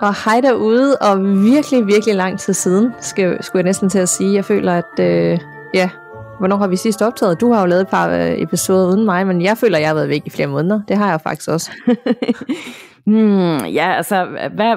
Og 0.00 0.14
hej 0.24 0.40
derude, 0.40 0.96
og 1.00 1.22
virkelig, 1.24 1.86
virkelig 1.86 2.14
lang 2.14 2.38
tid 2.38 2.52
siden, 2.52 2.94
skal, 3.00 3.42
skulle 3.42 3.60
jeg 3.60 3.64
næsten 3.64 3.88
til 3.88 3.98
at 3.98 4.08
sige. 4.08 4.34
Jeg 4.34 4.44
føler, 4.44 4.72
at 4.72 5.00
øh, 5.00 5.38
ja, 5.74 5.90
hvornår 6.38 6.56
har 6.56 6.66
vi 6.66 6.76
sidst 6.76 7.02
optaget? 7.02 7.40
Du 7.40 7.52
har 7.52 7.60
jo 7.60 7.66
lavet 7.66 7.80
et 7.80 7.88
par 7.88 8.10
øh, 8.10 8.42
episoder 8.42 8.88
uden 8.88 9.04
mig, 9.04 9.26
men 9.26 9.42
jeg 9.42 9.58
føler, 9.58 9.76
at 9.76 9.80
jeg 9.80 9.88
har 9.88 9.94
været 9.94 10.08
væk 10.08 10.22
i 10.26 10.30
flere 10.30 10.48
måneder. 10.48 10.80
Det 10.88 10.96
har 10.96 11.10
jeg 11.10 11.20
faktisk 11.20 11.50
også. 11.50 11.70
hmm, 13.06 13.66
ja, 13.66 13.92
altså, 13.96 14.26
hvad, 14.54 14.76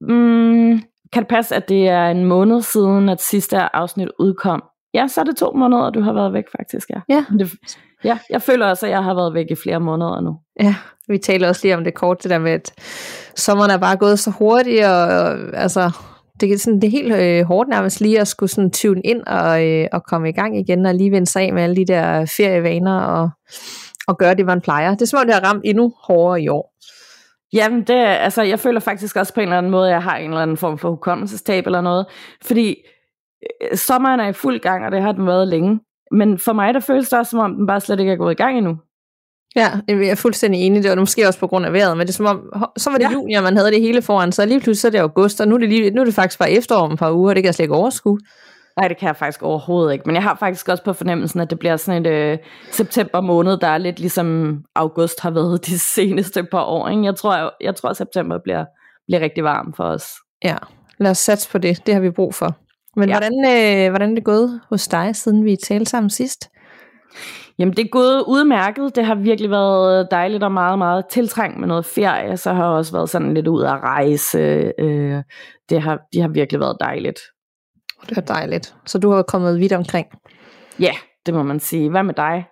hmm, 0.00 0.82
kan 1.12 1.22
det 1.22 1.28
passe, 1.28 1.54
at 1.54 1.68
det 1.68 1.88
er 1.88 2.06
en 2.06 2.24
måned 2.24 2.62
siden, 2.62 3.08
at 3.08 3.22
sidste 3.22 3.76
afsnit 3.76 4.08
udkom? 4.18 4.62
Ja, 4.94 5.06
så 5.08 5.20
er 5.20 5.24
det 5.24 5.36
to 5.36 5.52
måneder, 5.52 5.90
du 5.90 6.00
har 6.00 6.12
været 6.12 6.32
væk 6.32 6.44
faktisk, 6.58 6.90
ja. 6.90 7.00
Ja. 7.08 7.24
Det, 7.38 7.52
ja, 8.04 8.18
jeg 8.30 8.42
føler 8.42 8.66
også, 8.66 8.86
at 8.86 8.92
jeg 8.92 9.04
har 9.04 9.14
været 9.14 9.34
væk 9.34 9.46
i 9.50 9.54
flere 9.54 9.80
måneder 9.80 10.20
nu. 10.20 10.38
Ja, 10.60 10.74
vi 11.08 11.18
taler 11.18 11.48
også 11.48 11.60
lige 11.64 11.76
om 11.76 11.84
det 11.84 11.94
kort, 11.94 12.22
det 12.22 12.30
der 12.30 12.38
med, 12.38 12.52
at 12.52 12.72
sommeren 13.36 13.70
er 13.70 13.76
bare 13.76 13.96
gået 13.96 14.18
så 14.18 14.30
hurtigt, 14.30 14.84
og, 14.84 15.02
og 15.02 15.36
altså, 15.54 15.90
det, 16.40 16.52
er 16.52 16.58
sådan, 16.58 16.80
det 16.80 16.86
er 16.86 16.90
helt 16.90 17.12
øh, 17.12 17.44
hårdt 17.44 17.68
nærmest 17.68 18.00
lige 18.00 18.20
at 18.20 18.28
skulle 18.28 18.50
sådan 18.50 18.70
tune 18.70 19.00
ind 19.04 19.22
og, 19.26 19.66
øh, 19.66 19.86
og 19.92 20.04
komme 20.04 20.28
i 20.28 20.32
gang 20.32 20.58
igen, 20.58 20.86
og 20.86 20.94
lige 20.94 21.12
vende 21.12 21.26
sig 21.26 21.42
af 21.42 21.52
med 21.52 21.62
alle 21.62 21.76
de 21.76 21.86
der 21.86 22.26
ferievaner, 22.36 23.00
og, 23.00 23.30
og 24.08 24.18
gøre 24.18 24.34
det, 24.34 24.46
man 24.46 24.60
plejer. 24.60 24.90
Det 24.90 25.02
er 25.02 25.06
som 25.06 25.18
om, 25.20 25.26
det 25.26 25.34
har 25.34 25.44
ramt 25.44 25.62
endnu 25.64 25.92
hårdere 26.04 26.42
i 26.42 26.48
år. 26.48 26.74
Jamen, 27.52 27.82
det, 27.82 27.94
altså, 27.94 28.42
jeg 28.42 28.58
føler 28.58 28.80
faktisk 28.80 29.16
også 29.16 29.34
på 29.34 29.40
en 29.40 29.44
eller 29.44 29.58
anden 29.58 29.72
måde, 29.72 29.88
at 29.88 29.92
jeg 29.92 30.02
har 30.02 30.16
en 30.16 30.30
eller 30.30 30.42
anden 30.42 30.56
form 30.56 30.78
for 30.78 30.90
hukommelsestab 30.90 31.66
eller 31.66 31.80
noget, 31.80 32.06
fordi 32.42 32.76
sommeren 33.74 34.20
er 34.20 34.28
i 34.28 34.32
fuld 34.32 34.60
gang, 34.60 34.84
og 34.84 34.92
det 34.92 35.02
har 35.02 35.12
den 35.12 35.26
været 35.26 35.48
længe. 35.48 35.80
Men 36.12 36.38
for 36.38 36.52
mig, 36.52 36.74
der 36.74 36.80
føles 36.80 37.08
det 37.08 37.18
også, 37.18 37.30
som 37.30 37.38
om 37.38 37.54
den 37.54 37.66
bare 37.66 37.80
slet 37.80 38.00
ikke 38.00 38.12
er 38.12 38.16
gået 38.16 38.32
i 38.32 38.42
gang 38.42 38.58
endnu. 38.58 38.76
Ja, 39.56 39.68
jeg 39.88 40.08
er 40.08 40.14
fuldstændig 40.14 40.60
enig. 40.60 40.82
Det 40.82 40.90
var 40.90 40.96
måske 40.96 41.26
også 41.26 41.40
på 41.40 41.46
grund 41.46 41.66
af 41.66 41.72
vejret, 41.72 41.96
men 41.96 42.06
det 42.06 42.12
er 42.12 42.16
som 42.16 42.26
om, 42.26 42.70
så 42.76 42.90
var 42.90 42.98
det 42.98 43.04
ja. 43.04 43.12
juni, 43.12 43.34
og 43.34 43.42
man 43.42 43.56
havde 43.56 43.70
det 43.70 43.80
hele 43.80 44.02
foran, 44.02 44.32
så 44.32 44.46
lige 44.46 44.60
pludselig 44.60 44.80
så 44.80 44.88
er 44.88 44.90
det 44.90 44.98
august, 44.98 45.40
og 45.40 45.48
nu 45.48 45.54
er 45.54 45.58
det, 45.58 45.68
lige, 45.68 45.90
nu 45.90 46.00
er 46.00 46.04
det 46.04 46.14
faktisk 46.14 46.38
bare 46.38 46.50
efterår 46.50 46.80
om 46.80 46.92
et 46.92 46.98
par 46.98 47.12
uger, 47.12 47.28
og 47.28 47.34
det 47.34 47.42
kan 47.42 47.46
jeg 47.46 47.54
slet 47.54 47.64
ikke 47.64 47.74
overskue. 47.74 48.18
Nej, 48.76 48.88
det 48.88 48.98
kan 48.98 49.06
jeg 49.06 49.16
faktisk 49.16 49.42
overhovedet 49.42 49.92
ikke. 49.92 50.02
Men 50.06 50.14
jeg 50.14 50.22
har 50.22 50.36
faktisk 50.40 50.68
også 50.68 50.84
på 50.84 50.92
fornemmelsen, 50.92 51.40
at 51.40 51.50
det 51.50 51.58
bliver 51.58 51.76
sådan 51.76 52.06
et 52.06 52.10
øh, 52.10 52.38
september 52.70 53.20
måned, 53.20 53.56
der 53.56 53.66
er 53.66 53.78
lidt 53.78 54.00
ligesom 54.00 54.58
august 54.74 55.20
har 55.20 55.30
været 55.30 55.66
de 55.66 55.78
seneste 55.94 56.42
par 56.42 56.64
år. 56.64 56.88
Ikke? 56.88 57.04
Jeg, 57.04 57.16
tror, 57.16 57.36
jeg, 57.36 57.50
jeg 57.60 57.76
tror, 57.76 57.88
at 57.88 57.96
september 57.96 58.38
bliver, 58.44 58.64
bliver 59.06 59.20
rigtig 59.20 59.44
varm 59.44 59.72
for 59.72 59.84
os. 59.84 60.04
Ja, 60.44 60.56
lad 60.98 61.10
os 61.10 61.18
satse 61.18 61.50
på 61.50 61.58
det. 61.58 61.86
Det 61.86 61.94
har 61.94 62.00
vi 62.00 62.10
brug 62.10 62.34
for. 62.34 62.56
Men 62.98 63.08
ja. 63.08 63.14
hvordan, 63.14 63.32
øh, 63.44 63.90
hvordan 63.90 64.10
er 64.10 64.14
det 64.14 64.24
gået 64.24 64.60
hos 64.68 64.88
dig, 64.88 65.16
siden 65.16 65.44
vi 65.44 65.56
talte 65.56 65.90
sammen 65.90 66.10
sidst? 66.10 66.50
Jamen 67.58 67.76
det 67.76 67.84
er 67.84 67.88
gået 67.88 68.24
udmærket. 68.26 68.96
Det 68.96 69.04
har 69.04 69.14
virkelig 69.14 69.50
været 69.50 70.08
dejligt 70.10 70.42
og 70.42 70.52
meget, 70.52 70.78
meget 70.78 71.04
tiltrængt 71.10 71.60
med 71.60 71.68
noget 71.68 71.86
ferie. 71.86 72.36
Så 72.36 72.52
har 72.52 72.64
jeg 72.64 72.72
også 72.72 72.92
været 72.92 73.10
sådan 73.10 73.34
lidt 73.34 73.48
ud 73.48 73.62
at 73.62 73.80
rejse. 73.82 74.38
Øh, 74.78 75.22
det, 75.70 75.82
har, 75.82 75.98
det 76.12 76.22
har 76.22 76.28
virkelig 76.28 76.60
været 76.60 76.76
dejligt. 76.80 77.18
Det 78.08 78.18
er 78.18 78.22
dejligt. 78.22 78.74
Så 78.86 78.98
du 78.98 79.10
har 79.10 79.22
kommet 79.22 79.60
vidt 79.60 79.72
omkring? 79.72 80.06
Ja, 80.80 80.92
det 81.26 81.34
må 81.34 81.42
man 81.42 81.60
sige. 81.60 81.90
Hvad 81.90 82.02
med 82.02 82.14
dig? 82.14 82.44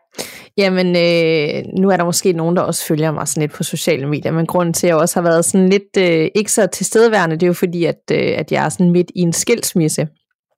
Jamen, 0.59 0.87
øh, 0.87 1.81
nu 1.81 1.91
er 1.91 1.97
der 1.97 2.05
måske 2.05 2.33
nogen, 2.33 2.57
der 2.57 2.63
også 2.63 2.87
følger 2.87 3.13
mig 3.13 3.29
sådan 3.29 3.41
lidt 3.41 3.53
på 3.53 3.63
sociale 3.63 4.09
medier, 4.09 4.33
men 4.33 4.47
grunden 4.47 4.75
til, 4.75 4.87
at 4.87 4.89
jeg 4.89 4.97
også 4.97 5.21
har 5.21 5.29
været 5.29 5.45
sådan 5.45 5.69
lidt 5.69 5.97
øh, 5.99 6.29
ikke 6.35 6.53
så 6.53 6.67
tilstedeværende, 6.67 7.37
det 7.37 7.43
er 7.43 7.47
jo 7.47 7.53
fordi, 7.53 7.85
at, 7.85 8.01
øh, 8.13 8.39
at 8.39 8.53
jeg 8.53 8.65
er 8.65 8.69
sådan 8.69 8.91
midt 8.91 9.11
i 9.15 9.21
en 9.21 9.33
skilsmisse. 9.33 10.09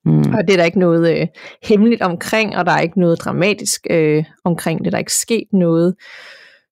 Mm. 0.09 0.35
Og 0.35 0.49
det 0.49 0.53
er 0.53 0.57
der 0.57 0.65
ikke 0.65 0.79
noget 0.79 1.21
øh, 1.21 1.27
hemmeligt 1.63 2.03
omkring, 2.03 2.57
og 2.57 2.67
der 2.67 2.73
er 2.73 2.81
ikke 2.81 3.01
noget 3.01 3.21
dramatisk 3.25 3.87
øh, 3.91 4.25
omkring 4.45 4.85
det. 4.85 4.93
Der 4.93 4.97
er 4.97 5.01
ikke 5.01 5.13
sket 5.13 5.47
noget 5.53 5.95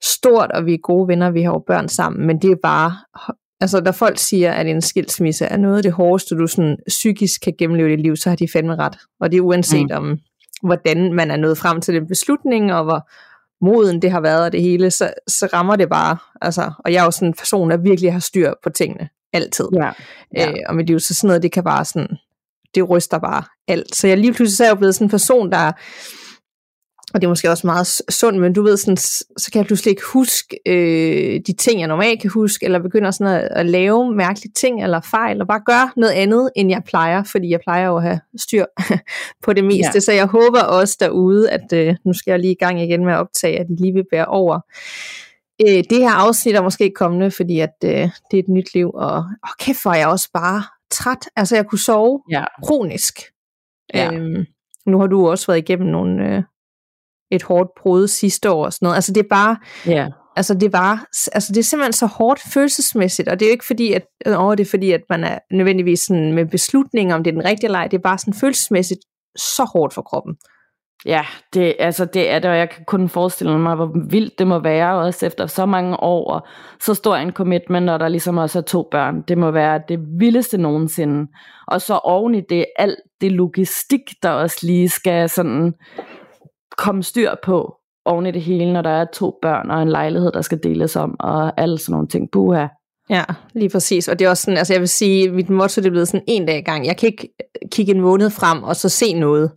stort, 0.05 0.53
og 0.53 0.67
vi 0.67 0.75
er 0.75 0.79
gode 0.83 1.09
venner, 1.09 1.31
vi 1.31 1.43
har 1.43 1.51
jo 1.51 1.65
børn 1.67 1.89
sammen, 1.89 2.27
men 2.27 2.39
det 2.43 2.51
er 2.51 2.57
bare, 2.63 2.93
altså 3.61 3.81
der 3.81 3.93
folk 3.93 4.19
siger, 4.19 4.53
at 4.53 4.67
en 4.67 4.81
skilsmisse 4.81 5.45
er 5.45 5.57
noget 5.57 5.77
af 5.77 5.83
det 5.83 5.93
hårdeste, 5.93 6.35
du 6.35 6.47
sådan 6.47 6.77
psykisk 6.89 7.41
kan 7.41 7.53
gennemleve 7.59 7.91
dit 7.91 8.01
liv, 8.01 8.17
så 8.17 8.29
har 8.29 8.37
de 8.37 8.49
fandme 8.53 8.77
ret. 8.77 8.97
Og 9.21 9.31
det 9.31 9.37
er 9.37 9.43
uanset 9.43 9.91
mm. 9.91 9.97
om, 9.97 10.19
hvordan 10.63 11.13
man 11.13 11.31
er 11.31 11.37
nået 11.37 11.59
frem 11.59 11.81
til 11.81 11.95
den 11.95 12.07
beslutning, 12.09 12.73
og 12.73 12.85
hvor 12.85 13.09
moden 13.65 14.03
det 14.03 14.11
har 14.11 14.21
været 14.21 14.45
og 14.45 14.53
det 14.53 14.63
hele, 14.63 14.91
så, 14.91 15.11
så 15.29 15.49
rammer 15.53 15.77
det 15.77 15.89
bare. 15.89 16.17
Altså, 16.43 16.73
og 16.85 16.93
jeg 16.93 17.01
er 17.01 17.05
jo 17.05 17.11
sådan 17.11 17.29
en 17.29 17.35
person, 17.39 17.71
der 17.71 17.77
virkelig 17.77 18.13
har 18.13 18.21
styr 18.21 18.53
på 18.63 18.71
tingene. 18.71 19.09
Altid. 19.33 19.69
Ja. 19.75 19.91
Ja. 20.37 20.49
Øh, 20.51 20.55
og 20.69 20.77
med 20.77 20.85
det 20.85 20.91
er 20.91 20.95
jo 20.95 20.99
så 20.99 21.15
sådan 21.15 21.29
noget, 21.29 21.43
det 21.43 21.53
kan 21.53 21.65
bare 21.65 21.85
sådan, 21.85 22.09
det 22.75 22.91
ryster 22.91 23.19
bare 23.19 23.43
alt. 23.69 23.97
Så 23.97 24.09
jeg 24.09 24.19
lige 24.19 24.33
pludselig 24.33 24.57
så 24.57 24.65
er 24.65 24.69
jeg 24.69 24.79
blevet 24.79 24.95
sådan 24.95 25.07
en 25.07 25.11
person, 25.11 25.53
der 25.53 25.73
og 27.15 27.21
det 27.21 27.27
er 27.27 27.29
måske 27.29 27.51
også 27.51 27.67
meget 27.67 27.87
sundt, 27.87 28.41
men 28.41 28.53
du 28.53 28.63
ved, 28.63 28.77
sådan, 28.77 28.97
så 28.97 29.49
kan 29.53 29.59
jeg 29.59 29.67
pludselig 29.67 29.91
ikke 29.91 30.03
huske 30.13 30.59
øh, 30.67 31.41
de 31.47 31.53
ting, 31.53 31.81
jeg 31.81 31.89
normalt 31.89 32.21
kan 32.21 32.31
huske, 32.31 32.65
eller 32.65 32.79
begynder 32.79 33.11
sådan 33.11 33.35
at, 33.35 33.49
at 33.51 33.67
lave 33.67 34.15
mærkelige 34.15 34.53
ting, 34.53 34.83
eller 34.83 35.01
fejl, 35.01 35.41
og 35.41 35.47
bare 35.47 35.63
gøre 35.67 35.91
noget 35.97 36.13
andet, 36.13 36.51
end 36.57 36.71
jeg 36.71 36.83
plejer, 36.87 37.23
fordi 37.23 37.51
jeg 37.51 37.61
plejer 37.61 37.87
jo 37.87 37.97
at 37.97 38.03
have 38.03 38.21
styr 38.37 38.65
på 39.45 39.53
det 39.53 39.65
meste. 39.65 39.91
Ja. 39.95 40.01
Så 40.01 40.13
jeg 40.13 40.27
håber 40.27 40.63
også 40.63 40.97
derude, 41.01 41.51
at 41.51 41.73
øh, 41.73 41.95
nu 42.05 42.13
skal 42.13 42.31
jeg 42.31 42.41
lige 42.41 42.53
i 42.53 42.59
gang 42.61 42.83
igen 42.83 43.05
med 43.05 43.13
at 43.13 43.19
optage, 43.19 43.59
at 43.61 43.67
I 43.71 43.83
lige 43.83 43.93
vil 43.93 44.05
bære 44.11 44.27
over. 44.27 44.61
Øh, 45.63 45.85
det 45.91 45.99
her 45.99 46.11
afsnit 46.11 46.55
er 46.55 46.63
måske 46.63 46.93
kommende, 46.97 47.31
fordi 47.31 47.61
at 47.61 47.75
øh, 47.85 47.91
det 48.31 48.39
er 48.39 48.39
et 48.39 48.49
nyt 48.49 48.75
liv, 48.75 48.91
og 48.95 49.17
åh, 49.19 49.25
kæft, 49.59 49.83
hvor 49.83 49.95
jeg 49.95 50.09
også 50.09 50.29
bare 50.35 50.63
træt. 50.91 51.29
Altså, 51.37 51.57
jeg 51.57 51.67
kunne 51.67 51.79
sove 51.79 52.23
ja. 52.31 52.45
kronisk. 52.65 53.21
Ja. 53.95 54.13
Øhm, 54.13 54.45
nu 54.87 55.01
har 55.01 55.07
du 55.07 55.29
også 55.29 55.47
været 55.47 55.59
igennem 55.59 55.89
nogle, 55.89 56.37
øh, 56.37 56.43
et 57.31 57.43
hårdt 57.43 57.71
brud 57.83 58.09
sidste 58.09 58.51
år 58.51 58.65
og 58.65 58.73
sådan 58.73 58.87
noget. 58.87 58.95
Altså, 58.95 59.13
det 59.13 59.21
er 59.21 59.29
bare... 59.31 59.57
Ja. 59.87 60.09
Altså 60.39 60.55
det 60.55 60.73
var, 60.73 61.07
altså 61.33 61.53
det 61.53 61.59
er 61.59 61.63
simpelthen 61.63 61.93
så 61.93 62.07
hårdt 62.07 62.41
følelsesmæssigt, 62.41 63.29
og 63.29 63.41
det 63.41 63.47
er 63.47 63.51
jo 63.51 63.53
ikke 63.53 63.67
fordi, 63.67 63.93
at, 63.93 64.03
åh, 64.27 64.57
det 64.57 64.67
er 64.67 64.71
fordi, 64.71 64.93
at 64.93 65.01
man 65.11 65.25
er 65.25 65.39
nødvendigvis 65.51 66.01
sådan 66.01 66.33
med 66.33 66.47
beslutninger, 66.47 67.15
om 67.15 67.25
det 67.25 67.31
er 67.31 67.35
den 67.35 67.45
rigtige 67.45 67.71
leg, 67.71 67.89
det 67.91 67.97
er 67.97 68.03
bare 68.03 68.19
sådan 68.19 68.35
følelsesmæssigt 68.35 69.01
så 69.37 69.71
hårdt 69.73 69.95
for 69.95 70.03
kroppen. 70.03 70.37
Ja, 71.07 71.25
det, 71.55 71.75
altså 71.79 72.05
det 72.05 72.31
er 72.31 72.39
det, 72.39 72.51
og 72.51 72.59
jeg 72.59 72.71
kan 72.71 72.85
kun 72.85 73.09
forestille 73.09 73.59
mig, 73.59 73.75
hvor 73.75 73.91
vildt 74.11 74.39
det 74.39 74.47
må 74.47 74.59
være, 74.59 74.99
også 74.99 75.27
efter 75.27 75.47
så 75.47 75.67
mange 75.67 76.01
år, 76.01 76.31
og 76.31 76.47
så 76.81 76.95
stor 76.95 77.17
en 77.17 77.33
commitment, 77.33 77.87
når 77.87 77.99
der 77.99 78.09
ligesom 78.09 78.39
også 78.39 78.59
er 78.59 78.63
to 78.63 78.89
børn. 78.91 79.23
Det 79.29 79.39
må 79.39 79.51
være 79.51 79.81
det 79.89 79.99
vildeste 80.19 80.59
nogensinde. 80.59 81.31
Og 81.67 81.81
så 81.81 81.95
oven 81.95 82.35
i 82.35 82.41
det, 82.41 82.67
alt 82.79 82.99
det 83.21 83.33
logistik, 83.33 84.01
der 84.23 84.31
også 84.31 84.59
lige 84.63 84.89
skal 84.89 85.29
sådan 85.29 85.75
komme 86.79 87.03
styr 87.03 87.31
på 87.43 87.77
oven 88.05 88.27
i 88.27 88.31
det 88.31 88.43
hele, 88.43 88.73
når 88.73 88.83
der 88.83 88.91
er 88.91 89.05
to 89.13 89.39
børn 89.43 89.71
og 89.71 89.83
en 89.83 89.89
lejlighed, 89.89 90.33
der 90.33 90.43
skal 90.43 90.63
deles 90.63 90.97
om, 90.97 91.17
og 91.21 91.61
alle 91.61 91.79
sådan 91.79 91.93
nogle 91.93 92.09
ting. 92.09 92.31
Puha. 92.33 92.67
Ja, 93.11 93.25
lige 93.55 93.69
præcis. 93.69 94.09
Og 94.09 94.19
det 94.19 94.25
er 94.25 94.31
også 94.31 94.43
sådan, 94.43 94.59
altså 94.59 94.73
jeg 94.73 94.81
vil 94.81 94.89
sige, 94.89 95.31
mit 95.31 95.51
motto 95.51 95.81
det 95.81 95.87
er 95.87 95.91
blevet 95.91 96.09
sådan 96.09 96.25
en 96.27 96.47
dag 96.47 96.59
i 96.59 96.63
gang. 96.63 96.87
Jeg 96.87 96.97
kan 96.97 97.07
ikke 97.07 97.29
kigge 97.73 97.95
en 97.95 98.01
måned 98.01 98.31
frem 98.31 98.63
og 98.63 98.77
så 98.77 98.89
se 98.89 99.15
noget. 99.15 99.51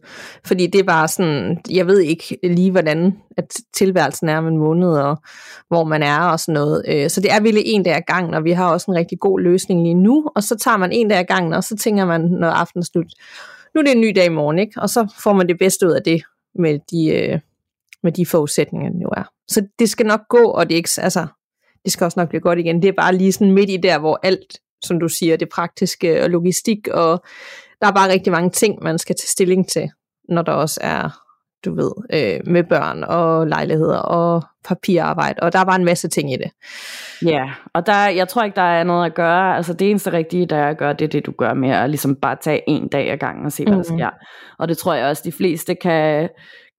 Fordi 0.46 0.68
det 0.68 0.80
er 0.80 0.84
bare 0.84 1.08
sådan, 1.08 1.58
jeg 1.70 1.88
ved 1.88 2.00
ikke 2.00 2.38
lige, 2.44 2.72
hvordan 2.72 3.18
at 3.38 3.56
tilværelsen 3.74 4.30
er 4.30 4.38
om 4.38 4.48
en 4.48 4.58
måned, 4.58 4.90
og 4.90 5.18
hvor 5.68 5.84
man 5.84 6.04
er 6.04 6.20
og 6.20 6.40
sådan 6.40 6.54
noget. 6.54 6.84
Øh, 6.88 7.10
så 7.10 7.22
det 7.22 7.32
er 7.32 7.42
virkelig 7.42 7.64
en 7.66 7.84
dag 7.84 7.96
ad 7.96 8.02
gang, 8.08 8.36
og 8.36 8.44
vi 8.44 8.52
har 8.52 8.72
også 8.72 8.92
en 8.92 8.98
rigtig 8.98 9.20
god 9.20 9.40
løsning 9.40 9.84
lige 9.84 9.94
nu. 9.94 10.28
Og 10.36 10.44
så 10.44 10.58
tager 10.58 10.78
man 10.78 10.92
en 10.92 11.08
dag 11.08 11.20
ad 11.20 11.26
gangen, 11.26 11.54
og 11.54 11.64
så 11.64 11.76
tænker 11.76 12.06
man, 12.06 12.22
når 12.22 12.50
aftenen 12.50 12.84
slut, 12.84 13.08
nu 13.76 13.80
er 13.80 13.84
det 13.84 13.92
en 13.92 14.02
ny 14.02 14.12
dag 14.16 14.26
i 14.26 14.30
morgen, 14.30 14.60
ikke? 14.60 14.82
Og 14.82 14.90
så 14.90 15.14
får 15.24 15.34
man 15.34 15.48
det 15.48 15.58
bedste 15.60 15.88
ud 15.88 15.92
af 15.92 16.02
det 16.06 16.24
med 16.56 16.80
de, 16.92 17.08
øh, 17.08 17.40
med 18.04 18.12
de 18.12 18.26
forudsætninger, 18.26 18.90
det 18.90 19.02
jo 19.02 19.10
er. 19.18 19.24
Så 19.48 19.68
det 19.80 19.90
skal 19.90 20.06
nok 20.06 20.22
gå, 20.30 20.44
og 20.44 20.70
det 20.70 20.74
er 20.74 20.78
ikke, 20.78 20.90
altså, 20.98 21.28
det 21.84 21.92
skal 21.92 22.06
også 22.06 22.20
nok 22.20 22.30
blive 22.30 22.42
godt 22.42 22.60
igen. 22.60 22.82
Det 22.82 22.88
er 22.88 22.94
bare 22.98 23.16
lige 23.16 23.32
sådan 23.32 23.54
midt 23.54 23.70
i 23.70 23.78
der, 23.78 24.00
hvor 24.00 24.20
alt, 24.24 24.60
som 24.86 25.00
du 25.00 25.08
siger, 25.08 25.38
det 25.38 25.50
praktiske 25.50 26.24
og 26.24 26.30
logistik, 26.30 26.88
og 26.88 27.24
der 27.82 27.88
er 27.88 27.92
bare 27.92 28.12
rigtig 28.12 28.32
mange 28.32 28.50
ting, 28.50 28.84
man 28.84 28.98
skal 28.98 29.16
tage 29.16 29.28
stilling 29.28 29.70
til, 29.70 29.90
når 30.30 30.42
der 30.42 30.52
også 30.52 30.80
er, 30.84 31.10
du 31.66 31.76
ved, 31.76 31.92
øh, 32.14 32.54
med 32.54 32.64
børn 32.64 33.04
og 33.04 33.48
lejligheder 33.48 33.98
og 33.98 34.44
papirarbejde, 34.66 35.40
og 35.42 35.54
der 35.54 35.60
er 35.60 35.66
bare 35.66 35.76
en 35.76 35.86
masse 35.86 36.08
ting 36.08 36.34
i 36.34 36.38
det. 36.38 36.52
Ja, 37.26 37.52
og 37.74 37.86
der, 37.86 38.08
jeg 38.08 38.28
tror 38.28 38.44
ikke, 38.44 38.56
der 38.56 38.62
er 38.62 38.84
noget 38.84 39.06
at 39.06 39.16
gøre. 39.16 39.56
Altså 39.56 39.74
det 39.74 39.90
eneste 39.90 40.12
rigtige, 40.12 40.46
der 40.46 40.56
er 40.56 40.70
at 40.70 40.78
gøre, 40.78 40.94
det 40.94 41.06
er 41.06 41.10
det, 41.10 41.26
du 41.26 41.32
gør 41.32 41.54
med 41.54 41.70
at 41.70 41.90
ligesom 41.90 42.16
bare 42.16 42.36
tage 42.42 42.70
en 42.70 42.88
dag 42.88 43.12
ad 43.12 43.18
gangen 43.18 43.46
og 43.46 43.52
se, 43.52 43.64
hvad 43.64 43.74
mm. 43.74 43.84
der 43.84 43.84
sker. 43.84 44.10
Og 44.60 44.68
det 44.68 44.78
tror 44.78 44.94
jeg 44.94 45.08
også, 45.08 45.22
de 45.26 45.32
fleste 45.32 45.76
kan, 45.76 46.30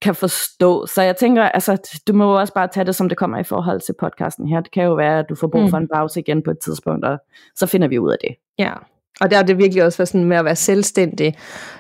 kan 0.03 0.15
forstå. 0.15 0.87
Så 0.87 1.03
jeg 1.03 1.17
tænker, 1.17 1.43
altså, 1.43 2.01
du 2.09 2.13
må 2.13 2.25
jo 2.33 2.41
også 2.41 2.55
bare 2.55 2.69
tage 2.69 2.87
det, 2.87 2.95
som 2.95 3.09
det 3.09 3.19
kommer 3.19 3.39
i 3.39 3.45
forhold 3.45 3.81
til 3.81 3.95
podcasten 4.01 4.49
her. 4.49 4.61
Det 4.61 4.73
kan 4.73 4.85
jo 4.85 4.95
være, 4.95 5.19
at 5.19 5.27
du 5.29 5.35
får 5.35 5.47
brug 5.47 5.71
for 5.71 5.77
en 5.77 5.89
pause 5.95 6.21
igen 6.21 6.43
på 6.43 6.51
et 6.51 6.59
tidspunkt, 6.59 7.05
og 7.05 7.19
så 7.55 7.67
finder 7.67 7.89
vi 7.89 7.99
ud 7.99 8.13
af 8.13 8.17
det. 8.21 8.37
Ja, 8.59 8.73
Og 9.21 9.31
der 9.31 9.39
er 9.39 9.43
det 9.43 9.59
virkelig 9.59 9.85
også 9.85 10.07
sådan 10.07 10.25
med 10.25 10.37
at 10.37 10.45
være 10.45 10.57
selvstændig, 10.57 11.35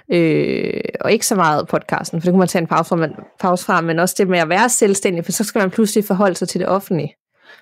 øh, 0.08 0.80
og 1.00 1.12
ikke 1.12 1.26
så 1.26 1.34
meget 1.34 1.68
podcasten, 1.68 2.20
for 2.20 2.24
det 2.24 2.32
kunne 2.32 2.38
man 2.38 2.48
tage 2.48 2.62
en 2.62 2.68
pause 2.68 2.88
fra, 2.88 2.96
men, 2.96 3.10
pause 3.40 3.64
fra, 3.64 3.80
men 3.80 3.98
også 3.98 4.14
det 4.18 4.28
med 4.28 4.38
at 4.38 4.48
være 4.48 4.68
selvstændig, 4.68 5.24
for 5.24 5.32
så 5.32 5.44
skal 5.44 5.58
man 5.58 5.70
pludselig 5.70 6.04
forholde 6.04 6.34
sig 6.34 6.48
til 6.48 6.60
det 6.60 6.68
offentlige. 6.68 7.14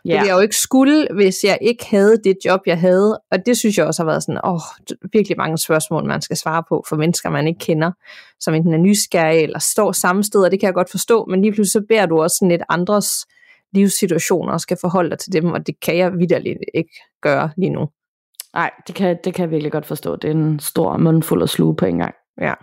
Ja. 0.05 0.11
Det 0.13 0.19
ville 0.19 0.29
jeg 0.29 0.35
jo 0.35 0.41
ikke 0.41 0.57
skulle, 0.57 1.07
hvis 1.15 1.45
jeg 1.45 1.59
ikke 1.61 1.87
havde 1.87 2.17
det 2.25 2.37
job, 2.45 2.61
jeg 2.67 2.81
havde. 2.81 3.21
Og 3.31 3.47
det 3.47 3.57
synes 3.57 3.79
jeg 3.79 3.87
også 3.87 4.03
har 4.03 4.07
været 4.07 4.23
sådan, 4.23 4.41
åh, 4.45 4.61
virkelig 5.13 5.37
mange 5.37 5.59
spørgsmål, 5.59 6.05
man 6.05 6.23
skal 6.23 6.37
svare 6.37 6.63
på 6.69 6.85
for 6.89 6.97
mennesker, 6.97 7.31
man 7.31 7.49
ikke 7.49 7.59
kender, 7.59 7.93
som 8.41 8.55
enten 8.55 8.75
er 8.75 8.79
nysgerrige 8.79 9.43
eller 9.43 9.59
står 9.59 9.93
samme 9.93 10.25
sted, 10.25 10.45
og 10.45 10.51
det 10.51 10.61
kan 10.61 10.67
jeg 10.67 10.75
godt 10.75 10.91
forstå, 10.91 11.25
men 11.25 11.43
lige 11.43 11.53
pludselig 11.53 11.83
så 11.83 11.87
bærer 11.89 12.07
du 12.07 12.23
også 12.23 12.37
sådan 12.37 12.49
lidt 12.49 12.63
andres 12.69 13.27
livssituationer 13.73 14.53
og 14.53 14.61
skal 14.61 14.77
forholde 14.81 15.11
dig 15.11 15.19
til 15.19 15.33
dem, 15.33 15.53
og 15.53 15.67
det 15.67 15.81
kan 15.81 15.97
jeg 15.97 16.13
vidderligt 16.19 16.59
ikke 16.75 17.01
gøre 17.23 17.51
lige 17.57 17.71
nu. 17.71 17.89
Nej, 18.55 18.71
det 18.87 18.95
kan, 18.95 19.17
det 19.25 19.35
kan 19.35 19.43
jeg 19.43 19.51
virkelig 19.51 19.73
godt 19.73 19.87
forstå. 19.87 20.17
Det 20.17 20.29
er 20.29 20.35
en 20.35 20.61
stor 20.61 20.97
mundfuld 20.97 21.43
at 21.43 21.49
sluge 21.49 21.77
på 21.77 21.87
en 21.87 21.99
gang. 21.99 22.15
Ja. 22.41 22.55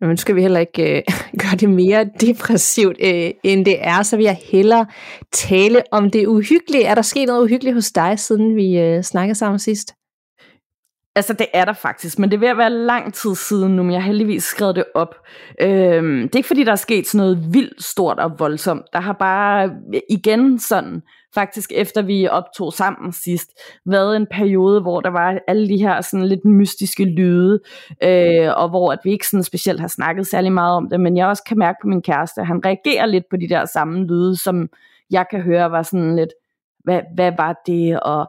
Men 0.00 0.08
nu 0.10 0.16
skal 0.16 0.34
vi 0.34 0.40
heller 0.40 0.60
ikke 0.60 0.96
øh, 0.96 1.02
gøre 1.42 1.56
det 1.60 1.70
mere 1.70 2.08
depressivt, 2.20 2.96
øh, 3.00 3.30
end 3.42 3.64
det 3.64 3.76
er, 3.80 4.02
så 4.02 4.16
vil 4.16 4.24
jeg 4.24 4.38
hellere 4.52 4.86
tale 5.32 5.82
om 5.92 6.10
det 6.10 6.26
uhyggelige. 6.26 6.84
Er 6.84 6.94
der 6.94 7.02
sket 7.02 7.26
noget 7.26 7.42
uhyggeligt 7.42 7.74
hos 7.74 7.92
dig, 7.92 8.18
siden 8.18 8.56
vi 8.56 8.78
øh, 8.78 9.02
snakkede 9.02 9.34
sammen 9.34 9.58
sidst? 9.58 9.94
Altså, 11.16 11.32
det 11.32 11.46
er 11.54 11.64
der 11.64 11.72
faktisk, 11.72 12.18
men 12.18 12.30
det 12.30 12.36
er 12.36 12.40
ved 12.40 12.48
at 12.48 12.58
være 12.58 12.70
lang 12.70 13.14
tid 13.14 13.34
siden 13.34 13.76
nu, 13.76 13.82
men 13.82 13.92
jeg 13.92 14.02
har 14.02 14.06
heldigvis 14.06 14.44
skrevet 14.44 14.76
det 14.76 14.84
op. 14.94 15.14
Øhm, 15.60 16.22
det 16.22 16.34
er 16.34 16.36
ikke 16.36 16.46
fordi, 16.46 16.64
der 16.64 16.72
er 16.72 16.76
sket 16.76 17.06
sådan 17.06 17.18
noget 17.18 17.54
vildt 17.54 17.84
stort 17.84 18.18
og 18.18 18.32
voldsomt. 18.38 18.82
Der 18.92 19.00
har 19.00 19.12
bare 19.12 19.70
øh, 19.94 20.00
igen 20.10 20.58
sådan, 20.58 21.02
faktisk 21.34 21.72
efter 21.74 22.02
vi 22.02 22.28
optog 22.28 22.72
sammen 22.72 23.12
sidst, 23.12 23.50
været 23.86 24.16
en 24.16 24.26
periode, 24.30 24.80
hvor 24.80 25.00
der 25.00 25.10
var 25.10 25.38
alle 25.48 25.68
de 25.68 25.76
her 25.76 26.00
sådan 26.00 26.26
lidt 26.26 26.44
mystiske 26.44 27.04
lyde, 27.04 27.60
øh, 28.02 28.48
og 28.56 28.68
hvor 28.68 28.92
at 28.92 28.98
vi 29.04 29.10
ikke 29.10 29.28
sådan 29.28 29.44
specielt 29.44 29.80
har 29.80 29.88
snakket 29.88 30.26
særlig 30.26 30.52
meget 30.52 30.76
om 30.76 30.88
det, 30.88 31.00
men 31.00 31.16
jeg 31.16 31.26
også 31.26 31.44
kan 31.44 31.58
mærke 31.58 31.78
på 31.82 31.88
min 31.88 32.02
kæreste, 32.02 32.40
at 32.40 32.46
han 32.46 32.64
reagerer 32.64 33.06
lidt 33.06 33.24
på 33.30 33.36
de 33.36 33.48
der 33.48 33.64
samme 33.64 34.06
lyde, 34.06 34.42
som 34.42 34.68
jeg 35.10 35.26
kan 35.30 35.40
høre 35.40 35.70
var 35.70 35.82
sådan 35.82 36.16
lidt, 36.16 36.30
hvad, 36.84 37.00
hvad 37.14 37.32
var 37.36 37.62
det, 37.66 38.00
og 38.00 38.26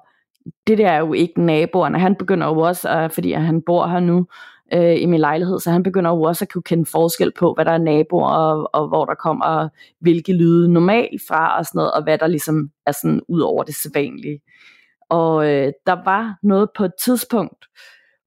det 0.68 0.78
der 0.78 0.90
er 0.90 1.00
jo 1.00 1.14
ikke 1.14 1.42
naboerne. 1.42 2.00
Han 2.00 2.16
begynder 2.16 2.48
jo 2.48 2.60
også, 2.60 3.10
fordi 3.12 3.32
han 3.32 3.62
bor 3.62 3.88
her 3.88 4.00
nu 4.00 4.28
øh, 4.74 5.02
i 5.02 5.06
min 5.06 5.20
lejlighed, 5.20 5.60
så 5.60 5.72
han 5.72 5.84
begynder 5.84 6.12
jo 6.12 6.22
også 6.22 6.46
at 6.46 6.52
kunne 6.54 6.64
kende 6.64 6.86
forskel 6.86 7.32
på, 7.40 7.54
hvad 7.54 7.66
der 7.66 7.72
er 7.72 7.78
naboer, 7.78 8.30
og, 8.30 8.70
og 8.74 8.88
hvor 8.88 9.06
der 9.06 9.16
kommer 9.16 9.70
hvilke 10.00 10.34
lyde 10.34 10.74
normalt 10.74 11.22
fra, 11.28 11.58
og 11.58 11.66
sådan 11.66 11.78
noget, 11.80 11.92
og 11.92 12.04
hvad 12.04 12.18
der 12.18 12.28
ligesom 12.28 12.70
er 12.86 12.92
sådan 12.92 13.22
ud 13.28 13.42
over 13.42 13.64
det 13.64 13.76
sædvanlige. 13.76 14.42
Og 15.10 15.48
øh, 15.50 15.72
der 15.86 16.04
var 16.06 16.38
noget 16.44 16.70
på 16.76 16.86
et 16.86 16.94
tidspunkt, 17.04 17.66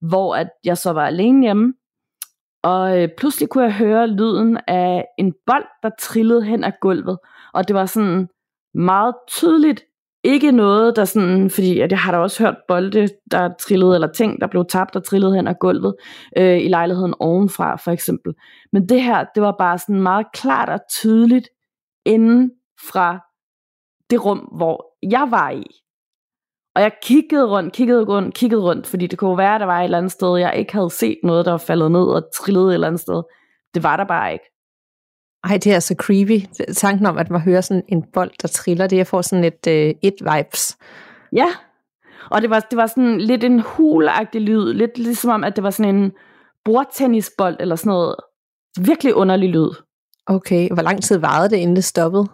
hvor 0.00 0.36
at 0.36 0.48
jeg 0.64 0.78
så 0.78 0.92
var 0.92 1.06
alene 1.06 1.42
hjemme, 1.42 1.74
og 2.62 3.02
øh, 3.02 3.08
pludselig 3.18 3.48
kunne 3.48 3.64
jeg 3.64 3.74
høre 3.74 4.06
lyden 4.06 4.58
af 4.66 5.04
en 5.18 5.34
bold, 5.46 5.66
der 5.82 5.90
trillede 6.00 6.44
hen 6.44 6.64
ad 6.64 6.72
gulvet, 6.80 7.18
og 7.54 7.68
det 7.68 7.76
var 7.76 7.86
sådan 7.86 8.28
meget 8.74 9.14
tydeligt 9.28 9.84
ikke 10.24 10.52
noget, 10.52 10.96
der 10.96 11.04
sådan, 11.04 11.50
fordi 11.50 11.80
at 11.80 11.90
jeg 11.90 11.98
har 11.98 12.12
da 12.12 12.18
også 12.18 12.42
hørt 12.42 12.56
bolde, 12.68 13.08
der 13.30 13.50
trillede, 13.60 13.94
eller 13.94 14.12
ting, 14.12 14.40
der 14.40 14.46
blev 14.46 14.64
tabt 14.68 14.96
og 14.96 15.04
trillede 15.04 15.34
hen 15.34 15.48
ad 15.48 15.54
gulvet 15.60 15.94
øh, 16.38 16.58
i 16.58 16.68
lejligheden 16.68 17.14
ovenfra, 17.20 17.76
for 17.76 17.90
eksempel. 17.90 18.34
Men 18.72 18.88
det 18.88 19.02
her, 19.02 19.24
det 19.34 19.42
var 19.42 19.54
bare 19.58 19.78
sådan 19.78 20.02
meget 20.02 20.26
klart 20.32 20.68
og 20.68 20.80
tydeligt 20.90 21.48
inden 22.06 22.50
fra 22.90 23.18
det 24.10 24.24
rum, 24.24 24.38
hvor 24.38 24.94
jeg 25.02 25.28
var 25.30 25.50
i. 25.50 25.66
Og 26.74 26.82
jeg 26.82 26.92
kiggede 27.02 27.46
rundt, 27.46 27.74
kiggede 27.74 28.04
rundt, 28.04 28.34
kiggede 28.34 28.62
rundt, 28.62 28.86
fordi 28.86 29.06
det 29.06 29.18
kunne 29.18 29.38
være, 29.38 29.54
at 29.54 29.60
der 29.60 29.66
var 29.66 29.80
et 29.80 29.84
eller 29.84 29.98
andet 29.98 30.12
sted, 30.12 30.38
jeg 30.38 30.56
ikke 30.56 30.72
havde 30.72 30.90
set 30.90 31.18
noget, 31.22 31.44
der 31.44 31.50
var 31.50 31.58
faldet 31.58 31.92
ned 31.92 32.04
og 32.04 32.22
trillede 32.34 32.68
et 32.68 32.74
eller 32.74 32.86
andet 32.86 33.00
sted. 33.00 33.22
Det 33.74 33.82
var 33.82 33.96
der 33.96 34.04
bare 34.04 34.32
ikke. 34.32 34.44
Ej, 35.44 35.58
det 35.64 35.74
er 35.74 35.80
så 35.80 35.94
creepy. 35.98 36.46
Tanken 36.74 37.06
om, 37.06 37.18
at 37.18 37.30
man 37.30 37.40
hører 37.40 37.60
sådan 37.60 37.82
en 37.88 38.04
bold, 38.12 38.30
der 38.42 38.48
triller, 38.48 38.86
det 38.86 38.96
jeg 38.96 39.06
får 39.06 39.22
sådan 39.22 39.44
et 39.44 39.66
uh, 39.66 40.10
it-vibes. 40.10 40.76
Ja, 41.32 41.46
og 42.30 42.42
det 42.42 42.50
var, 42.50 42.60
det 42.60 42.76
var 42.76 42.86
sådan 42.86 43.20
lidt 43.20 43.44
en 43.44 43.60
hulagtig 43.60 44.40
lyd. 44.40 44.72
Lidt 44.72 44.98
ligesom 44.98 45.30
om, 45.30 45.44
at 45.44 45.56
det 45.56 45.64
var 45.64 45.70
sådan 45.70 45.94
en 45.94 46.12
bordtennisbold 46.64 47.56
eller 47.60 47.76
sådan 47.76 47.90
noget. 47.90 48.16
Virkelig 48.80 49.14
underlig 49.14 49.48
lyd. 49.48 49.70
Okay, 50.26 50.68
hvor 50.68 50.82
lang 50.82 51.02
tid 51.02 51.18
varede 51.18 51.50
det, 51.50 51.56
inden 51.56 51.76
det 51.76 51.84
stoppede? 51.84 52.26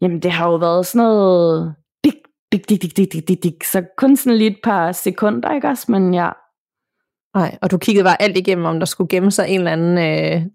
Jamen, 0.00 0.22
det 0.22 0.32
har 0.32 0.50
jo 0.50 0.56
været 0.56 0.86
sådan 0.86 1.06
noget... 1.06 1.74
Dik, 2.04 2.14
dik, 2.52 2.68
dik, 2.68 2.82
dik, 2.82 3.12
dik, 3.12 3.28
dik, 3.28 3.42
dik. 3.42 3.64
Så 3.64 3.84
kun 3.96 4.16
sådan 4.16 4.38
lige 4.38 4.50
et 4.50 4.60
par 4.64 4.92
sekunder, 4.92 5.54
ikke 5.54 5.68
også? 5.68 5.92
Men 5.92 6.14
ja. 6.14 6.30
Nej, 7.34 7.58
og 7.62 7.70
du 7.70 7.78
kiggede 7.78 8.04
bare 8.04 8.22
alt 8.22 8.36
igennem, 8.36 8.64
om 8.64 8.78
der 8.78 8.86
skulle 8.86 9.08
gemme 9.08 9.30
sig 9.30 9.48
en 9.48 9.58
eller 9.58 9.72
anden 9.72 9.98
øh, 9.98 10.46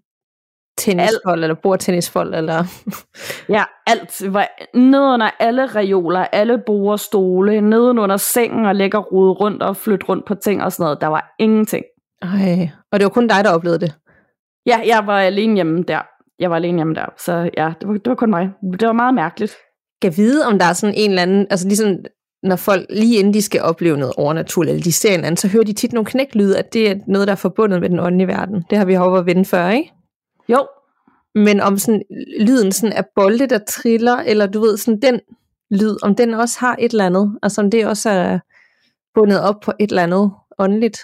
tennisfold, 0.78 1.42
eller 1.42 1.54
bordtennisfold, 1.54 2.34
eller... 2.34 2.64
ja, 3.56 3.64
alt. 3.86 4.32
Var 4.32 4.48
ned 4.74 5.00
under 5.00 5.30
alle 5.40 5.66
reoler, 5.66 6.20
alle 6.32 6.58
borde, 6.66 6.98
stole, 6.98 7.60
neden 7.60 7.98
under 7.98 8.16
sengen 8.16 8.66
og 8.66 8.74
lægger 8.74 8.98
rode 8.98 9.32
rundt 9.32 9.62
og 9.62 9.76
flytte 9.76 10.06
rundt 10.06 10.26
på 10.26 10.34
ting 10.34 10.62
og 10.62 10.72
sådan 10.72 10.84
noget. 10.84 11.00
Der 11.00 11.06
var 11.06 11.34
ingenting. 11.38 11.84
Ej, 12.22 12.68
og 12.92 13.00
det 13.00 13.04
var 13.04 13.10
kun 13.10 13.28
dig, 13.28 13.44
der 13.44 13.50
oplevede 13.50 13.80
det? 13.80 13.94
Ja, 14.66 14.80
jeg 14.86 15.06
var 15.06 15.20
alene 15.20 15.54
hjemme 15.54 15.82
der. 15.82 16.00
Jeg 16.38 16.50
var 16.50 16.56
alene 16.56 16.78
hjemme 16.78 16.94
der, 16.94 17.06
så 17.16 17.50
ja, 17.56 17.72
det 17.80 17.88
var, 17.88 17.94
det 17.94 18.08
var 18.08 18.14
kun 18.14 18.30
mig. 18.30 18.50
Det 18.80 18.86
var 18.86 18.92
meget 18.92 19.14
mærkeligt. 19.14 19.56
Kan 20.02 20.16
vide, 20.16 20.46
om 20.46 20.58
der 20.58 20.66
er 20.66 20.72
sådan 20.72 20.94
en 20.96 21.10
eller 21.10 21.22
anden, 21.22 21.46
altså 21.50 21.68
ligesom 21.68 21.96
når 22.42 22.56
folk, 22.56 22.86
lige 22.90 23.18
inden 23.18 23.34
de 23.34 23.42
skal 23.42 23.62
opleve 23.62 23.96
noget 23.96 24.14
overnaturligt, 24.16 24.72
eller 24.72 24.84
de 24.84 24.92
ser 24.92 25.14
en 25.14 25.24
anden, 25.24 25.36
så 25.36 25.48
hører 25.48 25.64
de 25.64 25.72
tit 25.72 25.92
nogle 25.92 26.06
knæklyde, 26.06 26.58
at 26.58 26.72
det 26.72 26.90
er 26.90 26.94
noget, 27.06 27.28
der 27.28 27.32
er 27.32 27.36
forbundet 27.36 27.80
med 27.80 27.90
den 27.90 28.00
åndelige 28.00 28.28
verden. 28.28 28.64
Det 28.70 28.78
har 28.78 28.84
vi 28.84 28.94
hoppet 28.94 29.20
og 29.20 29.26
vende 29.26 29.44
før, 29.44 29.68
ikke? 29.68 29.92
Jo. 30.48 30.66
Men 31.34 31.60
om 31.60 31.78
sådan, 31.78 32.02
lyden 32.40 32.72
sådan 32.72 32.96
af 32.96 33.04
bolde, 33.14 33.46
der 33.46 33.58
triller, 33.58 34.16
eller 34.16 34.46
du 34.46 34.60
ved, 34.60 34.76
sådan 34.76 35.02
den 35.02 35.20
lyd, 35.70 35.96
om 36.02 36.14
den 36.14 36.34
også 36.34 36.60
har 36.60 36.76
et 36.78 36.90
eller 36.90 37.06
andet, 37.06 37.38
altså 37.42 37.60
om 37.60 37.70
det 37.70 37.86
også 37.86 38.10
er 38.10 38.38
bundet 39.14 39.40
op 39.40 39.60
på 39.60 39.72
et 39.80 39.90
eller 39.90 40.02
andet 40.02 40.32
åndeligt. 40.58 40.98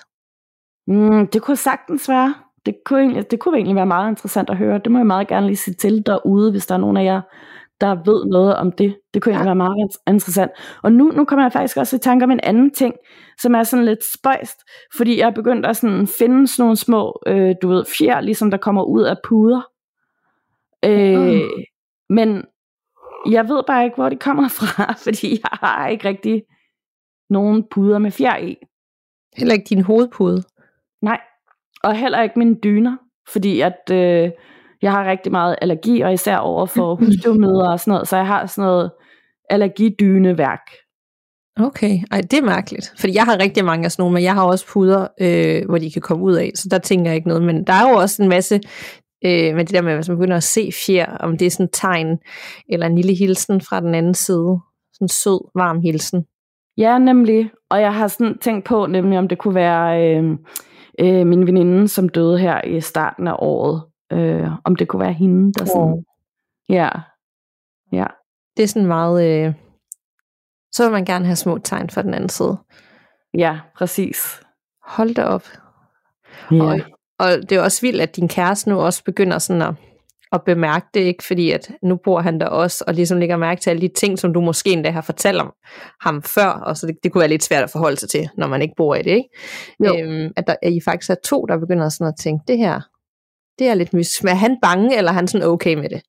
Mm, 0.87 1.27
det 1.27 1.43
kunne 1.43 1.57
sagtens 1.57 2.09
være. 2.09 2.35
Det 2.67 2.75
kunne, 2.85 3.01
egentlig, 3.01 3.31
det 3.31 3.41
kunne 3.41 3.57
egentlig 3.57 3.77
være 3.77 3.87
meget 3.87 4.11
interessant 4.11 4.51
at 4.51 4.57
høre. 4.57 4.79
Det 4.79 4.93
må 4.93 4.99
jeg 4.99 5.07
meget 5.07 5.29
gerne 5.29 5.47
lige 5.47 5.57
sige 5.57 5.75
til 5.75 6.07
derude, 6.07 6.51
hvis 6.51 6.67
der 6.67 6.75
er 6.75 6.79
nogen 6.79 6.97
af 6.97 7.05
jer, 7.05 7.21
der 7.85 7.95
ved 8.05 8.25
noget 8.25 8.57
om 8.57 8.73
det. 8.73 8.97
Det 9.15 9.23
kunne 9.23 9.33
egentlig 9.33 9.49
ja. 9.49 9.55
være 9.55 9.71
meget 9.71 9.97
interessant. 10.07 10.51
Og 10.83 10.93
nu, 10.93 11.05
nu 11.05 11.25
kommer 11.25 11.45
jeg 11.45 11.53
faktisk 11.53 11.77
også 11.77 11.97
i 11.97 11.99
tanke 11.99 12.25
om 12.25 12.31
en 12.31 12.41
anden 12.43 12.71
ting, 12.71 12.95
som 13.39 13.55
er 13.55 13.63
sådan 13.63 13.85
lidt 13.85 14.05
spøjst, 14.19 14.59
fordi 14.97 15.19
jeg 15.19 15.27
er 15.27 15.35
begyndt 15.35 15.67
at 15.67 15.77
sådan 15.77 16.07
finde 16.07 16.49
sådan 16.49 16.63
nogle 16.63 16.77
små, 16.77 17.23
øh, 17.27 17.55
du 17.63 17.69
ved, 17.69 17.85
fjer, 17.99 18.21
ligesom 18.21 18.51
der 18.51 18.59
kommer 18.59 18.83
ud 18.83 19.03
af 19.03 19.17
puder. 19.25 19.63
Øh, 20.85 21.35
mm. 21.35 21.41
Men 22.09 22.45
jeg 23.31 23.49
ved 23.49 23.63
bare 23.67 23.85
ikke, 23.85 23.97
hvor 23.97 24.09
de 24.09 24.17
kommer 24.17 24.49
fra, 24.49 24.93
fordi 25.05 25.31
jeg 25.31 25.51
har 25.53 25.89
ikke 25.89 26.09
rigtig 26.09 26.43
nogen 27.31 27.65
puder 27.71 27.99
med 27.99 28.11
fjer 28.11 28.37
i. 28.37 28.57
Heller 29.37 29.55
ikke 29.55 29.69
din 29.69 29.81
hovedpude? 29.81 30.43
Nej, 31.03 31.21
og 31.83 31.97
heller 31.97 32.23
ikke 32.23 32.39
mine 32.39 32.55
dyner, 32.55 32.97
fordi 33.33 33.61
at 33.61 33.91
øh, 33.93 34.31
jeg 34.85 34.93
har 34.93 35.11
rigtig 35.11 35.33
meget 35.33 35.57
allergi, 35.63 36.01
og 36.01 36.13
især 36.13 36.37
over 36.37 36.67
for 36.67 36.95
husstøvmøder 37.01 37.71
og 37.71 37.81
sådan 37.81 37.93
noget, 37.93 38.09
så 38.09 38.17
jeg 38.17 38.27
har 38.27 38.47
sådan 38.47 38.65
noget 38.65 38.91
allergidyneværk. 39.51 40.71
Okay, 41.61 41.99
Ej, 42.11 42.21
det 42.21 42.39
er 42.39 42.43
mærkeligt, 42.43 42.93
fordi 42.99 43.15
jeg 43.15 43.25
har 43.25 43.39
rigtig 43.39 43.65
mange 43.65 43.85
af 43.85 43.93
sådan 43.93 44.03
nogle, 44.03 44.15
men 44.15 44.23
jeg 44.23 44.35
har 44.35 44.45
også 44.45 44.67
puder, 44.67 45.07
øh, 45.21 45.65
hvor 45.69 45.79
de 45.79 45.93
kan 45.93 46.03
komme 46.03 46.25
ud 46.25 46.35
af, 46.35 46.51
så 46.55 46.69
der 46.71 46.79
tænker 46.79 47.11
jeg 47.11 47.17
ikke 47.17 47.29
noget, 47.29 47.43
men 47.43 47.67
der 47.67 47.73
er 47.73 47.91
jo 47.91 47.97
også 47.97 48.23
en 48.23 48.29
masse 48.29 48.55
øh, 49.25 49.55
med 49.55 49.65
det 49.65 49.75
der 49.75 49.83
med, 49.83 49.95
hvis 49.95 50.09
man 50.09 50.19
begynder 50.19 50.37
at 50.37 50.43
se 50.43 50.71
fjer, 50.87 51.17
om 51.17 51.39
det 51.39 51.47
er 51.47 51.51
sådan 51.51 51.65
et 51.65 51.71
tegn, 51.73 52.19
eller 52.69 52.87
en 52.87 52.97
lille 52.97 53.15
hilsen 53.15 53.61
fra 53.61 53.81
den 53.81 53.95
anden 53.95 54.15
side, 54.15 54.61
sådan 54.93 55.05
en 55.05 55.09
sød, 55.09 55.51
varm 55.55 55.81
hilsen. 55.81 56.25
Ja, 56.79 56.99
nemlig, 56.99 57.51
og 57.71 57.81
jeg 57.81 57.95
har 57.95 58.09
sådan 58.09 58.39
tænkt 58.39 58.65
på, 58.65 58.87
nemlig 58.87 59.19
om 59.19 59.29
det 59.29 59.39
kunne 59.39 59.55
være 59.55 60.17
øh, 60.17 60.39
øh, 61.01 61.27
min 61.27 61.47
veninde, 61.47 61.89
som 61.89 62.09
døde 62.09 62.39
her 62.39 62.65
i 62.65 62.81
starten 62.81 63.29
af 63.29 63.37
året, 63.39 63.83
øh, 64.13 64.51
om 64.65 64.77
det 64.77 64.89
kunne 64.89 65.01
være 65.01 65.13
hende, 65.13 65.53
der 65.53 65.65
sådan, 65.65 65.83
oh. 65.83 66.03
ja, 66.69 66.89
ja. 67.93 68.07
Det 68.57 68.63
er 68.63 68.67
sådan 68.67 68.89
meget, 68.89 69.47
øh, 69.47 69.55
så 70.73 70.85
vil 70.85 70.93
man 70.93 71.05
gerne 71.05 71.25
have 71.25 71.37
små 71.37 71.59
tegn 71.59 71.91
fra 71.91 72.03
den 72.03 72.15
anden 72.15 72.29
side. 72.29 72.57
Ja, 73.39 73.59
præcis. 73.77 74.41
Hold 74.83 75.15
da 75.15 75.25
op. 75.25 75.45
Ja. 76.51 76.63
Og, 76.63 76.81
og 77.19 77.29
det 77.51 77.53
er 77.53 77.63
også 77.63 77.81
vildt, 77.81 78.01
at 78.01 78.17
din 78.17 78.29
kæreste 78.29 78.71
nu 78.71 78.81
også 78.81 79.05
begynder 79.05 79.39
sådan 79.39 79.63
at, 79.63 79.75
at 80.33 80.43
bemærke 80.45 80.87
det, 80.95 81.01
ikke? 81.01 81.25
fordi 81.25 81.51
at 81.51 81.71
nu 81.83 81.97
bor 82.05 82.21
han 82.21 82.41
der 82.41 82.47
også, 82.47 82.85
og 82.87 82.95
ligesom 82.95 83.19
lægger 83.19 83.37
mærke 83.37 83.61
til 83.61 83.71
alle 83.71 83.83
de 83.83 83.91
ting, 83.97 84.19
som 84.19 84.35
du 84.35 84.41
måske 84.41 84.71
endda 84.71 84.91
har 84.91 85.01
fortalt 85.01 85.41
om 85.41 85.53
ham 86.01 86.23
før, 86.23 86.49
og 86.49 86.77
så 86.77 86.87
det, 86.87 86.97
det 87.03 87.13
kunne 87.13 87.21
være 87.21 87.29
lidt 87.29 87.45
svært 87.45 87.63
at 87.63 87.71
forholde 87.71 87.97
sig 87.97 88.09
til, 88.09 88.29
når 88.37 88.47
man 88.47 88.63
ikke 88.63 88.75
bor 88.77 88.95
i 88.95 89.03
det, 89.03 89.11
ikke? 89.11 90.03
Øhm, 90.03 90.33
at, 90.37 90.47
der, 90.47 90.55
at 90.63 90.73
I 90.73 90.81
faktisk 90.85 91.11
er 91.11 91.17
to, 91.25 91.47
der 91.47 91.59
begynder 91.59 91.89
sådan 91.89 92.09
at 92.09 92.15
tænke, 92.19 92.45
det 92.49 92.59
her, 92.59 92.81
det 93.59 93.69
er 93.69 93.75
lidt 93.75 93.95
mystisk. 93.95 94.25
Er 94.25 94.35
han 94.35 94.59
bange, 94.63 94.97
eller 94.97 95.11
er 95.11 95.15
han 95.15 95.29
sådan 95.29 95.47
okay 95.47 95.75
med 95.75 95.89
det? 95.89 96.03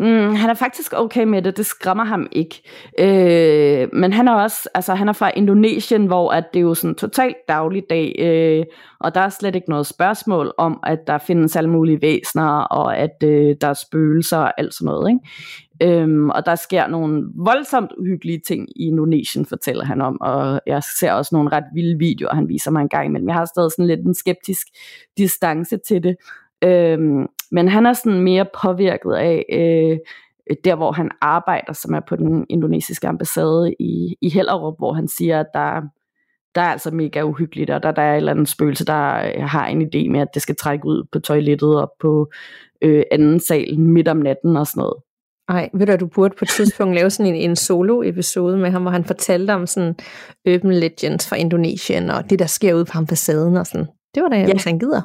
Mm, 0.00 0.34
han 0.34 0.50
er 0.50 0.54
faktisk 0.54 0.92
okay 0.96 1.24
med 1.24 1.42
det, 1.42 1.56
det 1.56 1.66
skræmmer 1.66 2.04
ham 2.04 2.28
ikke. 2.32 2.62
Øh, 2.98 3.88
men 3.92 4.12
han 4.12 4.28
er 4.28 4.32
også, 4.32 4.68
altså 4.74 4.94
han 4.94 5.08
er 5.08 5.12
fra 5.12 5.30
Indonesien, 5.36 6.06
hvor 6.06 6.30
at 6.30 6.44
det 6.52 6.58
er 6.58 6.62
jo 6.62 6.74
sådan 6.74 6.94
totalt 6.94 7.36
dagligdag, 7.48 8.14
øh, 8.18 8.64
og 9.00 9.14
der 9.14 9.20
er 9.20 9.28
slet 9.28 9.54
ikke 9.54 9.70
noget 9.70 9.86
spørgsmål 9.86 10.52
om, 10.58 10.80
at 10.86 10.98
der 11.06 11.18
findes 11.18 11.56
alle 11.56 11.70
mulige 11.70 12.02
væsener, 12.02 12.60
og 12.60 12.96
at 12.96 13.22
øh, 13.24 13.56
der 13.60 13.68
er 13.68 13.74
spøgelser 13.74 14.38
og 14.38 14.60
alt 14.60 14.74
sådan 14.74 14.84
noget. 14.84 15.10
Ikke? 15.10 15.20
Øhm, 15.82 16.30
og 16.30 16.46
der 16.46 16.54
sker 16.54 16.86
nogle 16.86 17.22
voldsomt 17.36 17.90
uhyggelige 17.98 18.40
ting 18.46 18.68
i 18.76 18.86
Indonesien, 18.86 19.46
fortæller 19.46 19.84
han 19.84 20.00
om, 20.00 20.20
og 20.20 20.60
jeg 20.66 20.82
ser 21.00 21.12
også 21.12 21.34
nogle 21.34 21.50
ret 21.52 21.64
vilde 21.74 21.98
videoer, 21.98 22.34
han 22.34 22.48
viser 22.48 22.70
mig 22.70 22.82
en 22.82 22.88
gang 22.88 23.06
imellem. 23.06 23.28
Jeg 23.28 23.36
har 23.36 23.44
stadig 23.44 23.70
sådan 23.70 23.86
lidt 23.86 24.00
en 24.00 24.14
skeptisk 24.14 24.66
distance 25.18 25.78
til 25.88 26.02
det, 26.02 26.16
Øhm, 26.64 27.26
men 27.50 27.68
han 27.68 27.86
er 27.86 27.92
sådan 27.92 28.20
mere 28.20 28.46
påvirket 28.62 29.12
af 29.12 29.44
øh, 29.52 29.98
der, 30.64 30.74
hvor 30.74 30.92
han 30.92 31.10
arbejder, 31.20 31.72
som 31.72 31.94
er 31.94 32.00
på 32.08 32.16
den 32.16 32.46
indonesiske 32.48 33.08
ambassade 33.08 33.74
i, 33.80 34.16
i 34.20 34.28
Hellerup, 34.28 34.74
hvor 34.78 34.92
han 34.92 35.08
siger, 35.08 35.40
at 35.40 35.46
der, 35.54 35.80
der 36.54 36.60
er 36.60 36.72
altså 36.72 36.90
mega 36.90 37.22
uhyggeligt, 37.22 37.70
og 37.70 37.82
der, 37.82 37.90
der 37.90 38.02
er 38.02 38.12
et 38.12 38.16
eller 38.16 38.32
andet 38.32 38.48
spøgelse, 38.48 38.86
der 38.86 38.92
har 39.46 39.66
en 39.66 39.82
idé 39.82 40.10
med, 40.10 40.20
at 40.20 40.34
det 40.34 40.42
skal 40.42 40.56
trække 40.56 40.86
ud 40.86 41.04
på 41.12 41.20
toilettet 41.20 41.80
og 41.80 41.92
på 42.00 42.30
øh, 42.82 43.02
anden 43.10 43.40
sal 43.40 43.78
midt 43.78 44.08
om 44.08 44.16
natten 44.16 44.56
og 44.56 44.66
sådan 44.66 44.80
noget. 44.80 45.02
Ej, 45.48 45.70
ved 45.74 45.86
du, 45.86 45.92
at 45.92 46.00
du 46.00 46.06
burde 46.06 46.34
på 46.38 46.44
et 46.44 46.48
tidspunkt 46.48 46.94
lave 46.94 47.10
sådan 47.10 47.34
en, 47.34 47.50
en 47.50 47.56
solo-episode 47.56 48.56
med 48.56 48.70
ham, 48.70 48.82
hvor 48.82 48.90
han 48.90 49.04
fortalte 49.04 49.50
om 49.50 49.66
sådan 49.66 49.94
urban 50.48 50.74
legends 50.74 51.28
fra 51.28 51.36
Indonesien, 51.36 52.10
og 52.10 52.30
det, 52.30 52.38
der 52.38 52.46
sker 52.46 52.74
ude 52.74 52.84
på 52.84 52.98
ambassaden 52.98 53.56
og 53.56 53.66
sådan. 53.66 53.86
Det 54.14 54.22
var 54.22 54.28
da, 54.28 54.36
ja. 54.36 54.52
hvis 54.52 54.64
han 54.64 54.78
gider. 54.78 55.02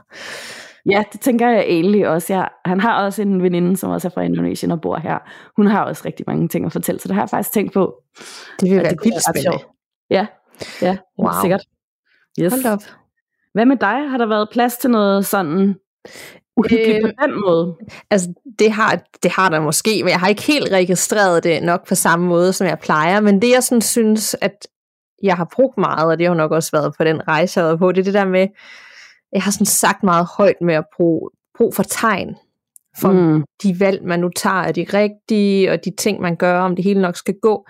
Ja, 0.90 1.04
det 1.14 1.22
tænker 1.22 1.50
jeg 1.50 1.62
egentlig 1.62 2.08
også. 2.08 2.34
Jeg, 2.34 2.50
han 2.66 2.80
har 2.80 3.04
også 3.04 3.22
en 3.22 3.44
veninde, 3.44 3.78
som 3.78 3.92
også 3.92 4.08
er 4.08 4.10
fra 4.10 4.22
Indonesien 4.22 4.72
og 4.72 4.82
bor 4.82 4.98
her. 4.98 5.18
Hun 5.56 5.68
har 5.68 5.84
også 5.84 6.04
rigtig 6.06 6.24
mange 6.28 6.48
ting 6.48 6.66
at 6.66 6.72
fortælle, 6.72 7.02
så 7.02 7.08
det 7.08 7.16
har 7.16 7.22
jeg 7.22 7.30
faktisk 7.30 7.52
tænkt 7.52 7.74
på. 7.74 7.96
Det 8.60 8.70
vil 8.70 8.78
være 8.78 8.90
det 8.90 9.00
vildt 9.04 9.24
spændende. 9.24 9.64
Ja, 10.10 10.28
ja 10.82 10.98
wow. 11.20 11.32
sikkert. 11.42 11.62
Yes. 12.40 12.54
Hold 12.54 12.66
op. 12.66 12.80
Hvad 13.54 13.66
med 13.66 13.78
dig? 13.78 14.10
Har 14.10 14.18
der 14.18 14.26
været 14.26 14.50
plads 14.52 14.78
til 14.78 14.90
noget 14.90 15.26
sådan 15.26 15.76
uhyggeligt 16.58 16.98
øh, 16.98 17.02
på 17.02 17.24
den 17.24 17.42
måde? 17.46 17.76
Altså, 18.12 18.34
det 18.60 18.72
har, 18.72 19.04
det 19.24 19.32
har 19.32 19.50
der 19.50 19.60
måske, 19.60 20.04
men 20.04 20.10
jeg 20.10 20.20
har 20.20 20.28
ikke 20.28 20.42
helt 20.42 20.72
registreret 20.72 21.44
det 21.44 21.64
nok 21.64 21.88
på 21.88 21.96
samme 21.96 22.28
måde, 22.28 22.54
som 22.54 22.68
jeg 22.68 22.80
plejer. 22.80 23.20
Men 23.20 23.42
det, 23.42 23.52
jeg 23.52 23.64
sådan 23.64 23.82
synes, 23.82 24.36
at 24.42 24.68
jeg 25.24 25.36
har 25.36 25.50
brugt 25.56 25.78
meget, 25.78 26.08
og 26.08 26.20
det 26.20 26.28
har 26.28 26.34
nok 26.34 26.52
også 26.52 26.72
været 26.74 26.94
på 26.98 27.04
den 27.04 27.28
rejse, 27.28 27.60
jeg 27.60 27.70
har 27.70 27.76
på, 27.76 27.92
det 27.92 28.00
er 28.00 28.04
det 28.04 28.14
der 28.14 28.26
med, 28.26 28.48
jeg 29.36 29.44
har 29.44 29.52
sådan 29.52 29.66
sagt 29.66 30.04
meget 30.04 30.28
højt 30.38 30.62
med 30.62 30.74
at 30.74 30.86
bruge, 30.98 31.30
brug 31.58 31.76
for 31.76 31.84
tegn, 31.84 32.36
for 33.02 33.12
mm. 33.12 33.44
de 33.64 33.80
valg, 33.80 34.04
man 34.04 34.20
nu 34.20 34.30
tager, 34.30 34.62
er 34.62 34.72
de 34.72 34.86
rigtige, 34.94 35.72
og 35.72 35.86
de 35.86 35.92
ting, 35.98 36.22
man 36.22 36.36
gør, 36.36 36.60
om 36.60 36.76
det 36.76 36.86
hele 36.86 37.02
nok 37.02 37.18
skal 37.18 37.36
gå. 37.42 37.66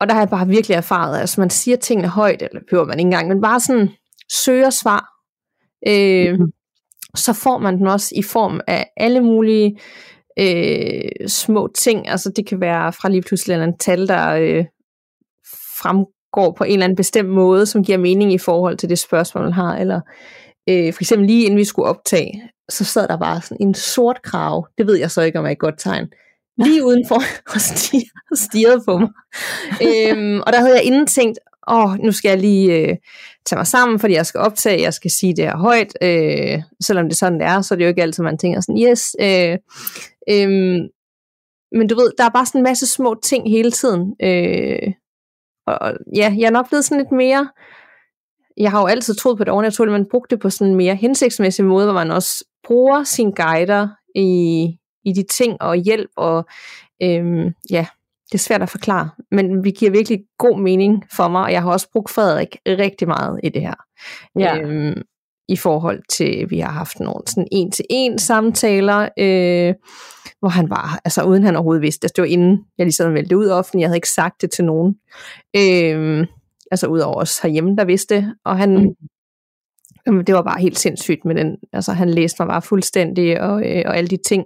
Og 0.00 0.08
der 0.08 0.14
har 0.14 0.20
jeg 0.20 0.28
bare 0.28 0.48
virkelig 0.48 0.74
erfaret, 0.74 1.14
at 1.14 1.20
altså 1.20 1.40
man 1.40 1.50
siger 1.50 1.76
tingene 1.76 2.08
højt, 2.08 2.42
eller 2.42 2.60
behøver 2.70 2.86
man 2.86 2.98
ikke 2.98 3.06
engang, 3.06 3.28
men 3.28 3.40
bare 3.40 3.60
sådan 3.60 3.88
søger 4.44 4.70
svar, 4.70 5.08
øh, 5.88 6.38
mm. 6.38 6.52
så 7.16 7.32
får 7.32 7.58
man 7.58 7.78
den 7.78 7.86
også 7.86 8.14
i 8.16 8.22
form 8.22 8.60
af 8.66 8.86
alle 8.96 9.20
mulige 9.20 9.78
øh, 10.38 11.28
små 11.28 11.68
ting. 11.74 12.08
Altså 12.08 12.32
det 12.36 12.46
kan 12.46 12.60
være 12.60 12.92
fra 12.92 13.08
lige 13.08 13.22
pludselig 13.22 13.64
en 13.64 13.78
tal, 13.78 14.08
der 14.08 14.28
øh, 14.28 14.64
fremgår 15.78 16.54
på 16.58 16.64
en 16.64 16.72
eller 16.72 16.84
anden 16.84 16.96
bestemt 16.96 17.28
måde, 17.28 17.66
som 17.66 17.84
giver 17.84 17.98
mening 17.98 18.32
i 18.32 18.38
forhold 18.38 18.76
til 18.76 18.88
det 18.88 18.98
spørgsmål, 18.98 19.44
man 19.44 19.52
har, 19.52 19.76
eller 19.76 20.00
Øh, 20.00 20.41
for 20.68 21.02
eksempel 21.02 21.26
lige 21.26 21.44
inden 21.44 21.58
vi 21.58 21.64
skulle 21.64 21.88
optage, 21.88 22.42
så 22.70 22.84
sad 22.84 23.08
der 23.08 23.16
bare 23.16 23.42
sådan 23.42 23.56
en 23.60 23.74
sort 23.74 24.22
krav. 24.22 24.68
Det 24.78 24.86
ved 24.86 24.96
jeg 24.96 25.10
så 25.10 25.22
ikke, 25.22 25.38
om 25.38 25.44
er 25.44 25.50
et 25.50 25.58
godt 25.58 25.78
tegn. 25.78 26.08
Lige 26.58 26.84
udenfor 26.84 27.22
og 28.30 28.38
stirrede 28.38 28.82
på 28.86 28.98
mig. 28.98 29.08
øhm, 29.82 30.40
og 30.40 30.52
der 30.52 30.60
havde 30.60 30.74
jeg 30.74 30.84
inden 30.84 31.06
tænkt, 31.06 31.38
åh, 31.68 31.94
nu 31.98 32.12
skal 32.12 32.28
jeg 32.28 32.38
lige 32.38 32.78
øh, 32.78 32.96
tage 33.46 33.58
mig 33.58 33.66
sammen, 33.66 33.98
fordi 33.98 34.14
jeg 34.14 34.26
skal 34.26 34.40
optage, 34.40 34.82
jeg 34.82 34.94
skal 34.94 35.10
sige 35.10 35.36
det 35.36 35.44
her 35.44 35.56
højt. 35.56 35.92
Øh, 36.02 36.62
selvom 36.82 37.08
det 37.08 37.18
sådan 37.18 37.40
det 37.40 37.46
er, 37.46 37.60
så 37.60 37.74
er 37.74 37.76
det 37.76 37.84
jo 37.84 37.88
ikke 37.88 38.02
altid, 38.02 38.24
man 38.24 38.38
tænker 38.38 38.60
sådan, 38.60 38.82
yes. 38.82 39.16
Øh, 39.20 39.58
øh, 40.28 40.48
men 41.72 41.88
du 41.88 41.94
ved, 41.94 42.12
der 42.18 42.24
er 42.24 42.30
bare 42.30 42.46
sådan 42.46 42.58
en 42.58 42.62
masse 42.62 42.86
små 42.86 43.20
ting 43.22 43.50
hele 43.50 43.70
tiden. 43.70 44.14
Øh, 44.22 44.92
og 45.66 45.92
ja, 46.16 46.34
jeg 46.38 46.46
er 46.46 46.50
nok 46.50 46.68
blevet 46.68 46.84
sådan 46.84 46.98
lidt 46.98 47.12
mere 47.12 47.48
jeg 48.56 48.70
har 48.70 48.80
jo 48.80 48.86
altid 48.86 49.14
troet 49.14 49.38
på 49.38 49.44
det 49.44 49.52
overnaturlige, 49.52 49.92
man 49.92 50.06
brugte 50.10 50.36
det 50.36 50.42
på 50.42 50.50
sådan 50.50 50.70
en 50.70 50.76
mere 50.76 50.94
hensigtsmæssig 50.94 51.64
måde, 51.64 51.84
hvor 51.84 51.94
man 51.94 52.10
også 52.10 52.44
bruger 52.66 53.04
sine 53.04 53.32
guider 53.32 53.88
i, 54.14 54.64
i 55.04 55.12
de 55.12 55.24
ting 55.30 55.62
og 55.62 55.76
hjælp, 55.76 56.10
og 56.16 56.44
øhm, 57.02 57.54
ja, 57.70 57.86
det 58.32 58.34
er 58.34 58.42
svært 58.42 58.62
at 58.62 58.70
forklare, 58.70 59.10
men 59.30 59.64
vi 59.64 59.70
giver 59.70 59.90
virkelig 59.90 60.20
god 60.38 60.60
mening 60.60 61.04
for 61.16 61.28
mig, 61.28 61.42
og 61.42 61.52
jeg 61.52 61.62
har 61.62 61.72
også 61.72 61.90
brugt 61.92 62.10
Frederik 62.10 62.56
rigtig 62.66 63.08
meget 63.08 63.40
i 63.42 63.48
det 63.48 63.62
her. 63.62 63.74
Ja. 64.38 64.58
Øhm, 64.58 65.02
I 65.48 65.56
forhold 65.56 66.02
til, 66.10 66.50
vi 66.50 66.58
har 66.58 66.70
haft 66.70 67.00
nogle 67.00 67.22
sådan 67.26 67.48
en-til-en 67.52 68.18
samtaler, 68.18 69.08
øh, 69.18 69.74
hvor 70.40 70.48
han 70.48 70.70
var, 70.70 71.00
altså 71.04 71.22
uden 71.22 71.44
han 71.44 71.56
overhovedet 71.56 71.82
vidste, 71.82 72.04
altså 72.04 72.12
det 72.16 72.22
var 72.22 72.28
inden 72.28 72.64
jeg 72.78 72.86
ligesom 72.86 73.12
meldte 73.12 73.36
ud 73.36 73.48
offentligt, 73.48 73.80
jeg 73.80 73.88
havde 73.88 73.96
ikke 73.96 74.08
sagt 74.08 74.42
det 74.42 74.50
til 74.50 74.64
nogen. 74.64 74.96
Øh, 75.56 76.26
altså 76.72 76.86
udover 76.86 77.20
os 77.20 77.38
herhjemme, 77.38 77.76
der 77.76 77.84
vidste 77.84 78.14
det, 78.14 78.34
og 78.44 78.56
han, 78.56 78.94
mm. 80.06 80.24
det 80.24 80.34
var 80.34 80.42
bare 80.42 80.60
helt 80.60 80.78
sindssygt 80.78 81.24
med 81.24 81.34
den, 81.34 81.56
altså 81.72 81.92
han 81.92 82.10
læste 82.10 82.36
mig 82.42 82.48
bare 82.48 82.62
fuldstændig, 82.62 83.40
og, 83.40 83.62
øh, 83.70 83.82
og 83.86 83.96
alle 83.96 84.08
de 84.08 84.18
ting, 84.26 84.44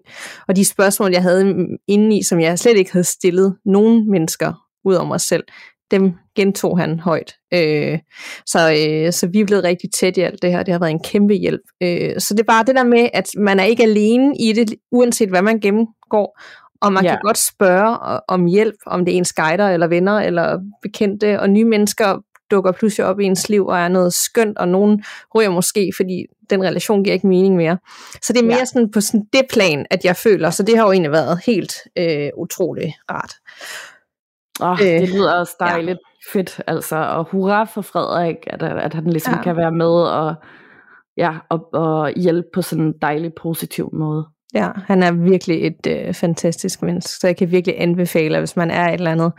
og 0.49 0.57
de 0.57 0.65
spørgsmål, 0.65 1.13
jeg 1.13 1.23
havde 1.23 1.67
inde 1.89 2.19
i, 2.19 2.23
som 2.23 2.41
jeg 2.41 2.59
slet 2.59 2.77
ikke 2.77 2.93
havde 2.93 3.05
stillet 3.05 3.57
nogen 3.65 4.11
mennesker, 4.11 4.53
ud 4.85 4.95
over 4.95 5.07
mig 5.07 5.21
selv, 5.21 5.45
dem 5.91 6.13
gentog 6.37 6.79
han 6.79 7.01
højt. 7.01 7.35
Øh, 7.55 7.99
så, 8.47 8.71
øh, 8.71 9.13
så 9.13 9.29
vi 9.33 9.41
er 9.41 9.47
blevet 9.47 9.65
rigtig 9.65 9.91
tæt 9.93 10.17
i 10.17 10.21
alt 10.21 10.43
det 10.43 10.51
her. 10.51 10.63
Det 10.63 10.73
har 10.73 10.79
været 10.79 10.91
en 10.91 11.03
kæmpe 11.05 11.35
hjælp. 11.35 11.61
Øh, 11.83 12.21
så 12.21 12.35
det 12.35 12.41
er 12.41 12.53
bare 12.53 12.65
det 12.65 12.75
der 12.75 12.85
med, 12.85 13.09
at 13.15 13.27
man 13.39 13.61
er 13.61 13.65
ikke 13.65 13.83
alene 13.83 14.35
i 14.41 14.53
det, 14.53 14.75
uanset 14.93 15.29
hvad 15.29 15.43
man 15.43 15.61
gennemgår. 15.61 16.41
Og 16.87 16.93
man 16.93 17.05
ja. 17.05 17.11
kan 17.11 17.19
godt 17.23 17.39
spørge 17.39 18.21
om 18.29 18.47
hjælp, 18.47 18.77
om 18.87 19.05
det 19.05 19.15
er 19.15 19.19
ens 19.19 19.33
guider 19.33 19.69
eller 19.69 19.87
venner 19.87 20.21
eller 20.21 20.59
bekendte, 20.83 21.41
og 21.41 21.51
nye 21.51 21.65
mennesker 21.65 22.21
dukker 22.51 22.73
pludselig 22.73 23.07
op 23.07 23.21
i 23.21 23.25
ens 23.25 23.49
liv 23.49 23.67
og 23.67 23.79
er 23.79 23.89
noget 23.89 24.13
skønt, 24.13 24.59
og 24.59 24.69
nogen 24.69 25.05
ryger 25.35 25.51
måske, 25.51 25.93
fordi 25.97 26.27
den 26.51 26.65
relation 26.65 27.05
giver 27.05 27.15
ikke 27.15 27.27
mening 27.27 27.57
mere. 27.57 27.79
Så 28.23 28.33
det 28.33 28.43
er 28.43 28.47
mere 28.47 28.59
ja. 28.59 28.65
sådan 28.65 28.91
på 28.91 29.01
sådan 29.01 29.27
det 29.33 29.43
plan, 29.53 29.87
at 29.91 30.05
jeg 30.05 30.17
føler, 30.17 30.51
så 30.51 30.63
det 30.63 30.77
har 30.77 30.85
jo 30.85 30.93
egentlig 30.93 31.13
været 31.13 31.41
helt 31.47 31.73
øh, 31.99 32.31
utroligt 32.37 32.93
rart. 33.11 33.33
Oh, 34.61 34.81
øh, 34.81 35.01
det 35.01 35.09
lyder 35.09 35.33
også 35.33 35.57
dejligt 35.61 35.99
ja. 35.99 36.39
fedt, 36.39 36.61
altså, 36.67 36.97
og 36.97 37.25
hurra 37.31 37.65
for 37.65 37.83
Frederik, 37.83 38.37
at, 38.47 38.63
at 38.63 38.95
han 38.95 39.05
ligesom 39.05 39.35
ja. 39.35 39.43
kan 39.43 39.57
være 39.57 39.73
med 39.73 39.93
og, 39.93 40.35
ja, 41.17 41.35
og, 41.51 41.75
og 41.75 42.13
hjælpe 42.17 42.49
på 42.55 42.63
sådan 42.63 42.85
en 42.85 42.95
dejlig, 43.03 43.33
positiv 43.43 43.91
måde. 43.93 44.27
Ja, 44.57 44.71
han 44.75 45.03
er 45.03 45.13
virkelig 45.13 45.67
et 45.67 45.87
øh, 45.89 46.15
fantastisk 46.15 46.83
menneske, 46.83 47.11
så 47.11 47.27
jeg 47.27 47.37
kan 47.37 47.51
virkelig 47.51 47.81
anbefale, 47.81 48.39
hvis 48.39 48.57
man 48.57 48.71
er 48.71 48.89
et 48.89 48.95
eller 48.95 49.11
andet 49.11 49.33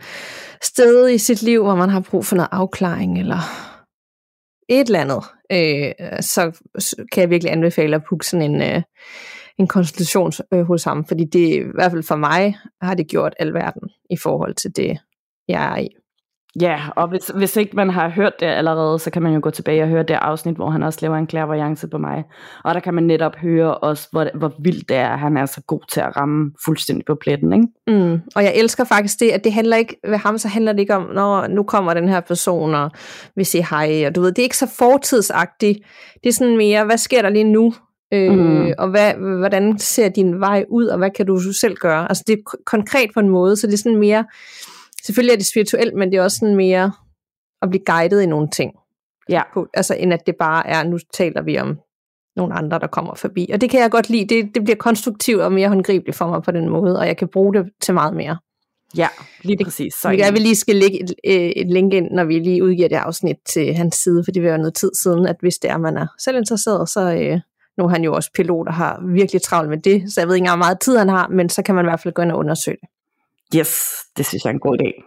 sted 0.62 1.08
i 1.08 1.18
sit 1.18 1.42
liv, 1.42 1.62
hvor 1.62 1.74
man 1.74 1.88
har 1.88 2.00
brug 2.00 2.24
for 2.26 2.36
noget 2.36 2.48
afklaring, 2.52 3.18
eller 3.18 3.38
et 4.68 4.86
eller 4.86 5.00
andet, 5.00 5.24
øh, 5.52 6.20
så 6.20 6.60
kan 7.12 7.20
jeg 7.20 7.30
virkelig 7.30 7.52
anbefale 7.52 7.96
at 7.96 8.02
booke 8.08 8.26
sådan 8.26 8.50
en, 8.50 8.62
øh, 8.62 8.82
en 9.58 9.66
konsultation 9.66 10.32
øh, 10.52 10.62
hos 10.66 10.84
ham, 10.84 11.04
fordi 11.04 11.24
det 11.24 11.48
i 11.54 11.62
hvert 11.74 11.90
fald 11.92 12.02
for 12.02 12.16
mig 12.16 12.56
har 12.82 12.94
det 12.94 13.08
gjort 13.08 13.34
alverden 13.38 13.88
i 14.10 14.16
forhold 14.16 14.54
til 14.54 14.76
det, 14.76 14.98
jeg 15.48 15.72
er 15.72 15.76
i. 15.76 15.88
Ja, 16.60 16.80
og 16.96 17.08
hvis, 17.08 17.30
hvis 17.34 17.56
ikke 17.56 17.76
man 17.76 17.90
har 17.90 18.08
hørt 18.08 18.32
det 18.40 18.46
allerede, 18.46 18.98
så 18.98 19.10
kan 19.10 19.22
man 19.22 19.34
jo 19.34 19.40
gå 19.42 19.50
tilbage 19.50 19.82
og 19.82 19.88
høre 19.88 20.02
det 20.02 20.14
afsnit, 20.14 20.56
hvor 20.56 20.70
han 20.70 20.82
også 20.82 20.98
laver 21.02 21.16
en 21.16 21.26
klærvariance 21.26 21.88
på 21.88 21.98
mig. 21.98 22.24
Og 22.64 22.74
der 22.74 22.80
kan 22.80 22.94
man 22.94 23.04
netop 23.04 23.36
høre 23.36 23.74
også, 23.74 24.08
hvor, 24.12 24.26
hvor 24.34 24.52
vildt 24.62 24.88
det 24.88 24.96
er, 24.96 25.08
at 25.08 25.18
han 25.18 25.36
er 25.36 25.46
så 25.46 25.60
god 25.66 25.80
til 25.92 26.00
at 26.00 26.16
ramme 26.16 26.52
fuldstændig 26.64 27.04
på 27.06 27.14
pletten. 27.14 27.52
Ikke? 27.52 27.66
Mm. 27.86 28.20
Og 28.36 28.44
jeg 28.44 28.52
elsker 28.56 28.84
faktisk 28.84 29.20
det, 29.20 29.30
at 29.30 29.44
det 29.44 29.52
handler 29.52 29.76
ikke, 29.76 29.96
ved 30.08 30.16
ham 30.16 30.38
så 30.38 30.48
handler 30.48 30.72
det 30.72 30.80
ikke 30.80 30.96
om, 30.96 31.10
når 31.14 31.46
nu 31.46 31.62
kommer 31.62 31.94
den 31.94 32.08
her 32.08 32.20
person 32.20 32.74
og 32.74 32.90
vil 33.36 33.46
sige 33.46 33.66
hej. 33.70 34.04
Og 34.06 34.14
du 34.14 34.20
ved, 34.20 34.32
det 34.32 34.38
er 34.38 34.46
ikke 34.46 34.56
så 34.56 34.70
fortidsagtigt. 34.78 35.78
Det 36.24 36.28
er 36.28 36.32
sådan 36.32 36.56
mere, 36.56 36.84
hvad 36.84 36.98
sker 36.98 37.22
der 37.22 37.28
lige 37.28 37.44
nu? 37.44 37.72
Øh, 38.14 38.32
mm. 38.32 38.72
Og 38.78 38.90
hvad, 38.90 39.14
hvordan 39.38 39.78
ser 39.78 40.08
din 40.08 40.40
vej 40.40 40.64
ud, 40.70 40.86
og 40.86 40.98
hvad 40.98 41.10
kan 41.10 41.26
du 41.26 41.52
selv 41.52 41.76
gøre? 41.76 42.08
Altså 42.08 42.24
det 42.26 42.32
er 42.32 42.56
konkret 42.66 43.10
på 43.14 43.20
en 43.20 43.28
måde, 43.28 43.56
så 43.56 43.66
det 43.66 43.74
er 43.74 43.78
sådan 43.78 43.98
mere 43.98 44.24
selvfølgelig 45.08 45.32
er 45.32 45.36
det 45.36 45.46
spirituelt, 45.46 45.94
men 45.94 46.10
det 46.10 46.18
er 46.18 46.22
også 46.22 46.36
sådan 46.36 46.56
mere 46.56 46.92
at 47.62 47.70
blive 47.70 47.84
guidet 47.84 48.22
i 48.22 48.26
nogle 48.26 48.48
ting. 48.48 48.72
Ja. 49.28 49.42
På, 49.54 49.66
altså 49.74 49.94
end 49.94 50.12
at 50.12 50.26
det 50.26 50.36
bare 50.36 50.66
er, 50.66 50.84
nu 50.84 50.98
taler 51.14 51.42
vi 51.42 51.58
om 51.58 51.78
nogle 52.36 52.54
andre, 52.54 52.78
der 52.78 52.86
kommer 52.86 53.14
forbi. 53.14 53.50
Og 53.52 53.60
det 53.60 53.70
kan 53.70 53.80
jeg 53.80 53.90
godt 53.90 54.10
lide. 54.10 54.34
Det, 54.34 54.54
det 54.54 54.64
bliver 54.64 54.76
konstruktivt 54.76 55.40
og 55.40 55.52
mere 55.52 55.68
håndgribeligt 55.68 56.16
for 56.16 56.26
mig 56.26 56.42
på 56.42 56.50
den 56.50 56.68
måde, 56.68 56.98
og 56.98 57.06
jeg 57.06 57.16
kan 57.16 57.28
bruge 57.28 57.54
det 57.54 57.70
til 57.82 57.94
meget 57.94 58.16
mere. 58.16 58.38
Ja, 58.96 59.08
lige 59.42 59.64
præcis. 59.64 59.94
Så 59.94 60.10
jeg 60.10 60.32
vil 60.32 60.42
lige 60.42 60.56
skal 60.56 60.76
lægge 60.76 61.02
et, 61.02 61.14
øh, 61.26 61.52
et 61.56 61.66
link 61.66 61.94
ind, 61.94 62.10
når 62.10 62.24
vi 62.24 62.38
lige 62.38 62.64
udgiver 62.64 62.88
det 62.88 62.96
afsnit 62.96 63.36
til 63.46 63.74
hans 63.74 63.94
side, 63.94 64.24
for 64.24 64.32
det 64.32 64.42
vil 64.42 64.48
være 64.48 64.58
noget 64.58 64.74
tid 64.74 64.90
siden, 65.02 65.26
at 65.26 65.36
hvis 65.40 65.58
det 65.58 65.70
er, 65.70 65.78
man 65.78 65.96
er 65.96 66.06
selv 66.18 66.36
interesseret, 66.36 66.88
så 66.88 67.00
øh, 67.00 67.40
Nu 67.78 67.84
er 67.84 67.88
han 67.88 68.04
jo 68.04 68.14
også 68.14 68.30
pilot 68.34 68.68
og 68.68 68.74
har 68.74 69.02
virkelig 69.14 69.42
travlt 69.42 69.70
med 69.70 69.78
det, 69.78 70.12
så 70.12 70.20
jeg 70.20 70.28
ved 70.28 70.34
ikke 70.34 70.42
engang, 70.42 70.58
hvor 70.58 70.64
meget 70.64 70.80
tid 70.80 70.96
han 70.96 71.08
har, 71.08 71.28
men 71.28 71.48
så 71.48 71.62
kan 71.62 71.74
man 71.74 71.84
i 71.84 71.88
hvert 71.88 72.00
fald 72.00 72.14
gå 72.14 72.22
ind 72.22 72.32
og 72.32 72.38
undersøge 72.38 72.76
det. 72.80 72.88
Yes, 73.56 73.94
det 74.16 74.26
synes 74.26 74.44
jeg 74.44 74.50
er 74.50 74.54
en 74.54 74.60
god 74.60 74.78
idé. 74.80 75.04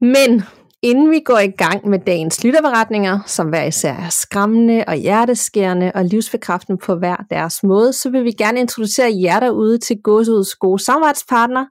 Men 0.00 0.42
inden 0.82 1.10
vi 1.10 1.20
går 1.20 1.38
i 1.38 1.50
gang 1.50 1.88
med 1.88 1.98
dagens 1.98 2.44
lytterberetninger, 2.44 3.20
som 3.26 3.48
hver 3.48 3.64
især 3.64 3.94
er 3.94 4.08
skræmmende 4.08 4.84
og 4.86 4.94
hjerteskærende 4.94 5.92
og 5.94 6.04
livsbekræftende 6.04 6.78
på 6.78 6.94
hver 6.94 7.16
deres 7.30 7.62
måde, 7.62 7.92
så 7.92 8.10
vil 8.10 8.24
vi 8.24 8.32
gerne 8.32 8.60
introducere 8.60 9.12
jer 9.22 9.40
derude 9.40 9.78
til 9.78 10.02
Gåseuds 10.02 10.54
gode 10.54 10.84
samarbejdspartner, 10.84 11.66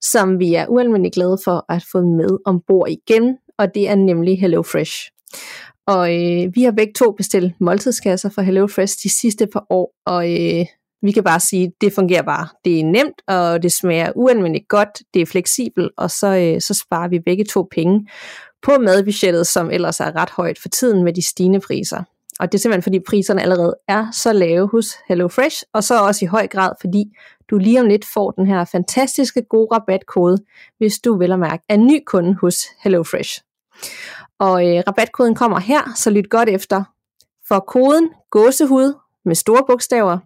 som 0.00 0.38
vi 0.38 0.54
er 0.54 0.66
ualmindeligt 0.66 1.14
glade 1.14 1.38
for 1.44 1.72
at 1.72 1.84
få 1.92 2.00
med 2.00 2.38
ombord 2.44 2.88
igen, 2.88 3.36
og 3.58 3.74
det 3.74 3.88
er 3.88 3.94
nemlig 3.94 4.40
HelloFresh. 4.40 5.10
Og 5.86 6.14
øh, 6.14 6.54
vi 6.54 6.62
har 6.62 6.72
begge 6.72 6.92
to 6.92 7.10
bestilt 7.10 7.52
måltidskasser 7.60 8.30
for 8.30 8.42
HelloFresh 8.42 8.96
de 9.02 9.20
sidste 9.20 9.46
par 9.46 9.66
år, 9.70 9.94
og 10.06 10.32
øh, 10.32 10.66
vi 11.02 11.12
kan 11.12 11.24
bare 11.24 11.40
sige, 11.40 11.72
det 11.80 11.92
fungerer 11.92 12.22
bare. 12.22 12.48
Det 12.64 12.80
er 12.80 12.84
nemt, 12.84 13.22
og 13.26 13.62
det 13.62 13.72
smager 13.72 14.12
uanvendeligt 14.14 14.68
godt, 14.68 14.88
det 15.14 15.22
er 15.22 15.26
fleksibelt, 15.26 15.92
og 15.96 16.10
så, 16.10 16.26
øh, 16.26 16.60
så 16.60 16.74
sparer 16.74 17.08
vi 17.08 17.18
begge 17.18 17.44
to 17.44 17.68
penge 17.70 18.08
på 18.62 18.78
madbudgettet, 18.78 19.46
som 19.46 19.70
ellers 19.70 20.00
er 20.00 20.16
ret 20.16 20.30
højt 20.30 20.58
for 20.58 20.68
tiden 20.68 21.04
med 21.04 21.12
de 21.12 21.22
stigende 21.22 21.60
priser. 21.60 22.02
Og 22.40 22.52
det 22.52 22.58
er 22.58 22.62
simpelthen 22.62 22.82
fordi 22.82 23.00
priserne 23.00 23.42
allerede 23.42 23.74
er 23.88 24.06
så 24.12 24.32
lave 24.32 24.68
hos 24.68 24.86
HelloFresh, 25.08 25.62
og 25.72 25.84
så 25.84 26.00
også 26.02 26.24
i 26.24 26.28
høj 26.28 26.46
grad 26.46 26.72
fordi 26.80 27.04
du 27.50 27.58
lige 27.58 27.80
om 27.80 27.86
lidt 27.86 28.04
får 28.14 28.30
den 28.30 28.46
her 28.46 28.64
fantastiske 28.64 29.42
gode 29.50 29.68
rabatkode, 29.72 30.38
hvis 30.78 30.98
du 30.98 31.18
vil 31.18 31.32
at 31.32 31.38
mærke 31.38 31.64
er 31.68 31.76
ny 31.76 32.02
kunde 32.06 32.34
hos 32.40 32.56
HelloFresh. 32.82 33.40
Og 34.38 34.68
øh, 34.68 34.82
rabatkoden 34.88 35.34
kommer 35.34 35.58
her, 35.60 35.92
så 35.96 36.10
lyt 36.10 36.30
godt 36.30 36.48
efter. 36.48 36.84
For 37.48 37.60
koden 37.60 38.10
gåsehud 38.30 38.94
med 39.24 39.34
store 39.34 39.62
bogstaver, 39.66 40.18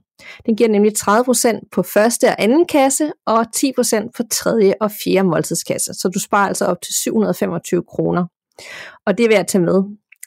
den 0.46 0.56
giver 0.56 0.68
nemlig 0.68 0.92
30% 0.98 1.68
på 1.72 1.82
første 1.82 2.24
og 2.24 2.34
anden 2.38 2.66
kasse, 2.66 3.12
og 3.26 3.46
10% 3.56 4.10
på 4.16 4.22
tredje 4.30 4.74
og 4.80 4.90
fjerde 5.04 5.28
måltidskasse. 5.28 5.94
Så 5.94 6.08
du 6.08 6.20
sparer 6.20 6.48
altså 6.48 6.64
op 6.64 6.82
til 6.82 6.94
725 6.94 7.82
kroner. 7.88 8.26
Og 9.06 9.18
det 9.18 9.24
er 9.24 9.28
værd 9.28 9.40
at 9.40 9.46
tage 9.46 9.64
med. 9.64 9.82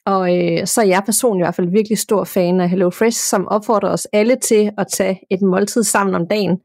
Og 0.06 0.38
øh, 0.38 0.68
så 0.68 0.82
er 0.82 0.86
jeg 0.86 1.04
personligt 1.06 1.44
i 1.44 1.46
hvert 1.46 1.56
fald 1.56 1.72
virkelig 1.72 1.98
stor 1.98 2.24
fan 2.24 2.62
af 2.62 2.70
HelloFresh, 2.70 3.20
som 3.20 3.48
opfordrer 3.48 3.90
os 3.90 4.08
alle 4.14 4.36
til 4.36 4.72
at 4.78 4.88
tage 4.88 5.20
et 5.32 5.42
måltid 5.42 5.84
sammen 5.84 6.16
om 6.16 6.28
dagen. 6.28 6.58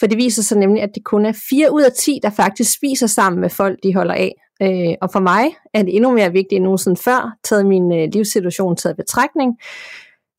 For 0.00 0.06
det 0.06 0.18
viser 0.18 0.42
sig 0.42 0.58
nemlig, 0.58 0.82
at 0.82 0.90
det 0.94 1.04
kun 1.04 1.26
er 1.26 1.32
4 1.50 1.72
ud 1.72 1.82
af 1.82 1.92
10, 1.92 2.18
der 2.22 2.30
faktisk 2.30 2.74
spiser 2.74 3.06
sammen 3.06 3.40
med 3.40 3.50
folk, 3.50 3.78
de 3.82 3.94
holder 3.94 4.14
af. 4.14 4.32
Øh, 4.62 4.94
og 5.02 5.12
for 5.12 5.20
mig 5.20 5.44
er 5.74 5.82
det 5.82 5.96
endnu 5.96 6.10
mere 6.10 6.32
vigtigt 6.32 6.56
end 6.56 6.64
nogensinde 6.64 6.96
før, 6.96 7.36
taget 7.44 7.66
min 7.66 7.92
øh, 7.92 8.08
livssituation 8.12 8.76
taget 8.76 8.96
betragtning. 8.96 9.56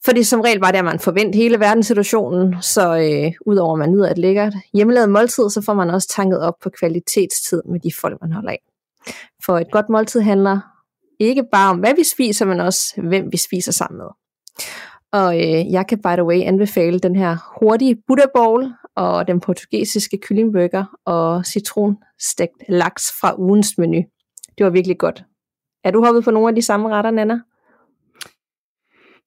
For 0.05 0.11
det 0.11 0.27
som 0.27 0.41
regel 0.41 0.59
var 0.59 0.71
det, 0.71 0.77
at 0.77 0.85
man 0.85 0.99
forventede 0.99 1.43
hele 1.43 1.59
verdenssituationen, 1.59 2.61
så 2.61 2.97
øh, 2.97 3.31
udover 3.45 3.73
at 3.73 3.79
man 3.79 3.91
nyder 3.91 4.11
et 4.11 4.17
lækkert 4.17 4.53
hjemmelavet 4.73 5.09
måltid, 5.09 5.49
så 5.49 5.61
får 5.65 5.73
man 5.73 5.89
også 5.89 6.07
tanket 6.07 6.39
op 6.41 6.53
på 6.63 6.69
kvalitetstid 6.69 7.61
med 7.69 7.79
de 7.79 7.91
folk, 8.01 8.21
man 8.21 8.31
holder 8.31 8.51
af. 8.51 8.59
For 9.45 9.57
et 9.57 9.71
godt 9.71 9.89
måltid 9.89 10.21
handler 10.21 10.59
ikke 11.19 11.43
bare 11.51 11.69
om, 11.69 11.77
hvad 11.77 11.93
vi 11.95 12.03
spiser, 12.03 12.45
men 12.45 12.59
også, 12.59 13.01
hvem 13.03 13.31
vi 13.31 13.37
spiser 13.37 13.71
sammen 13.71 13.97
med. 13.97 14.07
Og 15.11 15.35
øh, 15.35 15.71
jeg 15.71 15.87
kan 15.87 15.97
by 15.97 16.13
the 16.13 16.25
way 16.25 16.41
anbefale 16.41 16.99
den 16.99 17.15
her 17.15 17.37
hurtige 17.59 17.97
Buddha 18.07 18.25
Bowl, 18.35 18.73
og 18.95 19.27
den 19.27 19.39
portugisiske 19.39 20.17
kyllingburger, 20.17 20.85
og 21.05 21.45
citronstegt 21.45 22.63
laks 22.69 23.11
fra 23.21 23.39
ugens 23.39 23.77
menu. 23.77 24.03
Det 24.57 24.63
var 24.65 24.69
virkelig 24.69 24.97
godt. 24.97 25.23
Er 25.83 25.91
du 25.91 26.03
hoppet 26.05 26.23
på 26.23 26.31
nogle 26.31 26.49
af 26.49 26.55
de 26.55 26.61
samme 26.61 26.89
retter, 26.89 27.11
Nana? 27.11 27.39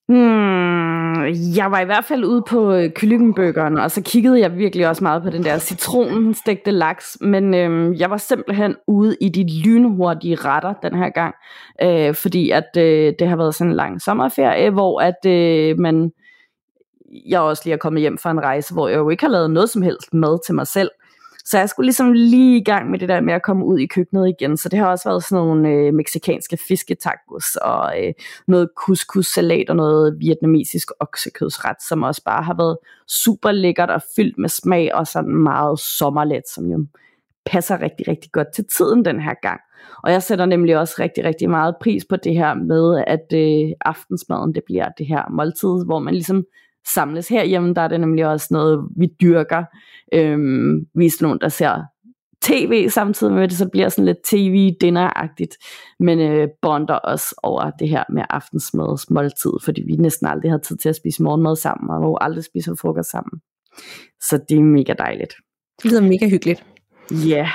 Hmm, 0.08 1.24
jeg 1.56 1.70
var 1.70 1.80
i 1.80 1.84
hvert 1.84 2.04
fald 2.04 2.24
ude 2.24 2.42
på 2.48 2.72
øh, 2.72 2.90
kyllingebøgeren, 2.90 3.78
og 3.78 3.90
så 3.90 4.02
kiggede 4.02 4.40
jeg 4.40 4.56
virkelig 4.56 4.88
også 4.88 5.04
meget 5.04 5.22
på 5.22 5.30
den 5.30 5.44
der 5.44 5.58
citronstegte 5.58 6.70
laks, 6.70 7.18
men 7.20 7.54
øhm, 7.54 7.94
jeg 7.94 8.10
var 8.10 8.16
simpelthen 8.16 8.76
ude 8.86 9.16
i 9.20 9.28
de 9.28 9.62
lynhurtige 9.64 10.34
retter 10.34 10.74
den 10.82 10.94
her 10.94 11.10
gang, 11.10 11.34
øh, 11.82 12.14
fordi 12.14 12.50
at 12.50 12.68
øh, 12.76 13.14
det 13.18 13.28
har 13.28 13.36
været 13.36 13.54
sådan 13.54 13.70
en 13.70 13.76
lang 13.76 14.02
sommerferie, 14.02 14.70
hvor 14.70 15.00
at 15.00 15.26
øh, 15.26 15.78
man, 15.78 16.10
jeg 17.28 17.40
også 17.40 17.62
lige 17.64 17.74
er 17.74 17.78
kommet 17.78 18.00
hjem 18.00 18.18
fra 18.18 18.30
en 18.30 18.40
rejse, 18.40 18.74
hvor 18.74 18.88
jeg 18.88 18.96
jo 18.96 19.10
ikke 19.10 19.24
har 19.24 19.30
lavet 19.30 19.50
noget 19.50 19.70
som 19.70 19.82
helst 19.82 20.14
mad 20.14 20.38
til 20.46 20.54
mig 20.54 20.66
selv, 20.66 20.90
så 21.44 21.58
jeg 21.58 21.68
skulle 21.68 21.86
ligesom 21.86 22.12
lige 22.12 22.56
i 22.56 22.64
gang 22.64 22.90
med 22.90 22.98
det 22.98 23.08
der 23.08 23.20
med 23.20 23.34
at 23.34 23.42
komme 23.42 23.64
ud 23.64 23.78
i 23.78 23.86
køkkenet 23.86 24.28
igen. 24.28 24.56
Så 24.56 24.68
det 24.68 24.78
har 24.78 24.86
også 24.86 25.08
været 25.08 25.24
sådan 25.24 25.44
nogle 25.44 25.68
øh, 25.68 25.94
meksikanske 25.94 26.58
fisketacos 26.68 27.56
og 27.56 28.02
øh, 28.02 28.12
noget 28.46 28.68
couscous-salat 28.76 29.70
og 29.70 29.76
noget 29.76 30.16
vietnamesisk 30.20 30.88
oksekødsret, 31.00 31.76
som 31.88 32.02
også 32.02 32.22
bare 32.24 32.42
har 32.42 32.54
været 32.54 32.78
super 33.08 33.52
lækkert 33.52 33.90
og 33.90 34.02
fyldt 34.16 34.38
med 34.38 34.48
smag 34.48 34.94
og 34.94 35.06
sådan 35.06 35.34
meget 35.34 35.78
sommerlet, 35.78 36.48
som 36.54 36.70
jo 36.70 36.86
passer 37.46 37.82
rigtig, 37.82 38.08
rigtig 38.08 38.32
godt 38.32 38.48
til 38.54 38.64
tiden 38.76 39.04
den 39.04 39.20
her 39.20 39.34
gang. 39.42 39.60
Og 40.02 40.12
jeg 40.12 40.22
sætter 40.22 40.46
nemlig 40.46 40.78
også 40.78 40.94
rigtig, 40.98 41.24
rigtig 41.24 41.50
meget 41.50 41.74
pris 41.80 42.04
på 42.04 42.16
det 42.16 42.34
her 42.34 42.54
med, 42.54 43.04
at 43.06 43.26
øh, 43.34 43.72
aftensmaden 43.80 44.54
det 44.54 44.62
bliver 44.66 44.88
det 44.98 45.06
her 45.06 45.30
måltid, 45.30 45.84
hvor 45.86 45.98
man 45.98 46.14
ligesom 46.14 46.44
samles 46.92 47.28
herhjemme. 47.28 47.74
Der 47.74 47.82
er 47.82 47.88
det 47.88 48.00
nemlig 48.00 48.26
også 48.26 48.48
noget, 48.50 48.88
vi 48.96 49.08
dyrker. 49.20 49.64
Øhm, 50.12 50.86
vi 50.94 51.06
er 51.06 51.22
nogen, 51.22 51.40
der 51.40 51.48
ser 51.48 51.82
tv 52.44 52.88
samtidig 52.88 53.32
med 53.32 53.48
det, 53.48 53.56
så 53.56 53.68
bliver 53.68 53.88
sådan 53.88 54.04
lidt 54.04 54.18
tv-dinner-agtigt, 54.24 55.56
men 56.00 56.20
øh, 56.20 56.48
bonder 56.62 56.98
os 57.04 57.34
over 57.42 57.70
det 57.70 57.88
her 57.88 58.04
med 58.12 58.22
aftensmads 58.30 59.10
måltid, 59.10 59.52
fordi 59.64 59.82
vi 59.86 59.92
næsten 59.92 60.26
aldrig 60.26 60.50
har 60.50 60.58
tid 60.58 60.76
til 60.76 60.88
at 60.88 60.96
spise 60.96 61.22
morgenmad 61.22 61.56
sammen, 61.56 61.90
og 61.90 61.98
hvor 61.98 62.24
aldrig 62.24 62.44
spiser 62.44 62.74
frokost 62.80 63.10
sammen. 63.10 63.40
Så 64.20 64.40
det 64.48 64.58
er 64.58 64.62
mega 64.62 64.92
dejligt. 64.98 65.34
Det 65.82 65.90
lyder 65.90 66.00
mega 66.00 66.28
hyggeligt. 66.28 66.64
Ja, 67.10 67.36
yeah. 67.36 67.48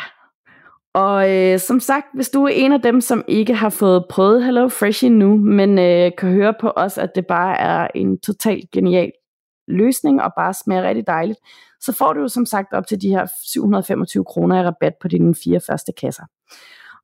Og 0.94 1.32
øh, 1.36 1.60
som 1.60 1.80
sagt, 1.80 2.06
hvis 2.14 2.30
du 2.30 2.44
er 2.44 2.50
en 2.50 2.72
af 2.72 2.82
dem, 2.82 3.02
som 3.02 3.24
ikke 3.28 3.54
har 3.54 3.70
fået 3.70 4.06
prøvet 4.10 4.46
Hello 4.46 4.68
Fresh 4.68 5.06
endnu, 5.06 5.38
men 5.38 5.80
øh, 5.80 6.12
kan 6.18 6.30
høre 6.30 6.54
på 6.62 6.72
os, 6.76 6.98
at 6.98 7.10
det 7.16 7.28
bare 7.28 7.58
er 7.58 7.88
en 7.96 8.20
totalt 8.20 8.72
genial 8.72 9.12
løsning 9.70 10.22
og 10.22 10.32
bare 10.38 10.54
smager 10.54 10.84
rigtig 10.84 11.08
dejligt, 11.08 11.40
så 11.82 11.94
får 11.94 12.14
du 12.14 12.20
jo 12.20 12.28
som 12.28 12.46
sagt 12.46 12.74
op 12.74 12.88
til 12.88 13.02
de 13.02 13.10
her 13.10 13.28
725 13.44 14.26
kroner 14.26 14.62
i 14.62 14.66
rabat 14.66 14.94
på 15.02 15.08
dine 15.08 15.36
fire 15.36 15.60
første 15.68 15.92
kasser. 15.92 16.24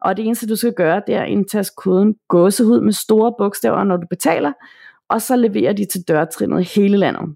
Og 0.02 0.18
det 0.18 0.26
eneste 0.26 0.48
du 0.48 0.56
skal 0.56 0.74
gøre, 0.74 1.02
det 1.08 1.16
er 1.16 1.22
at 1.22 1.30
indtaste 1.30 1.74
koden 1.78 2.16
gåsehud 2.30 2.82
med 2.82 2.94
store 2.94 3.34
bogstaver, 3.38 3.84
når 3.84 3.98
du 3.98 4.08
betaler, 4.10 4.54
og 5.10 5.22
så 5.22 5.36
leverer 5.36 5.74
de 5.74 5.86
til 5.86 6.02
dørtrinnet 6.08 6.66
hele 6.76 6.98
landet. 6.98 7.36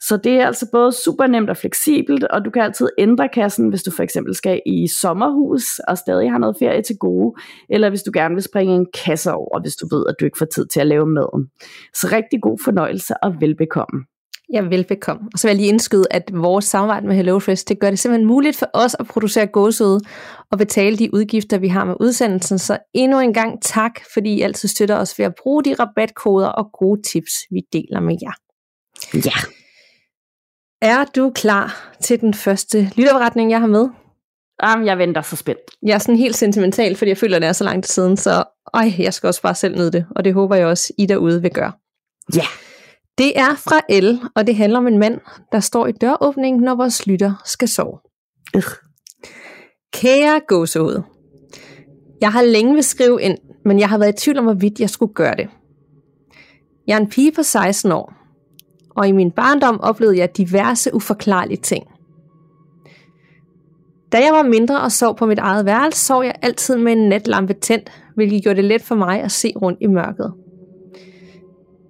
Så 0.00 0.16
det 0.16 0.32
er 0.32 0.46
altså 0.46 0.66
både 0.72 0.92
super 0.92 1.26
nemt 1.26 1.50
og 1.50 1.56
fleksibelt, 1.56 2.24
og 2.24 2.44
du 2.44 2.50
kan 2.50 2.62
altid 2.62 2.88
ændre 2.98 3.28
kassen, 3.28 3.68
hvis 3.68 3.82
du 3.82 3.90
for 3.90 4.02
eksempel 4.02 4.34
skal 4.34 4.62
i 4.66 4.88
sommerhus 4.88 5.78
og 5.78 5.98
stadig 5.98 6.30
har 6.30 6.38
noget 6.38 6.56
ferie 6.58 6.82
til 6.82 6.96
gode, 6.98 7.34
eller 7.68 7.88
hvis 7.88 8.02
du 8.02 8.10
gerne 8.14 8.34
vil 8.34 8.42
springe 8.42 8.74
en 8.74 8.86
kasse 9.04 9.32
over, 9.32 9.60
hvis 9.60 9.76
du 9.76 9.96
ved, 9.96 10.06
at 10.08 10.14
du 10.20 10.24
ikke 10.24 10.38
får 10.38 10.46
tid 10.46 10.66
til 10.66 10.80
at 10.80 10.86
lave 10.86 11.06
maden. 11.06 11.50
Så 11.94 12.08
rigtig 12.12 12.42
god 12.42 12.58
fornøjelse 12.64 13.14
og 13.22 13.40
velbekomme. 13.40 14.04
Ja, 14.52 14.60
velbekomme. 14.60 15.28
Og 15.32 15.38
så 15.38 15.46
vil 15.46 15.50
jeg 15.50 15.56
lige 15.56 15.68
indskyde, 15.68 16.04
at 16.10 16.30
vores 16.32 16.64
samarbejde 16.64 17.06
med 17.06 17.16
HelloFresh, 17.16 17.64
det 17.68 17.78
gør 17.80 17.90
det 17.90 17.98
simpelthen 17.98 18.26
muligt 18.26 18.56
for 18.56 18.70
os 18.72 18.96
at 18.98 19.06
producere 19.06 19.46
gåsøde 19.46 20.00
og 20.52 20.58
betale 20.58 20.96
de 20.96 21.14
udgifter, 21.14 21.58
vi 21.58 21.68
har 21.68 21.84
med 21.84 21.94
udsendelsen. 22.00 22.58
Så 22.58 22.78
endnu 22.94 23.20
en 23.20 23.32
gang 23.32 23.62
tak, 23.62 24.00
fordi 24.12 24.34
I 24.34 24.42
altid 24.42 24.68
støtter 24.68 24.96
os 24.96 25.18
ved 25.18 25.26
at 25.26 25.34
bruge 25.42 25.64
de 25.64 25.74
rabatkoder 25.74 26.48
og 26.48 26.70
gode 26.72 27.02
tips, 27.02 27.32
vi 27.50 27.60
deler 27.72 28.00
med 28.00 28.16
jer. 28.22 28.32
Ja. 29.14 29.38
Er 30.82 31.04
du 31.04 31.32
klar 31.34 31.94
til 32.02 32.20
den 32.20 32.34
første 32.34 32.92
lytterberetning, 32.96 33.50
jeg 33.50 33.60
har 33.60 33.66
med? 33.66 33.88
Jamen, 34.62 34.86
jeg 34.86 34.98
venter 34.98 35.22
så 35.22 35.36
spændt. 35.36 35.60
Jeg 35.82 35.94
er 35.94 35.98
sådan 35.98 36.16
helt 36.16 36.36
sentimental, 36.36 36.96
fordi 36.96 37.08
jeg 37.08 37.18
føler, 37.18 37.38
det 37.38 37.48
er 37.48 37.52
så 37.52 37.64
langt 37.64 37.86
siden, 37.86 38.16
så 38.16 38.44
øj, 38.74 38.90
jeg 38.98 39.14
skal 39.14 39.26
også 39.26 39.42
bare 39.42 39.54
selv 39.54 39.76
nyde 39.76 39.92
det, 39.92 40.06
og 40.16 40.24
det 40.24 40.34
håber 40.34 40.56
jeg 40.56 40.66
også, 40.66 40.92
I 40.98 41.06
derude 41.06 41.42
vil 41.42 41.50
gøre. 41.50 41.72
Ja. 42.34 42.44
Det 43.18 43.38
er 43.38 43.54
fra 43.54 43.80
El, 43.88 44.20
og 44.34 44.46
det 44.46 44.56
handler 44.56 44.78
om 44.78 44.86
en 44.86 44.98
mand, 44.98 45.20
der 45.52 45.60
står 45.60 45.86
i 45.86 45.92
døråbningen, 45.92 46.62
når 46.62 46.74
vores 46.74 47.06
lytter 47.06 47.42
skal 47.44 47.68
sove. 47.68 47.98
Øh. 48.56 48.62
Kære 49.92 50.40
gåsehud. 50.48 51.02
Jeg 52.20 52.32
har 52.32 52.42
længe 52.42 52.74
vil 52.74 52.84
skrive 52.84 53.22
ind, 53.22 53.38
men 53.64 53.78
jeg 53.78 53.88
har 53.88 53.98
været 53.98 54.12
i 54.12 54.24
tvivl 54.24 54.38
om, 54.38 54.44
hvorvidt 54.44 54.80
jeg 54.80 54.90
skulle 54.90 55.14
gøre 55.14 55.34
det. 55.36 55.48
Jeg 56.86 56.94
er 56.94 57.00
en 57.00 57.08
pige 57.08 57.32
på 57.32 57.42
16 57.42 57.92
år, 57.92 58.12
og 58.90 59.08
i 59.08 59.12
min 59.12 59.30
barndom 59.30 59.80
oplevede 59.80 60.18
jeg 60.18 60.36
diverse 60.36 60.94
uforklarlige 60.94 61.62
ting. 61.62 61.84
Da 64.12 64.18
jeg 64.18 64.32
var 64.32 64.42
mindre 64.42 64.80
og 64.80 64.92
sov 64.92 65.16
på 65.16 65.26
mit 65.26 65.38
eget 65.38 65.64
værelse, 65.64 66.04
sov 66.04 66.24
jeg 66.24 66.34
altid 66.42 66.76
med 66.76 66.92
en 66.92 67.08
natlampe 67.08 67.52
tændt, 67.52 67.92
hvilket 68.14 68.42
gjorde 68.42 68.56
det 68.56 68.64
let 68.64 68.82
for 68.82 68.94
mig 68.94 69.22
at 69.22 69.32
se 69.32 69.52
rundt 69.62 69.78
i 69.80 69.86
mørket. 69.86 70.34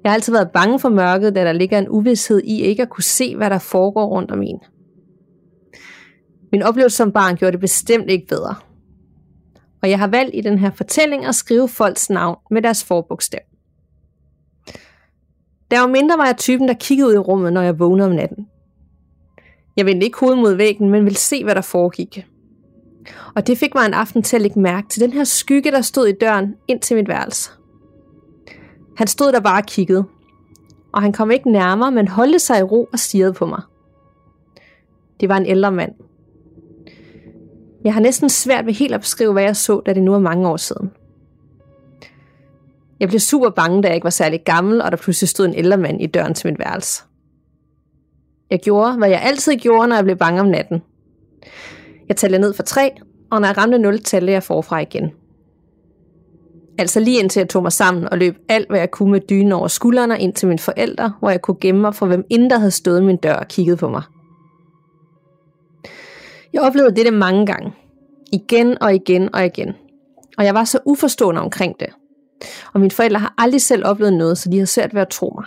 Jeg 0.06 0.12
har 0.12 0.14
altid 0.14 0.32
været 0.32 0.50
bange 0.50 0.80
for 0.80 0.88
mørket, 0.88 1.34
da 1.34 1.44
der 1.44 1.52
ligger 1.52 1.78
en 1.78 1.88
uvidshed 1.88 2.42
i 2.44 2.62
ikke 2.62 2.82
at 2.82 2.88
kunne 2.88 3.04
se, 3.04 3.36
hvad 3.36 3.50
der 3.50 3.58
foregår 3.58 4.06
rundt 4.06 4.30
om 4.30 4.42
en. 4.42 4.58
Min 6.52 6.62
oplevelse 6.62 6.96
som 6.96 7.12
barn 7.12 7.36
gjorde 7.36 7.52
det 7.52 7.60
bestemt 7.60 8.10
ikke 8.10 8.26
bedre. 8.26 8.54
Og 9.82 9.90
jeg 9.90 9.98
har 9.98 10.06
valgt 10.06 10.34
i 10.34 10.40
den 10.40 10.58
her 10.58 10.70
fortælling 10.70 11.24
at 11.24 11.34
skrive 11.34 11.68
folks 11.68 12.10
navn 12.10 12.38
med 12.50 12.62
deres 12.62 12.84
forbogstav. 12.84 13.40
Der 15.70 15.80
var 15.80 15.86
mindre, 15.86 16.18
var 16.18 16.26
jeg 16.26 16.36
typen, 16.36 16.68
der 16.68 16.74
kiggede 16.74 17.08
ud 17.08 17.14
i 17.14 17.18
rummet, 17.18 17.52
når 17.52 17.62
jeg 17.62 17.78
vågnede 17.78 18.08
om 18.08 18.14
natten. 18.14 18.46
Jeg 19.76 19.86
vendte 19.86 20.04
ikke 20.04 20.18
hovedet 20.18 20.38
mod 20.38 20.54
væggen, 20.54 20.90
men 20.90 21.04
ville 21.04 21.18
se, 21.18 21.44
hvad 21.44 21.54
der 21.54 21.60
foregik. 21.60 22.26
Og 23.34 23.46
det 23.46 23.58
fik 23.58 23.74
mig 23.74 23.86
en 23.86 23.94
aften 23.94 24.22
til 24.22 24.36
at 24.36 24.42
lægge 24.42 24.60
mærke 24.60 24.88
til 24.88 25.00
den 25.02 25.12
her 25.12 25.24
skygge, 25.24 25.70
der 25.70 25.80
stod 25.80 26.06
i 26.06 26.12
døren 26.12 26.54
ind 26.68 26.80
til 26.80 26.96
mit 26.96 27.08
værelse. 27.08 27.50
Han 28.96 29.06
stod 29.06 29.32
der 29.32 29.40
bare 29.40 29.62
og 29.62 29.66
kiggede, 29.66 30.04
og 30.92 31.02
han 31.02 31.12
kom 31.12 31.30
ikke 31.30 31.52
nærmere, 31.52 31.92
men 31.92 32.08
holdte 32.08 32.38
sig 32.38 32.58
i 32.58 32.62
ro 32.62 32.88
og 32.92 32.98
stirrede 32.98 33.32
på 33.32 33.46
mig. 33.46 33.62
Det 35.20 35.28
var 35.28 35.36
en 35.36 35.46
ældre 35.46 35.72
mand. 35.72 35.92
Jeg 37.84 37.94
har 37.94 38.00
næsten 38.00 38.30
svært 38.30 38.66
ved 38.66 38.72
helt 38.72 38.94
at 38.94 39.00
beskrive, 39.00 39.32
hvad 39.32 39.42
jeg 39.42 39.56
så, 39.56 39.80
da 39.86 39.92
det 39.92 40.02
nu 40.02 40.14
er 40.14 40.18
mange 40.18 40.48
år 40.48 40.56
siden. 40.56 40.90
Jeg 43.00 43.08
blev 43.08 43.20
super 43.20 43.50
bange, 43.50 43.82
da 43.82 43.88
jeg 43.88 43.94
ikke 43.94 44.04
var 44.04 44.10
særlig 44.10 44.44
gammel, 44.44 44.82
og 44.82 44.90
der 44.90 44.96
pludselig 44.96 45.28
stod 45.28 45.46
en 45.46 45.54
ældre 45.54 45.76
mand 45.76 46.02
i 46.02 46.06
døren 46.06 46.34
til 46.34 46.50
mit 46.50 46.58
værelse. 46.58 47.02
Jeg 48.50 48.60
gjorde, 48.60 48.96
hvad 48.96 49.08
jeg 49.08 49.22
altid 49.22 49.56
gjorde, 49.56 49.88
når 49.88 49.96
jeg 49.96 50.04
blev 50.04 50.16
bange 50.16 50.40
om 50.40 50.46
natten. 50.46 50.82
Jeg 52.08 52.16
talte 52.16 52.38
ned 52.38 52.54
for 52.54 52.62
tre, 52.62 52.90
og 53.30 53.40
når 53.40 53.48
jeg 53.48 53.56
ramte 53.56 53.78
0, 53.78 54.02
talte 54.02 54.32
jeg 54.32 54.42
forfra 54.42 54.78
igen. 54.78 55.10
Altså 56.78 57.00
lige 57.00 57.18
indtil 57.18 57.40
jeg 57.40 57.48
tog 57.48 57.62
mig 57.62 57.72
sammen 57.72 58.08
og 58.08 58.18
løb 58.18 58.36
alt, 58.48 58.68
hvad 58.68 58.78
jeg 58.78 58.90
kunne 58.90 59.12
med 59.12 59.20
dynen 59.20 59.52
over 59.52 59.68
skuldrene 59.68 60.20
ind 60.20 60.34
til 60.34 60.48
mine 60.48 60.58
forældre, 60.58 61.12
hvor 61.18 61.30
jeg 61.30 61.42
kunne 61.42 61.56
gemme 61.60 61.80
mig 61.80 61.94
for 61.94 62.06
hvem 62.06 62.24
end 62.30 62.50
der 62.50 62.58
havde 62.58 62.70
stået 62.70 63.02
min 63.02 63.16
dør 63.16 63.34
og 63.34 63.48
kigget 63.48 63.78
på 63.78 63.88
mig. 63.88 64.02
Jeg 66.52 66.62
oplevede 66.62 66.96
dette 66.96 67.10
mange 67.10 67.46
gange. 67.46 67.72
Igen 68.32 68.82
og 68.82 68.94
igen 68.94 69.34
og 69.34 69.44
igen. 69.44 69.74
Og 70.38 70.44
jeg 70.44 70.54
var 70.54 70.64
så 70.64 70.78
uforstående 70.84 71.40
omkring 71.40 71.80
det. 71.80 71.88
Og 72.72 72.80
mine 72.80 72.90
forældre 72.90 73.20
har 73.20 73.34
aldrig 73.38 73.62
selv 73.62 73.86
oplevet 73.86 74.12
noget, 74.12 74.38
så 74.38 74.50
de 74.50 74.58
har 74.58 74.66
svært 74.66 74.94
ved 74.94 75.00
at 75.00 75.08
tro 75.08 75.32
mig. 75.34 75.44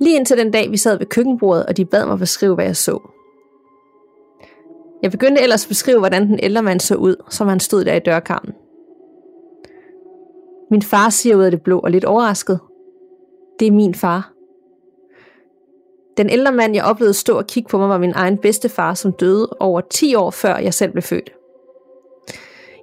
Lige 0.00 0.16
indtil 0.16 0.38
den 0.38 0.50
dag, 0.50 0.70
vi 0.70 0.76
sad 0.76 0.98
ved 0.98 1.06
køkkenbordet, 1.06 1.66
og 1.66 1.76
de 1.76 1.84
bad 1.84 2.06
mig 2.06 2.18
beskrive, 2.18 2.54
hvad 2.54 2.64
jeg 2.64 2.76
så. 2.76 3.10
Jeg 5.02 5.10
begyndte 5.10 5.42
ellers 5.42 5.64
at 5.64 5.68
beskrive, 5.68 5.98
hvordan 5.98 6.26
den 6.26 6.40
ældre 6.42 6.62
mand 6.62 6.80
så 6.80 6.94
ud, 6.94 7.16
som 7.30 7.48
han 7.48 7.60
stod 7.60 7.84
der 7.84 7.94
i 7.94 7.98
dørkarmen. 7.98 8.54
Min 10.70 10.82
far 10.82 11.10
siger 11.10 11.36
ud 11.36 11.42
af 11.42 11.50
det 11.50 11.62
blå 11.62 11.78
og 11.78 11.90
lidt 11.90 12.04
overrasket. 12.04 12.60
Det 13.60 13.66
er 13.68 13.72
min 13.72 13.94
far. 13.94 14.32
Den 16.16 16.30
ældre 16.30 16.52
mand, 16.52 16.74
jeg 16.74 16.84
oplevede 16.84 17.14
stå 17.14 17.38
og 17.38 17.46
kigge 17.46 17.68
på 17.68 17.78
mig, 17.78 17.88
var 17.88 17.98
min 17.98 18.12
egen 18.14 18.38
bedstefar, 18.38 18.94
som 18.94 19.12
døde 19.12 19.48
over 19.60 19.80
10 19.80 20.14
år 20.14 20.30
før 20.30 20.56
jeg 20.56 20.74
selv 20.74 20.92
blev 20.92 21.02
født. 21.02 21.32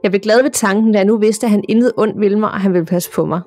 Jeg 0.04 0.12
blev 0.12 0.22
glad 0.22 0.42
ved 0.42 0.52
tanken, 0.52 0.92
da 0.92 0.98
jeg 0.98 1.06
nu 1.06 1.18
vidste, 1.18 1.46
at 1.46 1.52
han 1.52 1.64
intet 1.70 1.94
ondt 1.98 2.20
ville 2.20 2.40
mig, 2.40 2.50
og 2.50 2.60
han 2.60 2.74
ville 2.74 2.86
passe 2.86 3.12
på 3.12 3.26
mig. 3.26 3.42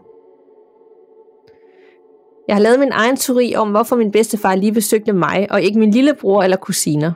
Jeg 2.48 2.56
har 2.56 2.62
lavet 2.62 2.78
min 2.78 2.92
egen 2.92 3.16
teori 3.16 3.54
om, 3.54 3.70
hvorfor 3.70 3.96
min 3.96 4.10
bedstefar 4.10 4.54
lige 4.54 4.72
besøgte 4.72 5.12
mig, 5.12 5.46
og 5.50 5.62
ikke 5.62 5.78
min 5.78 5.90
lillebror 5.90 6.42
eller 6.42 6.56
kusiner. 6.56 7.12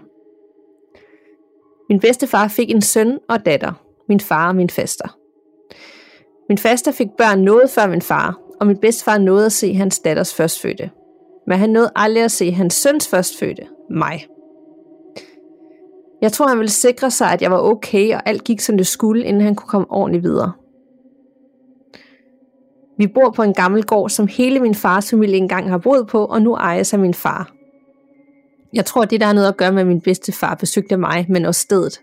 Min 1.88 2.00
bedstefar 2.00 2.48
fik 2.48 2.70
en 2.70 2.82
søn 2.82 3.18
og 3.28 3.46
datter, 3.46 3.72
min 4.08 4.20
far 4.20 4.48
og 4.48 4.56
min 4.56 4.70
faster. 4.70 5.23
Min 6.48 6.59
faster 6.59 6.92
fik 6.92 7.09
børn 7.18 7.40
noget 7.40 7.70
før 7.70 7.87
min 7.87 8.02
far, 8.02 8.38
og 8.61 8.66
min 8.66 8.76
bedstefar 8.76 9.18
nåede 9.18 9.46
at 9.46 9.52
se 9.52 9.74
hans 9.74 9.98
datters 9.98 10.35
førstfødte. 10.35 10.90
Men 11.46 11.59
han 11.59 11.70
nåede 11.70 11.90
aldrig 11.96 12.24
at 12.24 12.30
se 12.30 12.50
hans 12.52 12.74
søns 12.74 13.09
førstfødte, 13.09 13.62
mig. 13.90 14.26
Jeg 16.22 16.33
tror, 16.33 16.48
han 16.48 16.59
ville 16.59 16.70
sikre 16.70 17.11
sig, 17.11 17.33
at 17.33 17.42
jeg 17.42 17.50
var 17.50 17.61
okay, 17.61 18.14
og 18.14 18.28
alt 18.28 18.44
gik 18.44 18.61
som 18.61 18.76
det 18.76 18.87
skulle, 18.87 19.24
inden 19.24 19.42
han 19.42 19.54
kunne 19.54 19.68
komme 19.68 19.90
ordentligt 19.90 20.24
videre. 20.24 20.52
Vi 22.98 23.07
bor 23.07 23.30
på 23.30 23.42
en 23.42 23.54
gammel 23.54 23.85
gård, 23.85 24.11
som 24.11 24.26
hele 24.26 24.61
min 24.61 24.74
fars 24.74 25.11
familie 25.11 25.37
engang 25.37 25.70
har 25.70 25.78
boet 25.78 26.07
på, 26.07 26.24
og 26.24 26.42
nu 26.42 26.54
ejes 26.54 26.92
af 26.92 26.98
min 26.98 27.14
far. 27.14 27.52
Jeg 28.72 28.85
tror, 28.85 29.04
det 29.04 29.20
der 29.20 29.26
har 29.26 29.35
noget 29.35 29.48
at 29.48 29.57
gøre 29.57 29.72
med, 29.72 29.80
at 29.80 29.87
min 29.87 30.00
bedste 30.00 30.33
far 30.33 30.54
besøgte 30.54 30.96
mig, 30.96 31.26
men 31.28 31.44
også 31.44 31.61
stedet. 31.61 32.00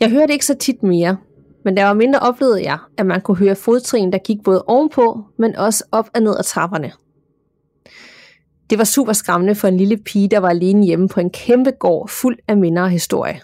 Jeg 0.00 0.10
hørte 0.10 0.32
ikke 0.32 0.46
så 0.46 0.54
tit 0.54 0.82
mere, 0.82 1.16
men 1.64 1.76
der 1.76 1.84
var 1.84 1.94
mindre 1.94 2.20
oplevede 2.20 2.62
jeg, 2.64 2.78
at 2.96 3.06
man 3.06 3.20
kunne 3.20 3.36
høre 3.36 3.56
fodtrin, 3.56 4.12
der 4.12 4.18
gik 4.18 4.38
både 4.44 4.64
ovenpå, 4.66 5.24
men 5.38 5.56
også 5.56 5.84
op 5.92 6.10
og 6.14 6.22
ned 6.22 6.36
ad 6.38 6.44
trapperne. 6.44 6.92
Det 8.70 8.78
var 8.78 8.84
super 8.84 9.12
skræmmende 9.12 9.54
for 9.54 9.68
en 9.68 9.76
lille 9.76 9.96
pige, 9.96 10.28
der 10.28 10.38
var 10.38 10.48
alene 10.48 10.86
hjemme 10.86 11.08
på 11.08 11.20
en 11.20 11.30
kæmpe 11.30 11.70
gård 11.70 12.08
fuld 12.08 12.38
af 12.48 12.56
minder 12.56 12.82
og 12.82 12.90
historie. 12.90 13.40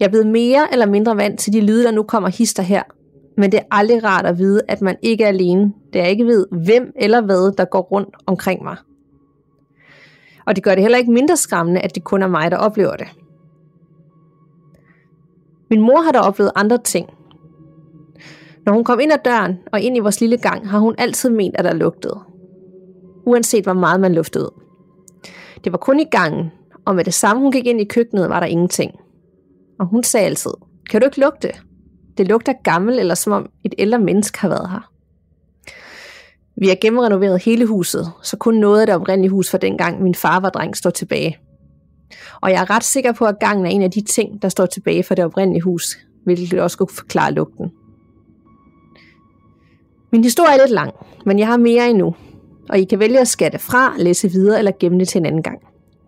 Jeg 0.00 0.06
er 0.06 0.10
blevet 0.10 0.26
mere 0.26 0.66
eller 0.72 0.86
mindre 0.86 1.16
vant 1.16 1.40
til 1.40 1.52
de 1.52 1.60
lyde, 1.60 1.84
der 1.84 1.90
nu 1.90 2.02
kommer 2.02 2.28
hister 2.28 2.62
her, 2.62 2.82
men 3.36 3.52
det 3.52 3.60
er 3.60 3.64
aldrig 3.70 4.04
rart 4.04 4.26
at 4.26 4.38
vide, 4.38 4.62
at 4.68 4.82
man 4.82 4.96
ikke 5.02 5.24
er 5.24 5.28
alene, 5.28 5.72
da 5.92 5.98
jeg 5.98 6.10
ikke 6.10 6.26
ved, 6.26 6.46
hvem 6.50 6.92
eller 6.96 7.20
hvad, 7.20 7.52
der 7.56 7.64
går 7.64 7.80
rundt 7.80 8.16
omkring 8.26 8.62
mig. 8.62 8.76
Og 10.46 10.56
det 10.56 10.64
gør 10.64 10.74
det 10.74 10.84
heller 10.84 10.98
ikke 10.98 11.12
mindre 11.12 11.36
skræmmende, 11.36 11.80
at 11.80 11.94
det 11.94 12.04
kun 12.04 12.22
er 12.22 12.28
mig, 12.28 12.50
der 12.50 12.56
oplever 12.56 12.96
det. 12.96 13.06
Min 15.70 15.80
mor 15.80 16.00
har 16.00 16.12
da 16.12 16.18
oplevet 16.18 16.52
andre 16.54 16.78
ting. 16.78 17.08
Når 18.66 18.72
hun 18.72 18.84
kom 18.84 19.00
ind 19.00 19.12
ad 19.12 19.18
døren 19.24 19.58
og 19.72 19.80
ind 19.80 19.96
i 19.96 20.00
vores 20.00 20.20
lille 20.20 20.36
gang, 20.36 20.68
har 20.68 20.78
hun 20.78 20.94
altid 20.98 21.30
ment, 21.30 21.56
at 21.56 21.64
der 21.64 21.74
lugtede. 21.74 22.20
Uanset 23.26 23.64
hvor 23.64 23.72
meget 23.72 24.00
man 24.00 24.14
luftede. 24.14 24.52
Det 25.64 25.72
var 25.72 25.78
kun 25.78 26.00
i 26.00 26.04
gangen, 26.04 26.52
og 26.84 26.94
med 26.96 27.04
det 27.04 27.14
samme 27.14 27.42
hun 27.42 27.52
gik 27.52 27.66
ind 27.66 27.80
i 27.80 27.84
køkkenet, 27.84 28.28
var 28.28 28.40
der 28.40 28.46
ingenting. 28.46 28.92
Og 29.78 29.86
hun 29.86 30.02
sagde 30.02 30.26
altid, 30.26 30.50
kan 30.90 31.00
du 31.00 31.04
ikke 31.04 31.20
lugte? 31.20 31.52
Det 32.18 32.28
lugter 32.28 32.52
gammel, 32.64 32.98
eller 32.98 33.14
som 33.14 33.32
om 33.32 33.48
et 33.64 33.74
ældre 33.78 33.98
menneske 33.98 34.38
har 34.40 34.48
været 34.48 34.70
her. 34.70 34.90
Vi 36.60 36.68
har 36.68 36.76
gennemrenoveret 36.80 37.42
hele 37.42 37.66
huset, 37.66 38.12
så 38.22 38.36
kun 38.36 38.54
noget 38.54 38.80
af 38.80 38.86
det 38.86 38.94
oprindelige 38.94 39.30
hus 39.30 39.50
fra 39.50 39.58
dengang 39.58 40.02
min 40.02 40.14
far 40.14 40.40
var 40.40 40.50
dreng 40.50 40.76
står 40.76 40.90
tilbage. 40.90 41.38
Og 42.40 42.50
jeg 42.50 42.60
er 42.60 42.70
ret 42.70 42.84
sikker 42.84 43.12
på, 43.12 43.24
at 43.24 43.38
gangen 43.40 43.66
er 43.66 43.70
en 43.70 43.82
af 43.82 43.90
de 43.90 44.00
ting, 44.00 44.42
der 44.42 44.48
står 44.48 44.66
tilbage 44.66 45.02
fra 45.02 45.14
det 45.14 45.24
oprindelige 45.24 45.62
hus, 45.62 45.98
hvilket 46.24 46.60
også 46.60 46.78
kunne 46.78 46.88
forklare 46.88 47.32
lugten. 47.32 47.70
Min 50.12 50.24
historie 50.24 50.52
er 50.52 50.56
lidt 50.56 50.70
lang, 50.70 50.92
men 51.26 51.38
jeg 51.38 51.46
har 51.46 51.56
mere 51.56 51.90
endnu, 51.90 52.14
og 52.68 52.78
I 52.78 52.84
kan 52.84 52.98
vælge 52.98 53.20
at 53.20 53.28
skatte 53.28 53.58
fra, 53.58 53.94
læse 53.98 54.30
videre 54.30 54.58
eller 54.58 54.72
gemme 54.80 54.98
det 54.98 55.08
til 55.08 55.18
en 55.18 55.26
anden 55.26 55.42
gang. 55.42 55.58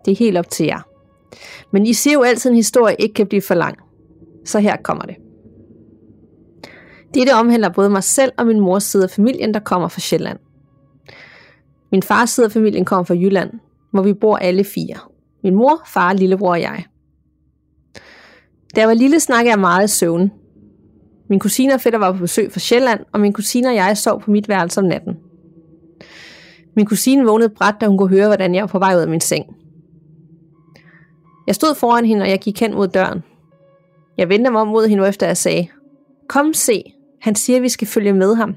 Det 0.05 0.11
er 0.11 0.15
helt 0.15 0.37
op 0.37 0.49
til 0.49 0.65
jer. 0.65 0.81
Men 1.71 1.85
I 1.85 1.93
ser 1.93 2.13
jo 2.13 2.21
altid, 2.21 2.49
at 2.49 2.53
en 2.53 2.55
historie 2.55 2.95
ikke 2.99 3.13
kan 3.13 3.27
blive 3.27 3.41
for 3.41 3.55
lang. 3.55 3.77
Så 4.45 4.59
her 4.59 4.77
kommer 4.83 5.03
det. 5.03 5.15
Dette 7.13 7.33
omhandler 7.33 7.69
både 7.69 7.89
mig 7.89 8.03
selv 8.03 8.31
og 8.37 8.47
min 8.47 8.59
mors 8.59 8.83
side 8.83 9.03
af 9.03 9.09
familien, 9.09 9.53
der 9.53 9.59
kommer 9.59 9.87
fra 9.87 9.99
Sjælland. 9.99 10.39
Min 11.91 12.03
fars 12.03 12.29
side 12.29 12.45
af 12.45 12.51
familien 12.51 12.85
kommer 12.85 13.03
fra 13.03 13.13
Jylland, 13.13 13.51
hvor 13.91 14.01
vi 14.01 14.13
bor 14.13 14.37
alle 14.37 14.63
fire. 14.63 14.95
Min 15.43 15.55
mor, 15.55 15.81
far, 15.85 16.13
lillebror 16.13 16.51
og 16.51 16.61
jeg. 16.61 16.83
Da 18.75 18.79
jeg 18.79 18.87
var 18.87 18.93
lille, 18.93 19.19
snakkede 19.19 19.51
jeg 19.51 19.59
meget 19.59 19.85
i 19.85 19.87
søvn. 19.87 20.31
Min 21.29 21.39
kusine 21.39 21.73
og 21.73 21.81
fætter 21.81 21.99
var 21.99 22.11
på 22.11 22.17
besøg 22.17 22.51
fra 22.51 22.59
Sjælland, 22.59 22.99
og 23.13 23.19
min 23.19 23.33
kusine 23.33 23.67
og 23.67 23.75
jeg 23.75 23.97
sov 23.97 24.21
på 24.21 24.31
mit 24.31 24.49
værelse 24.49 24.79
om 24.79 24.85
natten. 24.85 25.17
Min 26.75 26.85
kusine 26.85 27.25
vågnede 27.25 27.49
bræt, 27.49 27.75
da 27.81 27.87
hun 27.87 27.97
kunne 27.97 28.09
høre, 28.09 28.27
hvordan 28.27 28.55
jeg 28.55 28.61
var 28.61 28.67
på 28.67 28.79
vej 28.79 28.95
ud 28.95 29.01
af 29.01 29.07
min 29.07 29.21
seng. 29.21 29.45
Jeg 31.47 31.55
stod 31.55 31.75
foran 31.75 32.05
hende, 32.05 32.23
og 32.23 32.29
jeg 32.29 32.39
gik 32.39 32.59
hen 32.59 32.73
mod 32.73 32.87
døren. 32.87 33.23
Jeg 34.17 34.29
vendte 34.29 34.51
mig 34.51 34.61
om 34.61 34.67
mod 34.67 34.87
hende, 34.87 35.07
efter 35.07 35.27
jeg 35.27 35.37
sagde, 35.37 35.67
Kom 36.27 36.53
se, 36.53 36.83
han 37.21 37.35
siger, 37.35 37.57
at 37.57 37.63
vi 37.63 37.69
skal 37.69 37.87
følge 37.87 38.13
med 38.13 38.35
ham. 38.35 38.55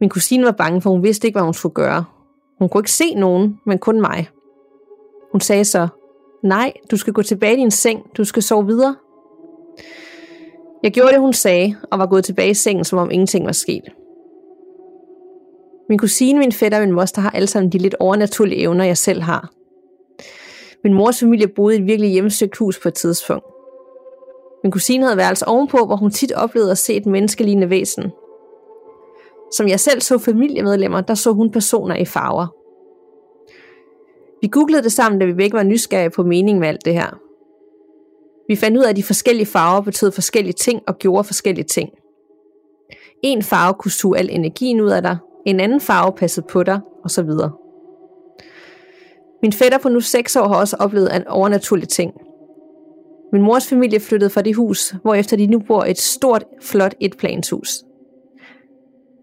Min 0.00 0.10
kusine 0.10 0.44
var 0.44 0.52
bange, 0.52 0.82
for 0.82 0.90
hun 0.90 1.02
vidste 1.02 1.26
ikke, 1.26 1.38
hvad 1.38 1.44
hun 1.44 1.54
skulle 1.54 1.74
gøre. 1.74 2.04
Hun 2.58 2.68
kunne 2.68 2.80
ikke 2.80 2.92
se 2.92 3.14
nogen, 3.14 3.60
men 3.66 3.78
kun 3.78 4.00
mig. 4.00 4.28
Hun 5.32 5.40
sagde 5.40 5.64
så, 5.64 5.88
nej, 6.42 6.72
du 6.90 6.96
skal 6.96 7.12
gå 7.12 7.22
tilbage 7.22 7.54
i 7.54 7.60
din 7.60 7.70
seng, 7.70 8.02
du 8.16 8.24
skal 8.24 8.42
sove 8.42 8.66
videre. 8.66 8.96
Jeg 10.82 10.92
gjorde 10.92 11.12
det, 11.12 11.20
hun 11.20 11.32
sagde, 11.32 11.76
og 11.90 11.98
var 11.98 12.06
gået 12.06 12.24
tilbage 12.24 12.50
i 12.50 12.54
sengen, 12.54 12.84
som 12.84 12.98
om 12.98 13.10
ingenting 13.10 13.46
var 13.46 13.52
sket. 13.52 13.82
Min 15.88 15.98
kusine, 15.98 16.38
min 16.38 16.52
fætter 16.52 16.78
og 16.78 16.84
min 16.84 16.94
moster 16.94 17.20
har 17.20 17.30
alle 17.30 17.46
sammen 17.46 17.72
de 17.72 17.78
lidt 17.78 17.94
overnaturlige 18.00 18.60
evner, 18.60 18.84
jeg 18.84 18.96
selv 18.96 19.22
har. 19.22 19.52
Min 20.84 20.94
mors 20.94 21.20
familie 21.20 21.48
boede 21.48 21.76
i 21.76 21.78
et 21.78 21.86
virkelig 21.86 22.10
hjemmesøgt 22.10 22.56
hus 22.56 22.78
på 22.82 22.88
et 22.88 22.94
tidspunkt. 22.94 23.44
Min 24.64 24.72
kusine 24.72 25.04
havde 25.04 25.16
værelse 25.16 25.48
ovenpå, 25.48 25.78
hvor 25.86 25.96
hun 25.96 26.10
tit 26.10 26.32
oplevede 26.32 26.70
at 26.70 26.78
se 26.78 26.94
et 26.94 27.06
menneskelignende 27.06 27.70
væsen. 27.70 28.10
Som 29.52 29.68
jeg 29.68 29.80
selv 29.80 30.00
så 30.00 30.18
familiemedlemmer, 30.18 31.00
der 31.00 31.14
så 31.14 31.32
hun 31.32 31.50
personer 31.50 31.96
i 31.96 32.04
farver. 32.04 32.61
Vi 34.42 34.48
googlede 34.48 34.82
det 34.82 34.92
sammen, 34.92 35.18
da 35.18 35.26
vi 35.26 35.34
begge 35.34 35.56
var 35.56 35.62
nysgerrige 35.62 36.10
på 36.10 36.22
meningen 36.22 36.60
med 36.60 36.68
alt 36.68 36.84
det 36.84 36.94
her. 36.94 37.18
Vi 38.48 38.56
fandt 38.56 38.78
ud 38.78 38.82
af, 38.82 38.90
at 38.90 38.96
de 38.96 39.02
forskellige 39.02 39.46
farver 39.46 39.80
betød 39.80 40.12
forskellige 40.12 40.52
ting 40.52 40.82
og 40.86 40.98
gjorde 40.98 41.24
forskellige 41.24 41.64
ting. 41.64 41.90
En 43.22 43.42
farve 43.42 43.74
kunne 43.74 43.90
suge 43.90 44.18
al 44.18 44.28
energien 44.30 44.80
ud 44.80 44.90
af 44.90 45.02
dig, 45.02 45.16
en 45.46 45.60
anden 45.60 45.80
farve 45.80 46.12
passede 46.12 46.46
på 46.50 46.62
dig, 46.62 46.80
osv. 47.04 47.30
Min 49.42 49.52
fætter 49.52 49.78
på 49.78 49.88
nu 49.88 50.00
6 50.00 50.36
år 50.36 50.48
har 50.48 50.56
også 50.56 50.76
oplevet 50.80 51.16
en 51.16 51.28
overnaturlig 51.28 51.88
ting. 51.88 52.12
Min 53.32 53.42
mors 53.42 53.68
familie 53.68 54.00
flyttede 54.00 54.30
fra 54.30 54.42
det 54.42 54.56
hus, 54.56 54.94
hvor 55.02 55.14
efter 55.14 55.36
de 55.36 55.46
nu 55.46 55.58
bor 55.58 55.82
et 55.84 55.98
stort, 55.98 56.44
flot 56.60 56.94
etplanshus. 57.00 57.84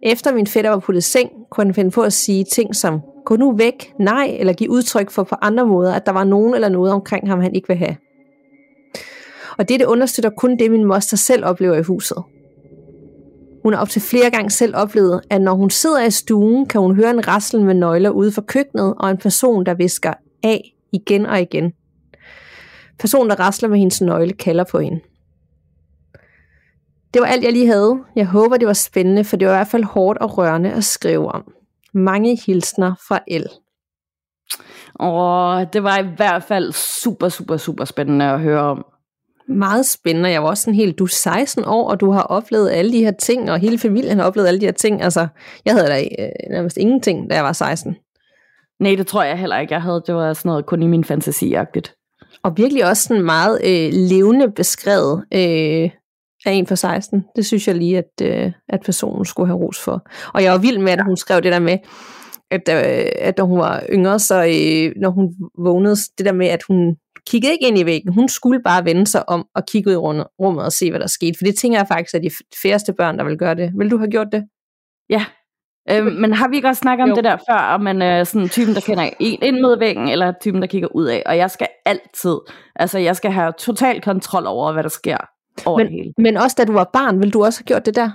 Efter 0.03 0.33
min 0.33 0.47
fætter 0.47 0.69
var 0.69 0.79
puttet 0.79 1.01
i 1.01 1.11
seng, 1.11 1.31
kunne 1.51 1.65
han 1.65 1.73
finde 1.73 1.91
på 1.91 2.01
at 2.01 2.13
sige 2.13 2.43
ting 2.43 2.75
som, 2.75 3.01
gå 3.25 3.35
nu 3.35 3.55
væk, 3.55 3.93
nej, 3.99 4.35
eller 4.39 4.53
give 4.53 4.69
udtryk 4.69 5.11
for 5.11 5.23
på 5.23 5.35
andre 5.41 5.65
måder, 5.65 5.93
at 5.93 6.05
der 6.05 6.11
var 6.11 6.23
nogen 6.23 6.55
eller 6.55 6.69
noget 6.69 6.93
omkring 6.93 7.29
ham, 7.29 7.41
han 7.41 7.55
ikke 7.55 7.67
vil 7.67 7.77
have. 7.77 7.95
Og 9.57 9.69
det 9.69 9.85
understøtter 9.85 10.29
kun 10.29 10.57
det, 10.57 10.71
min 10.71 10.85
moster 10.85 11.17
selv 11.17 11.45
oplever 11.45 11.75
i 11.75 11.81
huset. 11.81 12.17
Hun 13.63 13.73
har 13.73 13.81
op 13.81 13.89
til 13.89 14.01
flere 14.01 14.29
gange 14.29 14.49
selv 14.49 14.75
oplevet, 14.75 15.21
at 15.29 15.41
når 15.41 15.53
hun 15.53 15.69
sidder 15.69 16.03
i 16.03 16.11
stuen, 16.11 16.65
kan 16.65 16.81
hun 16.81 16.95
høre 16.95 17.09
en 17.09 17.27
rassel 17.27 17.61
med 17.61 17.73
nøgler 17.73 18.09
ude 18.09 18.31
for 18.31 18.41
køkkenet, 18.41 18.93
og 18.97 19.11
en 19.11 19.17
person, 19.17 19.65
der 19.65 19.73
visker 19.73 20.13
af 20.43 20.75
igen 20.91 21.25
og 21.25 21.41
igen. 21.41 21.73
Personen, 22.99 23.29
der 23.29 23.35
rasler 23.35 23.69
med 23.69 23.77
hendes 23.77 24.01
nøgle, 24.01 24.33
kalder 24.33 24.63
på 24.63 24.79
hende. 24.79 24.99
Det 27.13 27.21
var 27.21 27.27
alt, 27.27 27.43
jeg 27.43 27.51
lige 27.51 27.67
havde. 27.67 27.99
Jeg 28.15 28.25
håber, 28.25 28.57
det 28.57 28.67
var 28.67 28.73
spændende, 28.73 29.23
for 29.23 29.37
det 29.37 29.47
var 29.47 29.53
i 29.53 29.57
hvert 29.57 29.67
fald 29.67 29.83
hårdt 29.83 30.19
og 30.19 30.37
rørende 30.37 30.71
at 30.71 30.83
skrive 30.83 31.31
om. 31.31 31.53
Mange 31.93 32.39
hilsner 32.45 32.95
fra 33.07 33.19
El. 33.27 33.47
Og 34.95 35.73
det 35.73 35.83
var 35.83 35.99
i 35.99 36.07
hvert 36.15 36.43
fald 36.43 36.71
super, 36.71 37.29
super, 37.29 37.57
super 37.57 37.85
spændende 37.85 38.25
at 38.25 38.39
høre 38.39 38.61
om. 38.61 38.85
Meget 39.47 39.85
spændende. 39.85 40.29
Jeg 40.29 40.43
var 40.43 40.49
også 40.49 40.63
sådan 40.63 40.75
helt, 40.75 40.99
du 40.99 41.03
er 41.03 41.07
16 41.07 41.63
år, 41.65 41.89
og 41.89 41.99
du 41.99 42.11
har 42.11 42.21
oplevet 42.21 42.69
alle 42.71 42.91
de 42.91 43.03
her 43.03 43.11
ting, 43.11 43.51
og 43.51 43.59
hele 43.59 43.79
familien 43.79 44.17
har 44.17 44.25
oplevet 44.25 44.47
alle 44.47 44.61
de 44.61 44.65
her 44.65 44.71
ting. 44.71 45.01
Altså, 45.01 45.27
jeg 45.65 45.73
havde 45.73 45.87
da 45.87 46.01
øh, 46.01 46.51
nærmest 46.51 46.77
ingenting, 46.77 47.29
da 47.29 47.35
jeg 47.35 47.43
var 47.43 47.53
16. 47.53 47.95
Nej, 48.79 48.95
det 48.95 49.07
tror 49.07 49.23
jeg 49.23 49.37
heller 49.37 49.59
ikke, 49.59 49.73
jeg 49.73 49.81
havde. 49.81 50.03
Det 50.07 50.15
var 50.15 50.33
sådan 50.33 50.49
noget 50.49 50.65
kun 50.65 50.83
i 50.83 50.87
min 50.87 51.03
fantasi-agtigt. 51.03 51.95
Og 52.43 52.57
virkelig 52.57 52.85
også 52.85 53.03
sådan 53.03 53.23
meget 53.23 53.61
øh, 53.63 53.89
levende 53.93 54.51
beskrevet 54.51 55.23
øh, 55.33 55.89
af 56.45 56.51
en 56.51 56.67
for 56.67 56.75
16. 56.75 57.25
Det 57.35 57.45
synes 57.45 57.67
jeg 57.67 57.75
lige, 57.75 57.97
at, 57.97 58.21
øh, 58.21 58.51
at 58.69 58.81
personen 58.85 59.25
skulle 59.25 59.47
have 59.47 59.59
ros 59.59 59.79
for. 59.79 60.07
Og 60.33 60.43
jeg 60.43 60.51
var 60.51 60.57
vild 60.57 60.77
med, 60.77 60.91
at 60.91 61.05
hun 61.05 61.17
skrev 61.17 61.41
det 61.41 61.51
der 61.51 61.59
med, 61.59 61.77
at, 62.51 62.69
øh, 62.69 63.11
at 63.19 63.37
når 63.37 63.45
hun 63.45 63.59
var 63.59 63.83
yngre, 63.89 64.19
så 64.19 64.35
øh, 64.35 65.01
når 65.01 65.09
hun 65.09 65.35
vågnede, 65.57 65.95
det 66.17 66.25
der 66.25 66.33
med, 66.33 66.47
at 66.47 66.63
hun 66.67 66.95
kiggede 67.27 67.53
ikke 67.53 67.67
ind 67.67 67.79
i 67.79 67.85
væggen. 67.85 68.13
Hun 68.13 68.29
skulle 68.29 68.61
bare 68.63 68.85
vende 68.85 69.07
sig 69.07 69.29
om 69.29 69.45
og 69.55 69.65
kigge 69.65 69.89
ud 69.89 69.93
i 69.93 69.97
rummet 70.39 70.65
og 70.65 70.71
se, 70.71 70.89
hvad 70.89 70.99
der 70.99 71.07
skete. 71.07 71.33
For 71.37 71.45
det 71.45 71.55
tænker 71.55 71.79
jeg 71.79 71.87
faktisk, 71.87 72.15
at 72.15 72.23
de 72.23 72.31
færreste 72.63 72.93
børn, 72.93 73.17
der 73.17 73.23
vil 73.23 73.37
gøre 73.37 73.55
det. 73.55 73.71
Vil 73.77 73.91
du 73.91 73.97
have 73.97 74.11
gjort 74.11 74.27
det? 74.31 74.43
Ja, 75.09 75.25
Øhm, 75.91 76.05
men 76.05 76.33
har 76.33 76.47
vi 76.47 76.55
ikke 76.55 76.67
også 76.67 76.79
snakket 76.79 77.03
om 77.03 77.09
jo. 77.09 77.15
det 77.15 77.23
der 77.23 77.37
før, 77.49 77.57
om 77.57 77.81
man 77.81 78.01
er 78.01 78.23
sådan 78.23 78.49
typen, 78.49 78.75
der 78.75 78.81
kender 78.81 79.09
en 79.19 79.39
ind 79.43 79.59
mod 79.59 79.79
væggen, 79.79 80.07
eller 80.07 80.33
typen, 80.41 80.61
der 80.61 80.67
kigger 80.67 80.87
ud 80.95 81.05
af? 81.05 81.23
Og 81.25 81.37
jeg 81.37 81.51
skal 81.51 81.67
altid, 81.85 82.37
altså 82.75 82.99
jeg 82.99 83.15
skal 83.15 83.31
have 83.31 83.53
total 83.57 84.01
kontrol 84.01 84.45
over, 84.45 84.73
hvad 84.73 84.83
der 84.83 84.89
sker 84.89 85.17
over 85.65 85.77
men, 85.77 85.87
det 85.87 85.93
hele. 85.93 86.13
Men 86.17 86.37
også 86.37 86.55
da 86.57 86.65
du 86.65 86.73
var 86.73 86.89
barn, 86.93 87.19
vil 87.19 87.33
du 87.33 87.43
også 87.43 87.59
have 87.59 87.65
gjort 87.65 87.85
det 87.85 87.95
der? 87.95 88.09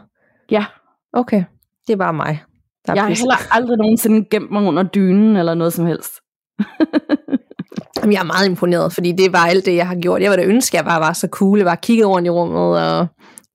Ja. 0.50 0.64
Okay, 1.12 1.44
det 1.86 1.92
er 1.92 1.96
bare 1.96 2.12
mig. 2.12 2.42
Der 2.86 2.94
jeg 2.94 3.02
har 3.02 3.08
heller 3.08 3.54
aldrig 3.54 3.78
nogensinde 3.78 4.26
gemt 4.30 4.50
mig 4.50 4.62
under 4.62 4.82
dynen, 4.82 5.36
eller 5.36 5.54
noget 5.54 5.72
som 5.72 5.86
helst. 5.86 6.12
Jamen, 8.00 8.12
jeg 8.12 8.20
er 8.20 8.24
meget 8.24 8.48
imponeret, 8.48 8.92
fordi 8.92 9.12
det 9.12 9.32
var 9.32 9.38
alt 9.38 9.66
det, 9.66 9.76
jeg 9.76 9.88
har 9.88 10.00
gjort. 10.00 10.22
Jeg 10.22 10.30
var 10.30 10.36
da 10.36 10.44
ønske, 10.44 10.76
jeg 10.76 10.84
bare 10.84 11.00
var 11.00 11.12
så 11.12 11.28
cool. 11.30 11.58
Jeg 11.58 11.66
bare 11.66 11.76
kiggede 11.76 12.08
rundt 12.08 12.26
i 12.26 12.30
rummet, 12.30 12.82
og 12.82 13.06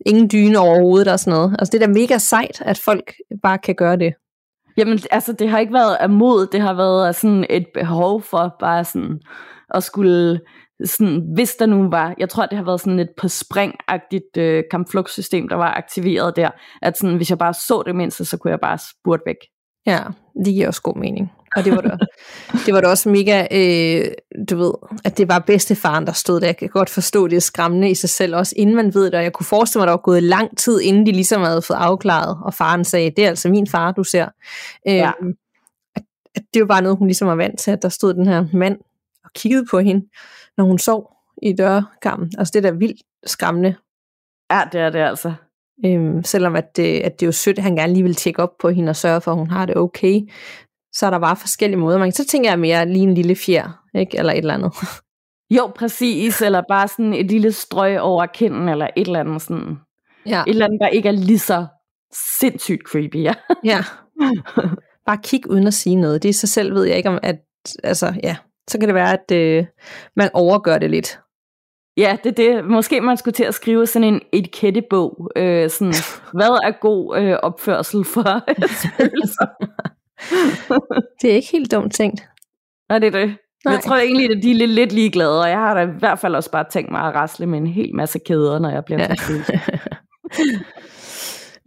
ingen 0.06 0.30
dyne 0.32 0.60
overhovedet 0.60 1.08
og 1.08 1.20
sådan 1.20 1.38
noget. 1.38 1.56
Altså 1.60 1.72
det 1.72 1.84
er 1.84 1.88
da 1.88 1.94
mega 1.94 2.18
sejt, 2.18 2.62
at 2.62 2.78
folk 2.78 3.14
bare 3.44 3.58
kan 3.58 3.76
gøre 3.76 3.98
det. 3.98 4.14
Jamen 4.78 5.00
altså 5.12 5.34
det 5.34 5.50
har 5.50 5.60
ikke 5.60 5.74
været 5.74 5.96
af 5.96 6.10
mod, 6.10 6.48
det 6.48 6.62
har 6.62 6.74
været 6.74 7.16
sådan 7.16 7.46
et 7.50 7.66
behov 7.74 8.22
for 8.22 8.56
bare 8.60 8.84
sådan 8.84 9.20
at 9.74 9.84
skulle 9.84 10.40
sådan, 10.86 11.24
hvis 11.34 11.56
der 11.56 11.66
nu 11.66 11.90
var, 11.90 12.16
jeg 12.18 12.30
tror 12.30 12.46
det 12.46 12.58
har 12.58 12.66
været 12.66 12.82
sådan 12.82 13.00
et 13.00 13.10
på 13.18 13.28
springagtigt 13.28 14.38
øh, 14.38 14.64
kampflugtsystem, 14.72 15.50
der 15.50 15.56
var 15.56 15.74
aktiveret 15.74 16.36
der, 16.36 16.50
at 16.82 16.98
sådan, 16.98 17.16
hvis 17.16 17.30
jeg 17.30 17.38
bare 17.38 17.54
så 17.54 17.84
det 17.86 17.96
mindste, 17.96 18.26
så 18.26 18.38
kunne 18.38 18.52
jeg 18.52 18.60
bare 18.60 18.78
spurte 18.78 19.24
væk. 19.26 19.36
Ja, 19.86 20.00
det 20.46 20.54
giver 20.54 20.68
også 20.68 20.82
god 20.82 20.96
mening. 20.96 21.32
Og 21.56 21.66
det 21.66 21.76
var 21.76 21.82
da, 21.82 21.98
det 22.66 22.74
var 22.74 22.82
da 22.82 22.88
også 22.88 23.10
mega, 23.10 23.48
øh, 23.52 24.12
du 24.50 24.58
ved, 24.58 24.74
at 25.06 25.18
det 25.18 25.28
var 25.28 25.40
bedstefaren, 25.40 26.06
der 26.06 26.12
stod 26.12 26.40
der. 26.40 26.48
Jeg 26.48 26.58
kan 26.58 26.70
godt 26.70 26.90
forstå, 26.90 27.28
det 27.28 27.36
er 27.36 27.42
skræmmende 27.42 27.90
i 27.90 27.96
sig 27.96 28.10
selv, 28.10 28.36
også 28.36 28.54
inden 28.58 28.76
man 28.76 28.94
ved 28.94 29.06
det. 29.06 29.16
Og 29.16 29.24
jeg 29.24 29.34
kunne 29.34 29.46
forestille 29.46 29.80
mig, 29.80 29.84
at 29.84 29.88
der 29.88 29.94
var 29.94 30.02
gået 30.02 30.24
lang 30.24 30.58
tid, 30.58 30.82
inden 30.82 31.06
de 31.06 31.12
ligesom 31.12 31.42
havde 31.42 31.62
fået 31.62 31.78
afklaret, 31.78 32.38
og 32.46 32.54
faren 32.54 32.86
sagde, 32.86 33.12
det 33.16 33.26
er 33.26 33.30
altså 33.30 33.50
min 33.50 33.68
far, 33.68 33.92
du 33.92 34.04
ser. 34.04 34.28
Øh, 34.88 34.96
ja. 34.96 35.12
at, 35.96 36.04
at 36.36 36.44
det 36.54 36.60
var 36.60 36.68
bare 36.68 36.82
noget, 36.82 36.98
hun 36.98 37.08
ligesom 37.08 37.28
var 37.28 37.36
vant 37.36 37.60
til, 37.60 37.72
at 37.72 37.82
der 37.82 37.90
stod 37.90 38.14
den 38.14 38.28
her 38.28 38.46
mand 38.54 38.78
og 39.24 39.34
kiggede 39.34 39.66
på 39.72 39.80
hende, 39.80 40.06
når 40.58 40.66
hun 40.66 40.80
sov 40.80 41.12
i 41.44 41.54
dørkammen. 41.54 42.32
Altså 42.38 42.52
det 42.52 42.66
er 42.66 42.72
da 42.72 42.78
vildt 42.78 43.02
skræmmende. 43.26 43.76
Ja, 44.52 44.62
det 44.72 44.82
er 44.82 44.90
det 44.90 45.00
altså. 45.00 45.34
Øhm, 45.86 46.24
selvom 46.24 46.56
at 46.56 46.78
det, 46.78 47.00
at 47.00 47.20
det 47.20 47.26
er 47.26 47.28
jo 47.28 47.32
sødt, 47.32 47.58
at 47.58 47.64
han 47.64 47.76
gerne 47.76 47.94
lige 47.94 48.04
vil 48.04 48.16
tjekke 48.16 48.44
op 48.44 48.58
på 48.60 48.70
hende 48.70 48.90
og 48.90 48.96
sørge 48.96 49.22
for, 49.22 49.32
at 49.32 49.38
hun 49.38 49.50
har 49.50 49.66
det 49.66 49.78
okay, 49.78 50.22
så 50.94 51.06
er 51.06 51.10
der 51.10 51.20
bare 51.20 51.36
forskellige 51.36 51.80
måder. 51.80 51.98
Man, 51.98 52.12
så 52.12 52.26
tænker 52.26 52.50
jeg 52.50 52.60
mere 52.60 52.86
lige 52.86 53.04
en 53.04 53.14
lille 53.14 53.36
fjer, 53.36 53.84
ikke? 53.96 54.18
eller 54.18 54.34
et 54.34 54.38
eller 54.38 54.54
andet. 54.54 54.74
Jo, 55.52 55.72
præcis, 55.76 56.42
eller 56.42 56.62
bare 56.70 56.88
sådan 56.88 57.14
et 57.14 57.32
lille 57.32 57.52
strøg 57.52 58.02
over 58.02 58.26
kinden, 58.26 58.70
eller 58.70 58.88
et 58.96 59.08
eller 59.08 59.20
andet 59.20 59.42
sådan. 59.42 59.78
Ja. 60.26 60.42
Et 60.42 60.50
eller 60.50 60.66
andet, 60.66 60.80
der 60.82 60.88
ikke 60.88 61.10
er 61.10 61.14
lige 61.14 61.40
så 61.40 61.66
sindssygt 62.40 62.82
creepy, 62.84 63.24
ja. 63.24 63.34
ja. 63.72 63.84
Bare 65.06 65.18
kig 65.24 65.50
uden 65.50 65.68
at 65.68 65.74
sige 65.74 65.96
noget. 65.96 66.24
Det 66.24 66.30
i 66.30 66.34
sig 66.34 66.50
selv 66.50 66.74
ved 66.76 66.84
jeg 66.84 66.98
ikke 66.98 67.10
om, 67.10 67.20
at, 67.24 67.36
altså, 67.84 68.14
ja, 68.24 68.36
så 68.70 68.80
kan 68.80 68.88
det 68.88 68.96
være, 68.96 69.14
at 69.14 69.32
øh, 69.32 69.66
man 70.16 70.30
overgør 70.34 70.78
det 70.78 70.90
lidt. 70.90 71.20
Ja, 71.98 72.18
det 72.24 72.30
er 72.30 72.54
det. 72.54 72.66
Måske 72.66 73.02
man 73.02 73.18
skulle 73.18 73.34
til 73.34 73.44
at 73.44 73.54
skrive 73.54 73.88
sådan 73.88 74.14
en 74.14 74.22
etikettebog. 74.34 75.32
Øh, 75.36 75.70
sådan, 75.70 75.94
hvad 76.38 76.60
er 76.64 76.80
god 76.82 77.18
øh, 77.18 77.38
opførsel 77.44 78.06
for 78.06 78.40
spøgelser? 78.68 79.46
det 81.22 81.32
er 81.32 81.36
ikke 81.36 81.52
helt 81.52 81.72
dumt 81.72 81.94
tænkt. 81.94 82.22
Nej, 82.90 83.00
det 83.00 83.16
er 83.16 83.20
det. 83.20 83.36
Nej. 83.66 83.74
Jeg 83.74 83.84
tror 83.84 83.96
egentlig, 83.96 84.32
at 84.32 84.44
de 84.44 84.52
er 84.52 84.56
lidt, 84.56 84.72
lidt 84.72 84.92
ligeglade, 84.92 85.42
og 85.42 85.50
jeg 85.50 85.58
har 85.58 85.74
da 85.74 85.82
i 85.82 85.98
hvert 86.00 86.20
fald 86.20 86.36
også 86.36 86.52
bare 86.52 86.66
tænkt 86.72 86.92
mig 86.92 87.02
at 87.02 87.16
rasle 87.16 87.46
med 87.46 87.60
en 87.60 87.68
hel 87.68 87.96
masse 87.96 88.20
kæder, 88.20 88.60
når 88.60 88.70
jeg 88.70 88.86
bliver 88.86 89.02
ja. 89.02 89.16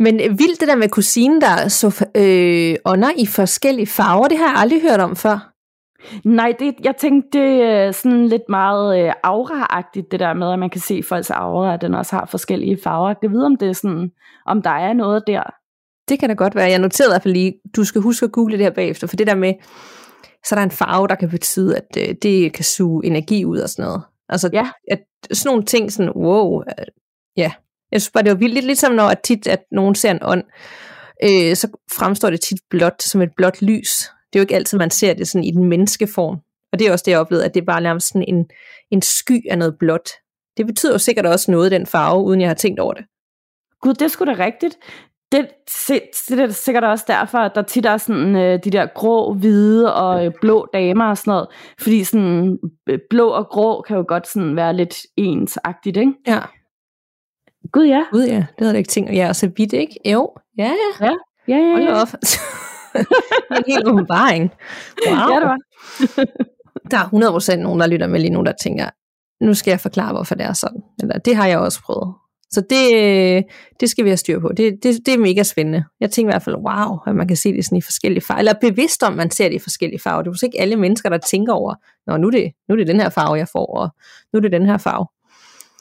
Men 0.04 0.18
vildt 0.18 0.60
det 0.60 0.68
der 0.68 0.76
med 0.76 0.88
kusinen, 0.88 1.40
der 1.40 1.68
så 1.68 2.06
øh, 2.14 2.76
ånder 2.84 3.10
i 3.16 3.26
forskellige 3.26 3.86
farver, 3.86 4.28
det 4.28 4.38
har 4.38 4.46
jeg 4.46 4.56
aldrig 4.56 4.82
hørt 4.82 5.00
om 5.00 5.16
før. 5.16 5.51
Nej, 6.24 6.54
det, 6.58 6.74
jeg 6.84 6.96
tænkte, 6.96 7.38
det 7.38 7.62
er 7.62 7.92
sådan 7.92 8.28
lidt 8.28 8.48
meget 8.48 9.04
øh, 9.04 9.12
aura-agtigt, 9.22 10.10
det 10.10 10.20
der 10.20 10.34
med, 10.34 10.52
at 10.52 10.58
man 10.58 10.70
kan 10.70 10.80
se 10.80 11.02
folks 11.02 11.30
aura, 11.30 11.74
at 11.74 11.80
den 11.80 11.94
også 11.94 12.16
har 12.16 12.26
forskellige 12.26 12.78
farver. 12.84 13.14
Jeg 13.22 13.30
vide, 13.30 13.46
om 13.46 13.56
det 13.56 13.68
er 13.68 13.72
sådan, 13.72 14.10
om 14.46 14.62
der 14.62 14.70
er 14.70 14.92
noget 14.92 15.22
der. 15.26 15.42
Det 16.08 16.18
kan 16.18 16.28
da 16.28 16.34
godt 16.34 16.54
være. 16.54 16.70
Jeg 16.70 16.78
noterede 16.78 17.10
i 17.10 17.12
hvert 17.12 17.22
fald 17.22 17.34
lige, 17.34 17.54
du 17.76 17.84
skal 17.84 18.00
huske 18.00 18.24
at 18.24 18.32
google 18.32 18.56
det 18.56 18.64
her 18.64 18.70
bagefter, 18.70 19.06
for 19.06 19.16
det 19.16 19.26
der 19.26 19.34
med, 19.34 19.54
så 20.44 20.54
er 20.54 20.58
der 20.58 20.64
en 20.64 20.70
farve, 20.70 21.08
der 21.08 21.14
kan 21.14 21.30
betyde, 21.30 21.76
at 21.76 21.96
øh, 21.98 22.14
det 22.22 22.52
kan 22.52 22.64
suge 22.64 23.06
energi 23.06 23.44
ud 23.44 23.58
og 23.58 23.68
sådan 23.68 23.84
noget. 23.84 24.02
Altså, 24.28 24.50
ja. 24.52 24.70
at 24.90 25.00
sådan 25.32 25.50
nogle 25.50 25.64
ting, 25.64 25.92
sådan, 25.92 26.12
wow, 26.16 26.62
øh, 26.62 26.86
ja. 27.36 27.52
Jeg 27.92 28.00
synes 28.00 28.10
bare, 28.10 28.22
det 28.22 28.30
var 28.30 28.38
vildt, 28.38 28.54
lidt 28.54 28.66
ligesom 28.66 28.92
når 28.92 29.04
at 29.04 29.20
tit, 29.24 29.46
at 29.46 29.62
nogen 29.70 29.94
ser 29.94 30.10
en 30.10 30.18
ånd, 30.22 30.44
øh, 31.24 31.56
så 31.56 31.68
fremstår 31.92 32.30
det 32.30 32.40
tit 32.40 32.58
blåt, 32.70 33.02
som 33.02 33.22
et 33.22 33.30
blåt 33.36 33.62
lys. 33.62 34.10
Det 34.32 34.38
er 34.38 34.40
jo 34.40 34.42
ikke 34.42 34.54
altid, 34.54 34.78
man 34.78 34.90
ser 34.90 35.14
det 35.14 35.28
sådan 35.28 35.44
i 35.44 35.50
den 35.50 35.64
menneskeform. 35.64 36.36
Og 36.72 36.78
det 36.78 36.86
er 36.86 36.92
også 36.92 37.02
det, 37.06 37.12
jeg 37.12 37.20
oplevede, 37.20 37.44
at 37.44 37.54
det 37.54 37.60
er 37.60 37.64
bare 37.64 37.80
nærmest 37.80 38.08
sådan 38.08 38.24
en, 38.28 38.46
en 38.90 39.02
sky 39.02 39.50
af 39.50 39.58
noget 39.58 39.78
blåt. 39.78 40.08
Det 40.56 40.66
betyder 40.66 40.92
jo 40.92 40.98
sikkert 40.98 41.26
også 41.26 41.50
noget, 41.50 41.70
den 41.70 41.86
farve, 41.86 42.24
uden 42.24 42.40
jeg 42.40 42.48
har 42.48 42.54
tænkt 42.54 42.80
over 42.80 42.94
det. 42.94 43.04
Gud, 43.80 43.94
det 43.94 44.10
skulle 44.10 44.34
da 44.34 44.44
rigtigt 44.44 44.76
det, 45.32 45.48
det 46.28 46.40
er 46.40 46.48
sikkert 46.50 46.84
også 46.84 47.04
derfor, 47.08 47.38
at 47.38 47.52
der 47.54 47.62
tit 47.62 47.86
er 47.86 47.96
sådan 47.96 48.36
øh, 48.36 48.58
de 48.64 48.70
der 48.70 48.86
grå, 48.86 49.34
hvide 49.34 49.94
og 49.94 50.26
øh, 50.26 50.32
blå 50.40 50.66
damer 50.72 51.04
og 51.04 51.18
sådan 51.18 51.30
noget. 51.30 51.46
Fordi 51.80 52.04
sådan 52.04 52.58
øh, 52.88 52.98
blå 53.10 53.28
og 53.28 53.46
grå 53.46 53.82
kan 53.82 53.96
jo 53.96 54.04
godt 54.08 54.28
sådan 54.28 54.56
være 54.56 54.76
lidt 54.76 54.96
ensagtigt, 55.16 55.96
ikke? 55.96 56.12
Ja. 56.26 56.40
Gud 57.72 57.84
ja. 57.84 58.04
Gud 58.12 58.24
ja, 58.24 58.36
det 58.36 58.46
havde 58.58 58.72
jeg 58.72 58.78
ikke 58.78 58.88
tænkt. 58.88 59.14
Ja, 59.14 59.28
og 59.28 59.36
så 59.36 59.50
vidt, 59.56 59.72
ikke? 59.72 60.10
Jo, 60.10 60.34
ja, 60.58 60.72
ja. 61.00 61.06
Ja, 61.06 61.14
ja, 61.48 61.56
ja. 61.56 61.72
Hold 61.72 61.88
op. 61.88 62.08
en 63.56 63.64
helt 63.66 63.88
åbenbaring. 63.88 64.50
Wow. 65.06 65.16
Ja, 65.16 65.40
det 65.40 65.48
var. 65.48 65.58
der 66.90 66.98
er 66.98 67.54
100% 67.54 67.56
nogen, 67.56 67.80
der 67.80 67.86
lytter 67.86 68.06
med 68.06 68.20
lige 68.20 68.32
nu, 68.32 68.42
der 68.42 68.52
tænker, 68.62 68.90
nu 69.44 69.54
skal 69.54 69.70
jeg 69.70 69.80
forklare, 69.80 70.12
hvorfor 70.12 70.34
det 70.34 70.46
er 70.46 70.52
sådan. 70.52 70.82
Eller 71.02 71.18
det 71.18 71.36
har 71.36 71.46
jeg 71.46 71.58
også 71.58 71.82
prøvet. 71.82 72.14
Så 72.50 72.62
det, 72.70 73.44
det 73.80 73.90
skal 73.90 74.04
vi 74.04 74.10
have 74.10 74.16
styr 74.16 74.40
på. 74.40 74.52
Det, 74.56 74.78
det, 74.82 75.06
det 75.06 75.14
er 75.14 75.18
mega 75.18 75.42
spændende. 75.42 75.84
Jeg 76.00 76.10
tænker 76.10 76.30
i 76.30 76.34
hvert 76.34 76.42
fald, 76.42 76.56
wow, 76.56 76.98
at 77.06 77.14
man 77.14 77.28
kan 77.28 77.36
se 77.36 77.52
det 77.52 77.64
sådan 77.64 77.78
i 77.78 77.80
forskellige 77.80 78.24
farver. 78.24 78.38
Eller 78.38 78.52
bevidst 78.60 79.02
om, 79.02 79.12
man 79.12 79.30
ser 79.30 79.48
det 79.48 79.54
i 79.54 79.58
forskellige 79.58 80.00
farver. 80.00 80.22
Det 80.22 80.28
er 80.28 80.32
måske 80.32 80.46
ikke 80.46 80.60
alle 80.60 80.76
mennesker, 80.76 81.08
der 81.08 81.18
tænker 81.18 81.52
over, 81.52 81.74
Nå, 82.06 82.16
nu 82.16 82.26
er, 82.26 82.30
det, 82.30 82.52
nu 82.68 82.72
er 82.72 82.76
det 82.76 82.86
den 82.86 83.00
her 83.00 83.08
farve, 83.08 83.34
jeg 83.34 83.48
får, 83.52 83.66
og 83.66 83.88
nu 84.32 84.36
er 84.36 84.40
det 84.40 84.52
den 84.52 84.66
her 84.66 84.78
farve. 84.78 85.06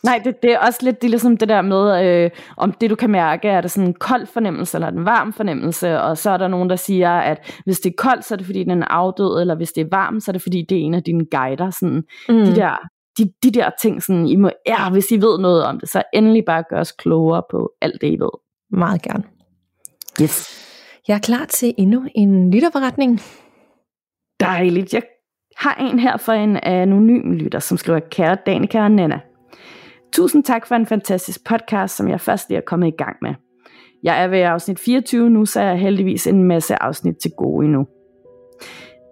Nej, 0.03 0.21
det, 0.23 0.41
det 0.43 0.51
er 0.51 0.59
også 0.59 0.79
lidt 0.81 1.01
det, 1.01 1.07
er 1.07 1.09
ligesom 1.09 1.37
det 1.37 1.49
der 1.49 1.61
med, 1.61 2.05
øh, 2.05 2.29
om 2.57 2.71
det 2.71 2.89
du 2.89 2.95
kan 2.95 3.09
mærke, 3.09 3.47
er 3.47 3.61
det 3.61 3.71
sådan 3.71 3.87
en 3.87 3.93
kold 3.93 4.27
fornemmelse 4.27 4.77
eller 4.77 4.87
en 4.87 5.05
varm 5.05 5.33
fornemmelse, 5.33 6.01
og 6.01 6.17
så 6.17 6.31
er 6.31 6.37
der 6.37 6.47
nogen, 6.47 6.69
der 6.69 6.75
siger, 6.75 7.11
at 7.11 7.61
hvis 7.65 7.79
det 7.79 7.89
er 7.89 7.93
koldt, 7.97 8.25
så 8.25 8.35
er 8.35 8.37
det 8.37 8.45
fordi, 8.45 8.63
den 8.63 8.83
er 8.83 8.87
afdød, 8.87 9.41
eller 9.41 9.55
hvis 9.55 9.71
det 9.71 9.81
er 9.81 9.89
varmt, 9.91 10.23
så 10.23 10.31
er 10.31 10.33
det 10.33 10.41
fordi, 10.41 10.65
det 10.69 10.77
er 10.77 10.81
en 10.81 10.93
af 10.93 11.03
dine 11.03 11.25
guider. 11.25 11.69
Sådan, 11.69 12.03
mm. 12.29 12.35
De 12.35 12.55
der 12.55 12.77
de, 13.17 13.33
de 13.43 13.51
der 13.51 13.69
ting, 13.81 14.03
sådan, 14.03 14.27
I 14.27 14.35
må, 14.35 14.51
ja, 14.67 14.89
hvis 14.89 15.11
I 15.11 15.15
ved 15.15 15.39
noget 15.39 15.63
om 15.63 15.79
det, 15.79 15.89
så 15.89 16.03
endelig 16.13 16.43
bare 16.45 16.63
gør 16.69 16.79
os 16.79 16.91
klogere 16.91 17.43
på 17.51 17.71
alt 17.81 18.01
det, 18.01 18.07
I 18.07 18.19
ved. 18.19 18.29
Meget 18.71 19.01
gerne. 19.01 19.23
Yes. 20.21 20.61
Jeg 21.07 21.15
er 21.15 21.19
klar 21.19 21.45
til 21.45 21.73
endnu 21.77 22.05
en 22.15 22.51
lytterforretning. 22.51 23.21
Dejligt. 24.39 24.93
Jeg 24.93 25.01
har 25.57 25.75
en 25.75 25.99
her 25.99 26.17
for 26.17 26.31
en 26.31 26.57
anonym 26.57 27.31
lytter, 27.31 27.59
som 27.59 27.77
skriver, 27.77 27.99
kære 27.99 28.37
Danika 28.45 28.83
og 28.83 28.91
Nana. 28.91 29.19
Tusind 30.13 30.43
tak 30.43 30.67
for 30.67 30.75
en 30.75 30.85
fantastisk 30.85 31.43
podcast, 31.45 31.95
som 31.95 32.09
jeg 32.09 32.21
først 32.21 32.49
lige 32.49 32.57
er 32.57 32.61
kommet 32.61 32.87
i 32.87 32.97
gang 32.97 33.17
med. 33.21 33.33
Jeg 34.03 34.23
er 34.23 34.27
ved 34.27 34.39
afsnit 34.39 34.79
24 34.79 35.29
nu, 35.29 35.45
så 35.45 35.61
jeg 35.61 35.79
heldigvis 35.79 36.27
en 36.27 36.43
masse 36.43 36.83
afsnit 36.83 37.15
til 37.17 37.31
gode 37.37 37.65
endnu. 37.65 37.87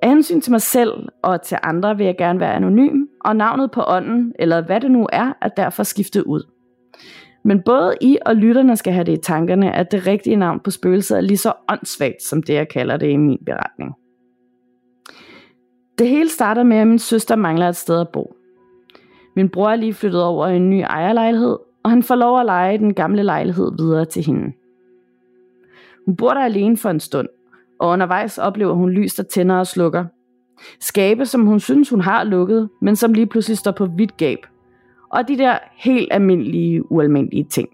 Af 0.02 0.10
hensyn 0.10 0.42
til 0.42 0.52
mig 0.52 0.62
selv 0.62 0.94
og 1.24 1.42
til 1.42 1.58
andre 1.64 1.98
vil 1.98 2.06
jeg 2.06 2.18
gerne 2.18 2.40
være 2.40 2.54
anonym, 2.54 3.06
og 3.26 3.36
navnet 3.36 3.72
på 3.72 3.84
ånden, 3.88 4.34
eller 4.40 4.62
hvad 4.62 4.82
det 4.82 4.92
nu 4.92 5.08
er, 5.14 5.34
er 5.42 5.48
derfor 5.48 5.84
skiftet 5.84 6.24
ud. 6.24 6.44
Men 7.46 7.62
både 7.66 7.96
I 8.02 8.18
og 8.26 8.36
lytterne 8.36 8.78
skal 8.78 8.94
have 8.94 9.04
det 9.04 9.12
i 9.12 9.22
tankerne, 9.22 9.76
at 9.76 9.92
det 9.92 10.08
rigtige 10.08 10.36
navn 10.36 10.60
på 10.60 10.72
spøgelset 10.72 11.18
er 11.18 11.22
lige 11.22 11.38
så 11.38 11.54
åndssvagt, 11.70 12.24
som 12.24 12.44
det 12.44 12.54
jeg 12.54 12.70
kalder 12.70 12.98
det 12.98 13.10
i 13.10 13.18
min 13.18 13.40
beretning. 13.46 13.94
Det 15.98 16.08
hele 16.08 16.30
starter 16.30 16.64
med, 16.64 16.78
at 16.78 16.88
min 16.88 17.00
søster 17.00 17.36
mangler 17.36 17.70
et 17.70 17.76
sted 17.76 18.02
at 18.02 18.10
bo. 18.14 18.34
Min 19.36 19.50
bror 19.50 19.70
er 19.70 19.76
lige 19.76 19.94
flyttet 19.94 20.24
over 20.24 20.48
i 20.48 20.56
en 20.56 20.70
ny 20.70 20.82
ejerlejlighed, 20.82 21.58
og 21.84 21.89
han 21.89 22.04
får 22.04 22.15
lov 22.15 22.39
at 22.39 22.46
lege 22.46 22.78
den 22.78 22.94
gamle 22.94 23.24
lejlighed 23.24 23.72
videre 23.78 24.06
til 24.06 24.26
hende. 24.26 24.54
Hun 26.06 26.15
bor 26.15 26.34
der 26.34 26.42
alene 26.42 26.78
for 26.78 26.89
en 26.89 27.00
stund, 27.00 27.28
og 27.80 27.89
undervejs 27.89 28.38
oplever 28.38 28.74
hun 28.74 28.89
lys, 28.89 29.13
der 29.13 29.24
tænder 29.24 29.56
og 29.56 29.68
slukker. 29.68 30.06
Skabe, 30.80 31.26
som 31.26 31.46
hun 31.46 31.60
synes, 31.60 31.89
hun 31.89 32.02
har 32.02 32.24
lukket, 32.24 32.70
men 32.82 32.96
som 32.96 33.13
lige 33.13 33.28
pludselig 33.28 33.58
står 33.58 33.72
på 33.72 33.86
vidt 33.86 34.18
gab. 34.18 34.39
Og 35.10 35.28
de 35.28 35.38
der 35.38 35.58
helt 35.78 36.08
almindelige, 36.12 36.92
ualmindelige 36.92 37.44
ting. 37.44 37.70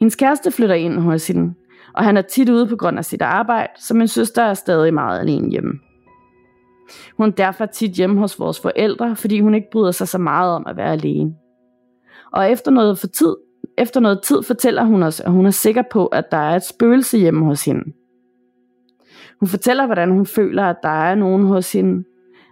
Hendes 0.00 0.16
kæreste 0.16 0.50
flytter 0.50 0.74
ind 0.74 0.98
hos 0.98 1.26
hende, 1.26 1.54
og 1.94 2.04
han 2.04 2.16
er 2.16 2.22
tit 2.22 2.48
ude 2.48 2.66
på 2.66 2.76
grund 2.76 2.98
af 2.98 3.04
sit 3.04 3.22
arbejde, 3.22 3.72
så 3.76 3.94
min 3.94 4.08
søster 4.08 4.42
er 4.42 4.54
stadig 4.54 4.94
meget 4.94 5.20
alene 5.20 5.50
hjemme. 5.50 5.72
Hun 7.16 7.28
er 7.28 7.32
derfor 7.32 7.66
tit 7.66 7.92
hjemme 7.92 8.18
hos 8.18 8.40
vores 8.40 8.60
forældre, 8.60 9.16
fordi 9.16 9.40
hun 9.40 9.54
ikke 9.54 9.70
bryder 9.72 9.90
sig 9.90 10.08
så 10.08 10.18
meget 10.18 10.54
om 10.54 10.66
at 10.66 10.76
være 10.76 10.92
alene. 10.92 11.34
Og 12.32 12.50
efter 12.50 12.70
noget, 12.70 12.98
for 12.98 13.06
tid, 13.06 13.36
efter 13.78 14.00
noget 14.00 14.22
tid 14.22 14.42
fortæller 14.42 14.84
hun 14.84 15.02
os, 15.02 15.20
at 15.20 15.32
hun 15.32 15.46
er 15.46 15.50
sikker 15.50 15.82
på, 15.90 16.06
at 16.06 16.24
der 16.30 16.36
er 16.36 16.56
et 16.56 16.64
spøgelse 16.64 17.18
hjemme 17.18 17.44
hos 17.44 17.64
hende. 17.64 17.92
Hun 19.40 19.48
fortæller, 19.48 19.86
hvordan 19.86 20.10
hun 20.10 20.26
føler, 20.26 20.64
at 20.64 20.76
der 20.82 20.88
er 20.88 21.14
nogen 21.14 21.46
hos 21.46 21.72
hende, 21.72 22.04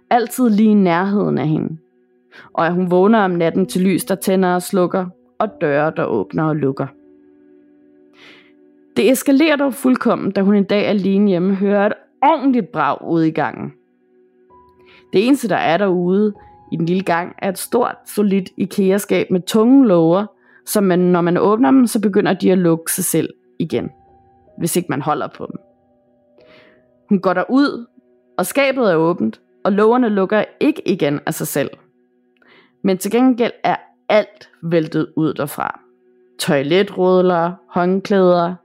altid 0.09 0.49
lige 0.49 0.71
i 0.71 0.73
nærheden 0.73 1.37
af 1.37 1.47
hende. 1.47 1.77
Og 2.53 2.65
at 2.65 2.73
hun 2.73 2.91
vågner 2.91 3.19
om 3.19 3.31
natten 3.31 3.65
til 3.65 3.81
lys, 3.81 4.05
der 4.05 4.15
tænder 4.15 4.55
og 4.55 4.61
slukker, 4.61 5.05
og 5.39 5.49
døre, 5.61 5.93
der 5.97 6.05
åbner 6.05 6.43
og 6.43 6.55
lukker. 6.55 6.87
Det 8.97 9.11
eskalerer 9.11 9.55
dog 9.55 9.73
fuldkommen, 9.73 10.31
da 10.31 10.41
hun 10.41 10.55
en 10.55 10.63
dag 10.63 10.85
alene 10.85 11.29
hjemme 11.29 11.55
hører 11.55 11.85
et 11.85 11.93
ordentligt 12.23 12.71
brag 12.71 13.07
ude 13.07 13.27
i 13.27 13.31
gangen. 13.31 13.73
Det 15.13 15.27
eneste, 15.27 15.49
der 15.49 15.55
er 15.55 15.77
derude 15.77 16.33
i 16.71 16.75
den 16.75 16.85
lille 16.85 17.03
gang, 17.03 17.35
er 17.37 17.49
et 17.49 17.57
stort, 17.57 17.95
solidt 18.05 18.49
IKEA-skab 18.57 19.31
med 19.31 19.41
tunge 19.41 19.87
låger, 19.87 20.25
så 20.65 20.81
man, 20.81 20.99
når 20.99 21.21
man 21.21 21.37
åbner 21.37 21.71
dem, 21.71 21.87
så 21.87 22.01
begynder 22.01 22.33
de 22.33 22.51
at 22.51 22.57
lukke 22.57 22.91
sig 22.91 23.03
selv 23.03 23.29
igen, 23.59 23.89
hvis 24.57 24.75
ikke 24.75 24.87
man 24.89 25.01
holder 25.01 25.27
på 25.37 25.45
dem. 25.51 25.59
Hun 27.09 27.19
går 27.19 27.33
derud, 27.33 27.85
og 28.37 28.45
skabet 28.45 28.91
er 28.91 28.95
åbent, 28.95 29.41
og 29.63 29.71
lågerne 29.71 30.09
lukker 30.09 30.43
ikke 30.59 30.87
igen 30.87 31.19
af 31.25 31.33
sig 31.33 31.47
selv. 31.47 31.69
Men 32.83 32.97
til 32.97 33.11
gengæld 33.11 33.51
er 33.63 33.75
alt 34.09 34.49
væltet 34.63 35.13
ud 35.15 35.33
derfra. 35.33 35.81
Toiletrudler, 36.39 37.51
håndklæder, 37.69 38.55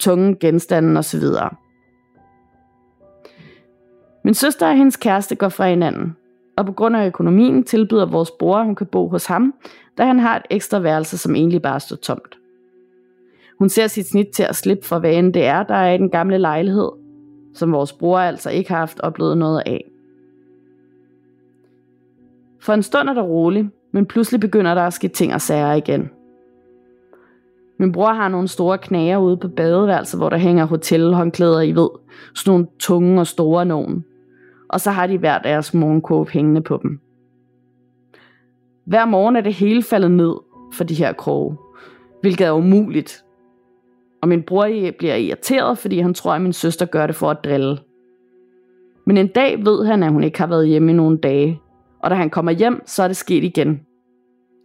tunge 0.00 0.36
genstande 0.40 0.98
osv. 0.98 1.24
Min 4.24 4.34
søster 4.34 4.68
og 4.68 4.76
hendes 4.76 4.96
kæreste 4.96 5.36
går 5.36 5.48
fra 5.48 5.68
hinanden, 5.68 6.16
og 6.56 6.66
på 6.66 6.72
grund 6.72 6.96
af 6.96 7.06
økonomien 7.06 7.64
tilbyder 7.64 8.06
vores 8.06 8.30
bror, 8.30 8.56
at 8.56 8.64
hun 8.64 8.74
kan 8.74 8.86
bo 8.86 9.08
hos 9.08 9.26
ham, 9.26 9.54
da 9.98 10.04
han 10.04 10.18
har 10.18 10.36
et 10.36 10.42
ekstra 10.50 10.78
værelse, 10.78 11.18
som 11.18 11.34
egentlig 11.34 11.62
bare 11.62 11.80
står 11.80 11.96
tomt. 11.96 12.38
Hun 13.58 13.68
ser 13.68 13.86
sit 13.86 14.08
snit 14.08 14.28
til 14.28 14.42
at 14.42 14.56
slippe 14.56 14.86
for, 14.86 14.98
hvad 14.98 15.14
end 15.14 15.34
det 15.34 15.44
er, 15.44 15.62
der 15.62 15.74
er 15.74 15.94
i 15.94 15.98
den 15.98 16.10
gamle 16.10 16.38
lejlighed, 16.38 16.90
som 17.54 17.72
vores 17.72 17.92
bror 17.92 18.18
altså 18.18 18.50
ikke 18.50 18.70
har 18.70 18.78
haft 18.78 19.00
oplevet 19.00 19.38
noget 19.38 19.62
af. 19.66 19.90
For 22.60 22.72
en 22.72 22.82
stund 22.82 23.08
er 23.08 23.14
der 23.14 23.22
roligt, 23.22 23.66
men 23.92 24.06
pludselig 24.06 24.40
begynder 24.40 24.74
der 24.74 24.82
at 24.82 24.92
ske 24.92 25.08
ting 25.08 25.34
og 25.34 25.40
sager 25.40 25.72
igen. 25.72 26.10
Min 27.78 27.92
bror 27.92 28.12
har 28.12 28.28
nogle 28.28 28.48
store 28.48 28.78
knager 28.78 29.18
ude 29.18 29.36
på 29.36 29.48
badeværelset, 29.48 30.20
hvor 30.20 30.28
der 30.28 30.36
hænger 30.36 30.64
hotelhåndklæder 30.64 31.60
i 31.60 31.72
ved. 31.72 31.88
Sådan 32.34 32.50
nogle 32.50 32.66
tunge 32.78 33.20
og 33.20 33.26
store 33.26 33.64
nogen 33.64 34.04
og 34.72 34.80
så 34.80 34.90
har 34.90 35.06
de 35.06 35.18
hver 35.18 35.38
deres 35.38 35.74
morgenkåb 35.74 36.28
hængende 36.28 36.60
på 36.60 36.80
dem. 36.82 37.00
Hver 38.84 39.04
morgen 39.04 39.36
er 39.36 39.40
det 39.40 39.54
hele 39.54 39.82
faldet 39.82 40.10
ned 40.10 40.34
for 40.72 40.84
de 40.84 40.94
her 40.94 41.12
kroge, 41.12 41.56
hvilket 42.20 42.46
er 42.46 42.52
umuligt. 42.52 43.24
Og 44.22 44.28
min 44.28 44.42
bror 44.42 44.68
bliver 44.98 45.14
irriteret, 45.14 45.78
fordi 45.78 45.98
han 45.98 46.14
tror, 46.14 46.32
at 46.32 46.42
min 46.42 46.52
søster 46.52 46.86
gør 46.86 47.06
det 47.06 47.16
for 47.16 47.30
at 47.30 47.44
drille. 47.44 47.78
Men 49.06 49.18
en 49.18 49.28
dag 49.28 49.64
ved 49.64 49.86
han, 49.86 50.02
at 50.02 50.12
hun 50.12 50.24
ikke 50.24 50.38
har 50.38 50.46
været 50.46 50.68
hjemme 50.68 50.92
i 50.92 50.94
nogle 50.94 51.18
dage, 51.18 51.60
og 52.02 52.10
da 52.10 52.14
han 52.14 52.30
kommer 52.30 52.52
hjem, 52.52 52.82
så 52.86 53.02
er 53.02 53.08
det 53.08 53.16
sket 53.16 53.44
igen. 53.44 53.80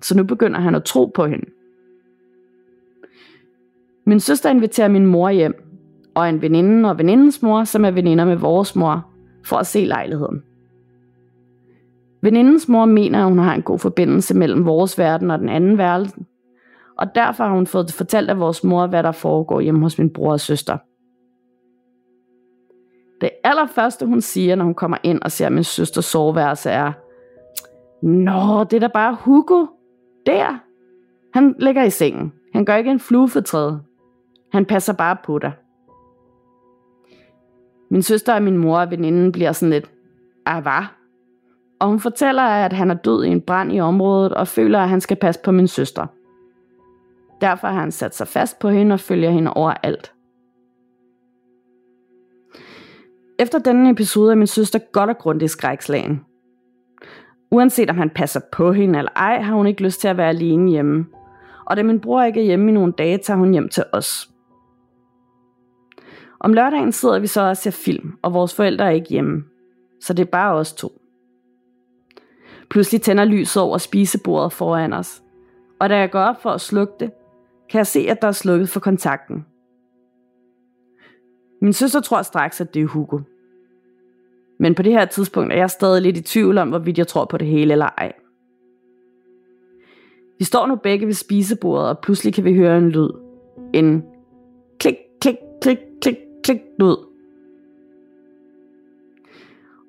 Så 0.01 0.17
nu 0.17 0.23
begynder 0.23 0.59
han 0.59 0.75
at 0.75 0.83
tro 0.83 1.05
på 1.05 1.25
hende. 1.25 1.45
Min 4.05 4.19
søster 4.19 4.49
inviterer 4.49 4.87
min 4.87 5.05
mor 5.05 5.29
hjem, 5.29 5.53
og 6.15 6.29
en 6.29 6.41
veninde 6.41 6.89
og 6.89 6.97
venindens 6.97 7.41
mor, 7.41 7.63
som 7.63 7.85
er 7.85 7.91
veninder 7.91 8.25
med 8.25 8.35
vores 8.35 8.75
mor, 8.75 9.16
for 9.47 9.57
at 9.57 9.67
se 9.67 9.85
lejligheden. 9.85 10.43
Venindens 12.21 12.67
mor 12.67 12.85
mener, 12.85 13.19
at 13.19 13.29
hun 13.29 13.39
har 13.39 13.55
en 13.55 13.61
god 13.61 13.79
forbindelse 13.79 14.37
mellem 14.37 14.65
vores 14.65 14.97
verden 14.97 15.31
og 15.31 15.39
den 15.39 15.49
anden 15.49 15.77
verden, 15.77 16.27
og 16.97 17.15
derfor 17.15 17.43
har 17.43 17.53
hun 17.53 17.67
fået 17.67 17.91
fortalt 17.91 18.29
af 18.29 18.39
vores 18.39 18.63
mor, 18.63 18.87
hvad 18.87 19.03
der 19.03 19.11
foregår 19.11 19.59
hjemme 19.59 19.81
hos 19.81 19.99
min 19.99 20.09
bror 20.09 20.31
og 20.31 20.39
søster. 20.39 20.77
Det 23.21 23.29
allerførste, 23.43 24.05
hun 24.05 24.21
siger, 24.21 24.55
når 24.55 24.65
hun 24.65 24.73
kommer 24.73 24.97
ind 25.03 25.21
og 25.21 25.31
ser 25.31 25.49
min 25.49 25.63
søsters 25.63 26.05
soveværelse, 26.05 26.69
er, 26.69 26.91
Nå, 28.01 28.63
det 28.63 28.73
er 28.73 28.79
da 28.79 28.87
bare 28.87 29.17
Hugo. 29.21 29.65
Der. 30.25 30.59
Han 31.33 31.55
ligger 31.59 31.83
i 31.83 31.89
sengen. 31.89 32.33
Han 32.53 32.65
gør 32.65 32.75
ikke 32.75 32.91
en 32.91 32.99
flue 32.99 33.29
for. 33.29 33.79
Han 34.51 34.65
passer 34.65 34.93
bare 34.93 35.17
på 35.23 35.39
dig. 35.39 35.51
Min 37.89 38.01
søster 38.01 38.33
og 38.35 38.43
min 38.43 38.57
mor 38.57 38.79
og 38.79 38.91
veninden 38.91 39.31
bliver 39.31 39.51
sådan 39.51 39.69
lidt, 39.69 39.91
ah 40.45 40.61
hvad? 40.61 40.85
Og 41.79 41.87
hun 41.87 41.99
fortæller, 41.99 42.43
at 42.43 42.73
han 42.73 42.91
er 42.91 42.95
død 42.95 43.23
i 43.23 43.27
en 43.27 43.41
brand 43.41 43.73
i 43.73 43.79
området 43.79 44.33
og 44.33 44.47
føler, 44.47 44.79
at 44.79 44.89
han 44.89 45.01
skal 45.01 45.17
passe 45.17 45.41
på 45.43 45.51
min 45.51 45.67
søster. 45.67 46.05
Derfor 47.41 47.67
har 47.67 47.79
han 47.79 47.91
sat 47.91 48.15
sig 48.15 48.27
fast 48.27 48.59
på 48.59 48.69
hende 48.69 48.93
og 48.93 48.99
følger 48.99 49.29
hende 49.29 49.53
overalt. 49.53 50.13
Efter 53.39 53.59
denne 53.59 53.89
episode 53.89 54.31
er 54.31 54.35
min 54.35 54.47
søster 54.47 54.79
godt 54.91 55.09
og 55.09 55.17
grundigt 55.17 55.51
skrækslagen. 55.51 56.21
Uanset 57.51 57.89
om 57.89 57.97
han 57.97 58.09
passer 58.09 58.39
på 58.51 58.71
hende 58.71 58.99
eller 58.99 59.11
ej, 59.15 59.41
har 59.41 59.55
hun 59.55 59.67
ikke 59.67 59.83
lyst 59.83 60.01
til 60.01 60.07
at 60.07 60.17
være 60.17 60.29
alene 60.29 60.71
hjemme. 60.71 61.05
Og 61.65 61.77
da 61.77 61.83
min 61.83 61.99
bror 61.99 62.23
ikke 62.23 62.39
er 62.39 62.45
hjemme 62.45 62.71
i 62.71 62.73
nogle 62.73 62.93
dage, 62.97 63.17
tager 63.17 63.37
hun 63.37 63.51
hjem 63.51 63.69
til 63.69 63.83
os. 63.93 64.29
Om 66.39 66.53
lørdagen 66.53 66.91
sidder 66.91 67.19
vi 67.19 67.27
så 67.27 67.41
og 67.41 67.57
ser 67.57 67.71
film, 67.71 68.17
og 68.21 68.33
vores 68.33 68.55
forældre 68.55 68.85
er 68.85 68.89
ikke 68.89 69.09
hjemme. 69.09 69.43
Så 70.01 70.13
det 70.13 70.23
er 70.23 70.31
bare 70.31 70.53
os 70.53 70.73
to. 70.73 71.01
Pludselig 72.69 73.01
tænder 73.01 73.25
lyset 73.25 73.63
over 73.63 73.77
spisebordet 73.77 74.51
foran 74.51 74.93
os. 74.93 75.23
Og 75.79 75.89
da 75.89 75.97
jeg 75.97 76.11
går 76.11 76.19
op 76.19 76.41
for 76.41 76.49
at 76.49 76.61
slukke 76.61 76.93
det, 76.99 77.11
kan 77.69 77.77
jeg 77.77 77.87
se, 77.87 77.99
at 77.99 78.21
der 78.21 78.27
er 78.27 78.31
slukket 78.31 78.69
for 78.69 78.79
kontakten. 78.79 79.45
Min 81.61 81.73
søster 81.73 82.01
tror 82.01 82.21
straks, 82.21 82.61
at 82.61 82.73
det 82.73 82.81
er 82.81 82.87
Hugo. 82.87 83.19
Men 84.59 84.75
på 84.75 84.81
det 84.81 84.91
her 84.91 85.05
tidspunkt 85.05 85.53
er 85.53 85.57
jeg 85.57 85.69
stadig 85.69 86.01
lidt 86.01 86.17
i 86.17 86.21
tvivl 86.21 86.57
om, 86.57 86.69
hvorvidt 86.69 86.97
jeg 86.97 87.07
tror 87.07 87.25
på 87.25 87.37
det 87.37 87.47
hele 87.47 87.71
eller 87.71 87.89
ej. 87.97 88.13
Vi 90.39 90.45
står 90.45 90.67
nu 90.67 90.75
begge 90.75 91.05
ved 91.05 91.13
spisebordet, 91.13 91.89
og 91.89 91.99
pludselig 91.99 92.33
kan 92.33 92.43
vi 92.43 92.55
høre 92.55 92.77
en 92.77 92.89
lyd. 92.89 93.09
En 93.73 94.03
klik, 94.79 94.95
klik, 95.21 95.35
klik, 95.61 95.77
klik, 96.01 96.17
klik 96.47 96.61
ud. 96.83 97.05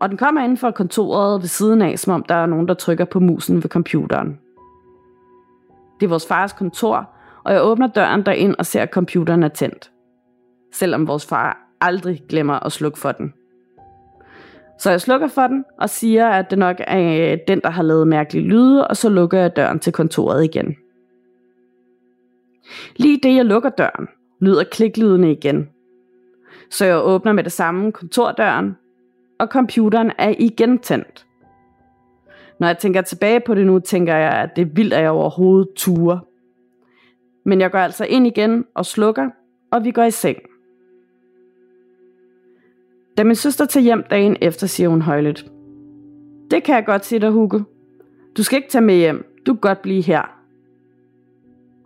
Og 0.00 0.08
den 0.08 0.18
kommer 0.18 0.44
ind 0.44 0.56
fra 0.56 0.70
kontoret 0.70 1.40
ved 1.40 1.48
siden 1.48 1.82
af, 1.82 1.98
som 1.98 2.12
om 2.12 2.22
der 2.22 2.34
er 2.34 2.46
nogen, 2.46 2.68
der 2.68 2.74
trykker 2.74 3.04
på 3.04 3.20
musen 3.20 3.56
ved 3.62 3.70
computeren. 3.70 4.38
Det 6.00 6.06
er 6.06 6.10
vores 6.10 6.26
fars 6.26 6.52
kontor, 6.52 7.10
og 7.44 7.52
jeg 7.52 7.62
åbner 7.62 7.86
døren 7.86 8.26
derind 8.26 8.54
og 8.58 8.66
ser, 8.66 8.82
at 8.82 8.90
computeren 8.90 9.42
er 9.42 9.48
tændt. 9.48 9.90
Selvom 10.72 11.08
vores 11.08 11.26
far 11.26 11.68
aldrig 11.80 12.22
glemmer 12.28 12.66
at 12.66 12.72
slukke 12.72 12.98
for 12.98 13.12
den. 13.12 13.34
Så 14.78 14.90
jeg 14.90 15.00
slukker 15.00 15.28
for 15.28 15.46
den 15.46 15.64
og 15.78 15.90
siger, 15.90 16.28
at 16.28 16.50
det 16.50 16.58
nok 16.58 16.76
er 16.86 17.32
øh, 17.32 17.38
den, 17.48 17.60
der 17.60 17.70
har 17.70 17.82
lavet 17.82 18.08
mærkelige 18.08 18.48
lyde, 18.48 18.88
og 18.88 18.96
så 18.96 19.08
lukker 19.08 19.38
jeg 19.38 19.56
døren 19.56 19.78
til 19.78 19.92
kontoret 19.92 20.44
igen. 20.44 20.76
Lige 22.96 23.20
det 23.22 23.34
jeg 23.34 23.44
lukker 23.44 23.70
døren, 23.70 24.08
lyder 24.40 24.64
kliklydene 24.64 25.32
igen, 25.32 25.68
så 26.70 26.84
jeg 26.84 27.00
åbner 27.04 27.32
med 27.32 27.44
det 27.44 27.52
samme 27.52 27.92
kontordøren, 27.92 28.76
og 29.38 29.46
computeren 29.46 30.12
er 30.18 30.34
igen 30.38 30.78
tændt. 30.78 31.26
Når 32.60 32.66
jeg 32.66 32.78
tænker 32.78 33.02
tilbage 33.02 33.40
på 33.40 33.54
det 33.54 33.66
nu, 33.66 33.78
tænker 33.78 34.16
jeg, 34.16 34.32
at 34.32 34.56
det 34.56 34.62
er 34.62 34.70
vildt, 34.74 34.94
at 34.94 35.02
jeg 35.02 35.10
overhovedet 35.10 35.68
ture. 35.76 36.20
Men 37.44 37.60
jeg 37.60 37.70
går 37.70 37.78
altså 37.78 38.04
ind 38.04 38.26
igen 38.26 38.64
og 38.74 38.86
slukker, 38.86 39.30
og 39.70 39.84
vi 39.84 39.90
går 39.90 40.02
i 40.02 40.10
seng. 40.10 40.38
Da 43.16 43.24
min 43.24 43.34
søster 43.34 43.64
tager 43.64 43.84
hjem 43.84 44.04
dagen 44.10 44.36
efter, 44.40 44.66
siger 44.66 44.88
hun 44.88 45.02
højligt. 45.02 45.46
Det 46.50 46.62
kan 46.62 46.74
jeg 46.74 46.86
godt 46.86 47.04
sige 47.04 47.18
dig, 47.18 47.30
Hugo. 47.30 47.60
Du 48.36 48.42
skal 48.42 48.56
ikke 48.56 48.68
tage 48.68 48.84
med 48.84 48.94
hjem. 48.94 49.26
Du 49.46 49.54
kan 49.54 49.60
godt 49.60 49.82
blive 49.82 50.02
her. 50.02 50.22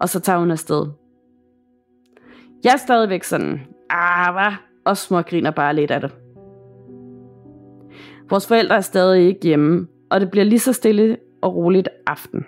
Og 0.00 0.08
så 0.08 0.20
tager 0.20 0.38
hun 0.38 0.50
afsted. 0.50 0.86
Jeg 2.64 2.72
er 2.72 2.76
stadigvæk 2.76 3.24
sådan, 3.24 3.60
ah, 3.90 4.34
hvad? 4.34 4.52
Og 4.84 4.96
smågriner 4.96 5.50
bare 5.50 5.74
lidt 5.74 5.90
af 5.90 6.00
det. 6.00 6.14
Vores 8.30 8.46
forældre 8.46 8.76
er 8.76 8.80
stadig 8.80 9.26
ikke 9.26 9.40
hjemme, 9.42 9.88
og 10.10 10.20
det 10.20 10.30
bliver 10.30 10.44
lige 10.44 10.58
så 10.58 10.72
stille 10.72 11.16
og 11.40 11.54
roligt 11.54 11.88
aften. 12.06 12.46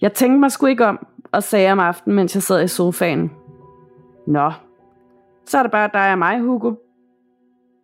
Jeg 0.00 0.12
tænkte 0.12 0.40
mig 0.40 0.52
sgu 0.52 0.66
ikke 0.66 0.86
om, 0.86 1.06
og 1.32 1.42
sagde 1.42 1.72
om 1.72 1.78
aftenen, 1.78 2.16
mens 2.16 2.34
jeg 2.34 2.42
sad 2.42 2.64
i 2.64 2.68
sofaen. 2.68 3.30
Nå, 4.26 4.52
så 5.46 5.58
er 5.58 5.62
det 5.62 5.72
bare 5.72 5.90
dig 5.92 6.12
og 6.12 6.18
mig, 6.18 6.40
Hugo. 6.40 6.74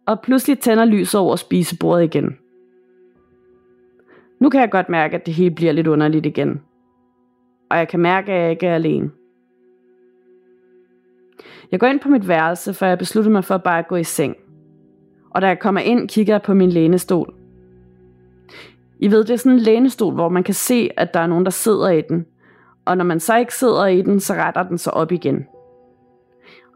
Og 0.07 0.21
pludselig 0.21 0.59
tænder 0.59 0.85
lyset 0.85 1.21
over 1.21 1.37
spisebordet 1.37 2.05
igen. 2.05 2.39
Nu 4.41 4.51
kan 4.51 4.61
jeg 4.61 4.71
godt 4.71 4.89
mærke, 4.89 5.17
at 5.17 5.27
det 5.27 5.35
hele 5.35 5.55
bliver 5.55 5.73
lidt 5.73 5.87
underligt 5.87 6.27
igen. 6.27 6.63
Og 7.71 7.79
jeg 7.79 7.89
kan 7.89 8.01
mærke, 8.01 8.33
at 8.33 8.43
jeg 8.43 8.51
ikke 8.51 8.67
er 8.67 8.75
alene. 8.75 9.11
Jeg 11.73 11.81
går 11.81 11.87
ind 11.87 12.01
på 12.01 12.09
mit 12.09 12.29
værelse, 12.29 12.75
for 12.75 12.87
jeg 12.87 12.99
besluttede 12.99 13.33
mig 13.33 13.45
for 13.45 13.57
bare 13.57 13.79
at 13.79 13.89
gå 13.89 13.97
i 13.97 14.05
seng. 14.05 14.37
Og 15.31 15.43
da 15.43 15.47
jeg 15.47 15.59
kommer 15.59 15.81
ind, 15.81 16.09
kigger 16.09 16.35
jeg 16.35 16.43
på 16.43 16.55
min 16.55 16.71
lænestol. 16.71 17.35
I 18.99 19.11
ved, 19.11 19.25
det 19.25 19.31
er 19.31 19.37
sådan 19.37 19.53
en 19.53 19.59
lænestol, 19.59 20.15
hvor 20.15 20.29
man 20.29 20.45
kan 20.45 20.55
se, 20.55 20.91
at 20.97 21.15
der 21.15 21.21
er 21.21 21.27
nogen, 21.27 21.45
der 21.45 21.51
sidder 21.51 21.89
i 21.89 22.01
den. 22.01 22.27
Og 22.85 22.97
når 22.97 23.05
man 23.05 23.21
så 23.21 23.37
ikke 23.37 23.55
sidder 23.55 23.87
i 23.87 24.03
den, 24.03 24.21
så 24.21 24.35
retter 24.35 24.63
den 24.63 24.79
sig 24.79 24.95
op 24.95 25.13
igen. 25.13 25.47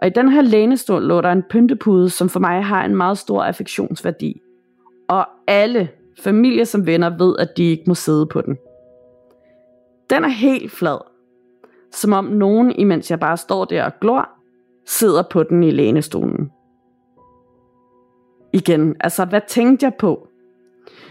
Og 0.01 0.07
i 0.07 0.11
den 0.11 0.29
her 0.29 0.43
lænestol 0.43 1.03
lå 1.03 1.21
der 1.21 1.33
en 1.33 1.43
pyntepude, 1.51 2.11
som 2.11 2.29
for 2.29 2.41
mig 2.41 2.65
har 2.65 2.85
en 2.85 2.97
meget 2.97 3.19
stor 3.19 3.43
affektionsværdi. 3.43 4.41
Og 5.09 5.27
alle 5.47 5.89
familier 6.21 6.65
som 6.65 6.87
venner 6.87 7.17
ved, 7.19 7.37
at 7.39 7.57
de 7.57 7.65
ikke 7.65 7.85
må 7.87 7.95
sidde 7.95 8.27
på 8.27 8.41
den. 8.41 8.59
Den 10.11 10.25
er 10.25 10.29
helt 10.29 10.73
flad. 10.73 10.99
Som 11.93 12.13
om 12.13 12.25
nogen, 12.25 12.73
imens 12.73 13.11
jeg 13.11 13.21
bare 13.21 13.37
står 13.37 13.65
der 13.65 13.85
og 13.85 13.93
glor, 14.01 14.36
sidder 14.87 15.23
på 15.31 15.43
den 15.43 15.63
i 15.63 15.71
lænestolen. 15.71 16.51
Igen, 18.53 18.97
altså 19.01 19.25
hvad 19.25 19.41
tænkte 19.49 19.85
jeg 19.85 19.95
på? 19.95 20.29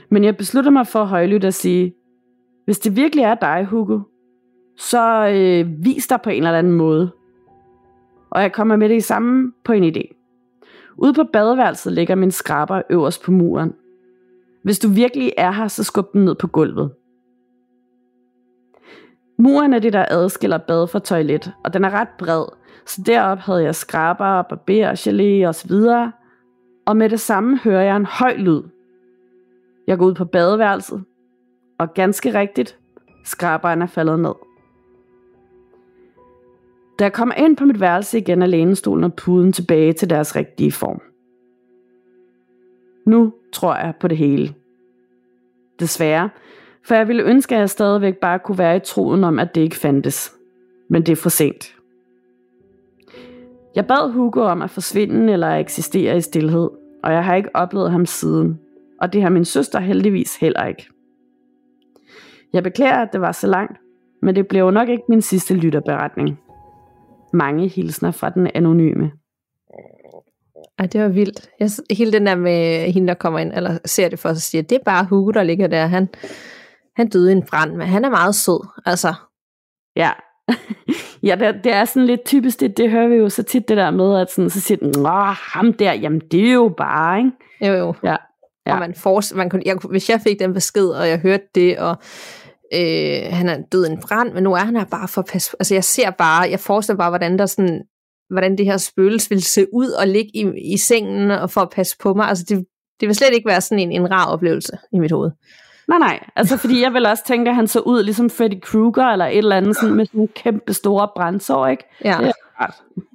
Men 0.10 0.24
jeg 0.24 0.38
beslutter 0.38 0.72
mig 0.72 0.88
for 0.88 1.04
højlydt 1.04 1.44
at 1.46 1.54
sige, 1.54 1.96
hvis 2.66 2.80
det 2.80 2.96
virkelig 2.96 3.24
er 3.24 3.36
dig, 3.36 3.66
Hugo, 3.66 4.00
så 4.78 5.28
øh, 5.28 5.86
vis 5.86 6.08
dig 6.08 6.22
på 6.24 6.30
en 6.30 6.44
eller 6.44 6.60
anden 6.60 6.74
måde. 6.74 7.12
Og 8.30 8.42
jeg 8.42 8.54
kommer 8.54 8.76
med 8.76 8.90
det 8.90 8.96
i 8.96 9.02
samme 9.02 9.54
på 9.64 9.72
en 9.72 9.84
idé. 9.84 10.16
Ude 10.98 11.14
på 11.14 11.24
badeværelset 11.34 11.94
ligger 11.94 12.16
min 12.16 12.32
skraber 12.32 12.82
øverst 12.90 13.24
på 13.24 13.32
muren. 13.32 13.74
Hvis 14.64 14.80
du 14.80 14.90
virkelig 14.90 15.34
er 15.38 15.52
her, 15.52 15.68
så 15.68 15.84
skub 15.84 16.14
den 16.14 16.26
ned 16.26 16.36
på 16.36 16.48
gulvet. 16.48 16.92
Muren 19.38 19.74
er 19.74 19.80
det, 19.80 19.94
der 19.94 20.06
adskiller 20.10 20.58
bad 20.58 20.88
fra 20.88 21.00
toilet, 21.00 21.52
og 21.64 21.74
den 21.74 21.86
er 21.86 21.90
ret 21.90 22.08
bred, 22.20 22.46
så 22.86 23.02
derop 23.06 23.38
havde 23.38 23.64
jeg 23.64 23.76
skraber, 23.76 24.42
barber, 24.42 24.94
gelé 24.94 25.48
og 25.48 25.56
så 25.56 25.68
videre. 25.68 26.12
Og 26.86 26.98
med 26.98 27.10
det 27.10 27.20
samme 27.20 27.58
hører 27.58 27.84
jeg 27.84 27.98
en 27.98 28.06
høj 28.06 28.36
lyd. 28.38 28.62
Jeg 29.88 29.98
går 29.98 30.06
ud 30.06 30.14
på 30.14 30.26
badeværelset, 30.26 31.04
og 31.78 31.94
ganske 31.94 32.40
rigtigt, 32.40 32.78
skraberen 33.24 33.82
er 33.82 33.88
faldet 33.88 34.20
ned. 34.20 34.34
Da 37.00 37.04
jeg 37.04 37.14
kommer 37.14 37.36
ind 37.36 37.58
på 37.58 37.66
mit 37.66 37.80
værelse 37.80 38.18
igen, 38.18 38.42
er 38.42 38.46
lænestolen 38.46 39.04
og 39.04 39.14
puden 39.14 39.54
tilbage 39.54 39.94
til 39.94 40.10
deres 40.10 40.36
rigtige 40.36 40.72
form. 40.72 41.02
Nu 43.06 43.34
tror 43.54 43.76
jeg 43.76 43.94
på 44.00 44.08
det 44.08 44.18
hele. 44.18 44.56
Desværre, 45.80 46.30
for 46.84 46.96
jeg 46.96 47.08
ville 47.08 47.24
ønske, 47.24 47.56
at 47.56 47.60
jeg 47.60 47.70
stadigvæk 47.70 48.18
bare 48.18 48.40
kunne 48.40 48.58
være 48.58 48.76
i 48.76 48.80
troen 48.80 49.24
om, 49.24 49.40
at 49.40 49.56
det 49.56 49.62
ikke 49.62 49.76
fandtes. 49.76 50.36
Men 50.90 51.02
det 51.02 51.12
er 51.12 51.16
for 51.16 51.30
sent. 51.30 51.76
Jeg 53.76 53.88
bad 53.88 54.12
Hugo 54.12 54.42
om 54.42 54.62
at 54.62 54.70
forsvinde 54.70 55.34
eller 55.34 55.48
at 55.48 55.62
eksistere 55.62 56.18
i 56.18 56.22
stillhed, 56.22 56.70
og 57.04 57.14
jeg 57.14 57.26
har 57.26 57.36
ikke 57.36 57.50
oplevet 57.54 57.92
ham 57.92 58.06
siden. 58.06 58.60
Og 59.02 59.14
det 59.14 59.22
har 59.22 59.30
min 59.30 59.46
søster 59.46 59.80
heldigvis 59.80 60.36
heller 60.36 60.66
ikke. 60.66 60.88
Jeg 62.54 62.64
beklager, 62.64 62.96
at 62.96 63.10
det 63.14 63.22
var 63.22 63.32
så 63.32 63.48
langt, 63.48 63.80
men 64.22 64.36
det 64.36 64.48
blev 64.48 64.72
nok 64.72 64.90
ikke 64.90 65.04
min 65.10 65.22
sidste 65.22 65.54
lytterberetning. 65.54 66.40
Mange 67.34 67.68
hilsner 67.68 68.12
fra 68.12 68.30
den 68.30 68.50
anonyme. 68.56 69.12
Ej, 70.80 70.86
det 70.86 71.02
var 71.02 71.08
vildt. 71.08 71.50
Jeg, 71.60 71.70
hele 71.98 72.12
den 72.12 72.26
der 72.26 72.36
med 72.36 72.92
hende, 72.92 73.08
der 73.08 73.14
kommer 73.14 73.40
ind, 73.40 73.54
eller 73.56 73.78
ser 73.86 74.10
det 74.10 74.20
for 74.20 74.34
sig, 74.34 74.42
siger, 74.42 74.62
det 74.62 74.76
er 74.76 74.84
bare 74.86 75.06
Hugo, 75.06 75.32
der 75.32 75.44
ligger 75.44 75.68
der. 75.68 75.86
Han, 75.86 76.10
han 76.96 77.10
døde 77.10 77.30
i 77.32 77.36
en 77.36 77.46
brand, 77.50 77.72
men 77.76 77.88
han 77.88 78.06
er 78.06 78.10
meget 78.10 78.36
sød. 78.36 78.68
Altså. 78.86 79.14
Ja, 79.96 80.12
ja 81.26 81.36
det, 81.36 81.64
det 81.64 81.74
er 81.74 81.86
sådan 81.86 82.06
lidt 82.06 82.26
typisk, 82.26 82.60
det, 82.60 82.78
det 82.78 82.92
hører 82.92 83.08
vi 83.08 83.16
jo 83.16 83.30
så 83.30 83.44
tit 83.44 83.70
det 83.70 83.78
der 83.78 83.92
med, 83.92 84.20
at 84.20 84.32
sådan, 84.32 84.50
så 84.50 84.62
siger 84.62 84.78
den, 84.78 85.06
ham 85.54 85.74
der, 85.74 85.94
jamen 85.94 86.22
det 86.32 86.48
er 86.50 86.54
jo 86.54 86.74
bare, 86.78 87.18
ikke? 87.18 87.32
Jo, 87.62 87.74
jo. 87.74 87.94
Ja. 88.04 88.16
Ja. 88.68 88.74
Og 88.74 88.80
man 88.80 88.96
får, 88.96 89.36
man 89.36 89.50
kunne, 89.50 89.62
jeg, 89.66 89.78
hvis 89.90 90.10
jeg 90.10 90.22
fik 90.22 90.40
den 90.40 90.54
besked, 90.54 90.88
og 90.88 91.08
jeg 91.08 91.20
hørte 91.20 91.44
det, 91.56 91.78
og 91.78 91.98
øh, 92.74 93.22
han 93.30 93.50
er 93.50 93.58
død 93.72 93.86
i 93.86 93.92
en 93.92 94.02
brand, 94.02 94.34
men 94.34 94.44
nu 94.44 94.54
er 94.54 94.60
han 94.60 94.76
her 94.76 94.86
bare 94.86 95.08
for 95.08 95.22
pas. 95.22 95.54
Altså 95.60 95.74
jeg 95.74 95.84
ser 95.84 96.10
bare, 96.10 96.50
jeg 96.50 96.60
forestiller 96.60 96.98
bare, 96.98 97.10
hvordan 97.10 97.40
der 97.40 97.46
sådan, 97.46 97.82
hvordan 98.30 98.58
det 98.58 98.66
her 98.66 98.78
spøgelse 98.78 99.30
vil 99.30 99.44
se 99.44 99.66
ud 99.74 99.90
og 99.90 100.08
ligge 100.08 100.32
i, 100.34 100.74
i 100.74 100.78
sengen 100.78 101.32
og 101.32 101.50
for 101.50 101.62
at 101.62 101.70
passe 101.70 101.98
på 101.98 102.14
mig. 102.14 102.28
Altså 102.28 102.46
det, 102.50 102.66
det 103.00 103.08
vil 103.08 103.16
slet 103.16 103.34
ikke 103.34 103.48
være 103.48 103.62
sådan 103.62 103.80
en, 103.80 103.92
en 103.92 104.12
rar 104.12 104.26
oplevelse 104.26 104.78
i 104.94 105.00
mit 105.00 105.12
hoved. 105.12 105.32
Nej, 105.88 106.00
nej. 106.00 106.20
Altså, 106.36 106.58
fordi 106.58 106.82
jeg 106.82 106.94
vil 106.94 107.06
også 107.06 107.24
tænke, 107.26 107.50
at 107.50 107.56
han 107.56 107.68
så 107.68 107.80
ud 107.80 108.04
ligesom 108.04 108.30
Freddy 108.30 108.62
Krueger, 108.62 109.06
eller 109.06 109.26
et 109.26 109.38
eller 109.38 109.58
andet, 109.58 109.76
sådan, 109.76 109.96
med 109.96 110.06
sådan 110.06 110.22
en 110.22 110.28
kæmpe 110.28 110.74
store 110.74 111.10
brændsår, 111.16 111.68
ikke? 111.68 111.84
Ja. 112.04 112.18
Det 112.20 112.28
er 112.28 112.32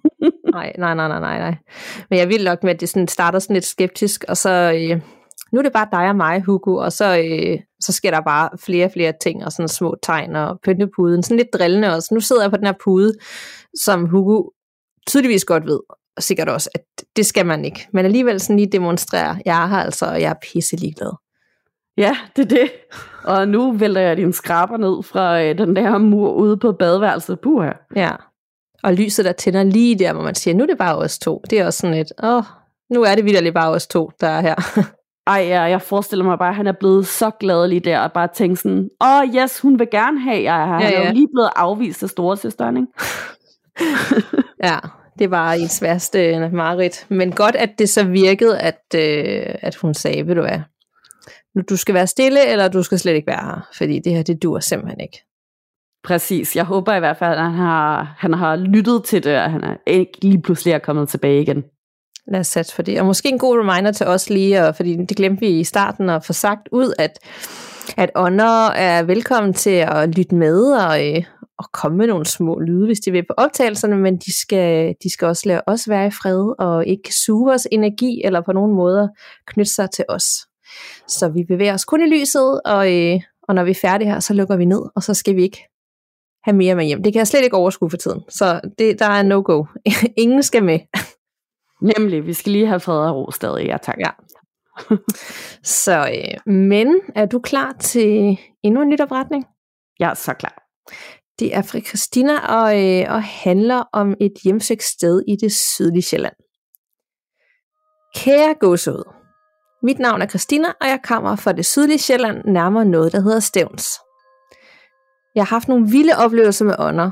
nej, 0.57 0.73
nej, 0.79 0.95
nej, 0.95 1.09
nej, 1.09 1.39
nej. 1.39 1.55
Men 2.11 2.19
jeg 2.19 2.29
vil 2.29 2.45
nok 2.45 2.63
med, 2.63 2.75
at 2.75 2.81
det 2.81 2.89
sådan 2.89 3.09
starter 3.09 3.39
sådan 3.39 3.55
lidt 3.55 3.65
skeptisk, 3.65 4.25
og 4.29 4.37
så... 4.37 4.51
Øh, 4.51 5.01
nu 5.53 5.59
er 5.59 5.63
det 5.63 5.73
bare 5.73 5.89
dig 5.93 6.09
og 6.09 6.17
mig, 6.17 6.43
Hugo, 6.43 6.77
og 6.77 6.93
så, 6.93 7.19
øh, 7.19 7.59
så 7.81 7.93
sker 7.93 8.11
der 8.11 8.21
bare 8.21 8.49
flere 8.59 8.85
og 8.85 8.93
flere 8.93 9.13
ting, 9.23 9.45
og 9.45 9.53
sådan 9.53 9.69
små 9.69 9.97
tegn 10.03 10.37
og 10.37 10.59
pyntepuden, 10.65 11.23
sådan 11.23 11.37
lidt 11.37 11.53
drillende 11.53 11.95
også. 11.95 12.15
Nu 12.15 12.21
sidder 12.21 12.43
jeg 12.43 12.51
på 12.51 12.57
den 12.57 12.67
her 12.67 12.75
pude, 12.85 13.15
som 13.81 14.07
Hugo 14.07 14.43
tydeligvis 15.07 15.45
godt 15.45 15.67
ved, 15.67 15.81
og 16.17 16.23
sikkert 16.23 16.49
også, 16.49 16.71
at 16.75 16.83
det 17.17 17.27
skal 17.27 17.47
man 17.47 17.65
ikke. 17.65 17.89
Men 17.93 18.05
alligevel 18.05 18.41
sådan 18.41 18.57
lige 18.57 18.73
demonstrere, 18.73 19.39
jeg 19.45 19.63
er 19.63 19.67
her 19.67 19.79
altså, 19.79 20.07
og 20.07 20.21
jeg 20.21 20.31
er 20.31 20.53
pisse 20.53 20.77
ligeglad. 20.77 21.13
Ja, 22.01 22.17
det 22.37 22.45
er 22.45 22.49
det. 22.49 22.71
Og 23.25 23.49
nu 23.49 23.73
vælter 23.73 24.01
jeg 24.01 24.17
din 24.17 24.33
skraber 24.33 24.77
ned 24.77 25.03
fra 25.03 25.43
øh, 25.43 25.59
den 25.59 25.77
der 25.77 25.99
mur 25.99 26.33
ude 26.33 26.57
på 26.57 26.73
badeværelset. 26.73 27.41
Puh 27.41 27.67
Ja, 27.97 28.11
og 28.83 28.95
lyset 28.95 29.25
der 29.25 29.33
tænder 29.33 29.63
lige 29.63 29.99
der, 29.99 30.13
hvor 30.13 30.23
man 30.23 30.35
siger, 30.35 30.55
nu 30.55 30.63
er 30.63 30.67
det 30.67 30.79
bare 30.79 30.97
os 30.97 31.19
to. 31.19 31.43
Det 31.51 31.61
er 31.61 31.67
også 31.67 31.79
sådan 31.79 31.97
et, 31.97 32.13
åh, 32.23 32.43
nu 32.91 33.03
er 33.03 33.15
det 33.15 33.25
vidderligt 33.25 33.55
bare 33.55 33.71
os 33.71 33.87
to, 33.87 34.11
der 34.21 34.27
er 34.27 34.41
her. 34.41 34.55
Ej, 35.27 35.47
ja, 35.49 35.63
jeg 35.63 35.83
forestiller 35.83 36.25
mig 36.25 36.39
bare, 36.39 36.49
at 36.49 36.55
han 36.55 36.67
er 36.67 36.73
blevet 36.73 37.07
så 37.07 37.31
glad 37.41 37.69
lige 37.69 37.81
der, 37.81 38.01
og 38.01 38.13
bare 38.13 38.29
tænkt 38.35 38.59
sådan, 38.59 38.89
åh, 39.01 39.21
oh, 39.21 39.37
yes, 39.37 39.61
hun 39.61 39.79
vil 39.79 39.89
gerne 39.91 40.21
have, 40.21 40.43
jeg 40.43 40.63
er 40.63 40.67
her. 40.67 40.75
Ja, 40.75 40.81
han 40.81 41.03
er 41.03 41.09
jo 41.09 41.15
lige 41.15 41.29
blevet 41.35 41.51
afvist 41.57 42.03
af 42.03 42.09
storesøsteren, 42.09 42.77
ikke? 42.77 42.93
ja, 44.69 44.79
det 45.19 45.31
var 45.31 45.55
i 45.55 45.67
sværste 45.67 46.49
mareridt. 46.53 47.07
Men 47.09 47.33
godt, 47.33 47.57
at 47.57 47.71
det 47.79 47.89
så 47.89 48.05
virkede, 48.05 48.59
at, 48.61 48.81
øh, 48.95 49.55
at 49.63 49.75
hun 49.75 49.95
sagde, 49.95 50.27
ved 50.27 50.35
du 50.35 50.41
hvad, 50.41 50.61
du 51.71 51.77
skal 51.77 51.95
være 51.95 52.07
stille, 52.07 52.47
eller 52.47 52.69
du 52.69 52.83
skal 52.83 52.99
slet 52.99 53.15
ikke 53.15 53.27
være 53.27 53.45
her, 53.45 53.69
fordi 53.77 53.99
det 53.99 54.13
her, 54.13 54.23
det 54.23 54.43
dur 54.43 54.61
simpelthen 54.61 55.01
ikke. 55.01 55.25
Præcis. 56.05 56.57
Jeg 56.57 56.65
håber 56.65 56.95
i 56.95 56.99
hvert 56.99 57.17
fald, 57.17 57.39
at 57.39 57.45
han 57.45 57.55
har, 57.55 58.15
han 58.19 58.33
har 58.33 58.57
lyttet 58.57 59.05
til 59.05 59.25
det, 59.25 59.37
og 59.37 59.51
han 59.51 59.65
er 59.65 59.77
ikke 59.87 60.13
lige 60.23 60.43
pludselig 60.43 60.73
er 60.73 60.79
kommet 60.79 61.09
tilbage 61.09 61.43
igen. 61.43 61.65
Lad 62.29 62.41
os 62.41 62.47
sætte 62.47 62.75
for 62.75 62.83
det. 62.83 63.01
Og 63.01 63.07
måske 63.07 63.29
en 63.29 63.39
god 63.39 63.59
reminder 63.59 63.93
til 63.93 64.07
os 64.07 64.31
lige, 64.31 64.67
og, 64.67 64.77
fordi 64.77 64.97
det 64.97 65.17
glemte 65.17 65.41
vi 65.41 65.61
i 65.61 65.65
starten 65.65 66.11
at 66.11 66.25
få 66.25 66.33
sagt 66.33 66.69
ud, 66.73 66.93
at, 66.99 67.19
at 67.97 68.11
ånder 68.15 68.67
er 68.67 69.03
velkommen 69.03 69.55
til 69.55 69.71
at 69.71 70.17
lytte 70.17 70.35
med 70.35 70.73
og, 70.73 71.09
øh, 71.09 71.25
og 71.59 71.65
komme 71.73 71.99
med 71.99 72.07
nogle 72.07 72.27
små 72.27 72.59
lyde, 72.59 72.87
hvis 72.87 73.01
de 73.01 73.13
vil 73.13 73.23
på 73.23 73.35
optagelserne, 73.37 73.97
men 73.97 74.17
de 74.17 74.41
skal, 74.41 74.95
de 75.03 75.13
skal 75.13 75.29
også 75.29 75.49
lade 75.49 75.63
os 75.67 75.89
være 75.89 76.07
i 76.07 76.11
fred 76.11 76.55
og 76.59 76.87
ikke 76.87 77.15
suge 77.15 77.49
vores 77.49 77.69
energi 77.73 78.23
eller 78.25 78.41
på 78.41 78.53
nogen 78.53 78.75
måder 78.75 79.09
knytte 79.47 79.75
sig 79.75 79.91
til 79.91 80.05
os. 80.09 80.25
Så 81.09 81.29
vi 81.29 81.45
bevæger 81.45 81.75
os 81.75 81.85
kun 81.85 82.03
i 82.03 82.21
lyset, 82.21 82.61
og, 82.65 82.97
øh, 82.97 83.21
og 83.43 83.55
når 83.55 83.65
vi 83.65 83.71
er 83.71 83.79
færdige 83.83 84.09
her, 84.09 84.21
så 84.21 84.35
lukker 84.35 84.57
vi 84.57 84.65
ned, 84.65 84.83
og 84.97 85.03
så 85.03 85.15
skal 85.15 85.37
vi 85.37 85.43
ikke 85.43 85.69
have 86.45 86.57
mere 86.57 86.75
med 86.75 86.85
hjem. 86.85 87.03
Det 87.03 87.13
kan 87.13 87.19
jeg 87.19 87.27
slet 87.27 87.45
ikke 87.45 87.57
overskue 87.57 87.91
for 87.91 87.97
tiden, 87.97 88.23
så 88.29 88.61
det, 88.79 88.99
der 88.99 89.07
er 89.07 89.23
no-go. 89.23 89.65
Ingen 90.25 90.43
skal 90.43 90.65
med. 90.65 90.79
Nemlig, 91.97 92.27
vi 92.27 92.33
skal 92.33 92.53
lige 92.53 92.67
have 92.67 92.81
fred 92.81 92.99
og 92.99 93.17
ro 93.17 93.31
stadig, 93.31 93.67
ja 93.67 93.77
tak. 93.83 93.99
Ja. 93.99 94.11
så, 95.85 96.09
øh, 96.15 96.53
men 96.53 97.01
er 97.15 97.27
du 97.27 97.39
klar 97.39 97.73
til 97.81 98.39
endnu 98.63 98.83
en 98.83 98.89
nyt 98.89 99.01
opretning? 99.01 99.45
Jeg 99.99 100.11
er 100.11 100.15
så 100.15 100.35
klar. 100.35 100.63
Det 101.39 101.55
er 101.57 101.63
fra 101.63 101.81
Christina 101.81 102.39
og, 102.39 102.85
øh, 102.85 103.15
og 103.15 103.23
handler 103.23 103.85
om 103.93 104.15
et 104.21 104.33
hjemsøgt 104.45 104.83
sted 104.83 105.23
i 105.29 105.37
det 105.37 105.53
sydlige 105.53 106.03
Sjælland. 106.03 106.35
Kære 108.15 108.55
gåsehud. 108.61 109.20
Mit 109.83 109.99
navn 109.99 110.23
er 110.23 110.27
Christina, 110.27 110.69
og 110.81 110.87
jeg 110.89 111.01
kommer 111.05 111.37
fra 111.37 111.53
det 111.53 111.67
sydlige 111.67 111.99
Sjælland, 111.99 112.45
nærmere 112.45 112.85
noget, 112.85 113.13
der 113.13 113.21
hedder 113.21 113.41
Stævns. 113.41 114.01
Jeg 115.35 115.45
har 115.45 115.55
haft 115.57 115.69
nogle 115.69 115.91
vilde 115.91 116.13
oplevelser 116.25 116.65
med 116.65 116.75
ånder, 116.79 117.11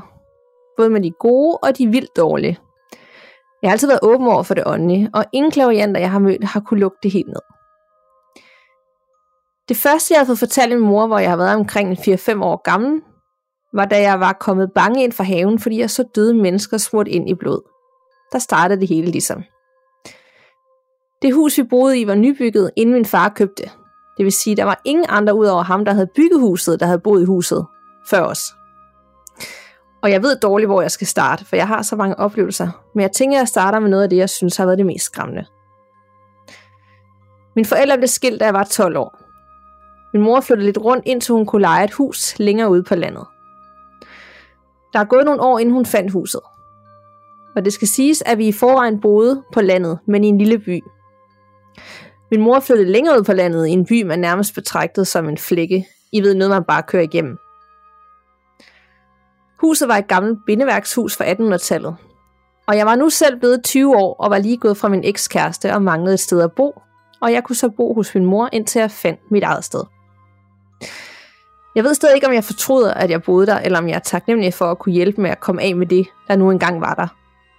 både 0.77 0.89
med 0.89 1.01
de 1.01 1.11
gode 1.19 1.57
og 1.57 1.77
de 1.77 1.87
vildt 1.87 2.17
dårlige. 2.17 2.59
Jeg 3.61 3.69
har 3.69 3.71
altid 3.71 3.87
været 3.87 3.99
åben 4.03 4.27
over 4.27 4.43
for 4.43 4.53
det 4.53 4.63
åndelige, 4.67 5.09
og 5.13 5.25
ingen 5.33 5.51
klavianter, 5.51 6.01
jeg 6.01 6.11
har 6.11 6.19
mødt, 6.19 6.43
har 6.43 6.59
kunne 6.59 6.79
lukke 6.79 6.97
det 7.03 7.11
helt 7.11 7.27
ned. 7.27 7.41
Det 9.69 9.77
første, 9.77 10.13
jeg 10.13 10.19
har 10.19 10.25
fået 10.25 10.39
fortalt 10.39 10.71
min 10.71 10.87
mor, 10.89 11.07
hvor 11.07 11.19
jeg 11.19 11.29
har 11.29 11.37
været 11.37 11.55
omkring 11.55 11.91
4-5 11.91 12.43
år 12.43 12.61
gammel, 12.61 13.01
var 13.73 13.85
da 13.85 14.01
jeg 14.01 14.19
var 14.19 14.33
kommet 14.33 14.71
bange 14.75 15.03
ind 15.03 15.11
fra 15.11 15.23
haven, 15.23 15.59
fordi 15.59 15.79
jeg 15.79 15.89
så 15.89 16.03
døde 16.15 16.33
mennesker 16.33 16.77
smurt 16.77 17.07
ind 17.07 17.29
i 17.29 17.33
blod. 17.33 17.61
Der 18.31 18.39
startede 18.39 18.79
det 18.79 18.89
hele 18.89 19.11
ligesom. 19.11 19.43
Det 21.21 21.33
hus, 21.33 21.57
vi 21.57 21.63
boede 21.63 21.99
i, 21.99 22.07
var 22.07 22.15
nybygget, 22.15 22.71
inden 22.75 22.93
min 22.93 23.05
far 23.05 23.29
købte. 23.29 23.63
Det 24.17 24.23
vil 24.25 24.31
sige, 24.31 24.55
der 24.55 24.63
var 24.63 24.81
ingen 24.85 25.05
andre 25.09 25.35
ud 25.35 25.45
over 25.45 25.63
ham, 25.63 25.85
der 25.85 25.93
havde 25.93 26.09
bygget 26.15 26.39
huset, 26.39 26.79
der 26.79 26.85
havde 26.85 26.99
boet 26.99 27.21
i 27.21 27.25
huset 27.25 27.65
før 28.09 28.21
os. 28.21 28.53
Og 30.01 30.11
jeg 30.11 30.23
ved 30.23 30.35
dårligt, 30.39 30.67
hvor 30.67 30.81
jeg 30.81 30.91
skal 30.91 31.07
starte, 31.07 31.45
for 31.45 31.55
jeg 31.55 31.67
har 31.67 31.81
så 31.81 31.95
mange 31.95 32.19
oplevelser. 32.19 32.69
Men 32.95 33.01
jeg 33.01 33.11
tænker, 33.11 33.37
at 33.37 33.39
jeg 33.39 33.47
starter 33.47 33.79
med 33.79 33.89
noget 33.89 34.03
af 34.03 34.09
det, 34.09 34.17
jeg 34.17 34.29
synes 34.29 34.57
har 34.57 34.65
været 34.65 34.77
det 34.77 34.85
mest 34.85 35.05
skræmmende. 35.05 35.45
Min 37.55 37.65
forældre 37.65 37.97
blev 37.97 38.07
skilt, 38.07 38.39
da 38.39 38.45
jeg 38.45 38.53
var 38.53 38.63
12 38.63 38.97
år. 38.97 39.19
Min 40.13 40.23
mor 40.23 40.41
flyttede 40.41 40.65
lidt 40.65 40.77
rundt, 40.77 41.03
indtil 41.07 41.33
hun 41.33 41.45
kunne 41.45 41.61
lege 41.61 41.83
et 41.83 41.93
hus 41.93 42.39
længere 42.39 42.69
ude 42.69 42.83
på 42.83 42.95
landet. 42.95 43.25
Der 44.93 44.99
er 44.99 45.05
gået 45.05 45.25
nogle 45.25 45.41
år, 45.41 45.59
inden 45.59 45.73
hun 45.73 45.85
fandt 45.85 46.11
huset. 46.11 46.41
Og 47.55 47.65
det 47.65 47.73
skal 47.73 47.87
siges, 47.87 48.23
at 48.25 48.37
vi 48.37 48.47
i 48.47 48.51
forvejen 48.51 49.01
boede 49.01 49.43
på 49.53 49.61
landet, 49.61 49.99
men 50.07 50.23
i 50.23 50.27
en 50.27 50.37
lille 50.37 50.59
by. 50.59 50.83
Min 52.31 52.41
mor 52.41 52.59
flyttede 52.59 52.91
længere 52.91 53.19
ud 53.19 53.23
på 53.23 53.33
landet 53.33 53.67
i 53.67 53.71
en 53.71 53.85
by, 53.85 54.03
man 54.03 54.19
nærmest 54.19 54.55
betragtede 54.55 55.05
som 55.05 55.29
en 55.29 55.37
flække. 55.37 55.87
I 56.11 56.21
ved 56.21 56.35
noget, 56.35 56.51
man 56.51 56.63
bare 56.63 56.83
kører 56.83 57.03
igennem. 57.03 57.37
Huset 59.61 59.87
var 59.87 59.97
et 59.97 60.07
gammelt 60.07 60.39
bindeværkshus 60.45 61.17
fra 61.17 61.25
1800-tallet. 61.25 61.95
Og 62.67 62.77
jeg 62.77 62.85
var 62.85 62.95
nu 62.95 63.09
selv 63.09 63.39
blevet 63.39 63.63
20 63.63 63.95
år 63.95 64.15
og 64.19 64.31
var 64.31 64.37
lige 64.37 64.57
gået 64.57 64.77
fra 64.77 64.89
min 64.89 65.03
ekskæreste 65.03 65.73
og 65.73 65.81
manglede 65.81 66.13
et 66.13 66.19
sted 66.19 66.41
at 66.41 66.51
bo. 66.51 66.81
Og 67.21 67.33
jeg 67.33 67.43
kunne 67.43 67.55
så 67.55 67.69
bo 67.69 67.93
hos 67.93 68.15
min 68.15 68.25
mor, 68.25 68.49
indtil 68.53 68.79
jeg 68.79 68.91
fandt 68.91 69.31
mit 69.31 69.43
eget 69.43 69.63
sted. 69.63 69.83
Jeg 71.75 71.83
ved 71.83 71.93
stadig 71.93 72.15
ikke, 72.15 72.27
om 72.27 72.33
jeg 72.33 72.43
fortryder, 72.43 72.93
at 72.93 73.09
jeg 73.09 73.23
boede 73.23 73.47
der, 73.47 73.59
eller 73.59 73.79
om 73.79 73.87
jeg 73.87 73.95
er 73.95 73.99
taknemmelig 73.99 74.53
for 74.53 74.65
at 74.65 74.79
kunne 74.79 74.93
hjælpe 74.93 75.21
med 75.21 75.29
at 75.29 75.39
komme 75.39 75.61
af 75.61 75.75
med 75.75 75.87
det, 75.87 76.07
der 76.27 76.35
nu 76.35 76.51
engang 76.51 76.81
var 76.81 76.93
der. 76.93 77.07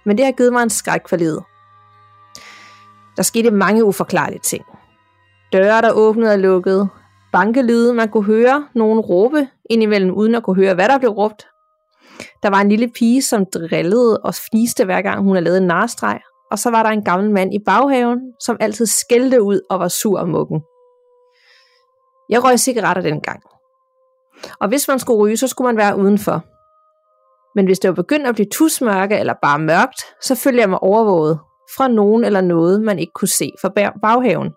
Men 0.05 0.17
det 0.17 0.25
har 0.25 0.31
givet 0.31 0.53
mig 0.53 0.63
en 0.63 0.69
skræk 0.69 1.07
for 1.07 1.15
livet. 1.15 1.43
Der 3.17 3.23
skete 3.23 3.51
mange 3.51 3.85
uforklarlige 3.85 4.39
ting. 4.39 4.65
Døre, 5.53 5.81
der 5.81 5.91
åbnede 5.91 6.31
og 6.33 6.39
lukkede. 6.39 6.87
Bankelyde, 7.31 7.93
man 7.93 8.09
kunne 8.09 8.23
høre 8.23 8.67
nogen 8.75 8.99
råbe 8.99 9.47
indimellem, 9.69 10.11
uden 10.11 10.35
at 10.35 10.43
kunne 10.43 10.55
høre, 10.55 10.73
hvad 10.73 10.89
der 10.89 10.97
blev 10.97 11.11
råbt. 11.11 11.47
Der 12.43 12.49
var 12.49 12.61
en 12.61 12.69
lille 12.69 12.87
pige, 12.87 13.21
som 13.21 13.45
drillede 13.53 14.17
og 14.17 14.35
fniste 14.35 14.85
hver 14.85 15.01
gang 15.01 15.23
hun 15.23 15.35
havde 15.35 15.43
lavet 15.43 15.57
en 15.57 15.67
narstreg. 15.67 16.19
Og 16.51 16.59
så 16.59 16.69
var 16.69 16.83
der 16.83 16.89
en 16.89 17.03
gammel 17.03 17.31
mand 17.31 17.53
i 17.53 17.59
baghaven, 17.65 18.19
som 18.39 18.57
altid 18.59 18.85
skældte 18.85 19.41
ud 19.41 19.61
og 19.69 19.79
var 19.79 19.87
sur 19.87 20.19
og 20.19 20.29
mukken. 20.29 20.61
Jeg 22.29 22.43
røg 22.43 22.59
cigaretter 22.59 23.01
dengang. 23.01 23.41
Og 24.59 24.67
hvis 24.67 24.87
man 24.87 24.99
skulle 24.99 25.19
ryge, 25.19 25.37
så 25.37 25.47
skulle 25.47 25.65
man 25.65 25.77
være 25.77 25.97
udenfor. 25.97 26.43
Men 27.55 27.65
hvis 27.65 27.79
det 27.79 27.87
var 27.87 27.95
begyndt 27.95 28.27
at 28.27 28.35
blive 28.35 28.47
tusmørke 28.51 29.17
eller 29.17 29.33
bare 29.41 29.59
mørkt, 29.59 30.01
så 30.21 30.35
følte 30.35 30.59
jeg 30.59 30.69
mig 30.69 30.83
overvåget 30.83 31.39
fra 31.77 31.87
nogen 31.87 32.23
eller 32.23 32.41
noget, 32.41 32.81
man 32.81 32.99
ikke 32.99 33.13
kunne 33.15 33.27
se 33.27 33.51
fra 33.61 33.69
baghaven. 34.01 34.49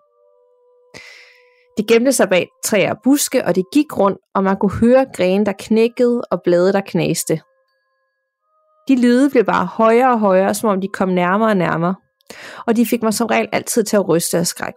Det 1.77 1.87
gemte 1.87 2.11
sig 2.11 2.29
bag 2.29 2.49
træer 2.63 2.93
og 2.93 2.97
buske, 3.03 3.45
og 3.45 3.55
det 3.55 3.63
gik 3.73 3.97
rundt, 3.97 4.17
og 4.35 4.43
man 4.43 4.57
kunne 4.57 4.79
høre 4.79 5.05
grene, 5.15 5.45
der 5.45 5.53
knækkede 5.59 6.21
og 6.31 6.41
blade, 6.43 6.73
der 6.73 6.81
knaste. 6.81 7.41
De 8.87 9.01
lyde 9.01 9.29
blev 9.29 9.43
bare 9.43 9.65
højere 9.65 10.11
og 10.11 10.19
højere, 10.19 10.53
som 10.53 10.69
om 10.69 10.81
de 10.81 10.87
kom 10.87 11.09
nærmere 11.09 11.49
og 11.49 11.57
nærmere, 11.57 11.95
og 12.67 12.75
de 12.75 12.85
fik 12.85 13.03
mig 13.03 13.13
som 13.13 13.27
regel 13.27 13.49
altid 13.51 13.83
til 13.83 13.97
at 13.97 14.09
ryste 14.09 14.37
af 14.37 14.47
skræk. 14.47 14.73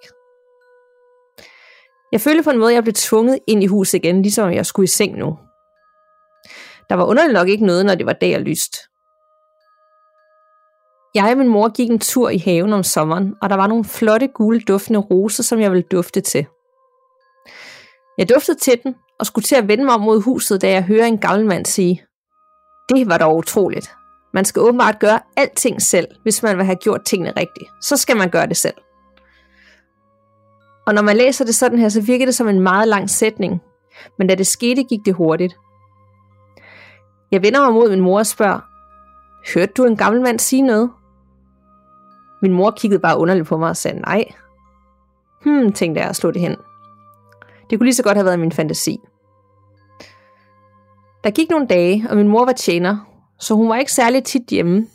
Jeg 2.13 2.21
følte 2.21 2.43
på 2.43 2.51
en 2.51 2.59
måde, 2.59 2.71
at 2.71 2.75
jeg 2.75 2.83
blev 2.83 2.95
tvunget 2.95 3.39
ind 3.47 3.63
i 3.63 3.67
huset 3.67 3.99
igen, 3.99 4.23
ligesom 4.23 4.53
jeg 4.53 4.67
skulle 4.67 4.85
i 4.85 4.87
seng 4.87 5.19
nu. 5.19 5.39
Der 6.89 6.95
var 6.95 7.05
underligt 7.05 7.35
nok 7.35 7.49
ikke 7.49 7.67
noget, 7.67 7.87
når 7.87 7.95
det 7.95 8.07
var 8.07 8.13
dag 8.13 8.37
og 8.37 8.43
lyst. 8.43 8.77
Jeg 11.15 11.31
og 11.31 11.39
min 11.39 11.49
mor 11.49 11.69
gik 11.69 11.91
en 11.91 11.99
tur 11.99 12.29
i 12.29 12.39
haven 12.39 12.73
om 12.73 12.83
sommeren, 12.83 13.35
og 13.43 13.51
der 13.51 13.57
var 13.57 13.67
nogle 13.67 13.85
flotte 13.85 14.29
gule 14.29 14.61
duftende 14.61 14.99
roser, 14.99 15.43
som 15.43 15.61
jeg 15.61 15.71
ville 15.71 15.87
dufte 15.93 16.21
til. 16.21 16.47
Jeg 18.19 18.29
duftede 18.29 18.59
til 18.59 18.81
den, 18.83 18.95
og 19.21 19.27
skulle 19.27 19.43
til 19.43 19.57
at 19.57 19.69
vende 19.69 19.85
mig 19.85 19.95
om 19.95 20.01
mod 20.01 20.23
huset, 20.23 20.63
da 20.63 20.71
jeg 20.71 20.83
hører 20.83 21.07
en 21.07 21.19
gammel 21.19 21.47
mand 21.47 21.67
sige, 21.67 22.03
det 22.89 23.09
var 23.09 23.19
dog 23.19 23.37
utroligt. 23.37 23.91
Man 24.35 24.45
skal 24.45 24.63
åbenbart 24.63 24.99
gøre 24.99 25.21
alting 25.37 25.83
selv, 25.83 26.09
hvis 26.23 26.43
man 26.43 26.57
vil 26.57 26.65
have 26.65 26.77
gjort 26.77 27.05
tingene 27.05 27.31
rigtigt. 27.31 27.69
Så 27.83 27.97
skal 27.97 28.17
man 28.17 28.31
gøre 28.31 28.47
det 28.47 28.57
selv. 28.57 28.75
Og 30.87 30.95
når 30.95 31.03
man 31.03 31.17
læser 31.17 31.45
det 31.45 31.55
sådan 31.55 31.79
her, 31.79 31.89
så 31.89 32.01
virker 32.01 32.27
det 32.27 32.35
som 32.35 32.49
en 32.49 32.61
meget 32.61 32.89
lang 32.89 33.11
sætning. 33.11 33.63
Men 34.19 34.27
da 34.27 34.35
det 34.35 34.47
skete, 34.47 34.83
gik 34.83 35.01
det 35.05 35.15
hurtigt. 35.15 35.57
Jeg 37.33 37.43
vender 37.43 37.61
mig 37.61 37.73
mod 37.73 37.91
min 37.91 38.01
mor 38.01 38.19
og 38.19 38.27
spørger, 38.27 38.61
Hørte 39.55 39.73
du 39.77 39.85
en 39.85 39.97
gammel 39.97 40.23
mand 40.23 40.39
sige 40.39 40.63
noget? 40.63 40.91
Min 42.43 42.53
mor 42.53 42.71
kiggede 42.71 43.01
bare 43.01 43.19
underligt 43.19 43.49
på 43.49 43.57
mig 43.57 43.69
og 43.69 43.77
sagde 43.77 44.01
nej. 44.01 44.25
Hmm, 45.43 45.73
tænkte 45.73 46.01
jeg 46.01 46.09
og 46.09 46.17
slog 46.17 46.35
det 46.35 46.43
hen. 46.43 46.57
Det 47.71 47.79
kunne 47.79 47.87
lige 47.87 47.95
så 47.95 48.03
godt 48.03 48.17
have 48.17 48.25
været 48.25 48.41
min 48.41 48.53
fantasi. 48.53 48.99
Der 51.25 51.31
gik 51.31 51.51
nogle 51.51 51.67
dage, 51.67 52.07
og 52.11 52.17
min 52.17 52.29
mor 52.29 52.45
var 52.45 52.53
tjener, 52.53 52.97
så 53.39 53.55
hun 53.55 53.69
var 53.69 53.77
ikke 53.77 53.93
særlig 53.93 54.25
tit 54.25 54.43
hjemme. 54.51 54.87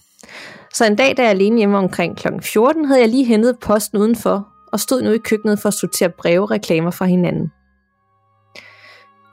Så 0.74 0.86
en 0.86 0.96
dag, 0.96 1.18
da 1.18 1.22
jeg 1.22 1.32
alene 1.32 1.58
hjemme 1.58 1.78
omkring 1.78 2.18
kl. 2.18 2.28
14, 2.41 2.86
havde 2.86 3.02
jeg 3.02 3.10
lige 3.10 3.26
hentet 3.26 3.60
posten 3.60 3.98
udenfor, 3.98 4.48
og 4.72 4.80
stod 4.80 5.02
nu 5.02 5.12
i 5.12 5.18
køkkenet 5.18 5.60
for 5.60 5.68
at 5.68 5.74
sortere 5.74 6.10
breve 6.10 6.41
og 6.41 6.52
reklamer 6.52 6.91
fra 6.91 7.06
hinanden. 7.06 7.52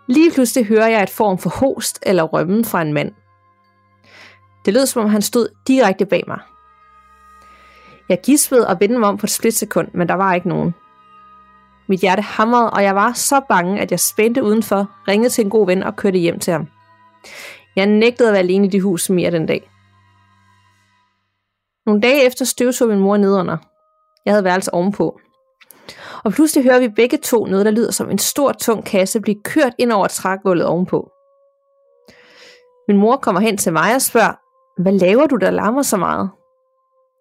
Lige 0.09 0.31
pludselig 0.33 0.67
hører 0.67 0.89
jeg 0.89 1.03
et 1.03 1.11
form 1.11 1.39
for 1.39 1.51
host 1.51 1.99
eller 2.03 2.23
rømmen 2.23 2.65
fra 2.65 2.83
en 2.83 2.93
mand. 2.93 3.13
Det 4.65 4.75
lød 4.75 4.87
som 4.87 5.03
om 5.05 5.11
han 5.11 5.23
stod 5.23 5.49
direkte 5.67 6.07
bag 6.07 6.25
mig. 6.27 6.41
Jeg 8.11 8.21
gispede 8.25 8.69
og 8.69 8.77
vendte 8.81 8.99
mig 8.99 9.09
om 9.09 9.17
på 9.17 9.27
et 9.27 9.31
splitsekund, 9.31 9.89
men 9.95 10.09
der 10.09 10.15
var 10.15 10.35
ikke 10.35 10.49
nogen. 10.49 10.75
Mit 11.89 12.01
hjerte 12.01 12.23
hamrede, 12.23 12.71
og 12.71 12.83
jeg 12.83 12.95
var 12.95 13.13
så 13.13 13.41
bange, 13.49 13.81
at 13.81 13.91
jeg 13.91 14.01
spændte 14.01 14.43
udenfor, 14.43 14.91
ringede 15.09 15.31
til 15.31 15.45
en 15.45 15.51
god 15.51 15.67
ven 15.67 15.83
og 15.83 15.97
kørte 15.97 16.19
hjem 16.19 16.39
til 16.39 16.53
ham. 16.53 16.67
Jeg 17.77 17.87
nægtede 17.87 18.29
at 18.29 18.33
være 18.33 18.43
alene 18.43 18.67
i 18.67 18.71
det 18.71 18.83
hus 18.83 19.11
mere 19.11 19.31
den 19.31 19.47
dag. 19.47 19.71
Nogle 21.87 22.01
dage 22.01 22.27
efter 22.27 22.45
støvsog 22.45 22.89
min 22.89 22.99
mor 22.99 23.17
nedunder. 23.17 23.57
Jeg 24.25 24.33
havde 24.33 24.45
værelse 24.45 24.75
ovenpå. 24.75 25.21
Og 26.25 26.33
pludselig 26.33 26.65
hører 26.65 26.81
vi 26.81 26.89
begge 26.89 27.19
to 27.19 27.45
noget, 27.45 27.67
der 27.67 27.73
lyder 27.73 27.93
som 27.93 28.11
en 28.11 28.19
stor, 28.19 28.53
tung 28.53 28.85
kasse 28.85 29.21
blive 29.21 29.43
kørt 29.45 29.73
ind 29.79 29.93
over 29.93 30.07
trægulvet 30.07 30.67
ovenpå. 30.67 31.11
Min 32.89 32.97
mor 32.97 33.17
kommer 33.17 33.41
hen 33.41 33.57
til 33.57 33.73
mig 33.73 33.95
og 33.95 34.03
spørger, 34.03 34.33
hvad 34.83 34.93
laver 34.93 35.27
du, 35.27 35.37
der 35.37 35.51
larmer 35.51 35.83
så 35.83 35.97
meget? 35.97 36.31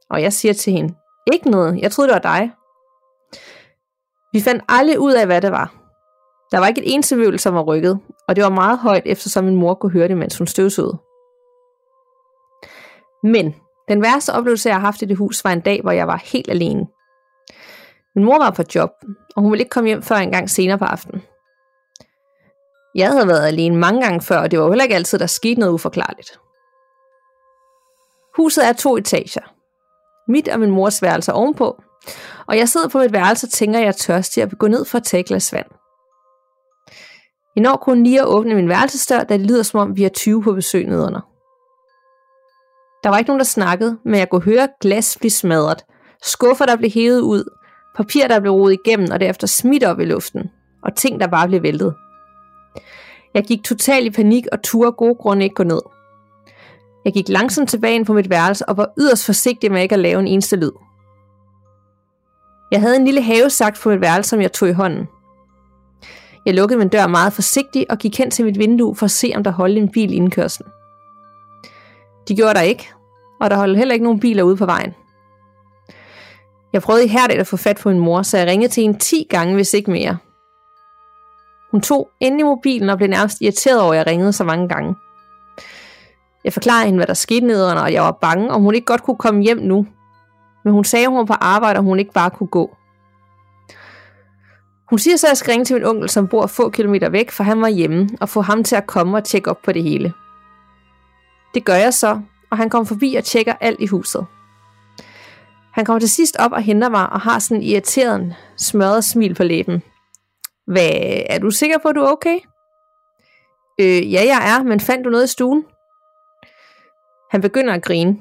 Og 0.10 0.22
jeg 0.22 0.34
siger 0.34 0.54
til 0.54 0.74
hende, 0.74 0.96
ikke 1.34 1.52
noget, 1.52 1.80
jeg 1.82 1.92
troede, 1.92 2.08
det 2.08 2.14
var 2.24 2.38
dig. 2.38 2.52
Vi 4.34 4.42
fandt 4.42 4.64
aldrig 4.70 5.00
ud 5.00 5.14
af, 5.14 5.26
hvad 5.26 5.42
det 5.42 5.52
var. 5.52 5.74
Der 6.52 6.60
var 6.60 6.68
ikke 6.68 6.82
et 6.82 6.94
eneste 6.94 7.16
møbel, 7.16 7.40
som 7.40 7.56
var 7.56 7.62
rykket, 7.62 8.00
og 8.28 8.36
det 8.36 8.44
var 8.44 8.50
meget 8.50 8.80
højt, 8.80 9.04
eftersom 9.06 9.44
min 9.44 9.56
mor 9.56 9.74
kunne 9.74 9.92
høre 9.92 10.08
det, 10.08 10.18
mens 10.18 10.38
hun 10.38 10.48
støvsugede. 10.48 10.98
Men 13.24 13.56
den 13.88 14.02
værste 14.02 14.34
oplevelse, 14.34 14.70
jeg 14.70 14.76
har 14.76 14.82
haft 14.82 15.02
i 15.02 15.06
det 15.06 15.18
hus, 15.18 15.44
var 15.44 15.52
en 15.52 15.62
dag, 15.62 15.82
hvor 15.82 15.92
jeg 15.92 16.08
var 16.08 16.22
helt 16.26 16.50
alene. 16.50 16.88
Min 18.16 18.26
mor 18.26 18.38
var 18.38 18.50
på 18.50 18.64
job, 18.76 18.90
og 19.36 19.42
hun 19.42 19.52
ville 19.52 19.62
ikke 19.62 19.70
komme 19.70 19.88
hjem 19.88 20.02
før 20.02 20.16
en 20.16 20.32
gang 20.32 20.50
senere 20.50 20.78
på 20.78 20.86
aftenen. 20.86 21.22
Jeg 22.96 23.12
havde 23.12 23.28
været 23.28 23.48
alene 23.48 23.78
mange 23.78 24.02
gange 24.02 24.22
før, 24.22 24.38
og 24.38 24.52
det 24.52 24.60
var 24.60 24.66
jo 24.66 24.72
heller 24.72 24.84
ikke 24.84 24.96
altid, 24.96 25.20
der 25.20 25.28
skete 25.28 25.60
noget 25.60 25.74
uforklarligt. 25.74 26.40
Huset 28.36 28.68
er 28.68 28.74
to 28.74 28.98
etager. 28.98 29.59
Mit 30.30 30.48
og 30.48 30.60
min 30.60 30.72
mors 30.72 31.02
værelse 31.02 31.34
ovenpå, 31.34 31.82
og 32.48 32.58
jeg 32.58 32.70
sidder 32.70 32.88
på 32.88 32.98
mit 33.00 33.14
værelse 33.14 33.46
og 33.48 33.52
tænker, 33.52 33.80
at 33.80 33.84
jeg 33.84 33.88
er 33.88 33.92
tørstig 33.92 34.44
og 34.44 34.52
vil 34.52 34.58
gå 34.58 34.68
ned 34.68 34.86
for 34.86 34.98
at 34.98 35.04
tage 35.04 35.22
et 35.22 35.28
glas 35.28 35.54
vand. 35.54 35.66
Jeg 37.56 37.62
når 37.62 37.76
kun 37.76 38.04
lige 38.04 38.20
at 38.20 38.28
åbne 38.28 38.56
min 38.56 38.70
værelsesdør, 38.70 39.24
da 39.24 39.38
det 39.38 39.46
lyder 39.48 39.64
som 39.64 39.80
om 39.80 39.98
vi 39.98 40.04
er 40.04 40.10
20 40.10 40.44
på 40.44 40.54
besøg 40.54 40.88
nedenunder. 40.88 41.22
Der 43.04 43.10
var 43.10 43.18
ikke 43.18 43.30
nogen, 43.30 43.40
der 43.40 43.46
snakkede, 43.46 43.98
men 44.06 44.16
jeg 44.16 44.30
kunne 44.30 44.42
høre 44.42 44.68
glas 44.82 45.18
blive 45.20 45.32
smadret, 45.32 45.86
skuffer, 46.24 46.66
der 46.66 46.76
blev 46.76 46.92
hævet 46.92 47.22
ud, 47.22 47.44
papir, 47.96 48.28
der 48.28 48.40
blev 48.40 48.52
rodet 48.52 48.80
igennem 48.86 49.08
og 49.12 49.20
derefter 49.20 49.48
smidt 49.48 49.84
op 49.84 50.00
i 50.00 50.06
luften, 50.06 50.50
og 50.84 50.96
ting, 50.96 51.20
der 51.20 51.28
bare 51.28 51.48
blev 51.48 51.64
væltet. 51.64 51.96
Jeg 53.34 53.44
gik 53.44 53.64
totalt 53.64 54.06
i 54.06 54.10
panik 54.10 54.46
og 54.52 54.64
turde 54.64 54.92
gode 54.92 55.16
grunde 55.16 55.44
ikke 55.44 55.56
gå 55.56 55.64
ned. 55.64 55.82
Jeg 57.06 57.14
gik 57.14 57.30
langsomt 57.30 57.70
tilbage 57.70 57.96
ind 57.96 58.06
på 58.06 58.14
mit 58.14 58.30
værelse 58.30 58.70
og 58.70 58.78
var 58.78 58.90
yderst 59.00 59.26
forsigtig 59.26 59.72
med 59.72 59.82
ikke 59.82 59.96
at 59.96 60.00
lave 60.00 60.20
en 60.20 60.28
eneste 60.28 60.56
lyd. 60.56 60.72
Jeg 62.72 62.82
havde 62.82 62.96
en 62.96 63.06
lille 63.06 63.22
havesagt 63.22 63.80
på 63.82 63.90
mit 63.90 64.02
værelse, 64.02 64.30
som 64.30 64.42
jeg 64.42 64.52
tog 64.52 64.70
i 64.70 64.72
hånden. 64.72 65.08
Jeg 66.46 66.54
lukkede 66.54 66.80
min 66.80 66.90
dør 66.90 67.08
meget 67.08 67.34
forsigtigt 67.34 67.86
og 67.90 67.98
gik 67.98 68.18
hen 68.18 68.32
til 68.32 68.46
mit 68.46 68.60
vindue 68.60 68.96
for 68.96 69.06
at 69.06 69.12
se, 69.12 69.34
om 69.36 69.44
der 69.44 69.52
holdt 69.52 69.78
en 69.78 69.92
bil 69.92 70.14
i 70.14 70.16
indkørslen. 70.16 70.70
De 72.28 72.36
gjorde 72.36 72.54
der 72.54 72.62
ikke, 72.62 72.90
og 73.42 73.50
der 73.50 73.56
holdt 73.56 73.78
heller 73.78 73.94
ikke 73.94 74.06
nogen 74.06 74.20
biler 74.20 74.44
ude 74.44 74.58
på 74.58 74.66
vejen. 74.66 74.94
Jeg 76.74 76.82
prøvede 76.82 77.06
ihærdigt 77.06 77.40
at 77.40 77.48
få 77.48 77.58
fat 77.58 77.80
på 77.84 77.90
min 77.90 78.00
mor, 78.00 78.22
så 78.22 78.38
jeg 78.38 78.48
ringede 78.48 78.72
til 78.72 78.84
hende 78.84 79.00
10 79.00 79.28
gange, 79.30 79.56
hvis 79.56 79.74
ikke 79.74 79.92
mere. 79.92 80.18
Hun 81.72 81.82
tog 81.82 82.10
endelig 82.20 82.46
mobilen 82.46 82.90
og 82.90 82.98
blev 82.98 83.10
nærmest 83.10 83.42
irriteret 83.42 83.82
over, 83.82 83.94
at 83.94 83.98
jeg 83.98 84.08
ringede 84.08 84.34
så 84.34 84.44
mange 84.44 84.70
gange. 84.70 84.96
Jeg 86.44 86.54
forklarede 86.54 86.86
hende, 86.86 86.98
hvad 86.98 87.08
der 87.08 87.14
skete 87.14 87.48
nederen, 87.48 87.78
og 87.78 87.94
jeg 87.94 88.04
var 88.04 88.12
bange, 88.12 88.52
om 88.52 88.62
hun 88.62 88.76
ikke 88.76 88.86
godt 88.86 89.04
kunne 89.04 89.18
komme 89.18 89.42
hjem 89.42 89.58
nu. 89.58 89.88
Men 90.64 90.74
hun 90.74 90.84
sagde, 90.84 91.06
at 91.06 91.10
hun 91.10 91.18
var 91.18 91.26
på 91.26 91.34
arbejde, 91.34 91.78
og 91.78 91.84
hun 91.84 92.00
ikke 92.00 92.14
bare 92.14 92.30
kunne 92.30 92.48
gå. 92.48 92.76
Hun 94.90 95.00
siger 95.00 95.18
så, 95.18 95.28
at 95.28 95.30
jeg 95.30 95.38
skal 95.38 95.52
ringe 95.52 95.66
til 95.66 95.74
min 95.74 95.86
onkel, 95.86 96.10
som 96.10 96.28
bor 96.28 96.48
få 96.48 96.70
kilometer 96.70 97.10
væk, 97.10 97.32
for 97.32 97.44
han 97.44 97.62
var 97.62 97.68
hjemme, 97.68 98.10
og 98.22 98.30
få 98.30 98.42
ham 98.42 98.64
til 98.64 98.76
at 98.76 98.88
komme 98.88 99.18
og 99.18 99.24
tjekke 99.24 99.50
op 99.50 99.62
på 99.62 99.72
det 99.72 99.84
hele. 99.84 100.14
Det 101.54 101.66
gør 101.66 101.76
jeg 101.76 101.94
så, 101.94 102.22
og 102.52 102.58
han 102.58 102.70
kommer 102.70 102.86
forbi 102.86 103.16
og 103.16 103.24
tjekker 103.24 103.54
alt 103.62 103.80
i 103.80 103.86
huset. 103.86 104.26
Han 105.74 105.86
kommer 105.86 106.00
til 106.00 106.10
sidst 106.10 106.36
op 106.40 106.52
og 106.52 106.62
henter 106.62 106.90
mig, 106.90 107.10
og 107.10 107.22
har 107.22 107.40
sådan 107.40 107.58
en 107.58 107.64
irriteret, 107.64 108.36
smørret 108.58 109.04
smil 109.04 109.36
på 109.36 109.44
læben. 109.44 109.84
Hvad, 110.68 110.90
er 111.30 111.40
du 111.40 111.52
sikker 111.52 111.78
på, 111.78 111.88
at 111.88 111.96
du 111.96 112.02
er 112.02 112.12
okay? 112.12 112.40
Øh, 113.82 114.14
ja, 114.14 114.22
jeg 114.26 114.56
er, 114.56 114.64
men 114.64 114.80
fandt 114.80 115.06
du 115.06 115.10
noget 115.10 115.24
i 115.24 115.32
stuen? 115.32 115.64
Han 117.32 117.42
begynder 117.42 117.74
at 117.74 117.84
grine. 117.84 118.20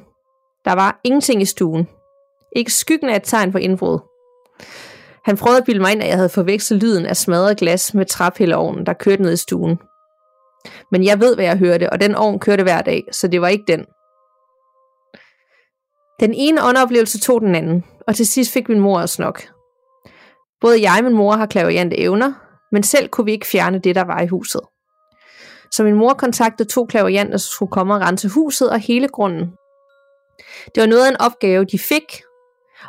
Der 0.64 0.72
var 0.72 1.00
ingenting 1.04 1.42
i 1.42 1.44
stuen. 1.44 1.88
Ikke 2.56 2.72
skyggen 2.72 3.08
af 3.08 3.16
et 3.16 3.22
tegn 3.24 3.52
på 3.52 3.58
indbrud. 3.58 3.98
Han 5.24 5.36
prøvede 5.36 5.58
at 5.58 5.64
bilde 5.64 5.80
mig 5.80 5.92
ind, 5.92 6.02
at 6.02 6.08
jeg 6.08 6.16
havde 6.16 6.28
forvekslet 6.28 6.82
lyden 6.82 7.06
af 7.06 7.16
smadret 7.16 7.58
glas 7.58 7.94
med 7.94 8.06
træpilleovnen, 8.06 8.86
der 8.86 8.92
kørte 8.92 9.22
ned 9.22 9.32
i 9.32 9.36
stuen. 9.36 9.78
Men 10.92 11.04
jeg 11.04 11.20
ved, 11.20 11.34
hvad 11.34 11.44
jeg 11.44 11.58
hørte, 11.58 11.90
og 11.90 12.00
den 12.00 12.14
ovn 12.14 12.38
kørte 12.38 12.62
hver 12.62 12.82
dag, 12.82 13.04
så 13.12 13.28
det 13.28 13.40
var 13.40 13.48
ikke 13.48 13.64
den. 13.68 13.86
Den 16.20 16.34
ene 16.34 16.64
åndeoplevelse 16.64 17.20
tog 17.20 17.40
den 17.40 17.54
anden, 17.54 17.84
og 18.06 18.14
til 18.16 18.26
sidst 18.26 18.52
fik 18.52 18.68
min 18.68 18.80
mor 18.80 19.00
også 19.00 19.22
nok. 19.22 19.42
Både 20.60 20.82
jeg 20.82 20.94
og 20.98 21.04
min 21.04 21.14
mor 21.14 21.32
har 21.32 21.46
klaverjante 21.46 21.98
evner, 21.98 22.32
men 22.72 22.82
selv 22.82 23.08
kunne 23.08 23.24
vi 23.24 23.32
ikke 23.32 23.46
fjerne 23.46 23.78
det, 23.78 23.94
der 23.94 24.04
var 24.04 24.20
i 24.20 24.26
huset. 24.26 24.60
Så 25.72 25.84
min 25.84 25.94
mor 25.94 26.12
kontaktede 26.12 26.68
to 26.68 26.84
klaverianter, 26.84 27.30
der 27.30 27.38
skulle 27.38 27.70
komme 27.70 27.94
og 27.94 28.00
rense 28.00 28.28
huset 28.28 28.70
og 28.70 28.78
hele 28.78 29.08
grunden. 29.08 29.52
Det 30.74 30.80
var 30.80 30.86
noget 30.86 31.04
af 31.04 31.10
en 31.10 31.20
opgave, 31.20 31.64
de 31.64 31.78
fik, 31.78 32.22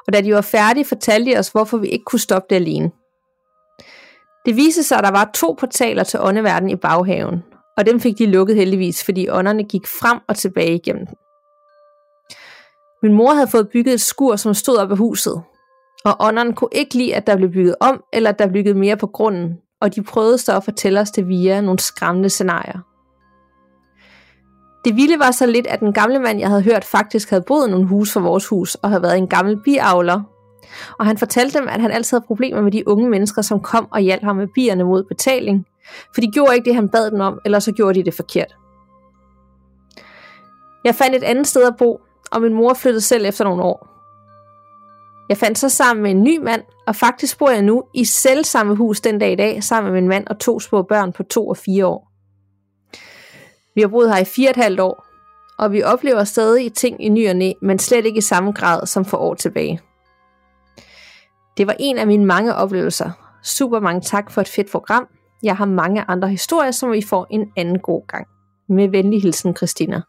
og 0.08 0.14
da 0.14 0.22
de 0.22 0.34
var 0.34 0.42
færdige, 0.42 0.86
fortalte 0.86 1.32
de 1.32 1.38
os, 1.38 1.50
hvorfor 1.50 1.78
vi 1.78 1.88
ikke 1.88 2.06
kunne 2.06 2.20
stoppe 2.20 2.48
det 2.50 2.56
alene. 2.56 2.92
Det 4.46 4.56
viste 4.56 4.84
sig, 4.84 4.98
at 4.98 5.04
der 5.04 5.12
var 5.12 5.32
to 5.34 5.56
portaler 5.60 6.04
til 6.04 6.20
åndeverden 6.24 6.70
i 6.70 6.76
baghaven, 6.76 7.44
og 7.78 7.86
dem 7.86 8.00
fik 8.00 8.18
de 8.18 8.26
lukket 8.26 8.56
heldigvis, 8.56 9.04
fordi 9.04 9.30
ånderne 9.30 9.64
gik 9.64 9.88
frem 9.88 10.20
og 10.28 10.36
tilbage 10.36 10.76
igennem 10.76 11.06
den. 11.06 11.16
Min 13.04 13.14
mor 13.14 13.34
havde 13.34 13.48
fået 13.48 13.70
bygget 13.70 13.94
et 13.94 14.02
skur, 14.02 14.36
som 14.36 14.54
stod 14.54 14.78
op 14.78 14.92
af 14.92 14.98
huset, 14.98 15.44
og 16.06 16.16
ånderne 16.20 16.54
kunne 16.54 16.70
ikke 16.72 16.96
lide, 16.96 17.16
at 17.16 17.28
der 17.28 17.36
blev 17.36 17.52
bygget 17.52 17.76
om, 17.80 18.04
eller 18.14 18.30
at 18.30 18.40
der 18.40 18.48
blev 18.48 18.64
bygget 18.64 18.76
mere 18.76 18.98
på 18.98 19.08
grunden, 19.08 19.58
og 19.82 19.96
de 19.96 20.04
prøvede 20.04 20.38
så 20.38 20.56
at 20.56 20.64
fortælle 20.64 21.00
os 21.00 21.12
det 21.12 21.28
via 21.28 21.62
nogle 21.62 21.80
skræmmende 21.80 22.30
scenarier. 22.30 22.80
Det 24.86 24.96
vilde 24.96 25.20
var 25.20 25.32
så 25.32 25.46
lidt, 25.46 25.68
at 25.68 25.80
den 25.80 25.94
gamle 25.94 26.20
mand, 26.20 26.40
jeg 26.40 26.50
havde 26.50 26.62
hørt, 26.62 26.86
faktisk 26.86 27.30
havde 27.30 27.44
boet 27.48 27.68
i 27.68 27.72
nogle 27.72 27.88
hus 27.88 28.14
for 28.14 28.20
vores 28.20 28.48
hus, 28.48 28.76
og 28.76 28.90
havde 28.90 29.02
været 29.02 29.18
en 29.18 29.28
gammel 29.28 29.62
biavler. 29.64 30.22
Og 31.00 31.06
han 31.06 31.18
fortalte 31.18 31.60
dem, 31.60 31.68
at 31.68 31.82
han 31.82 31.92
altid 31.92 32.18
havde 32.18 32.28
problemer 32.28 32.62
med 32.62 32.72
de 32.72 32.88
unge 32.88 33.10
mennesker, 33.10 33.42
som 33.42 33.60
kom 33.60 33.88
og 33.92 34.00
hjalp 34.00 34.24
ham 34.24 34.36
med 34.36 34.48
bierne 34.56 34.84
mod 34.84 35.04
betaling, 35.04 35.66
for 36.14 36.22
de 36.22 36.32
gjorde 36.32 36.56
ikke 36.56 36.66
det, 36.66 36.76
han 36.76 36.90
bad 36.90 37.12
dem 37.12 37.20
om, 37.20 37.40
eller 37.46 37.60
så 37.60 37.72
gjorde 37.72 38.00
de 38.00 38.06
det 38.06 38.14
forkert. 38.14 38.56
Jeg 40.84 40.96
fandt 40.96 41.16
et 41.16 41.24
andet 41.24 41.48
sted 41.48 41.64
at 41.68 41.78
bo, 41.78 42.02
og 42.32 42.42
min 42.42 42.54
mor 42.54 42.74
flyttede 42.74 43.02
selv 43.02 43.26
efter 43.26 43.44
nogle 43.44 43.64
år. 43.64 43.99
Jeg 45.30 45.38
fandt 45.38 45.58
så 45.58 45.70
sammen 45.70 46.04
med 46.04 46.12
en 46.12 46.24
ny 46.24 46.38
mand, 46.38 46.64
og 46.88 46.96
faktisk 46.96 47.40
bor 47.40 47.50
jeg 47.50 47.62
nu 47.62 47.84
i 47.94 48.06
selv 48.06 48.44
samme 48.44 48.76
hus 48.76 49.02
den 49.02 49.20
dag 49.20 49.32
i 49.32 49.36
dag, 49.36 49.64
sammen 49.64 49.94
med 49.94 50.02
min 50.02 50.10
mand 50.10 50.28
og 50.28 50.40
to 50.40 50.60
små 50.60 50.82
børn 50.82 51.14
på 51.14 51.24
to 51.24 51.48
og 51.48 51.58
fire 51.58 51.86
år. 51.86 52.12
Vi 53.76 53.82
har 53.82 53.88
boet 53.88 54.14
her 54.14 54.22
i 54.22 54.26
fire 54.26 54.48
og 54.48 54.50
et 54.50 54.64
halvt 54.64 54.80
år, 54.80 55.06
og 55.60 55.72
vi 55.72 55.84
oplever 55.84 56.24
stadig 56.24 56.74
ting 56.74 57.06
i 57.06 57.10
ny 57.10 57.30
og 57.30 57.36
næ, 57.36 57.52
men 57.62 57.80
slet 57.80 58.06
ikke 58.06 58.18
i 58.18 58.22
samme 58.22 58.52
grad 58.52 58.86
som 58.86 59.06
for 59.06 59.18
år 59.18 59.34
tilbage. 59.34 59.82
Det 61.58 61.68
var 61.68 61.76
en 61.80 61.98
af 61.98 62.08
mine 62.08 62.26
mange 62.26 62.56
oplevelser. 62.56 63.12
Super 63.44 63.80
mange 63.80 64.02
tak 64.02 64.32
for 64.32 64.42
et 64.42 64.48
fedt 64.48 64.72
program. 64.72 65.08
Jeg 65.44 65.58
har 65.58 65.66
mange 65.66 66.06
andre 66.08 66.28
historier, 66.30 66.72
som 66.72 66.92
vi 66.92 67.02
får 67.02 67.28
en 67.30 67.52
anden 67.58 67.80
god 67.80 68.08
gang. 68.08 68.28
Med 68.70 68.90
venlig 68.90 69.22
hilsen, 69.22 69.56
Christina. 69.56 70.02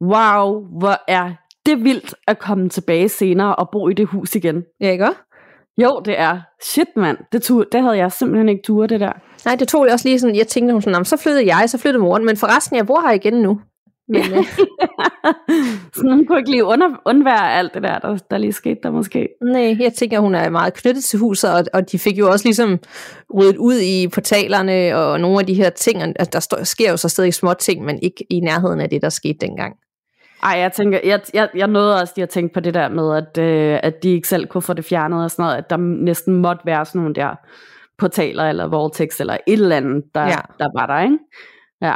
Wow, 0.00 0.66
hvor 0.78 1.04
er 1.08 1.32
det 1.66 1.84
vildt 1.84 2.14
at 2.26 2.38
komme 2.38 2.68
tilbage 2.68 3.08
senere 3.08 3.56
og 3.56 3.68
bo 3.72 3.88
i 3.88 3.94
det 3.94 4.06
hus 4.06 4.34
igen. 4.34 4.64
Ja, 4.80 4.90
ikke 4.90 5.06
Jo, 5.78 6.02
det 6.04 6.18
er. 6.18 6.40
Shit, 6.62 6.88
mand. 6.96 7.18
Det, 7.32 7.42
tog, 7.42 7.64
det 7.72 7.82
havde 7.82 7.96
jeg 7.96 8.12
simpelthen 8.12 8.48
ikke 8.48 8.62
tur 8.62 8.86
det 8.86 9.00
der. 9.00 9.12
Nej, 9.44 9.56
det 9.56 9.68
tog 9.68 9.84
jeg 9.84 9.92
også 9.92 10.08
lige 10.08 10.18
sådan, 10.18 10.36
jeg 10.36 10.46
tænkte 10.46 10.72
hun 10.72 10.82
sådan, 10.82 11.04
så 11.04 11.16
flyttede 11.16 11.56
jeg, 11.56 11.70
så 11.70 11.78
flyttede 11.78 12.02
moren, 12.02 12.24
men 12.24 12.36
forresten, 12.36 12.76
jeg 12.76 12.86
bor 12.86 13.00
her 13.00 13.12
igen 13.12 13.34
nu. 13.34 13.60
Men, 14.08 14.22
ja. 14.32 14.42
så 15.94 16.02
hun 16.02 16.26
kunne 16.26 16.38
ikke 16.38 16.50
lige 16.50 16.64
under, 16.64 16.86
undvære 17.06 17.52
alt 17.52 17.74
det 17.74 17.82
der, 17.82 17.98
der, 17.98 18.16
der 18.30 18.38
lige 18.38 18.52
skete 18.52 18.80
der 18.82 18.90
måske. 18.90 19.28
Nej, 19.42 19.76
jeg 19.80 19.92
tænker, 19.92 20.20
hun 20.20 20.34
er 20.34 20.50
meget 20.50 20.74
knyttet 20.74 21.04
til 21.04 21.18
huset, 21.18 21.54
og, 21.54 21.64
og 21.72 21.92
de 21.92 21.98
fik 21.98 22.18
jo 22.18 22.30
også 22.30 22.44
ligesom 22.44 22.78
ryddet 23.34 23.56
ud 23.56 23.78
i 23.80 24.08
portalerne 24.08 24.96
og 24.96 25.20
nogle 25.20 25.40
af 25.40 25.46
de 25.46 25.54
her 25.54 25.70
ting. 25.70 26.02
Altså, 26.02 26.30
der 26.32 26.40
står, 26.40 26.64
sker 26.64 26.90
jo 26.90 26.96
så 26.96 27.08
stadig 27.08 27.34
små 27.34 27.54
ting, 27.54 27.84
men 27.84 27.98
ikke 28.02 28.26
i 28.30 28.40
nærheden 28.40 28.80
af 28.80 28.90
det, 28.90 29.02
der 29.02 29.08
skete 29.08 29.38
dengang. 29.40 29.76
Ej, 30.46 30.58
jeg 30.58 30.72
tænker, 30.72 31.00
jeg, 31.04 31.20
jeg, 31.34 31.48
jeg 31.54 31.66
nåede 31.66 32.00
også 32.00 32.12
lige 32.16 32.22
at 32.22 32.28
tænke 32.28 32.54
på 32.54 32.60
det 32.60 32.74
der 32.74 32.88
med, 32.88 33.16
at, 33.16 33.38
øh, 33.38 33.80
at 33.82 34.02
de 34.02 34.10
ikke 34.10 34.28
selv 34.28 34.46
kunne 34.46 34.62
få 34.62 34.72
det 34.72 34.84
fjernet 34.84 35.24
og 35.24 35.30
sådan 35.30 35.42
noget, 35.42 35.56
at 35.56 35.70
der 35.70 35.76
næsten 35.76 36.34
måtte 36.34 36.66
være 36.66 36.84
sådan 36.84 36.98
nogle 36.98 37.14
der 37.14 37.34
portaler 37.98 38.44
eller 38.44 38.68
vortex 38.68 39.20
eller 39.20 39.36
et 39.46 39.52
eller 39.52 39.76
andet, 39.76 40.04
der, 40.14 40.22
ja. 40.22 40.40
der 40.58 40.68
var 40.80 40.86
der, 40.86 41.02
ikke? 41.02 41.18
Ja. 41.82 41.94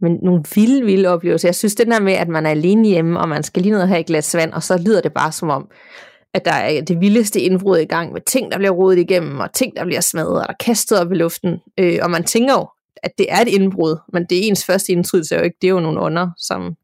Men 0.00 0.18
nogle 0.22 0.42
vilde, 0.54 0.84
vilde 0.84 1.08
oplevelser. 1.08 1.48
Jeg 1.48 1.54
synes, 1.54 1.74
det 1.74 1.86
der 1.86 2.00
med, 2.00 2.12
at 2.12 2.28
man 2.28 2.46
er 2.46 2.50
alene 2.50 2.88
hjemme, 2.88 3.20
og 3.20 3.28
man 3.28 3.42
skal 3.42 3.62
lige 3.62 3.72
ned 3.72 3.80
og 3.80 3.88
have 3.88 4.00
et 4.00 4.06
glas 4.06 4.36
vand, 4.36 4.52
og 4.52 4.62
så 4.62 4.82
lyder 4.86 5.00
det 5.00 5.12
bare 5.12 5.32
som 5.32 5.50
om, 5.50 5.70
at 6.34 6.44
der 6.44 6.52
er 6.52 6.80
det 6.80 7.00
vildeste 7.00 7.40
indbrud 7.40 7.78
i 7.78 7.84
gang 7.84 8.12
med 8.12 8.20
ting, 8.20 8.52
der 8.52 8.58
bliver 8.58 8.70
rodet 8.72 8.98
igennem, 8.98 9.40
og 9.40 9.52
ting, 9.52 9.76
der 9.76 9.84
bliver 9.84 10.00
smadret, 10.00 10.40
og 10.40 10.48
der 10.48 10.54
kastet 10.64 11.00
op 11.00 11.12
i 11.12 11.14
luften. 11.14 11.58
Øh, 11.80 11.98
og 12.02 12.10
man 12.10 12.24
tænker 12.24 12.54
jo, 12.54 12.68
at 13.02 13.10
det 13.18 13.26
er 13.28 13.40
et 13.40 13.48
indbrud, 13.48 13.96
men 14.12 14.26
det 14.30 14.38
er 14.38 14.42
ens 14.42 14.64
første 14.64 14.92
indtryk, 14.92 15.22
så 15.28 15.34
er 15.34 15.38
jo 15.38 15.44
ikke, 15.44 15.56
det 15.60 15.68
er 15.68 15.72
jo 15.72 15.80
nogle 15.80 16.00
ånder, 16.00 16.28
som 16.38 16.76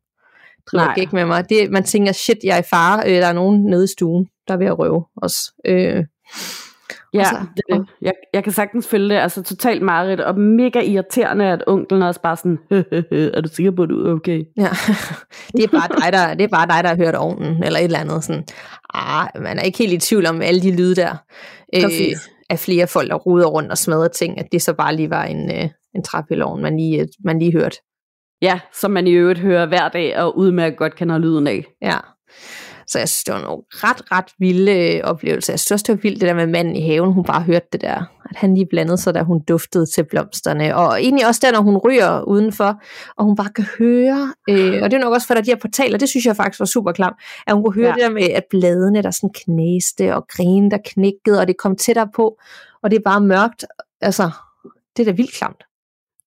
driver 0.70 0.94
ikke 0.94 1.16
med 1.16 1.24
mig. 1.24 1.48
Det, 1.48 1.70
man 1.70 1.84
tænker, 1.84 2.12
shit, 2.12 2.38
jeg 2.44 2.56
er 2.56 2.60
i 2.60 2.66
fare, 2.70 3.02
øh, 3.06 3.14
der 3.14 3.26
er 3.26 3.32
nogen 3.32 3.64
nede 3.64 3.84
i 3.84 3.86
stuen, 3.86 4.26
der 4.48 4.54
er 4.54 4.58
ved 4.58 4.66
at 4.66 4.78
røve 4.78 5.04
os. 5.22 5.34
Øh, 5.66 6.04
Ja, 7.14 7.24
så, 7.24 7.36
det, 7.56 7.86
jeg, 8.02 8.12
jeg 8.34 8.44
kan 8.44 8.52
sagtens 8.52 8.88
følge 8.88 9.08
det. 9.08 9.20
Altså 9.20 9.42
totalt 9.42 9.82
mareridt, 9.82 10.20
og 10.20 10.38
mega 10.38 10.80
irriterende, 10.80 11.44
at 11.44 11.64
onklen 11.66 12.02
også 12.02 12.20
bare 12.20 12.36
sådan, 12.36 12.58
er 13.36 13.40
du 13.40 13.48
sikker 13.48 13.70
på, 13.70 13.82
at 13.82 13.88
du 13.88 14.06
er 14.06 14.12
okay? 14.12 14.42
Ja, 14.56 14.68
det 15.56 15.64
er 15.64 15.68
bare 15.68 15.88
dig, 16.00 16.12
der, 16.12 16.34
det 16.34 16.44
er 16.44 16.48
bare 16.48 16.66
dig, 16.66 16.84
der 16.84 16.88
har 16.88 16.96
hørt 16.96 17.14
ovnen, 17.14 17.64
eller 17.64 17.78
et 17.78 17.84
eller 17.84 17.98
andet. 17.98 18.24
Sådan, 18.24 18.44
ah, 18.94 19.28
man 19.42 19.58
er 19.58 19.62
ikke 19.62 19.78
helt 19.78 19.92
i 19.92 19.98
tvivl 19.98 20.26
om 20.26 20.42
alle 20.42 20.62
de 20.62 20.76
lyde 20.76 20.94
der, 20.94 21.16
øh, 21.74 21.82
af 22.50 22.58
flere 22.58 22.86
folk, 22.86 23.10
der 23.10 23.16
ruder 23.16 23.46
rundt 23.46 23.70
og 23.70 23.78
smadrer 23.78 24.08
ting, 24.08 24.38
at 24.38 24.46
det 24.52 24.62
så 24.62 24.72
bare 24.74 24.96
lige 24.96 25.10
var 25.10 25.24
en, 25.24 25.50
øh, 25.50 25.68
en 25.94 26.04
træpilleovn, 26.04 26.62
man 26.62 26.76
lige, 26.76 27.08
man 27.24 27.38
lige 27.38 27.52
hørte. 27.52 27.76
Ja, 28.42 28.60
som 28.72 28.90
man 28.90 29.06
i 29.06 29.10
øvrigt 29.10 29.38
hører 29.38 29.66
hver 29.66 29.88
dag, 29.88 30.18
og 30.18 30.38
udmærket 30.38 30.78
godt 30.78 30.94
kender 30.94 31.18
lyden 31.18 31.46
af. 31.46 31.64
Ja. 31.82 31.96
Så 32.86 32.98
jeg 32.98 33.08
synes, 33.08 33.24
det 33.24 33.34
var 33.34 33.40
en 33.40 33.62
ret, 33.70 34.12
ret 34.12 34.24
vilde 34.38 34.96
øh, 34.96 35.00
oplevelse. 35.04 35.52
Jeg 35.52 35.60
synes 35.60 35.70
også, 35.72 35.84
det 35.86 35.96
var 35.96 36.00
vildt, 36.02 36.20
det 36.20 36.28
der 36.28 36.34
med 36.34 36.46
manden 36.46 36.76
i 36.76 36.86
haven, 36.86 37.12
hun 37.12 37.24
bare 37.24 37.42
hørte 37.42 37.66
det 37.72 37.80
der. 37.80 38.04
At 38.30 38.36
han 38.36 38.54
lige 38.54 38.66
blandede 38.66 38.96
sig, 38.96 39.14
da 39.14 39.22
hun 39.22 39.40
duftede 39.48 39.86
til 39.86 40.04
blomsterne. 40.04 40.76
Og 40.76 41.02
egentlig 41.02 41.26
også 41.26 41.40
der, 41.44 41.52
når 41.52 41.60
hun 41.60 41.76
ryger 41.76 42.22
udenfor, 42.22 42.82
og 43.16 43.24
hun 43.24 43.36
bare 43.36 43.50
kan 43.54 43.66
høre. 43.78 44.32
Øh, 44.50 44.82
og 44.82 44.90
det 44.90 44.96
er 44.96 45.00
nok 45.00 45.12
også 45.12 45.26
for, 45.26 45.34
at 45.34 45.46
de 45.46 45.50
her 45.50 45.58
portaler, 45.58 45.98
det 45.98 46.08
synes 46.08 46.26
jeg 46.26 46.36
faktisk 46.36 46.60
var 46.60 46.66
super 46.66 46.92
klam. 46.92 47.14
At 47.46 47.54
hun 47.54 47.64
kunne 47.64 47.74
høre 47.74 47.88
ja. 47.88 47.94
det 47.94 48.02
der 48.02 48.10
med, 48.10 48.22
at 48.22 48.44
bladene 48.50 49.02
der 49.02 49.10
sådan 49.10 49.30
knæste, 49.34 50.14
og 50.14 50.26
grene 50.28 50.70
der 50.70 50.78
knækkede, 50.84 51.40
og 51.40 51.48
det 51.48 51.56
kom 51.56 51.76
tættere 51.76 52.08
på. 52.14 52.38
Og 52.82 52.90
det 52.90 52.96
er 52.96 53.02
bare 53.04 53.20
mørkt. 53.20 53.64
Altså, 54.00 54.30
det 54.96 55.02
er 55.02 55.12
da 55.12 55.16
vildt 55.16 55.34
klamt. 55.34 55.64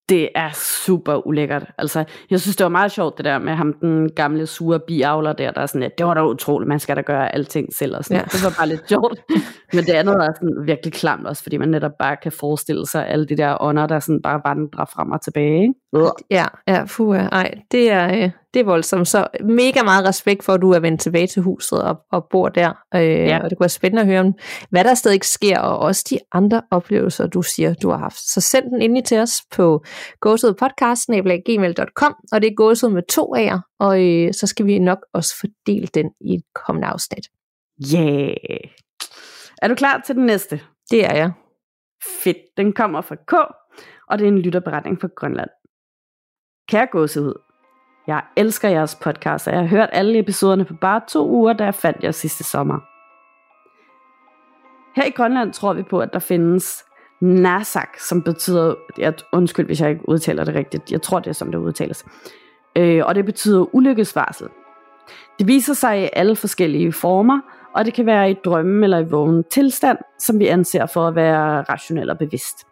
Det 0.08 0.28
er 0.34 0.50
super 0.52 1.26
ulækkert. 1.26 1.70
Altså, 1.78 2.04
jeg 2.30 2.40
synes, 2.40 2.56
det 2.56 2.64
var 2.64 2.70
meget 2.70 2.92
sjovt, 2.92 3.16
det 3.16 3.24
der 3.24 3.38
med 3.38 3.52
ham, 3.52 3.72
den 3.72 4.12
gamle 4.12 4.46
sure 4.46 4.80
biavler 4.86 5.32
der, 5.32 5.50
der 5.50 5.60
er 5.60 5.66
sådan, 5.66 5.82
at 5.82 5.98
det 5.98 6.06
var 6.06 6.14
da 6.14 6.24
utroligt, 6.24 6.68
man 6.68 6.80
skal 6.80 6.96
da 6.96 7.00
gøre 7.00 7.34
alting 7.34 7.74
selv 7.74 7.96
og 7.96 8.04
sådan. 8.04 8.16
Ja. 8.16 8.24
Det 8.24 8.44
var 8.44 8.54
bare 8.58 8.68
lidt 8.68 8.88
sjovt. 8.88 9.20
Men 9.74 9.84
det 9.84 9.92
andet 9.92 10.14
er 10.14 10.32
sådan 10.34 10.66
virkelig 10.66 10.92
klamt 10.92 11.26
også, 11.26 11.42
fordi 11.42 11.56
man 11.56 11.68
netop 11.68 11.92
bare 11.98 12.16
kan 12.16 12.32
forestille 12.32 12.86
sig 12.86 13.08
alle 13.08 13.26
de 13.26 13.36
der 13.36 13.62
ånder, 13.62 13.86
der 13.86 13.98
sådan 13.98 14.22
bare 14.22 14.40
vandrer 14.44 14.84
frem 14.84 15.10
og 15.10 15.20
tilbage. 15.20 15.62
Ikke? 15.62 15.74
Ja, 16.30 16.46
ja, 16.68 16.84
fuh, 16.86 17.16
ej, 17.16 17.54
det 17.72 17.90
er, 17.90 18.24
øh, 18.24 18.30
det 18.56 18.62
er 18.62 18.66
voldsomt. 18.66 19.08
Så 19.08 19.26
mega 19.44 19.82
meget 19.82 20.08
respekt 20.08 20.44
for, 20.44 20.52
at 20.52 20.60
du 20.60 20.70
er 20.70 20.80
vendt 20.80 21.00
tilbage 21.00 21.26
til 21.26 21.42
huset 21.42 21.82
og, 21.82 21.96
og 22.12 22.26
bor 22.30 22.48
der. 22.48 22.72
Øh, 22.94 23.02
ja. 23.02 23.38
Og 23.42 23.50
det 23.50 23.58
kunne 23.58 23.64
være 23.64 23.68
spændende 23.68 24.02
at 24.02 24.06
høre 24.08 24.20
om, 24.20 24.34
hvad 24.70 24.84
der 24.84 24.94
stadig 24.94 25.24
sker, 25.24 25.58
og 25.58 25.78
også 25.78 26.06
de 26.10 26.18
andre 26.32 26.62
oplevelser, 26.70 27.26
du 27.26 27.42
siger, 27.42 27.74
du 27.74 27.90
har 27.90 27.98
haft. 27.98 28.18
Så 28.18 28.40
send 28.40 28.64
den 28.64 28.82
endelig 28.82 29.04
til 29.04 29.18
os 29.18 29.42
på 29.50 29.84
gåsødpodcast.gmail.com, 30.20 32.14
og 32.32 32.42
det 32.42 32.50
er 32.50 32.54
gåsød 32.54 32.88
med 32.88 33.02
to 33.08 33.34
A'er, 33.36 33.76
og 33.78 34.04
øh, 34.04 34.34
så 34.34 34.46
skal 34.46 34.66
vi 34.66 34.78
nok 34.78 34.98
også 35.12 35.36
fordele 35.40 35.86
den 35.86 36.10
i 36.20 36.34
et 36.34 36.42
kommende 36.54 36.88
afsnit. 36.88 37.28
Yeah! 37.94 38.34
Er 39.62 39.68
du 39.68 39.74
klar 39.74 40.02
til 40.06 40.14
den 40.14 40.26
næste? 40.26 40.60
Det 40.90 41.06
er 41.06 41.14
jeg. 41.14 41.32
Fedt. 42.22 42.36
Den 42.56 42.72
kommer 42.72 43.00
fra 43.00 43.14
K, 43.14 43.32
og 44.08 44.18
det 44.18 44.24
er 44.24 44.28
en 44.28 44.38
lytterberetning 44.38 45.00
fra 45.00 45.08
Grønland. 45.16 45.50
Kære 46.68 46.86
gåsehud, 46.86 47.45
jeg 48.06 48.22
elsker 48.36 48.68
jeres 48.68 48.94
podcast, 48.94 49.48
og 49.48 49.52
jeg 49.52 49.60
har 49.60 49.68
hørt 49.68 49.88
alle 49.92 50.18
episoderne 50.18 50.64
på 50.64 50.74
bare 50.74 51.00
to 51.08 51.28
uger, 51.28 51.52
da 51.52 51.64
jeg 51.64 51.74
fandt 51.74 52.04
jer 52.04 52.10
sidste 52.10 52.44
sommer. 52.44 52.78
Her 54.96 55.04
i 55.04 55.10
Grønland 55.10 55.52
tror 55.52 55.72
vi 55.72 55.82
på, 55.82 56.00
at 56.00 56.12
der 56.12 56.18
findes 56.18 56.84
Nasak, 57.20 57.98
som 57.98 58.22
betyder, 58.22 58.74
jeg, 58.98 59.14
undskyld 59.32 59.66
hvis 59.66 59.80
jeg 59.80 59.90
ikke 59.90 60.08
udtaler 60.08 60.44
det 60.44 60.54
rigtigt, 60.54 60.92
jeg 60.92 61.02
tror 61.02 61.18
det 61.18 61.28
er 61.28 61.32
som 61.32 61.50
det 61.50 61.58
udtales, 61.58 62.06
øh, 62.76 63.02
og 63.06 63.14
det 63.14 63.24
betyder 63.24 63.74
ulykkesvarsel. 63.74 64.48
Det 65.38 65.46
viser 65.46 65.74
sig 65.74 66.02
i 66.02 66.08
alle 66.12 66.36
forskellige 66.36 66.92
former, 66.92 67.40
og 67.74 67.84
det 67.84 67.94
kan 67.94 68.06
være 68.06 68.30
i 68.30 68.34
drømme 68.44 68.84
eller 68.84 68.98
i 68.98 69.08
vågen 69.10 69.44
tilstand, 69.50 69.98
som 70.18 70.38
vi 70.38 70.46
anser 70.46 70.86
for 70.86 71.08
at 71.08 71.14
være 71.14 71.62
rationel 71.62 72.10
og 72.10 72.18
bevidst. 72.18 72.66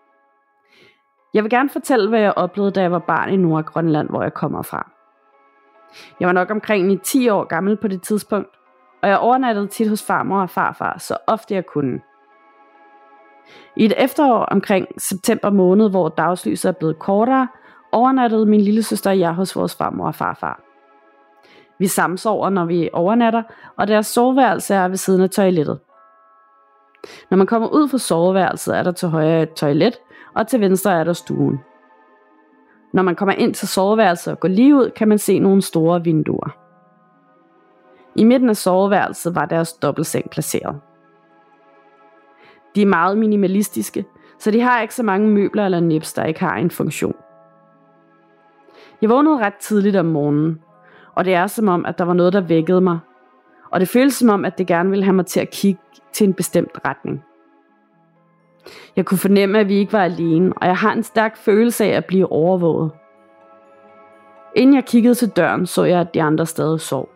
Jeg 1.35 1.43
vil 1.43 1.51
gerne 1.51 1.71
fortælle, 1.71 2.09
hvad 2.09 2.21
jeg 2.21 2.33
oplevede, 2.37 2.73
da 2.73 2.81
jeg 2.81 2.93
var 2.93 2.99
barn 2.99 3.33
i 3.33 3.37
Nordgrønland, 3.37 4.09
hvor 4.09 4.23
jeg 4.23 4.35
kommer 4.35 4.63
fra. 4.63 4.94
Jeg 6.21 6.27
var 6.27 6.33
nok 6.33 6.51
omkring 6.51 7.03
10 7.03 7.29
år 7.29 7.45
gammel 7.45 7.77
på 7.77 7.89
det 7.89 8.03
tidspunkt, 8.03 8.49
og 9.03 9.09
jeg 9.09 9.19
overnattede 9.19 9.67
tit 9.67 9.89
hos 9.89 10.03
farmor 10.07 10.41
og 10.43 10.51
farfar, 10.51 10.99
så 10.99 11.17
ofte 11.27 11.55
jeg 11.55 11.67
kunne. 11.67 12.01
I 13.77 13.85
et 13.85 13.95
efterår 14.05 14.45
omkring 14.45 14.87
september 14.99 15.51
måned, 15.51 15.91
hvor 15.91 16.09
dagslyset 16.09 16.69
er 16.69 16.73
blevet 16.73 16.99
kortere, 16.99 17.49
overnattede 17.93 18.47
min 18.47 18.61
lille 18.61 18.83
søster 18.83 19.11
og 19.11 19.19
jeg 19.19 19.33
hos 19.33 19.57
vores 19.57 19.77
farmor 19.77 20.07
og 20.07 20.15
farfar. 20.15 20.61
Vi 21.79 21.87
samsover, 21.87 22.51
når 22.51 22.65
vi 22.65 22.91
overnatter, 22.93 23.43
og 23.77 23.89
deres 23.89 24.07
soveværelse 24.07 24.75
er 24.75 24.89
ved 24.89 24.97
siden 24.97 25.23
af 25.23 25.31
toilettet. 25.31 25.81
Når 27.31 27.37
man 27.37 27.47
kommer 27.47 27.69
ud 27.69 27.89
fra 27.89 27.99
soveværelset, 27.99 28.77
er 28.77 28.83
der 28.83 28.93
til 28.93 29.09
højre 29.09 29.43
et 29.43 29.53
toilet, 29.53 30.01
og 30.35 30.47
til 30.49 30.61
venstre 30.61 31.01
er 31.01 31.05
der 31.05 31.13
stuen. 31.13 31.61
Når 32.95 33.03
man 33.03 33.17
kommer 33.17 33.33
ind 33.33 33.55
til 33.55 33.69
soveværelset 33.69 34.33
og 34.33 34.41
går 34.41 34.49
lige 34.49 34.75
ud, 34.75 34.91
kan 34.91 35.09
man 35.09 35.19
se 35.19 35.39
nogle 35.39 35.63
store 35.63 36.05
vinduer. 36.05 36.57
I 38.15 38.25
midten 38.25 38.49
af 38.49 38.57
soveværelset 38.57 39.35
var 39.35 39.47
deres 39.47 39.73
dobbeltseng 39.73 40.31
placeret. 40.31 40.81
De 42.75 42.83
er 42.83 42.87
meget 42.87 43.19
minimalistiske, 43.19 44.05
så 44.39 44.51
de 44.51 44.61
har 44.61 44.81
ikke 44.81 44.95
så 44.95 45.03
mange 45.03 45.29
møbler 45.29 45.65
eller 45.65 45.81
nips, 45.81 46.13
der 46.13 46.25
ikke 46.25 46.41
har 46.41 46.57
en 46.57 46.71
funktion. 46.71 47.15
Jeg 49.03 49.11
vågnede 49.11 49.39
ret 49.39 49.55
tidligt 49.55 49.97
om 49.97 50.07
morgenen, 50.07 50.61
og 51.15 51.25
det 51.25 51.35
er 51.35 51.47
som 51.47 51.69
om, 51.69 51.87
at 51.87 51.99
der 51.99 52.05
var 52.05 52.15
noget, 52.15 52.33
der 52.33 52.41
vækkede 52.41 52.81
mig. 52.81 52.99
Og 53.71 53.81
det 53.81 53.89
føles 53.89 54.15
som 54.15 54.29
om, 54.29 54.45
at 54.45 54.59
det 54.59 54.67
gerne 54.67 54.91
ville 54.91 55.05
have 55.05 55.17
mig 55.17 55.27
til 55.27 55.41
at 55.41 55.51
kigge 55.51 55.81
til 56.13 56.27
en 56.27 56.35
bestemt 56.35 56.79
retning. 56.85 57.25
Jeg 58.97 59.05
kunne 59.05 59.19
fornemme, 59.19 59.59
at 59.59 59.69
vi 59.69 59.75
ikke 59.75 59.93
var 59.93 60.05
alene, 60.05 60.53
og 60.57 60.67
jeg 60.67 60.77
har 60.77 60.93
en 60.93 61.03
stærk 61.03 61.37
følelse 61.37 61.85
af 61.85 61.97
at 61.97 62.05
blive 62.05 62.33
overvåget. 62.33 62.91
Inden 64.57 64.75
jeg 64.75 64.85
kiggede 64.85 65.15
til 65.15 65.29
døren, 65.29 65.67
så 65.67 65.85
jeg, 65.85 66.01
at 66.01 66.15
de 66.15 66.23
andre 66.23 66.47
stadig 66.47 66.81
sov. 66.81 67.09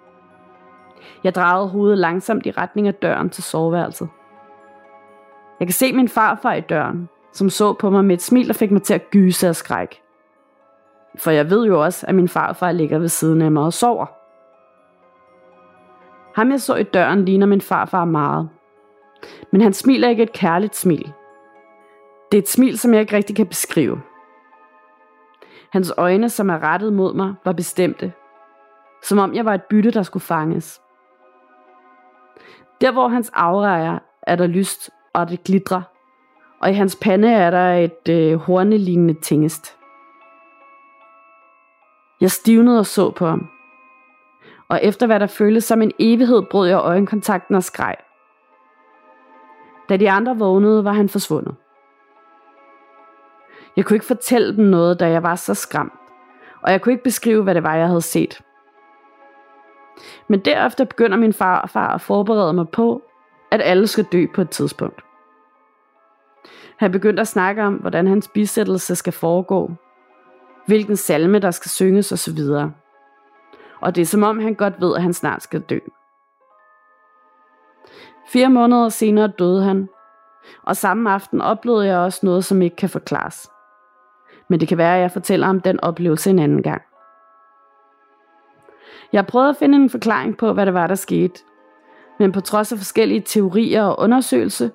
Jeg 1.25 1.35
drejede 1.35 1.69
hovedet 1.69 1.99
langsomt 1.99 2.47
i 2.47 2.51
retning 2.51 2.89
af 2.89 2.95
døren 2.95 3.31
til 3.31 3.43
soveværelset. 3.43 4.09
Jeg 5.61 5.69
kan 5.69 5.75
se 5.75 5.93
min 5.93 6.09
farfar 6.09 6.55
i 6.55 6.61
døren, 6.61 7.09
som 7.33 7.51
så 7.51 7.73
på 7.73 7.91
mig 7.91 8.05
med 8.05 8.15
et 8.15 8.23
smil, 8.23 8.47
der 8.49 8.55
fik 8.55 8.71
mig 8.71 8.83
til 8.83 8.95
at 8.95 9.11
gyse 9.11 9.49
af 9.49 9.57
skræk. 9.57 10.03
For 11.19 11.31
jeg 11.31 11.51
ved 11.51 11.67
jo 11.67 11.85
også, 11.85 12.07
at 12.07 12.15
min 12.15 12.29
farfar 12.29 12.73
ligger 12.73 12.99
ved 12.99 13.09
siden 13.09 13.43
af 13.43 13.53
mig 13.53 13.63
og 13.63 13.73
sover. 13.73 14.07
Ham 16.35 16.51
jeg 16.51 16.61
så 16.61 16.75
i 16.75 16.83
døren 16.83 17.25
ligner 17.25 17.47
min 17.47 17.61
farfar 17.61 18.05
meget. 18.05 18.49
Men 19.53 19.61
han 19.61 19.73
smiler 19.73 20.09
ikke 20.09 20.23
et 20.23 20.33
kærligt 20.33 20.77
smil. 20.77 21.13
Det 22.33 22.39
er 22.39 22.43
et 22.43 22.49
smil, 22.49 22.79
som 22.79 22.93
jeg 22.93 23.01
ikke 23.01 23.17
rigtig 23.17 23.37
kan 23.37 23.47
beskrive. 23.47 24.01
Hans 25.73 25.93
øjne, 25.97 26.29
som 26.29 26.51
er 26.51 26.63
rettet 26.63 26.93
mod 26.93 27.15
mig, 27.15 27.35
var 27.45 27.53
bestemte. 27.53 28.13
Som 29.03 29.19
om 29.19 29.35
jeg 29.35 29.45
var 29.45 29.55
et 29.55 29.65
bytte, 29.71 29.91
der 29.91 30.03
skulle 30.03 30.23
fanges. 30.23 30.81
Der 32.81 32.93
hvor 32.93 33.09
hans 33.09 33.31
aura 33.35 33.79
er, 33.79 33.99
er 34.23 34.37
der 34.37 34.47
lyst, 34.47 34.91
og 35.13 35.29
det 35.29 35.45
glitrer. 35.45 35.83
Og 36.61 36.71
i 36.71 36.73
hans 36.73 36.99
pande 37.03 37.29
er 37.29 37.51
der 37.51 37.75
et 37.75 38.09
øh, 38.11 38.39
hornelignende 38.39 39.15
tingest. 39.15 39.77
Jeg 42.21 42.31
stivnede 42.31 42.79
og 42.79 42.87
så 42.87 43.11
på 43.11 43.27
ham. 43.27 43.49
Og 44.69 44.81
efter 44.83 45.07
hvad 45.07 45.21
der 45.21 45.27
føltes 45.27 45.65
som 45.65 45.83
en 45.83 45.93
evighed, 45.99 46.43
brød 46.51 46.69
jeg 46.69 46.79
øjenkontakten 46.79 47.55
og 47.55 47.63
skreg. 47.63 47.97
Da 49.89 49.97
de 49.97 50.11
andre 50.11 50.39
vågnede, 50.39 50.85
var 50.85 50.93
han 50.93 51.09
forsvundet. 51.09 51.55
Jeg 53.79 53.87
kunne 53.87 53.95
ikke 53.95 54.07
fortælle 54.07 54.57
dem 54.57 54.65
noget, 54.65 55.01
da 55.01 55.11
jeg 55.11 55.23
var 55.23 55.35
så 55.35 55.55
skræmt, 55.55 55.93
og 56.63 56.73
jeg 56.73 56.83
kunne 56.83 56.93
ikke 56.93 57.05
beskrive, 57.05 57.43
hvad 57.43 57.55
det 57.55 57.63
var, 57.63 57.75
jeg 57.75 57.87
havde 57.87 58.01
set. 58.01 58.41
Men 60.29 60.41
derefter 60.41 60.85
begynder 60.85 61.17
min 61.17 61.33
far 61.33 61.61
og 61.61 61.71
far 61.71 61.95
at 61.95 62.01
forberede 62.01 62.53
mig 62.53 62.69
på, 62.69 63.03
at 63.51 63.61
alle 63.65 63.87
skal 63.87 64.05
dø 64.05 64.27
på 64.35 64.41
et 64.41 64.51
tidspunkt. 64.51 65.05
Han 66.77 66.93
begyndte 66.93 67.21
at 67.21 67.29
snakke 67.29 67.63
om, 67.63 67.75
hvordan 67.75 68.07
hans 68.07 68.31
bisættelse 68.35 68.97
skal 68.97 69.13
foregå, 69.13 69.71
hvilken 70.67 70.97
salme 70.97 71.39
der 71.39 71.51
skal 71.51 71.71
synges 71.71 72.13
osv. 72.13 72.39
Og 73.81 73.95
det 73.95 74.03
er 74.03 74.07
som 74.07 74.23
om 74.23 74.39
han 74.39 74.55
godt 74.55 74.81
ved, 74.81 74.97
at 74.97 75.03
han 75.03 75.13
snart 75.13 75.43
skal 75.43 75.61
dø. 75.61 75.79
Fire 78.29 78.51
måneder 78.51 78.89
senere 78.89 79.33
døde 79.39 79.63
han, 79.63 79.89
og 80.63 80.77
samme 80.77 81.11
aften 81.11 81.41
oplevede 81.41 81.87
jeg 81.87 81.99
også 81.99 82.21
noget, 82.23 82.45
som 82.45 82.63
ikke 82.63 82.77
kan 82.77 82.89
forklares. 82.89 83.51
Men 84.49 84.61
det 84.61 84.69
kan 84.69 84.79
være, 84.79 84.97
at 84.97 85.01
jeg 85.03 85.11
fortæller 85.11 85.49
om 85.49 85.61
den 85.61 85.81
oplevelse 85.81 86.31
en 86.31 86.39
anden 86.39 86.63
gang. 86.63 86.83
Jeg 89.13 89.27
prøvede 89.27 89.51
at 89.51 89.57
finde 89.57 89.77
en 89.79 89.91
forklaring 89.91 90.37
på, 90.37 90.53
hvad 90.53 90.67
det 90.67 90.75
var, 90.75 90.87
der 90.87 90.95
skete. 90.95 91.35
Men 92.19 92.33
på 92.33 92.41
trods 92.41 92.73
af 92.73 92.79
forskellige 92.79 93.21
teorier 93.21 93.83
og 93.83 94.01
undersøgelser, 94.01 94.69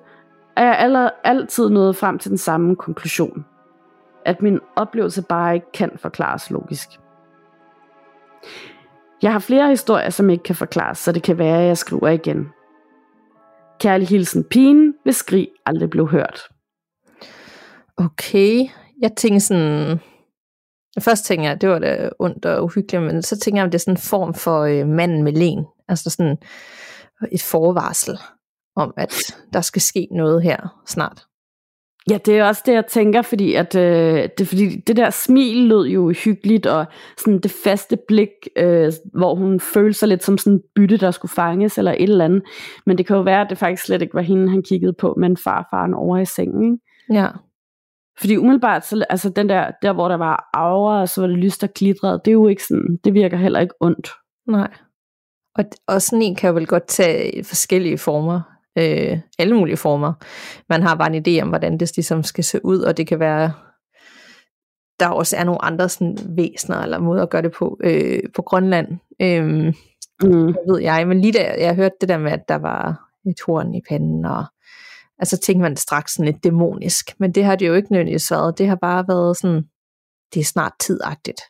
er 0.56 0.64
jeg 0.64 0.78
allerede 0.78 1.10
altid 1.24 1.70
nået 1.70 1.96
frem 1.96 2.18
til 2.18 2.30
den 2.30 2.38
samme 2.38 2.76
konklusion. 2.76 3.44
At 4.24 4.42
min 4.42 4.60
oplevelse 4.76 5.22
bare 5.22 5.54
ikke 5.54 5.72
kan 5.72 5.90
forklares 5.96 6.50
logisk. 6.50 6.88
Jeg 9.22 9.32
har 9.32 9.38
flere 9.38 9.68
historier, 9.68 10.10
som 10.10 10.30
ikke 10.30 10.44
kan 10.44 10.54
forklares, 10.54 10.98
så 10.98 11.12
det 11.12 11.22
kan 11.22 11.38
være, 11.38 11.60
at 11.60 11.66
jeg 11.66 11.78
skriver 11.78 12.08
igen. 12.08 12.48
Kærlig 13.80 14.08
hilsen 14.08 14.44
pigen, 14.44 14.94
hvis 15.02 15.16
skrig 15.16 15.48
aldrig 15.66 15.90
blev 15.90 16.08
hørt. 16.08 16.40
Okay, 17.96 18.68
jeg 19.04 19.12
tænker 19.16 19.38
sådan... 19.38 20.00
Først 21.00 21.24
tænker 21.24 21.48
jeg, 21.48 21.60
det 21.60 21.68
var 21.68 21.78
da 21.78 22.10
ondt 22.18 22.46
og 22.46 22.64
uhyggeligt, 22.64 23.02
men 23.02 23.22
så 23.22 23.38
tænker 23.38 23.60
jeg, 23.60 23.64
om 23.64 23.70
det 23.70 23.78
er 23.78 23.80
sådan 23.80 23.94
en 23.94 23.98
form 23.98 24.34
for 24.34 24.60
øh, 24.60 24.86
manden 24.88 25.22
med 25.22 25.32
len. 25.32 25.64
Altså 25.88 26.10
sådan 26.10 26.36
et 27.32 27.42
forvarsel 27.42 28.18
om, 28.76 28.94
at 28.96 29.14
der 29.52 29.60
skal 29.60 29.82
ske 29.82 30.08
noget 30.10 30.42
her 30.42 30.82
snart. 30.86 31.24
Ja, 32.10 32.18
det 32.26 32.38
er 32.38 32.44
også 32.44 32.62
det, 32.66 32.72
jeg 32.72 32.86
tænker, 32.86 33.22
fordi 33.22 33.54
at, 33.54 33.74
øh, 33.74 34.28
det, 34.38 34.48
fordi 34.48 34.76
det 34.76 34.96
der 34.96 35.10
smil 35.10 35.56
lød 35.56 35.86
jo 35.86 36.12
hyggeligt, 36.24 36.66
og 36.66 36.86
sådan 37.18 37.40
det 37.40 37.50
faste 37.64 37.98
blik, 38.08 38.28
øh, 38.56 38.92
hvor 39.14 39.34
hun 39.34 39.60
følte 39.60 39.98
sig 39.98 40.08
lidt 40.08 40.24
som 40.24 40.38
sådan 40.38 40.52
en 40.52 40.62
bytte, 40.74 40.96
der 40.96 41.10
skulle 41.10 41.32
fanges, 41.32 41.78
eller 41.78 41.92
et 41.92 42.02
eller 42.02 42.24
andet. 42.24 42.42
Men 42.86 42.98
det 42.98 43.06
kan 43.06 43.16
jo 43.16 43.22
være, 43.22 43.40
at 43.40 43.50
det 43.50 43.58
faktisk 43.58 43.84
slet 43.84 44.02
ikke 44.02 44.14
var 44.14 44.22
hende, 44.22 44.50
han 44.50 44.62
kiggede 44.62 44.92
på, 44.92 45.14
men 45.18 45.36
farfaren 45.36 45.94
over 45.94 46.18
i 46.18 46.24
sengen. 46.24 46.64
Ikke? 46.64 47.20
Ja. 47.20 47.28
Fordi 48.20 48.36
umiddelbart, 48.36 48.86
så, 48.86 49.04
altså 49.10 49.28
den 49.28 49.48
der, 49.48 49.70
der 49.82 49.92
hvor 49.92 50.08
der 50.08 50.16
var 50.16 50.50
aura, 50.54 51.00
og 51.00 51.08
så 51.08 51.20
var 51.20 51.28
det 51.28 51.38
lyst 51.38 51.64
og 51.64 51.68
glitrede, 51.74 52.20
det 52.24 52.30
er 52.30 52.32
jo 52.32 52.48
ikke 52.48 52.62
sådan, 52.62 52.98
det 53.04 53.14
virker 53.14 53.36
heller 53.36 53.60
ikke 53.60 53.74
ondt. 53.80 54.10
Nej. 54.46 54.70
Og, 55.54 55.64
og 55.86 56.02
sådan 56.02 56.22
en 56.22 56.36
kan 56.36 56.48
jo 56.48 56.54
vel 56.54 56.66
godt 56.66 56.86
tage 56.86 57.44
forskellige 57.44 57.98
former 57.98 58.40
øh, 58.78 59.18
alle 59.38 59.56
mulige 59.56 59.76
former. 59.76 60.12
Man 60.68 60.82
har 60.82 60.94
bare 60.94 61.16
en 61.16 61.24
idé 61.26 61.42
om, 61.42 61.48
hvordan 61.48 61.78
det 61.78 61.96
ligesom 61.96 62.22
skal 62.22 62.44
se 62.44 62.64
ud, 62.64 62.78
og 62.78 62.96
det 62.96 63.06
kan 63.06 63.20
være 63.20 63.52
der 65.00 65.08
også 65.08 65.36
er 65.36 65.44
nogle 65.44 65.64
andre 65.64 65.88
sådan, 65.88 66.18
væsener 66.36 66.78
eller 66.78 66.98
måder 66.98 67.22
at 67.22 67.30
gøre 67.30 67.42
det 67.42 67.52
på 67.52 67.78
øh, 67.84 68.22
på 68.36 68.42
Grønland. 68.42 68.88
Øh, 69.22 69.44
mm. 69.44 70.54
ved 70.68 70.80
jeg, 70.80 71.08
men 71.08 71.20
lige 71.20 71.32
da 71.32 71.54
jeg 71.58 71.74
hørte 71.74 71.94
det 72.00 72.08
der 72.08 72.18
med, 72.18 72.32
at 72.32 72.48
der 72.48 72.58
var 72.58 73.08
et 73.26 73.40
horn 73.46 73.74
i 73.74 73.80
panden, 73.88 74.24
og 74.24 74.44
altså 75.18 75.38
tænkte 75.38 75.62
man 75.62 75.76
straks 75.76 76.14
sådan 76.14 76.32
lidt 76.32 76.44
dæmonisk, 76.44 77.20
men 77.20 77.32
det 77.32 77.44
har 77.44 77.56
det 77.56 77.68
jo 77.68 77.74
ikke 77.74 77.92
nødvendigvis 77.92 78.30
været. 78.30 78.58
Det 78.58 78.68
har 78.68 78.76
bare 78.76 79.04
været 79.08 79.36
sådan, 79.36 79.62
det 80.34 80.40
er 80.40 80.44
snart 80.44 80.72
tidagtigt. 80.80 81.40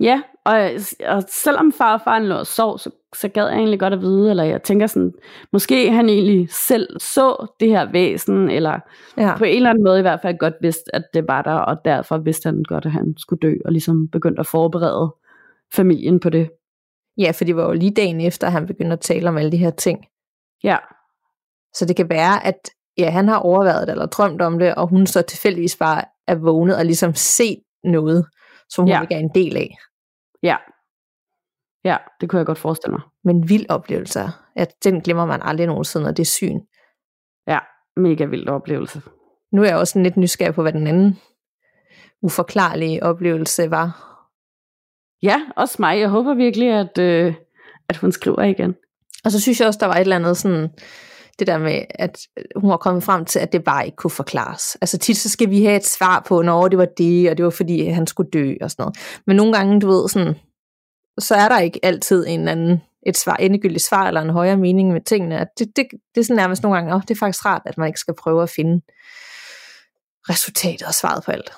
Ja, 0.00 0.22
og, 0.44 0.70
og 1.06 1.22
selvom 1.28 1.72
far 1.72 1.94
og 1.94 2.00
faren 2.04 2.26
lå 2.26 2.34
og 2.34 2.46
sov, 2.46 2.78
så, 2.78 2.90
så 3.14 3.28
gad 3.28 3.46
jeg 3.46 3.56
egentlig 3.56 3.80
godt 3.80 3.92
at 3.92 4.00
vide, 4.00 4.30
eller 4.30 4.44
jeg 4.44 4.62
tænker 4.62 4.86
sådan, 4.86 5.12
måske 5.52 5.92
han 5.92 6.08
egentlig 6.08 6.48
selv 6.50 7.00
så 7.00 7.46
det 7.60 7.68
her 7.68 7.92
væsen, 7.92 8.50
eller 8.50 8.80
ja. 9.16 9.36
på 9.38 9.44
en 9.44 9.56
eller 9.56 9.70
anden 9.70 9.84
måde 9.84 9.98
i 9.98 10.02
hvert 10.02 10.20
fald 10.22 10.38
godt 10.38 10.54
vidste, 10.60 10.94
at 10.94 11.02
det 11.14 11.28
var 11.28 11.42
der, 11.42 11.54
og 11.54 11.76
derfor 11.84 12.18
vidste 12.18 12.46
han 12.46 12.62
godt, 12.62 12.86
at 12.86 12.92
han 12.92 13.14
skulle 13.18 13.40
dø, 13.40 13.54
og 13.64 13.72
ligesom 13.72 14.08
begyndte 14.08 14.40
at 14.40 14.46
forberede 14.46 15.14
familien 15.74 16.20
på 16.20 16.30
det. 16.30 16.50
Ja, 17.18 17.30
for 17.30 17.44
det 17.44 17.56
var 17.56 17.64
jo 17.64 17.72
lige 17.72 17.94
dagen 17.94 18.20
efter, 18.20 18.46
at 18.46 18.52
han 18.52 18.66
begyndte 18.66 18.92
at 18.92 19.00
tale 19.00 19.28
om 19.28 19.36
alle 19.36 19.52
de 19.52 19.56
her 19.56 19.70
ting. 19.70 20.04
Ja. 20.64 20.76
Så 21.74 21.84
det 21.86 21.96
kan 21.96 22.08
være, 22.08 22.46
at 22.46 22.70
ja, 22.98 23.10
han 23.10 23.28
har 23.28 23.38
overvejet 23.38 23.86
det, 23.86 23.92
eller 23.92 24.06
drømt 24.06 24.42
om 24.42 24.58
det, 24.58 24.74
og 24.74 24.88
hun 24.88 25.06
så 25.06 25.22
tilfældigvis 25.22 25.76
bare 25.76 26.04
er 26.26 26.34
vågnet 26.34 26.76
og 26.76 26.84
ligesom 26.84 27.14
set 27.14 27.58
noget, 27.84 28.26
som 28.68 28.82
hun 28.82 28.88
ja. 28.88 29.00
ikke 29.00 29.14
er 29.14 29.18
en 29.18 29.30
del 29.34 29.56
af. 29.56 29.76
Ja. 30.42 30.56
Ja, 31.84 31.96
det 32.20 32.30
kunne 32.30 32.38
jeg 32.38 32.46
godt 32.46 32.58
forestille 32.58 32.92
mig. 32.92 33.02
Men 33.24 33.48
vild 33.48 33.66
oplevelse. 33.68 34.20
At 34.56 34.84
den 34.84 35.00
glemmer 35.00 35.26
man 35.26 35.42
aldrig 35.42 35.66
nogensinde, 35.66 36.08
og 36.08 36.16
det 36.16 36.22
er 36.22 36.26
syn. 36.26 36.60
Ja, 37.46 37.58
mega 37.96 38.24
vild 38.24 38.48
oplevelse. 38.48 39.02
Nu 39.52 39.62
er 39.62 39.66
jeg 39.66 39.76
også 39.76 39.98
lidt 39.98 40.16
nysgerrig 40.16 40.54
på, 40.54 40.62
hvad 40.62 40.72
den 40.72 40.86
anden 40.86 41.18
uforklarlige 42.22 43.02
oplevelse 43.02 43.70
var. 43.70 44.08
Ja, 45.22 45.42
også 45.56 45.76
mig. 45.78 46.00
Jeg 46.00 46.08
håber 46.08 46.34
virkelig, 46.34 46.68
at, 46.72 46.98
øh, 46.98 47.34
at 47.88 47.96
hun 47.96 48.12
skriver 48.12 48.42
igen. 48.42 48.74
Og 49.24 49.32
så 49.32 49.40
synes 49.40 49.60
jeg 49.60 49.68
også, 49.68 49.78
der 49.80 49.86
var 49.86 49.94
et 49.94 50.00
eller 50.00 50.16
andet 50.16 50.36
sådan, 50.36 50.70
det 51.42 51.52
der 51.52 51.58
med, 51.58 51.82
at 51.90 52.18
hun 52.56 52.70
var 52.70 52.76
kommet 52.76 53.02
frem 53.02 53.24
til, 53.24 53.38
at 53.38 53.52
det 53.52 53.64
bare 53.64 53.86
ikke 53.86 53.96
kunne 53.96 54.10
forklares. 54.10 54.76
Altså 54.80 54.98
tit 54.98 55.16
så 55.16 55.28
skal 55.28 55.50
vi 55.50 55.64
have 55.64 55.76
et 55.76 55.86
svar 55.86 56.24
på, 56.28 56.42
når 56.42 56.68
det 56.68 56.78
var 56.78 56.88
det, 56.98 57.30
og 57.30 57.36
det 57.36 57.44
var 57.44 57.50
fordi, 57.50 57.88
han 57.88 58.06
skulle 58.06 58.30
dø 58.30 58.54
og 58.60 58.70
sådan 58.70 58.82
noget. 58.82 59.20
Men 59.26 59.36
nogle 59.36 59.52
gange, 59.52 59.80
du 59.80 59.86
ved, 59.86 60.08
sådan, 60.08 60.34
så 61.18 61.34
er 61.34 61.48
der 61.48 61.58
ikke 61.58 61.80
altid 61.82 62.26
en 62.28 62.48
anden, 62.48 62.82
et 63.06 63.16
svar, 63.16 63.36
endegyldigt 63.36 63.84
svar 63.84 64.08
eller 64.08 64.20
en 64.20 64.30
højere 64.30 64.56
mening 64.56 64.92
med 64.92 65.00
tingene. 65.00 65.38
At 65.38 65.48
det, 65.58 65.76
det, 65.76 65.86
det 66.14 66.20
er 66.20 66.24
sådan 66.24 66.36
nærmest 66.36 66.62
nogle 66.62 66.78
gange, 66.78 66.94
oh, 66.94 67.00
det 67.00 67.10
er 67.10 67.18
faktisk 67.18 67.44
rart, 67.44 67.62
at 67.66 67.78
man 67.78 67.86
ikke 67.86 68.00
skal 68.00 68.14
prøve 68.14 68.42
at 68.42 68.50
finde 68.50 68.80
resultatet 70.28 70.86
og 70.86 70.94
svaret 70.94 71.24
på 71.24 71.30
alt. 71.30 71.52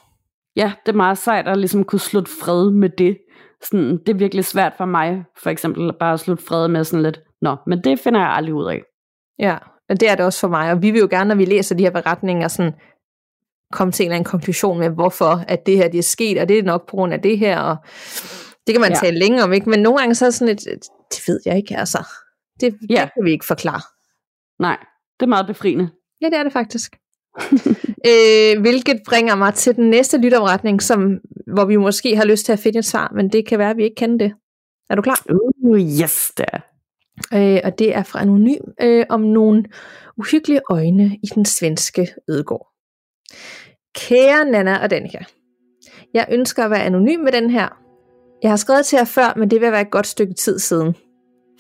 Ja, 0.57 0.73
det 0.87 0.93
er 0.93 0.97
meget 0.97 1.19
sejt 1.19 1.49
at 1.49 1.59
ligesom 1.59 1.85
kunne 1.85 2.01
slutte 2.01 2.31
fred 2.43 2.71
med 2.71 2.89
det. 2.89 3.19
Sådan, 3.63 3.99
det 3.99 4.09
er 4.09 4.15
virkelig 4.15 4.45
svært 4.45 4.73
for 4.77 4.85
mig, 4.85 5.25
for 5.43 5.51
eksempel, 5.51 5.93
bare 6.01 6.13
at 6.13 6.21
slutte 6.21 6.45
fred 6.45 6.69
med 6.69 6.85
sådan 6.85 7.03
lidt, 7.03 7.21
nå, 7.43 7.57
men 7.67 7.85
det 7.85 8.01
finder 8.01 8.21
jeg 8.21 8.29
aldrig 8.29 8.55
ud 8.55 8.67
af. 8.67 8.83
Ja, 9.39 9.59
og 9.89 10.01
det 10.01 10.09
er 10.09 10.15
det 10.15 10.25
også 10.25 10.41
for 10.41 10.49
mig, 10.49 10.73
og 10.73 10.83
vi 10.83 10.91
vil 10.91 11.01
jo 11.01 11.09
gerne, 11.11 11.29
når 11.29 11.35
vi 11.35 11.45
læser 11.45 11.75
de 11.75 11.83
her 11.83 11.91
beretninger, 11.91 12.49
sådan 12.49 12.73
komme 13.73 13.93
til 13.93 14.05
en 14.05 14.11
eller 14.11 14.17
anden 14.17 14.31
konklusion 14.31 14.79
med, 14.79 14.89
hvorfor 14.89 15.45
at 15.49 15.67
det 15.67 15.77
her 15.77 15.89
det 15.89 15.99
er 15.99 16.03
sket, 16.03 16.39
og 16.39 16.49
det 16.49 16.59
er 16.59 16.63
nok 16.63 16.89
på 16.89 16.97
grund 16.97 17.13
af 17.13 17.23
det 17.23 17.39
her, 17.39 17.61
og 17.61 17.77
det 18.67 18.75
kan 18.75 18.81
man 18.81 18.93
ja. 18.93 18.99
tale 18.99 19.19
længe 19.19 19.43
om, 19.43 19.53
ikke? 19.53 19.71
men 19.71 19.81
nogle 19.81 19.99
gange 19.99 20.15
så 20.15 20.27
er 20.27 20.31
sådan 20.31 20.55
et, 20.55 20.65
det 21.11 21.23
ved 21.27 21.41
jeg 21.47 21.57
ikke, 21.57 21.77
altså. 21.77 22.07
Det, 22.61 22.75
ja. 22.91 23.01
det 23.01 23.11
kan 23.15 23.25
vi 23.25 23.31
ikke 23.31 23.47
forklare. 23.47 23.81
Nej, 24.59 24.77
det 25.21 25.27
er 25.27 25.29
meget 25.29 25.47
befriende. 25.47 25.91
Ja, 26.21 26.27
det 26.27 26.35
er 26.35 26.43
det 26.43 26.53
faktisk. 26.53 26.97
øh, 28.11 28.61
hvilket 28.61 29.01
bringer 29.07 29.35
mig 29.35 29.55
til 29.55 29.77
den 29.77 29.91
næste 29.91 30.19
lytopretning, 30.19 30.83
som, 30.83 31.19
hvor 31.47 31.65
vi 31.65 31.77
måske 31.77 32.17
har 32.17 32.25
lyst 32.25 32.45
til 32.45 32.53
at 32.53 32.59
finde 32.59 32.79
et 32.79 32.85
svar, 32.85 33.13
men 33.15 33.29
det 33.29 33.49
kan 33.49 33.59
være, 33.59 33.71
at 33.71 33.77
vi 33.77 33.85
ikke 33.85 33.97
kender 33.97 34.19
det. 34.19 34.35
Er 34.91 34.95
du 34.95 35.03
klar? 35.03 35.23
Uh, 35.63 35.81
yes, 35.81 36.33
det 36.37 36.47
er. 36.53 36.61
Øh, 37.35 37.61
og 37.65 37.79
det 37.79 37.95
er 37.95 38.03
fra 38.03 38.21
Anonym 38.21 38.61
øh, 38.81 39.07
om 39.09 39.21
nogle 39.21 39.65
uhyggelige 40.17 40.61
øjne 40.71 41.19
i 41.23 41.27
den 41.35 41.45
svenske 41.45 42.09
ødegård. 42.29 42.69
Kære 43.95 44.45
Nana 44.45 44.83
og 44.83 44.91
Danika, 44.91 45.19
jeg 46.15 46.27
ønsker 46.31 46.65
at 46.65 46.71
være 46.71 46.83
anonym 46.83 47.21
med 47.21 47.33
den 47.33 47.51
her. 47.51 47.69
Jeg 48.43 48.51
har 48.51 48.57
skrevet 48.57 48.87
til 48.87 48.97
jer 48.97 49.05
før, 49.05 49.35
men 49.37 49.51
det 49.51 49.61
vil 49.61 49.73
være 49.73 49.81
et 49.81 49.91
godt 49.91 50.07
stykke 50.07 50.35
tid 50.35 50.59
siden. 50.59 50.97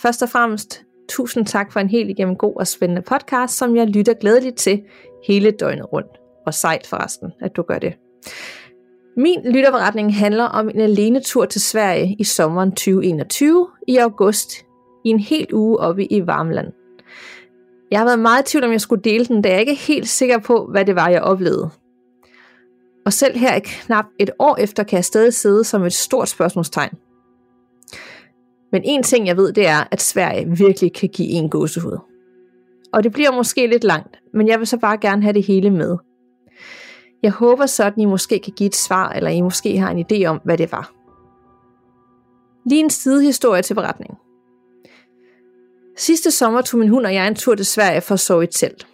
Først 0.00 0.22
og 0.22 0.28
fremmest, 0.28 0.82
tusind 1.09 1.46
tak 1.46 1.72
for 1.72 1.80
en 1.80 1.88
helt 1.88 2.11
igennem 2.11 2.36
god 2.36 2.57
og 2.57 2.66
spændende 2.66 3.02
podcast, 3.02 3.59
som 3.59 3.76
jeg 3.76 3.86
lytter 3.86 4.14
glædeligt 4.14 4.57
til 4.57 4.82
hele 5.26 5.50
døgnet 5.50 5.92
rundt. 5.92 6.11
Og 6.46 6.55
sejt 6.55 6.86
forresten, 6.86 7.32
at 7.40 7.57
du 7.57 7.62
gør 7.62 7.78
det. 7.78 7.94
Min 9.16 9.40
lytterberetning 9.52 10.16
handler 10.16 10.44
om 10.44 10.68
en 10.68 10.80
alene 10.80 11.20
tur 11.20 11.44
til 11.44 11.61
Sverige 11.61 12.16
i 12.18 12.24
sommeren 12.24 12.70
2021 12.70 13.68
i 13.88 13.96
august 13.96 14.63
i 15.05 15.09
en 15.09 15.18
hel 15.18 15.55
uge 15.55 15.78
oppe 15.78 16.12
i 16.12 16.26
Varmland. 16.26 16.72
Jeg 17.90 18.00
har 18.00 18.07
været 18.07 18.18
meget 18.18 18.42
i 18.42 18.50
tvivl 18.50 18.64
om, 18.64 18.72
jeg 18.72 18.80
skulle 18.80 19.02
dele 19.02 19.24
den, 19.24 19.42
da 19.42 19.50
jeg 19.50 19.61
ikke 19.61 19.72
er 19.72 19.86
helt 19.86 20.09
sikker 20.09 20.38
på, 20.38 20.66
hvad 20.70 20.84
det 20.84 20.94
var, 20.94 21.09
jeg 21.09 21.22
oplevede. 21.22 21.70
Og 23.07 23.12
selv 23.12 23.38
her 23.38 23.61
knap 23.64 24.05
et 24.18 24.30
år 24.38 24.57
efter, 24.57 24.82
kan 24.82 24.96
jeg 24.96 25.05
stadig 25.05 25.34
sidde 25.34 25.64
som 25.64 25.82
et 25.82 25.92
stort 25.92 26.28
spørgsmålstegn. 26.28 26.90
Men 28.72 28.82
en 28.84 29.02
ting, 29.02 29.26
jeg 29.26 29.36
ved, 29.36 29.52
det 29.52 29.66
er, 29.66 29.84
at 29.90 30.02
Sverige 30.02 30.57
virkelig 30.57 30.92
kan 30.92 31.09
give 31.09 31.28
en 31.28 31.50
gåsehud. 31.50 31.98
Og 32.92 33.05
det 33.05 33.12
bliver 33.12 33.32
måske 33.32 33.66
lidt 33.66 33.84
langt, 33.84 34.18
men 34.34 34.48
jeg 34.48 34.59
vil 34.59 34.66
så 34.66 34.78
bare 34.78 34.98
gerne 34.98 35.22
have 35.22 35.32
det 35.32 35.46
hele 35.46 35.70
med. 35.70 35.96
Jeg 37.22 37.32
håber 37.32 37.66
så, 37.66 37.84
at 37.84 37.92
I 37.96 38.05
måske 38.05 38.38
kan 38.38 38.52
give 38.57 38.66
et 38.66 38.74
svar, 38.74 39.09
eller 39.09 39.30
I 39.30 39.40
måske 39.40 39.78
har 39.78 39.90
en 39.90 40.07
idé 40.12 40.24
om, 40.26 40.40
hvad 40.44 40.59
det 40.59 40.72
var. 40.72 40.92
Lige 42.70 42.80
en 42.80 42.90
sidehistorie 42.90 43.62
til 43.62 43.74
beretningen. 43.74 44.16
Sidste 45.97 46.30
sommer 46.30 46.62
tog 46.62 46.80
min 46.80 46.88
hund 46.88 47.07
og 47.07 47.14
jeg 47.14 47.28
en 47.28 47.34
tur 47.34 47.55
til 47.55 47.66
Sverige 47.66 48.01
for 48.01 48.14
at 48.14 48.20
sove 48.20 48.45
i 48.45 48.47
telt. 48.47 48.86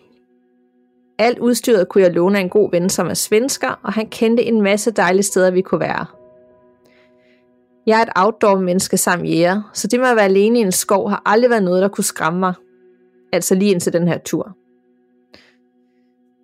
Alt 1.18 1.38
udstyret 1.38 1.88
kunne 1.88 2.04
jeg 2.04 2.12
låne 2.12 2.38
af 2.38 2.42
en 2.42 2.48
god 2.48 2.70
ven, 2.70 2.90
som 2.90 3.06
er 3.06 3.14
svensker, 3.14 3.80
og 3.82 3.92
han 3.92 4.06
kendte 4.06 4.42
en 4.42 4.62
masse 4.62 4.90
dejlige 4.90 5.22
steder, 5.22 5.50
vi 5.50 5.60
kunne 5.60 5.80
være. 5.80 6.06
Jeg 7.86 7.98
er 7.98 8.02
et 8.02 8.12
outdoor-menneske 8.16 8.96
sammen 8.96 9.26
jæger, 9.26 9.70
så 9.74 9.86
det 9.86 10.00
med 10.00 10.08
at 10.08 10.16
være 10.16 10.24
alene 10.24 10.58
i 10.58 10.62
en 10.62 10.72
skov 10.72 11.10
har 11.10 11.22
aldrig 11.26 11.50
været 11.50 11.62
noget, 11.62 11.82
der 11.82 11.88
kunne 11.88 12.04
skræmme 12.04 12.40
mig. 12.40 12.54
Altså 13.32 13.54
lige 13.54 13.70
indtil 13.70 13.92
den 13.92 14.08
her 14.08 14.18
tur. 14.18 14.56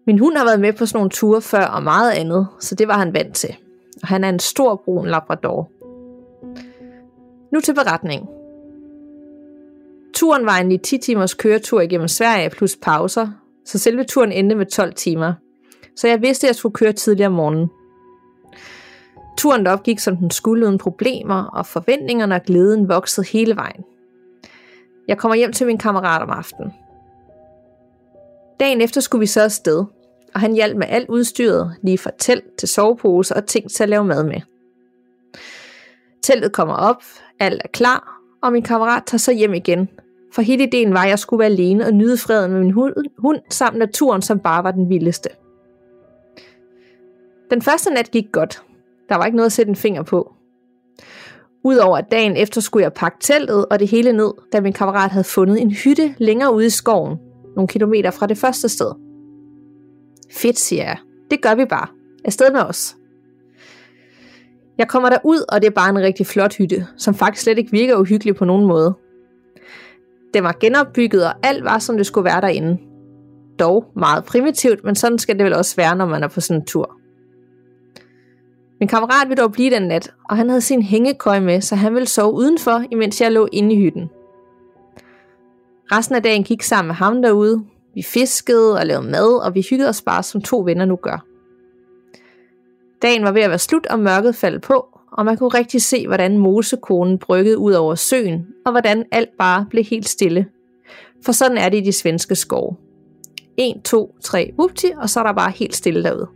Min 0.06 0.18
hund 0.18 0.36
har 0.36 0.44
været 0.44 0.60
med 0.60 0.72
på 0.72 0.86
sådan 0.86 0.98
nogle 0.98 1.10
ture 1.10 1.42
før 1.42 1.64
og 1.64 1.82
meget 1.82 2.12
andet, 2.12 2.46
så 2.60 2.74
det 2.74 2.88
var 2.88 2.98
han 2.98 3.14
vant 3.14 3.34
til. 3.34 3.56
Og 4.02 4.08
han 4.08 4.24
er 4.24 4.28
en 4.28 4.38
stor 4.38 4.82
brun 4.84 5.08
labrador. 5.08 5.70
Nu 7.52 7.60
til 7.60 7.74
beretningen. 7.74 8.35
Turen 10.16 10.46
var 10.46 10.56
en 10.58 10.80
10 10.80 10.98
timers 10.98 11.34
køretur 11.34 11.80
igennem 11.80 12.08
Sverige 12.08 12.50
plus 12.50 12.76
pauser, 12.82 13.28
så 13.64 13.78
selve 13.78 14.04
turen 14.04 14.32
endte 14.32 14.56
med 14.56 14.66
12 14.66 14.94
timer. 14.94 15.32
Så 15.96 16.08
jeg 16.08 16.22
vidste, 16.22 16.46
at 16.46 16.48
jeg 16.48 16.56
skulle 16.56 16.74
køre 16.74 16.92
tidligere 16.92 17.26
om 17.26 17.32
morgenen. 17.32 17.68
Turen 19.38 19.66
op 19.66 19.82
gik 19.82 19.98
som 19.98 20.16
den 20.16 20.30
skulle 20.30 20.66
uden 20.66 20.78
problemer, 20.78 21.42
og 21.42 21.66
forventningerne 21.66 22.34
og 22.34 22.42
glæden 22.42 22.88
voksede 22.88 23.26
hele 23.26 23.56
vejen. 23.56 23.84
Jeg 25.08 25.18
kommer 25.18 25.36
hjem 25.36 25.52
til 25.52 25.66
min 25.66 25.78
kammerat 25.78 26.22
om 26.22 26.30
aftenen. 26.30 26.72
Dagen 28.60 28.80
efter 28.80 29.00
skulle 29.00 29.20
vi 29.20 29.26
så 29.26 29.40
afsted, 29.40 29.84
og 30.34 30.40
han 30.40 30.52
hjalp 30.52 30.76
med 30.76 30.86
alt 30.88 31.08
udstyret, 31.08 31.76
lige 31.82 31.98
fra 31.98 32.10
telt 32.18 32.56
til 32.58 32.68
sovepose 32.68 33.36
og 33.36 33.46
ting 33.46 33.70
til 33.70 33.82
at 33.82 33.88
lave 33.88 34.04
mad 34.04 34.24
med. 34.24 34.40
Teltet 36.22 36.52
kommer 36.52 36.74
op, 36.74 37.02
alt 37.40 37.62
er 37.64 37.68
klar, 37.68 38.20
og 38.42 38.52
min 38.52 38.62
kammerat 38.62 39.02
tager 39.06 39.18
så 39.18 39.32
hjem 39.32 39.54
igen, 39.54 39.88
for 40.36 40.42
hele 40.42 40.64
ideen 40.64 40.94
var, 40.94 41.02
at 41.02 41.08
jeg 41.08 41.18
skulle 41.18 41.38
være 41.38 41.48
alene 41.48 41.86
og 41.86 41.92
nyde 41.92 42.18
freden 42.18 42.52
med 42.52 42.60
min 42.60 42.70
hund, 42.70 42.94
hund 43.18 43.38
samt 43.50 43.78
naturen, 43.78 44.22
som 44.22 44.38
bare 44.38 44.64
var 44.64 44.70
den 44.70 44.88
vildeste. 44.88 45.28
Den 47.50 47.62
første 47.62 47.90
nat 47.90 48.10
gik 48.10 48.32
godt. 48.32 48.62
Der 49.08 49.16
var 49.16 49.24
ikke 49.24 49.36
noget 49.36 49.46
at 49.46 49.52
sætte 49.52 49.70
en 49.70 49.76
finger 49.76 50.02
på. 50.02 50.32
Udover 51.64 51.98
at 51.98 52.10
dagen 52.10 52.36
efter 52.36 52.60
skulle 52.60 52.82
jeg 52.82 52.92
pakke 52.92 53.18
teltet 53.20 53.66
og 53.66 53.78
det 53.78 53.88
hele 53.88 54.12
ned, 54.12 54.32
da 54.52 54.60
min 54.60 54.72
kammerat 54.72 55.10
havde 55.10 55.24
fundet 55.24 55.60
en 55.60 55.70
hytte 55.70 56.14
længere 56.18 56.54
ude 56.54 56.66
i 56.66 56.70
skoven, 56.70 57.18
nogle 57.56 57.68
kilometer 57.68 58.10
fra 58.10 58.26
det 58.26 58.38
første 58.38 58.68
sted. 58.68 58.92
Fedt, 60.32 60.58
siger 60.58 60.84
jeg. 60.84 60.98
Det 61.30 61.42
gør 61.42 61.54
vi 61.54 61.64
bare. 61.64 61.86
Afsted 62.24 62.52
med 62.52 62.60
os. 62.60 62.96
Jeg 64.78 64.88
kommer 64.88 65.10
der 65.10 65.18
ud, 65.24 65.44
og 65.48 65.60
det 65.60 65.66
er 65.66 65.74
bare 65.74 65.90
en 65.90 65.98
rigtig 65.98 66.26
flot 66.26 66.56
hytte, 66.56 66.86
som 66.96 67.14
faktisk 67.14 67.42
slet 67.42 67.58
ikke 67.58 67.70
virker 67.70 67.96
uhyggelig 67.96 68.36
på 68.36 68.44
nogen 68.44 68.66
måde. 68.66 68.94
Den 70.34 70.44
var 70.44 70.56
genopbygget, 70.60 71.26
og 71.26 71.32
alt 71.42 71.64
var, 71.64 71.78
som 71.78 71.96
det 71.96 72.06
skulle 72.06 72.24
være 72.24 72.40
derinde. 72.40 72.78
Dog 73.58 73.84
meget 73.96 74.24
primitivt, 74.24 74.84
men 74.84 74.94
sådan 74.94 75.18
skal 75.18 75.36
det 75.36 75.44
vel 75.44 75.54
også 75.54 75.76
være, 75.76 75.96
når 75.96 76.06
man 76.06 76.22
er 76.22 76.28
på 76.28 76.40
sådan 76.40 76.60
en 76.60 76.66
tur. 76.66 76.96
Min 78.80 78.88
kammerat 78.88 79.28
ville 79.28 79.42
dog 79.42 79.52
blive 79.52 79.70
den 79.70 79.82
nat, 79.82 80.14
og 80.30 80.36
han 80.36 80.48
havde 80.48 80.60
sin 80.60 80.82
hængekøj 80.82 81.40
med, 81.40 81.60
så 81.60 81.76
han 81.76 81.94
ville 81.94 82.08
sove 82.08 82.34
udenfor, 82.34 82.82
imens 82.90 83.20
jeg 83.20 83.32
lå 83.32 83.48
inde 83.52 83.74
i 83.74 83.78
hytten. 83.78 84.08
Resten 85.92 86.16
af 86.16 86.22
dagen 86.22 86.44
gik 86.44 86.62
sammen 86.62 86.86
med 86.88 86.94
ham 86.94 87.22
derude. 87.22 87.64
Vi 87.94 88.02
fiskede 88.02 88.78
og 88.78 88.86
lavede 88.86 89.10
mad, 89.10 89.44
og 89.44 89.54
vi 89.54 89.66
hyggede 89.70 89.88
os 89.88 90.02
bare, 90.02 90.22
som 90.22 90.40
to 90.40 90.58
venner 90.58 90.84
nu 90.84 90.96
gør. 90.96 91.24
Dagen 93.02 93.24
var 93.24 93.32
ved 93.32 93.42
at 93.42 93.50
være 93.50 93.58
slut, 93.58 93.86
og 93.86 93.98
mørket 93.98 94.34
faldt 94.34 94.62
på, 94.62 94.95
og 95.16 95.24
man 95.24 95.36
kunne 95.36 95.48
rigtig 95.48 95.82
se, 95.82 96.06
hvordan 96.06 96.38
mosekonen 96.38 97.18
bryggede 97.18 97.58
ud 97.58 97.72
over 97.72 97.94
søen, 97.94 98.46
og 98.66 98.72
hvordan 98.72 99.04
alt 99.12 99.30
bare 99.38 99.66
blev 99.70 99.84
helt 99.84 100.08
stille. 100.08 100.46
For 101.24 101.32
sådan 101.32 101.58
er 101.58 101.68
det 101.68 101.78
i 101.78 101.84
de 101.84 101.92
svenske 101.92 102.34
skove. 102.34 102.76
1, 103.56 103.82
2, 103.84 104.16
3, 104.20 104.52
upti, 104.58 104.86
og 104.96 105.10
så 105.10 105.20
er 105.20 105.24
der 105.24 105.32
bare 105.32 105.50
helt 105.50 105.76
stille 105.76 106.02
derude. 106.02 106.28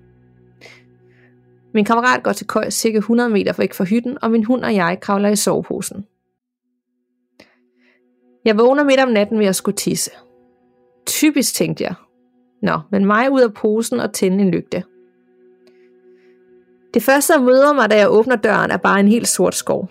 Min 1.75 1.85
kammerat 1.85 2.23
går 2.23 2.33
til 2.33 2.47
køj 2.47 2.71
cirka 2.71 2.99
100 2.99 3.31
meter 3.31 3.53
væk 3.59 3.75
fra 3.75 3.85
hytten, 3.85 4.19
og 4.23 4.31
min 4.31 4.45
hund 4.45 4.65
og 4.65 4.75
jeg 4.75 4.99
kravler 5.01 5.29
i 5.29 5.37
soveposen. 5.37 6.07
Jeg 8.45 8.59
vågner 8.59 8.85
midt 8.85 9.01
om 9.01 9.09
natten 9.09 9.39
ved 9.39 9.47
at 9.47 9.57
skulle 9.57 9.77
tisse. 9.77 10.11
Typisk 11.07 11.55
tænkte 11.55 11.85
jeg. 11.85 11.95
Nå, 12.63 12.81
men 12.91 13.05
mig 13.05 13.33
ud 13.33 13.41
af 13.41 13.55
posen 13.55 14.01
og 14.01 14.13
tænde 14.13 14.45
en 14.45 14.51
lygte. 14.51 14.83
Det 16.95 17.03
første, 17.03 17.33
der 17.33 17.41
møder 17.41 17.73
mig, 17.73 17.91
da 17.91 17.97
jeg 17.97 18.11
åbner 18.11 18.37
døren, 18.37 18.71
er 18.71 18.77
bare 18.77 19.01
en 19.01 19.09
helt 19.09 19.29
sort 19.29 19.55
skov. 19.55 19.89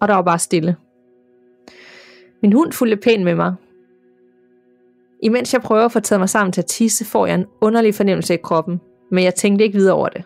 Og 0.00 0.08
der 0.08 0.14
var 0.14 0.22
bare 0.22 0.38
stille. 0.38 0.76
Min 2.42 2.52
hund 2.52 2.72
fulgte 2.72 2.96
pænt 2.96 3.24
med 3.24 3.34
mig. 3.34 3.54
Imens 5.22 5.52
jeg 5.52 5.62
prøver 5.62 5.84
at 5.84 5.92
få 5.92 6.00
taget 6.00 6.20
mig 6.20 6.28
sammen 6.28 6.52
til 6.52 6.60
at 6.60 6.66
tisse, 6.66 7.04
får 7.04 7.26
jeg 7.26 7.34
en 7.34 7.46
underlig 7.60 7.94
fornemmelse 7.94 8.34
i 8.34 8.36
kroppen, 8.36 8.80
men 9.10 9.24
jeg 9.24 9.34
tænkte 9.34 9.64
ikke 9.64 9.78
videre 9.78 9.94
over 9.94 10.08
det. 10.08 10.24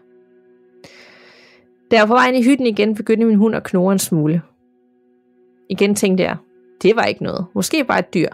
Da 1.91 1.97
jeg 1.97 2.03
var 2.03 2.07
på 2.07 2.13
vej 2.13 2.29
ind 2.29 2.37
i 2.37 2.43
hytten 2.43 2.67
igen, 2.67 2.95
begyndte 2.95 3.27
min 3.27 3.37
hund 3.37 3.57
at 3.57 3.65
knurre 3.65 3.93
en 3.93 3.99
smule. 3.99 4.43
Igen 5.69 5.95
tænkte 5.95 6.25
jeg, 6.25 6.37
det 6.83 6.97
var 6.97 7.05
ikke 7.05 7.23
noget. 7.23 7.47
Måske 7.55 7.85
bare 7.85 7.99
et 7.99 8.15
dyr. 8.15 8.29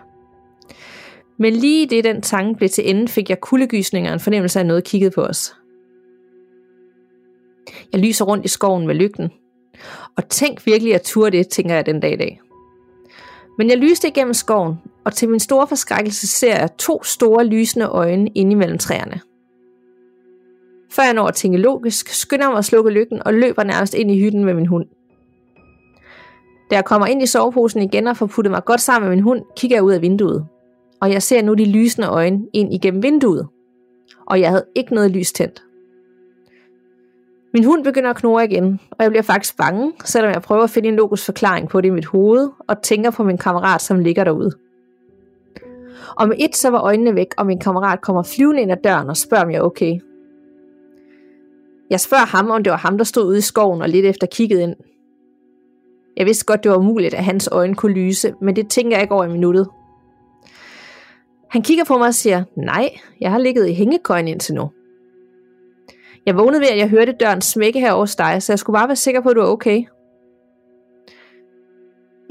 Men 1.36 1.52
lige 1.52 1.86
det 1.86 2.04
den 2.04 2.22
tanke 2.22 2.58
blev 2.58 2.68
til 2.68 2.90
ende, 2.90 3.08
fik 3.08 3.30
jeg 3.30 3.40
kuldegysninger 3.40 4.10
og 4.10 4.14
en 4.14 4.20
fornemmelse 4.20 4.58
af 4.58 4.66
noget 4.66 4.84
kiggede 4.84 5.10
på 5.10 5.22
os. 5.22 5.54
Jeg 7.92 8.00
lyser 8.00 8.24
rundt 8.24 8.44
i 8.44 8.48
skoven 8.48 8.86
med 8.86 8.94
lygten. 8.94 9.30
Og 10.16 10.28
tænk 10.28 10.66
virkelig 10.66 10.94
at 10.94 11.02
turde 11.02 11.36
det, 11.38 11.48
tænker 11.48 11.74
jeg 11.74 11.86
den 11.86 12.00
dag 12.00 12.12
i 12.12 12.16
dag. 12.16 12.40
Men 13.58 13.70
jeg 13.70 13.78
lyste 13.78 14.08
igennem 14.08 14.34
skoven, 14.34 14.74
og 15.04 15.12
til 15.12 15.28
min 15.28 15.40
store 15.40 15.66
forskrækkelse 15.66 16.26
ser 16.26 16.56
jeg 16.56 16.76
to 16.78 17.04
store 17.04 17.44
lysende 17.44 17.86
øjne 17.86 18.28
inde 18.34 18.52
imellem 18.52 18.78
træerne. 18.78 19.20
Før 20.90 21.02
jeg 21.02 21.14
når 21.14 21.26
at 21.26 21.34
tænke 21.34 21.58
logisk, 21.58 22.08
skynder 22.08 22.44
jeg 22.44 22.50
mig 22.50 22.58
at 22.58 22.64
slukke 22.64 22.90
lygten 22.90 23.22
og 23.26 23.34
løber 23.34 23.62
nærmest 23.62 23.94
ind 23.94 24.10
i 24.10 24.20
hytten 24.20 24.44
med 24.44 24.54
min 24.54 24.66
hund. 24.66 24.86
Da 26.70 26.74
jeg 26.76 26.84
kommer 26.84 27.06
ind 27.06 27.22
i 27.22 27.26
soveposen 27.26 27.82
igen 27.82 28.06
og 28.06 28.16
får 28.16 28.26
puttet 28.26 28.50
mig 28.50 28.64
godt 28.64 28.80
sammen 28.80 29.08
med 29.08 29.16
min 29.16 29.24
hund, 29.24 29.42
kigger 29.56 29.76
jeg 29.76 29.84
ud 29.84 29.92
af 29.92 30.02
vinduet. 30.02 30.46
Og 31.00 31.12
jeg 31.12 31.22
ser 31.22 31.42
nu 31.42 31.54
de 31.54 31.64
lysende 31.64 32.08
øjne 32.08 32.40
ind 32.52 32.74
igennem 32.74 33.02
vinduet. 33.02 33.46
Og 34.26 34.40
jeg 34.40 34.50
havde 34.50 34.64
ikke 34.74 34.94
noget 34.94 35.10
lys 35.10 35.32
tændt. 35.32 35.62
Min 37.54 37.64
hund 37.64 37.84
begynder 37.84 38.10
at 38.10 38.16
knurre 38.16 38.44
igen, 38.44 38.80
og 38.90 39.02
jeg 39.02 39.10
bliver 39.10 39.22
faktisk 39.22 39.56
bange, 39.56 39.92
selvom 40.04 40.32
jeg 40.32 40.42
prøver 40.42 40.62
at 40.62 40.70
finde 40.70 40.88
en 40.88 40.96
logisk 40.96 41.24
forklaring 41.24 41.68
på 41.68 41.80
det 41.80 41.88
i 41.88 41.90
mit 41.90 42.06
hoved, 42.06 42.50
og 42.68 42.82
tænker 42.82 43.10
på 43.10 43.24
min 43.24 43.38
kammerat, 43.38 43.82
som 43.82 43.98
ligger 43.98 44.24
derude. 44.24 44.50
Og 46.16 46.28
med 46.28 46.36
et 46.38 46.56
så 46.56 46.70
var 46.70 46.80
øjnene 46.80 47.14
væk, 47.14 47.34
og 47.36 47.46
min 47.46 47.58
kammerat 47.58 48.00
kommer 48.00 48.22
flyvende 48.22 48.62
ind 48.62 48.72
ad 48.72 48.76
døren 48.84 49.08
og 49.08 49.16
spørger, 49.16 49.44
om 49.44 49.50
jeg 49.50 49.58
er 49.58 49.62
okay. 49.62 50.00
Jeg 51.90 52.00
spørger 52.00 52.26
ham, 52.26 52.50
om 52.50 52.62
det 52.62 52.70
var 52.70 52.76
ham, 52.76 52.98
der 52.98 53.04
stod 53.04 53.26
ude 53.26 53.38
i 53.38 53.40
skoven 53.40 53.82
og 53.82 53.88
lidt 53.88 54.06
efter 54.06 54.26
kiggede 54.26 54.62
ind. 54.62 54.76
Jeg 56.16 56.26
vidste 56.26 56.44
godt, 56.44 56.62
det 56.62 56.70
var 56.70 56.78
umuligt, 56.78 57.14
at 57.14 57.24
hans 57.24 57.48
øjne 57.52 57.74
kunne 57.74 57.92
lyse, 57.92 58.34
men 58.42 58.56
det 58.56 58.68
tænker 58.68 58.96
jeg 58.96 59.02
ikke 59.02 59.14
over 59.14 59.24
i 59.24 59.32
minuttet. 59.32 59.68
Han 61.50 61.62
kigger 61.62 61.84
på 61.84 61.98
mig 61.98 62.06
og 62.06 62.14
siger, 62.14 62.44
nej, 62.56 62.90
jeg 63.20 63.30
har 63.30 63.38
ligget 63.38 63.68
i 63.68 63.74
hængekøjen 63.74 64.28
indtil 64.28 64.54
nu. 64.54 64.70
Jeg 66.28 66.36
vågnede 66.36 66.60
ved, 66.60 66.68
at 66.68 66.78
jeg 66.78 66.88
hørte 66.88 67.12
døren 67.12 67.40
smække 67.40 67.80
her 67.80 67.94
hos 67.94 68.16
dig, 68.16 68.42
så 68.42 68.52
jeg 68.52 68.58
skulle 68.58 68.74
bare 68.74 68.88
være 68.88 68.96
sikker 68.96 69.20
på, 69.20 69.28
at 69.28 69.36
du 69.36 69.40
er 69.40 69.46
okay. 69.46 69.84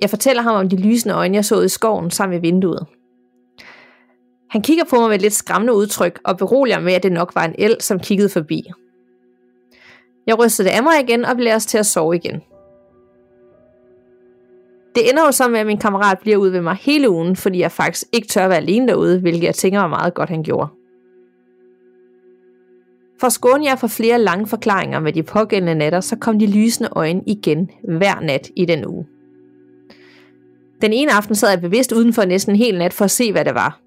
Jeg 0.02 0.10
fortæller 0.10 0.42
ham 0.42 0.56
om 0.56 0.70
de 0.70 0.76
lysende 0.76 1.16
øjne, 1.16 1.36
jeg 1.36 1.46
så 1.46 1.62
i 1.62 1.68
skoven 1.68 2.12
sammen 2.12 2.34
ved 2.34 2.42
vinduet. 2.42 2.86
Han 4.50 4.62
kigger 4.62 4.84
på 4.90 4.96
mig 4.96 5.08
med 5.08 5.16
et 5.16 5.22
lidt 5.22 5.34
skræmmende 5.34 5.74
udtryk 5.74 6.20
og 6.24 6.38
beroliger 6.38 6.80
med, 6.80 6.94
at 6.94 7.04
det 7.04 7.12
nok 7.12 7.36
var 7.36 7.46
en 7.46 7.56
el, 7.58 7.78
som 7.80 8.00
kiggede 8.00 8.30
forbi. 8.30 8.72
Jeg 10.28 10.40
rystede 10.40 10.70
det 10.70 10.76
af 10.76 10.84
mig 10.84 10.94
igen 11.04 11.26
og 11.26 11.36
blev 11.36 11.54
os 11.54 11.66
til 11.66 11.78
at 11.78 11.86
sove 11.86 12.16
igen. 12.16 12.42
Det 14.96 15.10
ender 15.10 15.26
jo 15.26 15.32
så 15.32 15.48
med, 15.48 15.60
at 15.60 15.66
min 15.66 15.78
kammerat 15.78 16.20
bliver 16.20 16.38
ude 16.38 16.54
ved 16.54 16.62
mig 16.62 16.76
hele 16.76 17.10
ugen, 17.10 17.36
fordi 17.36 17.60
jeg 17.60 17.72
faktisk 17.72 18.08
ikke 18.14 18.28
tør 18.28 18.48
være 18.48 18.58
alene 18.58 18.88
derude, 18.88 19.20
hvilket 19.20 19.44
jeg 19.44 19.56
tænker 19.56 19.80
var 19.80 19.88
meget 19.88 20.14
godt, 20.14 20.30
han 20.30 20.44
gjorde. 20.44 20.77
For 23.20 23.28
at 23.28 23.34
skåne 23.34 23.66
jer 23.66 23.76
for 23.76 23.88
flere 23.88 24.20
lange 24.20 24.48
forklaringer 24.48 25.00
med 25.00 25.14
de 25.14 25.24
pågældende 25.24 25.76
natter, 25.76 26.02
så 26.02 26.16
kom 26.16 26.40
de 26.40 26.48
lysende 26.48 26.90
øjne 26.92 27.22
igen 27.28 27.70
hver 27.98 28.20
nat 28.20 28.50
i 28.56 28.66
den 28.66 28.86
uge. 28.86 29.06
Den 30.82 30.94
ene 30.94 31.12
aften 31.12 31.36
sad 31.36 31.50
jeg 31.50 31.62
bevidst 31.62 31.92
udenfor 31.92 32.26
næsten 32.26 32.54
en 32.54 32.58
hel 32.60 32.78
nat 32.78 32.94
for 32.94 33.06
at 33.06 33.12
se, 33.12 33.32
hvad 33.32 33.46
det 33.46 33.56
var. 33.56 33.82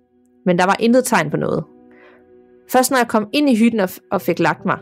Men 0.47 0.59
der 0.59 0.65
var 0.65 0.77
intet 0.81 1.05
tegn 1.05 1.31
på 1.31 1.37
noget. 1.37 1.65
Først 2.73 2.91
når 2.91 2.99
jeg 2.99 3.09
kom 3.09 3.29
ind 3.33 3.51
i 3.51 3.59
hytten 3.59 3.81
og 4.11 4.23
fik 4.23 4.39
lagt 4.39 4.65
mig. 4.67 4.79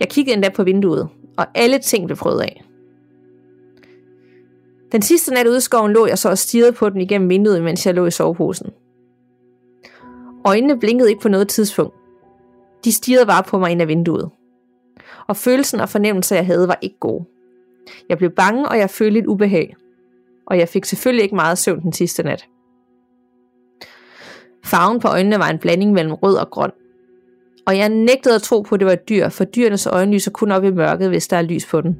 Jeg 0.00 0.08
kiggede 0.08 0.34
endda 0.34 0.48
på 0.48 0.64
vinduet, 0.64 1.08
og 1.36 1.46
alle 1.54 1.78
ting 1.78 2.06
blev 2.06 2.16
prøvet 2.16 2.40
af. 2.40 2.64
Den 4.92 5.02
sidste 5.02 5.34
nat 5.34 5.46
ude 5.46 5.56
i 5.56 5.60
skoven 5.60 5.92
lå 5.92 6.06
jeg 6.06 6.18
så 6.18 6.30
og 6.30 6.38
stirrede 6.38 6.72
på 6.72 6.90
den 6.90 7.00
igennem 7.00 7.28
vinduet, 7.28 7.62
mens 7.62 7.86
jeg 7.86 7.94
lå 7.94 8.06
i 8.06 8.10
soveposen. 8.10 8.70
Øjnene 10.46 10.78
blinkede 10.78 11.10
ikke 11.10 11.22
på 11.22 11.28
noget 11.28 11.48
tidspunkt. 11.48 11.94
De 12.84 12.92
stirrede 12.92 13.26
bare 13.26 13.42
på 13.42 13.58
mig 13.58 13.70
ind 13.70 13.82
af 13.82 13.88
vinduet. 13.88 14.30
Og 15.26 15.36
følelsen 15.36 15.80
og 15.80 15.88
fornemmelser, 15.88 16.36
jeg 16.36 16.46
havde, 16.46 16.68
var 16.68 16.78
ikke 16.82 16.98
gode. 17.00 17.24
Jeg 18.08 18.18
blev 18.18 18.30
bange, 18.30 18.68
og 18.68 18.78
jeg 18.78 18.90
følte 18.90 19.20
et 19.20 19.26
ubehag. 19.26 19.76
Og 20.46 20.58
jeg 20.58 20.68
fik 20.68 20.84
selvfølgelig 20.84 21.22
ikke 21.22 21.34
meget 21.34 21.58
søvn 21.58 21.82
den 21.82 21.92
sidste 21.92 22.22
nat. 22.22 22.46
Farven 24.64 25.00
på 25.00 25.08
øjnene 25.08 25.38
var 25.38 25.48
en 25.48 25.58
blanding 25.58 25.92
mellem 25.92 26.14
rød 26.14 26.36
og 26.36 26.50
grøn. 26.50 26.70
Og 27.66 27.78
jeg 27.78 27.88
nægtede 27.88 28.34
at 28.34 28.42
tro 28.42 28.60
på, 28.60 28.74
at 28.74 28.80
det 28.80 28.86
var 28.86 28.92
et 28.92 29.08
dyr, 29.08 29.28
for 29.28 29.44
dyrenes 29.44 29.86
øjne 29.86 30.12
lyser 30.12 30.30
kun 30.30 30.50
op 30.50 30.64
i 30.64 30.70
mørket, 30.70 31.08
hvis 31.08 31.28
der 31.28 31.36
er 31.36 31.42
lys 31.42 31.66
på 31.66 31.80
den. 31.80 31.98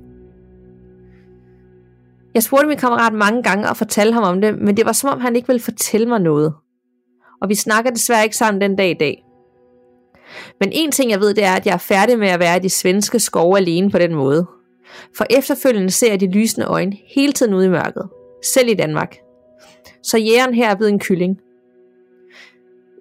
Jeg 2.35 2.43
spurgte 2.43 2.67
min 2.67 2.77
kammerat 2.77 3.13
mange 3.13 3.43
gange 3.43 3.69
og 3.69 3.77
fortalte 3.77 4.15
ham 4.15 4.23
om 4.23 4.41
det, 4.41 4.59
men 4.59 4.77
det 4.77 4.87
var 4.87 4.93
som 4.93 5.11
om 5.11 5.21
han 5.21 5.37
ikke 5.37 5.49
ville 5.49 5.63
fortælle 5.63 6.09
mig 6.09 6.21
noget. 6.21 6.55
Og 7.43 7.49
vi 7.49 7.55
snakker 7.55 7.91
desværre 7.91 8.25
ikke 8.25 8.37
sammen 8.37 8.61
den 8.61 8.77
dag 8.77 8.91
i 8.91 8.95
dag. 8.95 9.24
Men 10.61 10.69
en 10.73 10.93
ting 10.93 11.11
jeg 11.11 11.21
ved, 11.21 11.35
det 11.35 11.45
er, 11.45 11.53
at 11.53 11.67
jeg 11.67 11.73
er 11.73 11.79
færdig 11.79 12.19
med 12.19 12.29
at 12.29 12.41
være 12.41 12.57
i 12.57 12.61
de 12.61 12.71
svenske 12.71 13.21
skove 13.21 13.57
alene 13.57 13.91
på 13.91 13.99
den 13.99 14.15
måde. 14.15 14.47
For 15.17 15.27
efterfølgende 15.31 15.91
ser 15.91 16.11
jeg 16.11 16.21
de 16.21 16.31
lysende 16.31 16.67
øjne 16.67 16.97
hele 17.15 17.33
tiden 17.33 17.55
ude 17.55 17.67
i 17.67 17.69
mørket. 17.69 18.09
Selv 18.45 18.69
i 18.69 18.75
Danmark. 18.75 19.17
Så 20.03 20.19
jægeren 20.19 20.55
her 20.55 20.71
er 20.71 20.75
blevet 20.75 20.93
en 20.93 20.99
kylling. 20.99 21.39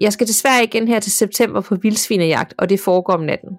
Jeg 0.01 0.13
skal 0.13 0.27
desværre 0.27 0.63
igen 0.63 0.87
her 0.87 0.99
til 0.99 1.11
september 1.11 1.61
på 1.61 1.75
vildsvinejagt, 1.75 2.53
og 2.57 2.69
det 2.69 2.79
foregår 2.79 3.13
om 3.13 3.21
natten. 3.21 3.49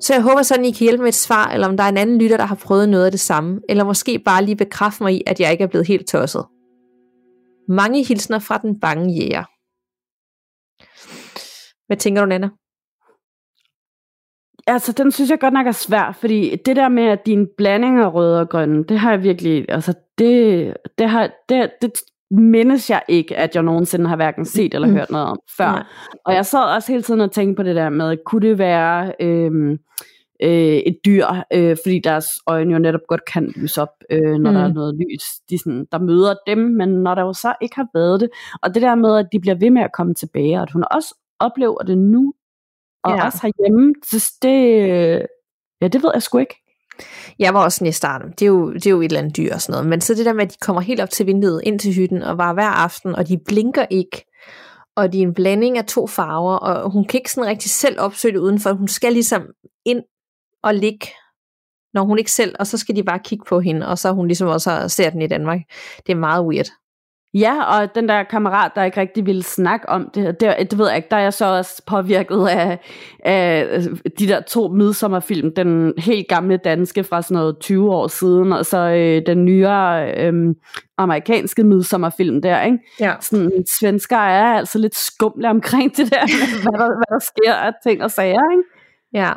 Så 0.00 0.14
jeg 0.14 0.22
håber 0.22 0.42
sådan, 0.42 0.64
I 0.64 0.70
kan 0.70 0.84
hjælpe 0.84 1.02
med 1.02 1.08
et 1.08 1.14
svar, 1.14 1.46
eller 1.46 1.68
om 1.68 1.76
der 1.76 1.84
er 1.84 1.88
en 1.88 1.96
anden 1.96 2.18
lytter, 2.18 2.36
der 2.36 2.44
har 2.46 2.54
prøvet 2.54 2.88
noget 2.88 3.04
af 3.04 3.10
det 3.10 3.20
samme, 3.20 3.60
eller 3.68 3.84
måske 3.84 4.18
bare 4.18 4.44
lige 4.44 4.56
bekræfte 4.56 5.02
mig 5.02 5.14
i, 5.14 5.22
at 5.26 5.40
jeg 5.40 5.52
ikke 5.52 5.64
er 5.64 5.68
blevet 5.68 5.86
helt 5.86 6.06
tosset. 6.06 6.44
Mange 7.68 8.04
hilsner 8.04 8.38
fra 8.38 8.58
den 8.58 8.80
bange 8.80 9.14
jæger. 9.14 9.44
Hvad 11.92 11.96
tænker 11.98 12.22
du, 12.22 12.28
Nana? 12.28 12.48
Altså, 14.66 14.92
den 14.92 15.12
synes 15.12 15.30
jeg 15.30 15.40
godt 15.40 15.54
nok 15.54 15.66
er 15.66 15.72
svær, 15.72 16.16
fordi 16.20 16.56
det 16.66 16.76
der 16.76 16.88
med, 16.88 17.02
at 17.02 17.26
din 17.26 17.48
blanding 17.56 17.98
af 17.98 18.14
rød 18.14 18.34
og 18.34 18.48
grøn, 18.48 18.82
det 18.82 18.98
har 18.98 19.10
jeg 19.10 19.22
virkelig, 19.22 19.64
altså, 19.68 19.94
det, 20.18 20.74
det, 20.98 21.08
har, 21.08 21.30
det, 21.48 21.70
det 21.82 21.92
mindes 22.30 22.90
jeg 22.90 23.02
ikke, 23.08 23.36
at 23.36 23.54
jeg 23.54 23.62
nogensinde 23.62 24.08
har 24.08 24.16
hverken 24.16 24.44
set 24.44 24.74
eller 24.74 24.88
mm. 24.88 24.94
hørt 24.94 25.10
noget 25.10 25.26
om 25.26 25.38
før. 25.56 25.86
Og 26.24 26.34
jeg 26.34 26.46
sad 26.46 26.74
også 26.74 26.92
hele 26.92 27.02
tiden 27.02 27.20
og 27.20 27.32
tænkte 27.32 27.56
på 27.56 27.62
det 27.62 27.76
der 27.76 27.88
med, 27.88 28.16
kunne 28.26 28.48
det 28.48 28.58
være 28.58 29.12
øhm, 29.20 29.78
øh, 30.42 30.76
et 30.76 30.96
dyr, 31.04 31.26
øh, 31.52 31.76
fordi 31.84 32.00
deres 32.04 32.26
øjne 32.46 32.72
jo 32.72 32.78
netop 32.78 33.00
godt 33.08 33.24
kan 33.32 33.52
lyse 33.56 33.82
op, 33.82 33.94
øh, 34.10 34.32
når 34.38 34.50
mm. 34.50 34.56
der 34.56 34.64
er 34.64 34.72
noget 34.72 34.94
lys, 34.94 35.24
de 35.50 35.58
sådan, 35.58 35.86
der 35.92 35.98
møder 35.98 36.34
dem, 36.46 36.58
men 36.58 36.88
når 36.88 37.14
der 37.14 37.22
jo 37.22 37.32
så 37.32 37.54
ikke 37.60 37.76
har 37.76 37.86
været 37.94 38.20
det. 38.20 38.28
Og 38.62 38.74
det 38.74 38.82
der 38.82 38.94
med, 38.94 39.16
at 39.16 39.26
de 39.32 39.40
bliver 39.40 39.54
ved 39.54 39.70
med 39.70 39.82
at 39.82 39.92
komme 39.92 40.14
tilbage, 40.14 40.56
og 40.56 40.62
at 40.62 40.70
hun 40.70 40.84
også 40.90 41.14
oplever 41.42 41.78
det 41.78 41.98
nu, 41.98 42.34
og 43.04 43.16
ja. 43.16 43.24
også 43.24 43.38
herhjemme, 43.42 43.94
så 44.04 44.32
det, 44.42 44.56
ja, 45.80 45.88
det 45.88 46.02
ved 46.02 46.10
jeg 46.14 46.22
sgu 46.22 46.38
ikke. 46.38 46.54
Jeg 47.38 47.54
var 47.54 47.64
også 47.64 47.76
sådan 47.78 47.88
i 47.88 47.92
starten, 47.92 48.30
det 48.30 48.42
er, 48.42 48.46
jo, 48.46 48.72
det 48.72 48.86
er 48.86 48.90
jo 48.90 49.00
et 49.00 49.04
eller 49.04 49.18
andet 49.18 49.36
dyr 49.36 49.54
og 49.54 49.60
sådan 49.60 49.72
noget, 49.72 49.88
men 49.88 50.00
så 50.00 50.14
det 50.14 50.26
der 50.26 50.32
med, 50.32 50.44
at 50.44 50.52
de 50.52 50.56
kommer 50.60 50.82
helt 50.82 51.00
op 51.00 51.10
til 51.10 51.26
vinduet, 51.26 51.60
ind 51.64 51.78
til 51.78 51.94
hytten, 51.94 52.22
og 52.22 52.38
var 52.38 52.52
hver 52.52 52.68
aften, 52.68 53.14
og 53.14 53.28
de 53.28 53.38
blinker 53.46 53.86
ikke, 53.90 54.24
og 54.96 55.12
de 55.12 55.18
er 55.18 55.22
en 55.22 55.34
blanding 55.34 55.78
af 55.78 55.84
to 55.84 56.06
farver, 56.06 56.56
og 56.56 56.90
hun 56.90 57.04
kan 57.04 57.20
ikke 57.20 57.30
sådan 57.30 57.50
rigtig 57.50 57.70
selv 57.70 58.00
opsøge 58.00 58.32
det 58.32 58.38
udenfor, 58.38 58.72
hun 58.72 58.88
skal 58.88 59.12
ligesom 59.12 59.46
ind 59.84 60.02
og 60.62 60.74
ligge, 60.74 61.06
når 61.94 62.02
hun 62.02 62.18
ikke 62.18 62.32
selv, 62.32 62.56
og 62.58 62.66
så 62.66 62.78
skal 62.78 62.96
de 62.96 63.04
bare 63.04 63.18
kigge 63.18 63.44
på 63.48 63.60
hende, 63.60 63.88
og 63.88 63.98
så 63.98 64.12
hun 64.12 64.26
ligesom 64.26 64.48
også 64.48 64.88
ser 64.88 65.10
den 65.10 65.22
i 65.22 65.26
Danmark. 65.26 65.58
Det 66.06 66.12
er 66.12 66.16
meget 66.16 66.46
weird. 66.46 66.68
Ja, 67.34 67.62
og 67.62 67.94
den 67.94 68.08
der 68.08 68.22
kammerat, 68.22 68.72
der 68.74 68.84
ikke 68.84 69.00
rigtig 69.00 69.26
ville 69.26 69.42
snakke 69.42 69.88
om 69.88 70.10
det, 70.14 70.40
det, 70.40 70.70
det 70.70 70.78
ved 70.78 70.88
jeg 70.88 70.96
ikke, 70.96 71.08
der 71.10 71.16
er 71.16 71.20
jeg 71.20 71.32
så 71.32 71.46
også 71.46 71.82
påvirket 71.86 72.48
af, 72.48 72.78
af 73.24 73.80
de 74.18 74.28
der 74.28 74.40
to 74.40 74.68
midsommerfilm, 74.68 75.54
den 75.54 75.92
helt 75.98 76.28
gamle 76.28 76.56
danske 76.56 77.04
fra 77.04 77.22
sådan 77.22 77.34
noget 77.34 77.58
20 77.58 77.90
år 77.90 78.08
siden, 78.08 78.52
og 78.52 78.66
så 78.66 78.78
øh, 78.78 79.22
den 79.26 79.44
nyere 79.44 80.14
øh, 80.16 80.54
amerikanske 80.98 81.64
midsommerfilm 81.64 82.42
der, 82.42 82.62
ikke? 82.62 82.78
Ja. 83.00 83.14
Sådan, 83.20 83.64
svensker 83.78 84.16
er 84.16 84.56
altså 84.56 84.78
lidt 84.78 84.96
skumle 84.96 85.50
omkring 85.50 85.96
det 85.96 86.12
der, 86.12 86.26
hvad 86.62 86.78
der, 86.78 86.86
hvad 86.86 87.18
der 87.18 87.20
sker 87.20 87.54
af 87.54 87.72
ting 87.82 88.02
og 88.02 88.10
sager, 88.10 88.50
ikke? 88.52 88.64
Ja, 89.12 89.32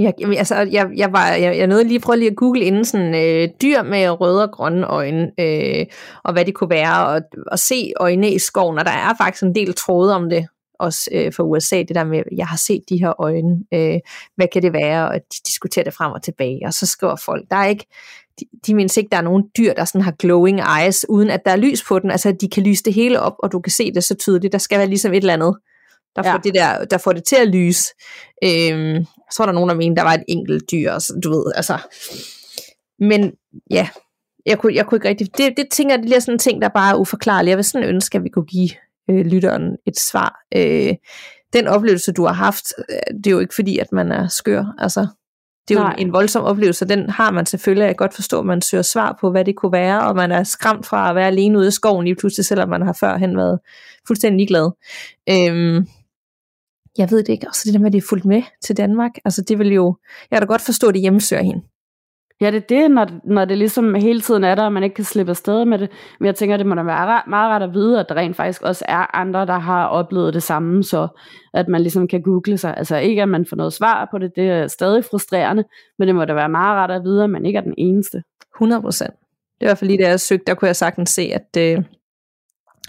jeg, 0.00 0.14
altså, 0.38 0.54
jeg, 0.54 0.86
jeg, 0.96 1.12
var, 1.12 1.28
jeg, 1.28 1.58
jeg 1.58 1.66
nåede 1.66 1.84
lige 1.84 2.00
prøve 2.00 2.18
lige 2.18 2.30
at 2.30 2.36
google 2.36 2.64
inden 2.64 2.84
sådan 2.84 3.14
øh, 3.14 3.48
dyr 3.62 3.82
med 3.82 4.20
røde 4.20 4.42
og 4.42 4.50
grønne 4.52 4.86
øjne, 4.86 5.30
øh, 5.40 5.86
og 6.24 6.32
hvad 6.32 6.44
det 6.44 6.54
kunne 6.54 6.70
være, 6.70 7.06
og, 7.06 7.20
og 7.46 7.58
se 7.58 7.92
øjne 8.00 8.32
i 8.32 8.38
skoven, 8.38 8.78
og 8.78 8.84
der 8.84 8.90
er 8.90 9.14
faktisk 9.18 9.42
en 9.42 9.54
del 9.54 9.74
tråde 9.74 10.14
om 10.14 10.30
det, 10.30 10.46
også 10.80 11.10
øh, 11.12 11.32
for 11.32 11.42
USA, 11.42 11.76
det 11.76 11.94
der 11.94 12.04
med, 12.04 12.22
jeg 12.36 12.46
har 12.46 12.56
set 12.56 12.82
de 12.88 13.00
her 13.00 13.20
øjne, 13.20 13.64
øh, 13.74 13.98
hvad 14.36 14.46
kan 14.52 14.62
det 14.62 14.72
være, 14.72 15.08
og 15.08 15.14
de 15.14 15.38
diskuterer 15.46 15.84
det 15.84 15.94
frem 15.94 16.12
og 16.12 16.22
tilbage, 16.22 16.60
og 16.66 16.72
så 16.72 16.86
skriver 16.86 17.16
folk, 17.24 17.44
der 17.50 17.56
er 17.56 17.66
ikke, 17.66 17.86
de, 18.40 18.44
de 18.66 18.74
mindes 18.74 18.96
ikke, 18.96 19.08
der 19.10 19.16
er 19.16 19.22
nogen 19.22 19.44
dyr, 19.58 19.72
der 19.72 19.84
sådan 19.84 20.00
har 20.00 20.14
glowing 20.18 20.60
eyes, 20.60 21.06
uden 21.08 21.30
at 21.30 21.44
der 21.44 21.50
er 21.50 21.56
lys 21.56 21.84
på 21.88 21.98
den, 21.98 22.10
altså 22.10 22.32
de 22.40 22.48
kan 22.48 22.62
lyse 22.62 22.82
det 22.84 22.94
hele 22.94 23.20
op, 23.20 23.34
og 23.38 23.52
du 23.52 23.60
kan 23.60 23.70
se 23.70 23.92
det 23.92 24.04
så 24.04 24.14
tydeligt, 24.14 24.52
der 24.52 24.58
skal 24.58 24.78
være 24.78 24.88
ligesom 24.88 25.12
et 25.12 25.16
eller 25.16 25.34
andet, 25.34 25.56
der 26.16 26.22
får, 26.22 26.30
ja. 26.30 26.36
det, 26.44 26.54
der, 26.54 26.84
der 26.84 26.98
får 26.98 27.12
det 27.12 27.24
til 27.24 27.36
at 27.36 27.48
lyse. 27.48 27.84
Øhm, 28.44 29.04
så 29.30 29.36
var 29.38 29.46
der 29.46 29.52
nogen, 29.52 29.68
der 29.68 29.74
mente, 29.74 29.96
der 29.96 30.02
var 30.02 30.14
et 30.14 30.24
enkelt 30.28 30.70
dyr, 30.72 30.98
så 30.98 31.20
du 31.24 31.30
ved, 31.30 31.52
altså. 31.54 31.78
Men 32.98 33.32
ja, 33.70 33.88
jeg 34.46 34.58
kunne, 34.58 34.74
jeg 34.74 34.86
kunne 34.86 34.96
ikke 34.96 35.08
rigtig, 35.08 35.38
det, 35.38 35.56
det 35.56 35.68
tænker 35.70 35.94
jeg, 35.94 36.02
det 36.02 36.16
er 36.16 36.20
sådan 36.20 36.34
en 36.34 36.38
ting, 36.38 36.62
der 36.62 36.68
bare 36.68 36.90
er 36.90 36.96
uforklarlig. 36.96 37.48
Jeg 37.48 37.56
vil 37.56 37.64
sådan 37.64 37.88
ønske, 37.88 38.18
at 38.18 38.24
vi 38.24 38.28
kunne 38.28 38.44
give 38.44 38.70
øh, 39.10 39.26
lytteren 39.26 39.76
et 39.86 39.98
svar. 39.98 40.40
Øh, 40.56 40.94
den 41.52 41.66
oplevelse, 41.66 42.12
du 42.12 42.26
har 42.26 42.32
haft, 42.32 42.64
øh, 42.78 43.16
det 43.16 43.26
er 43.26 43.30
jo 43.30 43.38
ikke 43.38 43.54
fordi, 43.54 43.78
at 43.78 43.92
man 43.92 44.12
er 44.12 44.28
skør, 44.28 44.74
altså. 44.78 45.06
Det 45.68 45.76
er 45.76 45.80
jo 45.80 45.88
en, 45.88 46.06
en 46.06 46.12
voldsom 46.12 46.44
oplevelse, 46.44 46.88
den 46.88 47.10
har 47.10 47.30
man 47.30 47.46
selvfølgelig. 47.46 47.82
Jeg 47.82 47.90
kan 47.90 48.04
godt 48.04 48.14
forstå, 48.14 48.38
at 48.40 48.46
man 48.46 48.62
søger 48.62 48.82
svar 48.82 49.16
på, 49.20 49.30
hvad 49.30 49.44
det 49.44 49.56
kunne 49.56 49.72
være, 49.72 50.02
og 50.08 50.16
man 50.16 50.32
er 50.32 50.44
skræmt 50.44 50.86
fra 50.86 51.10
at 51.10 51.14
være 51.14 51.26
alene 51.26 51.58
ude 51.58 51.68
i 51.68 51.70
skoven 51.70 52.04
lige 52.04 52.14
pludselig, 52.14 52.46
selvom 52.46 52.68
man 52.68 52.82
har 52.82 52.92
førhen 53.00 53.36
været 53.36 53.58
fuldstændig 54.06 54.36
ligeglad. 54.36 54.70
Øhm, 55.28 55.86
jeg 56.98 57.10
ved 57.10 57.18
det 57.18 57.28
ikke. 57.28 57.48
Og 57.48 57.54
så 57.54 57.62
det 57.64 57.74
der 57.74 57.80
med, 57.80 57.86
at 57.86 57.92
de 57.92 57.98
er 57.98 58.06
fuldt 58.08 58.24
med 58.24 58.42
til 58.64 58.76
Danmark. 58.76 59.10
Altså 59.24 59.42
det 59.42 59.58
vil 59.58 59.72
jo, 59.72 59.96
jeg 60.30 60.36
kan 60.36 60.46
da 60.46 60.52
godt 60.52 60.62
forstå, 60.62 60.88
at 60.88 60.94
det 60.94 61.00
hjemmesøger 61.00 61.42
hende. 61.42 61.62
Ja, 62.40 62.50
det 62.50 62.56
er 62.56 62.66
det, 62.68 62.90
når, 62.90 63.06
når 63.24 63.44
det 63.44 63.58
ligesom 63.58 63.94
hele 63.94 64.20
tiden 64.20 64.44
er 64.44 64.54
der, 64.54 64.64
og 64.64 64.72
man 64.72 64.82
ikke 64.82 64.94
kan 64.94 65.04
slippe 65.04 65.30
afsted 65.30 65.64
med 65.64 65.78
det. 65.78 65.90
Men 66.20 66.26
jeg 66.26 66.34
tænker, 66.34 66.56
det 66.56 66.66
må 66.66 66.74
da 66.74 66.82
være 66.82 67.22
meget 67.26 67.50
ret 67.50 67.62
at 67.62 67.74
vide, 67.74 68.00
at 68.00 68.06
der 68.08 68.14
rent 68.14 68.36
faktisk 68.36 68.62
også 68.62 68.84
er 68.88 69.16
andre, 69.16 69.46
der 69.46 69.58
har 69.58 69.86
oplevet 69.86 70.34
det 70.34 70.42
samme, 70.42 70.84
så 70.84 71.08
at 71.54 71.68
man 71.68 71.80
ligesom 71.80 72.08
kan 72.08 72.22
google 72.22 72.58
sig. 72.58 72.76
Altså 72.76 72.96
ikke, 72.96 73.22
at 73.22 73.28
man 73.28 73.46
får 73.46 73.56
noget 73.56 73.72
svar 73.72 74.08
på 74.10 74.18
det, 74.18 74.32
det 74.36 74.50
er 74.50 74.66
stadig 74.66 75.04
frustrerende, 75.04 75.64
men 75.98 76.08
det 76.08 76.14
må 76.14 76.24
da 76.24 76.34
være 76.34 76.48
meget 76.48 76.76
ret 76.76 76.96
at 76.96 77.04
vide, 77.04 77.24
at 77.24 77.30
man 77.30 77.46
ikke 77.46 77.56
er 77.56 77.62
den 77.62 77.74
eneste. 77.78 78.22
100 78.56 78.82
procent. 78.82 79.14
Det 79.60 79.66
er 79.66 79.66
i 79.66 79.68
hvert 79.68 79.78
fald 79.78 79.90
lige 79.90 79.98
det, 79.98 80.08
jeg 80.08 80.20
søgte, 80.20 80.44
der 80.46 80.54
kunne 80.54 80.66
jeg 80.66 80.76
sagtens 80.76 81.10
se, 81.10 81.22
at, 81.22 81.56
øh, 81.58 81.84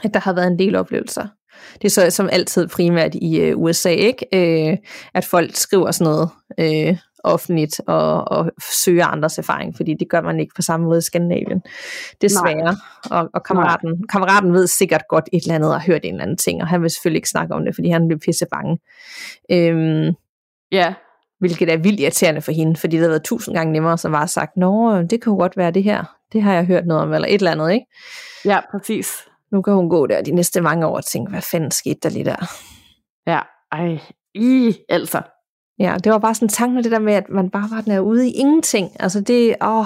at 0.03 0.13
der 0.13 0.19
har 0.19 0.33
været 0.33 0.47
en 0.47 0.59
del 0.59 0.75
oplevelser. 0.75 1.27
Det 1.73 1.85
er 1.85 1.89
så 1.89 2.09
som 2.09 2.29
altid 2.31 2.67
primært 2.67 3.15
i 3.15 3.39
øh, 3.39 3.57
USA, 3.57 3.89
ikke? 3.89 4.25
Øh, 4.33 4.77
at 5.13 5.25
folk 5.25 5.55
skriver 5.55 5.91
sådan 5.91 6.11
noget 6.11 6.29
øh, 6.59 6.97
offentligt 7.23 7.81
og, 7.87 8.27
og 8.27 8.51
søger 8.85 9.05
andres 9.05 9.37
erfaring, 9.37 9.75
fordi 9.75 9.95
det 9.99 10.09
gør 10.09 10.21
man 10.21 10.39
ikke 10.39 10.53
på 10.55 10.61
samme 10.61 10.85
måde 10.85 10.97
i 10.97 11.01
Skandinavien. 11.01 11.61
Desværre. 12.21 12.77
Og, 13.11 13.29
og 13.33 13.43
kammeraten, 13.43 14.07
kammeraten 14.07 14.53
ved 14.53 14.67
sikkert 14.67 15.01
godt 15.09 15.29
et 15.33 15.41
eller 15.41 15.55
andet 15.55 15.69
og 15.69 15.81
har 15.81 15.85
hørt 15.87 16.01
en 16.03 16.13
eller 16.13 16.23
anden 16.23 16.37
ting, 16.37 16.61
og 16.61 16.67
han 16.67 16.81
vil 16.81 16.89
selvfølgelig 16.89 17.17
ikke 17.17 17.29
snakke 17.29 17.53
om 17.53 17.65
det, 17.65 17.75
fordi 17.75 17.89
han 17.89 18.07
bliver 18.07 18.19
pisse 18.25 18.45
bange. 18.51 18.79
Øhm, 19.51 20.15
ja. 20.71 20.93
Hvilket 21.39 21.69
er 21.73 21.77
vildt 21.77 21.99
irriterende 21.99 22.41
for 22.41 22.51
hende, 22.51 22.75
fordi 22.75 22.95
det 22.95 23.01
har 23.01 23.09
været 23.09 23.23
tusind 23.23 23.55
gange 23.55 23.73
nemmere, 23.73 23.97
som 23.97 24.11
var 24.11 24.25
sagt, 24.25 24.57
nå, 24.57 25.01
det 25.01 25.23
kan 25.23 25.37
godt 25.37 25.57
være 25.57 25.71
det 25.71 25.83
her, 25.83 26.03
det 26.33 26.41
har 26.41 26.53
jeg 26.53 26.65
hørt 26.65 26.85
noget 26.85 27.03
om, 27.03 27.13
eller 27.13 27.27
et 27.27 27.33
eller 27.33 27.51
andet, 27.51 27.71
ikke? 27.71 27.85
Ja, 28.45 28.59
præcis. 28.71 29.07
Nu 29.51 29.61
kan 29.61 29.73
hun 29.73 29.89
gå 29.89 30.07
der 30.07 30.21
de 30.21 30.31
næste 30.31 30.61
mange 30.61 30.87
år 30.87 30.95
og 30.95 31.05
tænke, 31.05 31.31
hvad 31.31 31.41
fanden 31.41 31.71
skete 31.71 31.99
der 32.03 32.09
lige 32.09 32.25
der? 32.25 32.45
Ja, 33.27 33.39
ej, 33.71 33.99
i, 34.35 34.77
altså. 34.89 35.21
Ja, 35.79 35.97
det 36.03 36.11
var 36.11 36.17
bare 36.19 36.35
sådan 36.35 36.45
en 36.45 36.49
tanke 36.49 36.83
det 36.83 36.91
der 36.91 36.99
med, 36.99 37.13
at 37.13 37.29
man 37.29 37.49
bare 37.49 37.69
var 37.71 37.81
der 37.81 37.99
ude 37.99 38.29
i 38.29 38.31
ingenting. 38.31 38.89
Altså 38.99 39.21
det, 39.21 39.55
åh, 39.61 39.85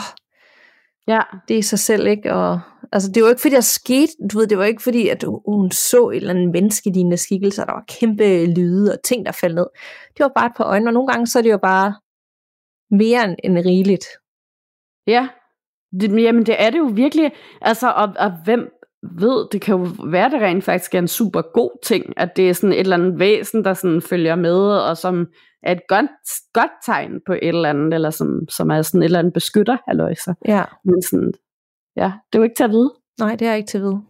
ja. 1.08 1.22
det 1.48 1.58
er 1.58 1.64
sig 1.64 1.80
selv, 1.80 2.08
ikke? 2.08 2.34
Og, 2.34 2.60
altså 2.92 3.12
det 3.12 3.24
var 3.24 3.30
ikke 3.30 3.42
fordi, 3.42 3.56
der 3.56 3.62
skete, 3.62 4.12
du 4.32 4.38
ved, 4.38 4.48
det 4.48 4.58
var 4.58 4.64
ikke 4.64 4.84
fordi, 4.84 5.10
at 5.10 5.24
hun 5.48 5.72
så 5.72 6.10
et 6.10 6.16
eller 6.16 6.34
andet 6.34 6.52
menneskelignende 6.52 7.18
skikkelse, 7.18 7.62
og 7.62 7.68
der 7.68 7.74
var 7.74 7.84
kæmpe 7.88 8.46
lyde 8.46 8.94
og 8.94 9.04
ting, 9.04 9.26
der 9.26 9.32
faldt 9.32 9.56
ned. 9.56 9.68
Det 10.18 10.24
var 10.24 10.32
bare 10.36 10.46
et 10.46 10.56
par 10.58 10.64
øjne, 10.64 10.90
og 10.90 10.94
nogle 10.94 11.08
gange 11.08 11.28
så 11.28 11.40
er 11.40 11.44
det 11.44 11.52
jo 11.52 11.58
bare 11.58 11.96
mere 12.92 13.24
end, 13.24 13.36
end 13.44 13.66
rigeligt. 13.66 14.06
Ja, 15.08 15.28
det, 16.00 16.24
jamen 16.24 16.46
det 16.46 16.56
er 16.60 16.70
det 16.70 16.78
jo 16.78 16.90
virkelig, 16.94 17.32
altså, 17.62 17.92
og, 17.92 18.14
og 18.20 18.32
hvem 18.44 18.70
ved, 19.12 19.48
det 19.52 19.62
kan 19.62 19.76
jo 19.76 19.88
være, 20.06 20.30
det 20.30 20.42
rent 20.42 20.64
faktisk 20.64 20.96
er 20.96 21.00
en 21.00 21.08
super 21.08 21.42
god 21.54 21.80
ting, 21.84 22.14
at 22.18 22.36
det 22.36 22.50
er 22.50 22.54
sådan 22.54 22.74
et 22.74 22.80
eller 22.80 22.98
andet 22.98 23.20
væsen, 23.20 23.64
der 23.64 23.74
sådan 23.74 24.02
følger 24.02 24.36
med, 24.36 24.58
og 24.58 24.98
som 24.98 25.28
er 25.64 25.72
et 25.72 25.88
godt, 25.88 26.06
godt 26.54 26.72
tegn 26.86 27.12
på 27.26 27.34
et 27.34 27.48
eller 27.48 27.70
andet, 27.70 27.94
eller 27.94 28.10
som, 28.10 28.40
som 28.50 28.70
er 28.70 28.82
sådan 28.82 29.02
et 29.02 29.06
eller 29.06 29.20
andet 29.20 29.34
beskytter, 29.34 29.78
halløjser. 29.88 30.34
Ja. 30.48 30.64
Men 30.86 31.02
sådan, 31.02 31.34
ja, 31.98 32.12
det 32.34 32.38
er 32.38 32.40
jo 32.40 32.44
ikke 32.44 32.56
til 32.56 32.64
at 32.64 32.70
vide. 32.70 32.94
Nej, 33.20 33.36
det 33.36 33.48
er 33.48 33.54
ikke 33.54 33.68
til 33.68 33.78
at 33.78 33.84
vide. 33.84 34.02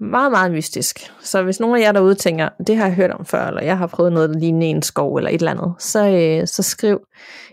Meget, 0.00 0.32
meget 0.32 0.52
mystisk. 0.52 0.98
Så 1.20 1.42
hvis 1.42 1.60
nogen 1.60 1.76
af 1.76 1.80
jer 1.80 1.92
derude 1.92 2.14
tænker, 2.14 2.48
det 2.66 2.76
har 2.76 2.86
jeg 2.86 2.94
hørt 2.94 3.10
om 3.10 3.24
før, 3.24 3.46
eller 3.46 3.62
jeg 3.62 3.78
har 3.78 3.86
prøvet 3.86 4.12
noget, 4.12 4.40
ligner 4.40 4.66
en 4.66 4.82
skov, 4.82 5.16
eller 5.16 5.30
et 5.30 5.34
eller 5.34 5.50
andet, 5.50 5.74
så, 5.78 6.08
øh, 6.08 6.46
så 6.46 6.62
skriv 6.62 7.00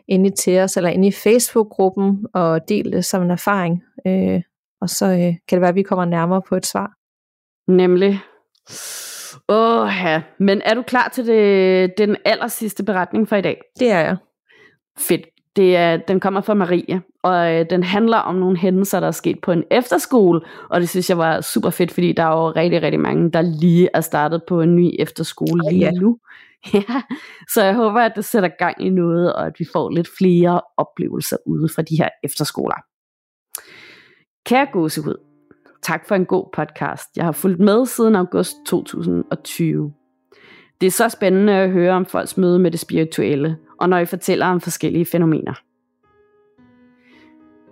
ind 0.07 0.27
i 0.27 0.29
til 0.29 0.59
os, 0.59 0.77
eller 0.77 0.89
ind 0.89 1.05
i 1.05 1.11
Facebook-gruppen, 1.11 2.25
og 2.33 2.69
del 2.69 2.91
det 2.91 3.05
som 3.05 3.23
en 3.23 3.31
erfaring. 3.31 3.83
Øh, 4.07 4.41
og 4.81 4.89
så 4.89 5.05
øh, 5.05 5.19
kan 5.19 5.55
det 5.55 5.61
være, 5.61 5.69
at 5.69 5.75
vi 5.75 5.83
kommer 5.83 6.05
nærmere 6.05 6.41
på 6.49 6.55
et 6.55 6.65
svar. 6.65 6.91
Nemlig. 7.71 8.21
Åh 9.49 9.89
ja, 10.03 10.21
men 10.39 10.61
er 10.65 10.73
du 10.73 10.81
klar 10.81 11.09
til 11.13 11.27
det, 11.27 11.97
den 11.97 12.15
aller 12.25 12.47
sidste 12.47 12.83
beretning 12.83 13.29
for 13.29 13.35
i 13.35 13.41
dag? 13.41 13.61
Det 13.79 13.91
er 13.91 13.99
jeg. 13.99 14.17
Fedt. 14.97 15.21
Det 15.55 15.75
er, 15.75 15.97
den 15.97 16.19
kommer 16.19 16.41
fra 16.41 16.53
Marie, 16.53 17.01
og 17.23 17.53
øh, 17.53 17.65
den 17.69 17.83
handler 17.83 18.17
om 18.17 18.35
nogle 18.35 18.57
hændelser, 18.57 18.99
der 18.99 19.07
er 19.07 19.11
sket 19.11 19.39
på 19.43 19.51
en 19.51 19.63
efterskole, 19.71 20.41
og 20.69 20.81
det 20.81 20.89
synes 20.89 21.09
jeg 21.09 21.17
var 21.17 21.41
super 21.41 21.69
fedt, 21.69 21.91
fordi 21.91 22.13
der 22.13 22.23
er 22.23 22.31
jo 22.31 22.51
rigtig, 22.51 22.81
rigtig 22.81 22.99
mange, 22.99 23.31
der 23.31 23.41
lige 23.41 23.89
er 23.93 24.01
startet 24.01 24.41
på 24.47 24.61
en 24.61 24.75
ny 24.75 24.91
efterskole 24.99 25.69
lige 25.69 25.85
ja. 25.85 25.91
nu. 25.91 26.17
Ja, 26.73 27.01
så 27.53 27.63
jeg 27.63 27.75
håber, 27.75 28.01
at 28.01 28.11
det 28.15 28.25
sætter 28.25 28.49
gang 28.59 28.85
i 28.85 28.89
noget, 28.89 29.33
og 29.33 29.45
at 29.45 29.53
vi 29.59 29.65
får 29.73 29.89
lidt 29.89 30.07
flere 30.17 30.61
oplevelser 30.77 31.37
ude 31.45 31.69
fra 31.75 31.81
de 31.81 31.97
her 31.97 32.09
efterskoler. 32.23 32.75
Kære 34.49 34.67
gåsehud, 34.71 35.15
tak 35.81 36.07
for 36.07 36.15
en 36.15 36.25
god 36.25 36.45
podcast. 36.53 37.17
Jeg 37.17 37.25
har 37.25 37.31
fulgt 37.31 37.59
med 37.59 37.85
siden 37.85 38.15
august 38.15 38.55
2020. 38.65 39.93
Det 40.81 40.87
er 40.87 40.91
så 40.91 41.09
spændende 41.09 41.53
at 41.53 41.71
høre 41.71 41.93
om 41.93 42.05
folks 42.05 42.37
møde 42.37 42.59
med 42.59 42.71
det 42.71 42.79
spirituelle, 42.79 43.57
og 43.79 43.89
når 43.89 43.97
I 43.97 44.05
fortæller 44.05 44.45
om 44.45 44.61
forskellige 44.61 45.05
fænomener. 45.05 45.53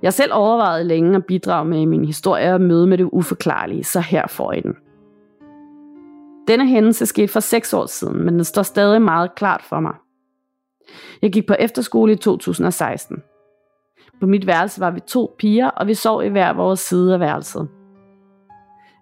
Jeg 0.02 0.14
selv 0.14 0.32
overvejede 0.34 0.84
længe 0.84 1.16
at 1.16 1.26
bidrage 1.26 1.66
med 1.66 1.86
min 1.86 2.06
historie 2.06 2.54
og 2.54 2.62
møde 2.62 2.88
med 2.88 2.98
det 2.98 3.10
uforklarlige, 3.12 3.84
så 3.84 4.00
her 4.00 4.28
får 4.28 4.54
I 4.54 4.62
den. 4.62 4.76
Denne 6.48 6.68
hændelse 6.68 7.06
skete 7.06 7.28
for 7.28 7.40
seks 7.40 7.74
år 7.74 7.86
siden, 7.86 8.26
men 8.26 8.34
den 8.34 8.44
står 8.44 8.64
stadig 8.64 9.02
meget 9.02 9.36
klart 9.36 9.64
for 9.70 9.80
mig. 9.80 9.96
Jeg 11.22 11.32
gik 11.32 11.48
på 11.48 11.54
efterskole 11.54 12.14
i 12.14 12.16
2016. 12.16 13.24
På 14.20 14.26
mit 14.26 14.48
værelse 14.48 14.82
var 14.82 14.92
vi 14.92 15.00
to 15.00 15.36
piger, 15.40 15.70
og 15.70 15.88
vi 15.88 15.94
sov 15.94 16.24
i 16.24 16.28
hver 16.28 16.54
vores 16.54 16.80
side 16.80 17.14
af 17.14 17.20
værelset. 17.20 17.68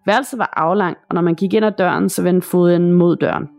Værelset 0.05 0.39
var 0.39 0.53
aflangt, 0.55 0.99
og 1.09 1.15
når 1.15 1.21
man 1.21 1.35
gik 1.35 1.53
ind 1.53 1.65
ad 1.65 1.71
døren, 1.71 2.09
så 2.09 2.23
vendte 2.23 2.47
foden 2.47 2.91
mod 2.91 3.15
døren. 3.15 3.49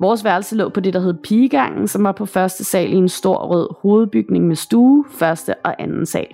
Vores 0.00 0.24
værelse 0.24 0.56
lå 0.56 0.68
på 0.68 0.80
det, 0.80 0.94
der 0.94 1.00
hed 1.00 1.14
pigegangen, 1.14 1.88
som 1.88 2.04
var 2.04 2.12
på 2.12 2.26
første 2.26 2.64
sal 2.64 2.92
i 2.92 2.96
en 2.96 3.08
stor 3.08 3.36
rød 3.36 3.68
hovedbygning 3.82 4.46
med 4.46 4.56
stue, 4.56 5.04
første 5.10 5.54
og 5.64 5.82
anden 5.82 6.06
sal. 6.06 6.26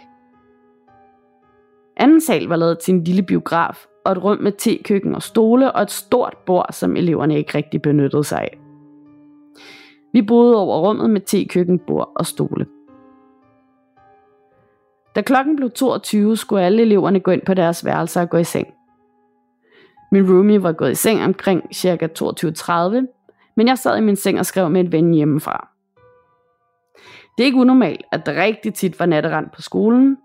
Anden 1.96 2.20
sal 2.20 2.44
var 2.44 2.56
lavet 2.56 2.78
til 2.78 2.94
en 2.94 3.04
lille 3.04 3.22
biograf, 3.22 3.86
og 4.04 4.12
et 4.12 4.24
rum 4.24 4.38
med 4.38 4.52
tekøkken 4.52 5.14
og 5.14 5.22
stole, 5.22 5.72
og 5.72 5.82
et 5.82 5.90
stort 5.90 6.36
bord, 6.46 6.66
som 6.72 6.96
eleverne 6.96 7.38
ikke 7.38 7.58
rigtig 7.58 7.82
benyttede 7.82 8.24
sig 8.24 8.40
af. 8.40 8.58
Vi 10.12 10.22
boede 10.22 10.56
over 10.56 10.88
rummet 10.88 11.10
med 11.10 11.20
tekøkken, 11.20 11.78
bord 11.78 12.12
og 12.16 12.26
stole. 12.26 12.66
Da 15.16 15.22
klokken 15.22 15.56
blev 15.56 15.70
22, 15.70 16.36
skulle 16.36 16.62
alle 16.62 16.82
eleverne 16.82 17.20
gå 17.20 17.30
ind 17.30 17.42
på 17.46 17.54
deres 17.54 17.84
værelser 17.84 18.20
og 18.20 18.30
gå 18.30 18.36
i 18.36 18.44
seng. 18.44 18.66
Min 20.12 20.30
roomie 20.30 20.62
var 20.62 20.72
gået 20.72 20.90
i 20.90 20.94
seng 20.94 21.24
omkring 21.24 21.74
ca. 21.74 22.08
22.30, 22.18 23.52
men 23.56 23.68
jeg 23.68 23.78
sad 23.78 23.98
i 23.98 24.00
min 24.00 24.16
seng 24.16 24.38
og 24.38 24.46
skrev 24.46 24.70
med 24.70 24.84
et 24.84 24.92
ven 24.92 25.14
hjemmefra. 25.14 25.68
Det 27.38 27.44
er 27.44 27.46
ikke 27.46 27.58
unormalt, 27.58 28.02
at 28.12 28.26
der 28.26 28.42
rigtig 28.42 28.74
tit 28.74 29.00
var 29.00 29.06
natterand 29.06 29.46
på 29.54 29.62
skolen, 29.62 30.16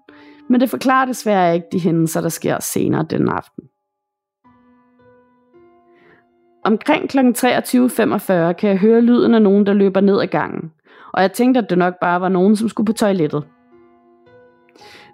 Men 0.50 0.62
det 0.62 0.70
forklarer 0.70 1.06
desværre 1.06 1.56
ikke 1.56 1.68
de 1.72 1.80
hændelser, 1.80 2.22
der 2.22 2.30
sker 2.30 2.60
senere 2.60 3.06
den 3.10 3.30
aften. 3.30 3.64
Omkring 6.66 7.10
kl. 7.10 7.18
23.45 7.18 8.54
kan 8.54 8.70
jeg 8.70 8.78
høre 8.78 9.02
lyden 9.02 9.34
af 9.34 9.42
nogen, 9.42 9.66
der 9.66 9.74
løber 9.74 10.02
ned 10.02 10.22
ad 10.22 10.28
gangen, 10.28 10.72
og 11.14 11.22
jeg 11.22 11.32
tænkte, 11.32 11.60
at 11.60 11.70
det 11.70 11.78
nok 11.78 11.94
bare 12.02 12.22
var 12.22 12.30
nogen, 12.30 12.56
som 12.56 12.70
skulle 12.70 12.86
på 12.86 12.94
toilettet. 12.94 13.44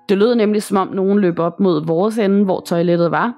Det 0.10 0.18
lød 0.18 0.36
nemlig 0.36 0.64
som 0.64 0.78
om 0.78 0.88
nogen 0.88 1.20
løb 1.20 1.40
op 1.40 1.60
mod 1.60 1.86
vores 1.86 2.18
ende, 2.18 2.44
hvor 2.46 2.60
toilettet 2.60 3.12
var, 3.12 3.34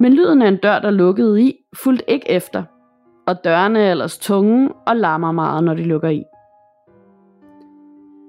men 0.00 0.12
lyden 0.12 0.42
af 0.42 0.48
en 0.48 0.56
dør, 0.56 0.78
der 0.78 0.90
lukkede 0.90 1.42
i, 1.42 1.54
fulgte 1.76 2.10
ikke 2.10 2.30
efter, 2.30 2.62
og 3.26 3.44
dørene 3.44 3.78
er 3.78 3.90
ellers 3.90 4.18
tunge 4.18 4.72
og 4.86 4.96
larmer 4.96 5.32
meget, 5.32 5.64
når 5.64 5.74
de 5.74 5.82
lukker 5.82 6.08
i. 6.08 6.24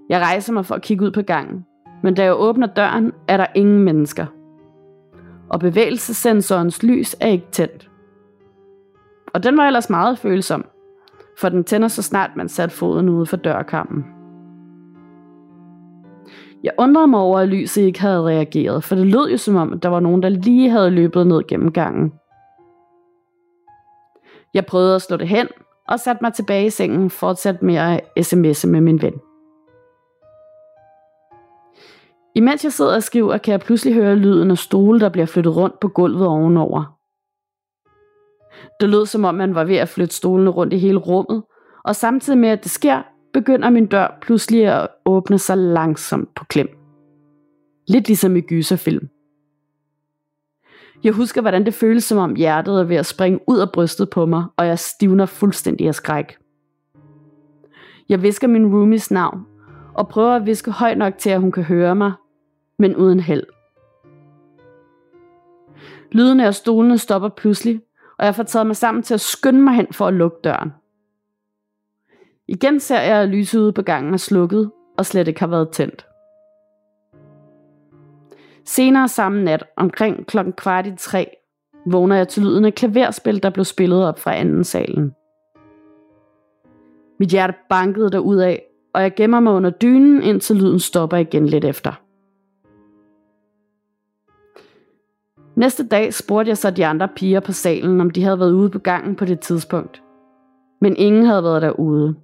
Jeg 0.09 0.21
rejser 0.21 0.53
mig 0.53 0.65
for 0.65 0.75
at 0.75 0.81
kigge 0.81 1.05
ud 1.05 1.11
på 1.11 1.21
gangen, 1.21 1.65
men 2.03 2.15
da 2.15 2.23
jeg 2.23 2.35
åbner 2.35 2.67
døren, 2.67 3.11
er 3.27 3.37
der 3.37 3.45
ingen 3.55 3.83
mennesker. 3.83 4.25
Og 5.49 5.59
bevægelsessensorens 5.59 6.83
lys 6.83 7.15
er 7.19 7.27
ikke 7.27 7.47
tændt. 7.51 7.89
Og 9.33 9.43
den 9.43 9.57
var 9.57 9.67
ellers 9.67 9.89
meget 9.89 10.19
følsom, 10.19 10.65
for 11.39 11.49
den 11.49 11.63
tænder 11.63 11.87
så 11.87 12.01
snart 12.01 12.31
man 12.35 12.49
satte 12.49 12.75
foden 12.75 13.09
ude 13.09 13.25
for 13.25 13.37
dørkammen. 13.37 14.05
Jeg 16.63 16.73
undrede 16.77 17.07
mig 17.07 17.19
over, 17.19 17.39
at 17.39 17.47
lyset 17.47 17.81
ikke 17.81 18.01
havde 18.01 18.23
reageret, 18.23 18.83
for 18.83 18.95
det 18.95 19.07
lød 19.07 19.29
jo 19.31 19.37
som 19.37 19.55
om, 19.55 19.73
at 19.73 19.83
der 19.83 19.89
var 19.89 19.99
nogen, 19.99 20.23
der 20.23 20.29
lige 20.29 20.69
havde 20.69 20.91
løbet 20.91 21.27
ned 21.27 21.47
gennem 21.47 21.71
gangen. 21.71 22.13
Jeg 24.53 24.65
prøvede 24.65 24.95
at 24.95 25.01
slå 25.01 25.17
det 25.17 25.27
hen, 25.27 25.47
og 25.87 25.99
satte 25.99 26.23
mig 26.23 26.33
tilbage 26.33 26.65
i 26.65 26.69
sengen 26.69 27.09
for 27.09 27.29
at 27.29 27.37
sætte 27.37 27.65
mere 27.65 27.99
sms'e 28.19 28.67
med 28.67 28.81
min 28.81 29.01
ven. 29.01 29.13
Imens 32.35 32.63
jeg 32.63 32.71
sidder 32.71 32.95
og 32.95 33.03
skriver, 33.03 33.37
kan 33.37 33.51
jeg 33.51 33.59
pludselig 33.59 33.93
høre 33.93 34.15
lyden 34.15 34.51
af 34.51 34.57
stole, 34.57 34.99
der 34.99 35.09
bliver 35.09 35.25
flyttet 35.25 35.55
rundt 35.55 35.79
på 35.79 35.87
gulvet 35.87 36.27
ovenover. 36.27 36.97
Det 38.79 38.89
lød 38.89 39.05
som 39.05 39.25
om, 39.25 39.35
man 39.35 39.55
var 39.55 39.63
ved 39.63 39.75
at 39.75 39.89
flytte 39.89 40.15
stolene 40.15 40.49
rundt 40.49 40.73
i 40.73 40.77
hele 40.77 40.97
rummet, 40.97 41.43
og 41.85 41.95
samtidig 41.95 42.39
med, 42.39 42.49
at 42.49 42.63
det 42.63 42.71
sker, 42.71 43.01
begynder 43.33 43.69
min 43.69 43.85
dør 43.85 44.17
pludselig 44.21 44.67
at 44.67 44.87
åbne 45.05 45.39
sig 45.39 45.57
langsomt 45.57 46.35
på 46.35 46.45
klem. 46.45 46.67
Lidt 47.87 48.07
ligesom 48.07 48.35
i 48.35 48.41
gyserfilm. 48.41 49.09
Jeg 51.03 51.13
husker, 51.13 51.41
hvordan 51.41 51.65
det 51.65 51.73
føles 51.73 52.03
som 52.03 52.17
om 52.17 52.35
hjertet 52.35 52.79
er 52.79 52.83
ved 52.83 52.95
at 52.95 53.05
springe 53.05 53.39
ud 53.47 53.59
af 53.59 53.71
brystet 53.71 54.09
på 54.09 54.25
mig, 54.25 54.45
og 54.57 54.67
jeg 54.67 54.79
stivner 54.79 55.25
fuldstændig 55.25 55.87
af 55.87 55.95
skræk. 55.95 56.37
Jeg 58.09 58.21
visker 58.21 58.47
min 58.47 58.75
roomies 58.75 59.11
navn, 59.11 59.45
og 59.93 60.07
prøver 60.07 60.35
at 60.35 60.45
viske 60.45 60.71
højt 60.71 60.97
nok 60.97 61.17
til, 61.17 61.29
at 61.29 61.41
hun 61.41 61.51
kan 61.51 61.63
høre 61.63 61.95
mig, 61.95 62.11
men 62.79 62.95
uden 62.95 63.19
held. 63.19 63.43
Lyden 66.11 66.39
af 66.39 66.55
stolene 66.55 66.97
stopper 66.97 67.29
pludselig, 67.29 67.81
og 68.19 68.25
jeg 68.25 68.35
får 68.35 68.43
taget 68.43 68.67
mig 68.67 68.75
sammen 68.75 69.03
til 69.03 69.13
at 69.13 69.21
skynde 69.21 69.61
mig 69.61 69.73
hen 69.73 69.87
for 69.91 70.07
at 70.07 70.13
lukke 70.13 70.37
døren. 70.43 70.71
Igen 72.53 72.79
ser 72.79 73.01
jeg, 73.01 73.21
at 73.21 73.29
lyset 73.29 73.59
ude 73.59 73.73
på 73.73 73.81
gangen 73.81 74.13
er 74.13 74.17
slukket, 74.17 74.71
og 74.97 75.05
slet 75.05 75.27
ikke 75.27 75.39
har 75.39 75.47
været 75.47 75.69
tændt. 75.69 76.05
Senere 78.65 79.07
samme 79.07 79.43
nat, 79.43 79.63
omkring 79.77 80.27
klokken 80.27 80.53
kvart 80.53 80.87
i 80.87 80.93
tre, 80.97 81.27
vågner 81.91 82.15
jeg 82.15 82.27
til 82.27 82.43
lyden 82.43 82.65
af 82.65 82.73
klaverspil, 82.73 83.43
der 83.43 83.49
blev 83.49 83.65
spillet 83.65 84.05
op 84.07 84.19
fra 84.19 84.35
anden 84.35 84.63
salen. 84.63 85.15
Mit 87.19 87.29
hjerte 87.29 87.53
bankede 87.69 88.45
af, 88.45 88.63
og 88.93 89.01
jeg 89.01 89.13
gemmer 89.15 89.39
mig 89.39 89.53
under 89.53 89.69
dynen, 89.69 90.23
indtil 90.23 90.55
lyden 90.55 90.79
stopper 90.79 91.17
igen 91.17 91.45
lidt 91.45 91.65
efter. 91.65 92.01
Næste 95.59 95.87
dag 95.87 96.13
spurgte 96.13 96.49
jeg 96.49 96.57
så 96.57 96.71
de 96.71 96.85
andre 96.85 97.07
piger 97.15 97.39
på 97.39 97.51
salen, 97.51 98.01
om 98.01 98.09
de 98.09 98.23
havde 98.23 98.39
været 98.39 98.53
ude 98.53 98.69
på 98.69 98.79
gangen 98.79 99.15
på 99.15 99.25
det 99.25 99.39
tidspunkt. 99.39 100.03
Men 100.81 100.95
ingen 100.97 101.25
havde 101.25 101.43
været 101.43 101.61
derude. 101.61 102.15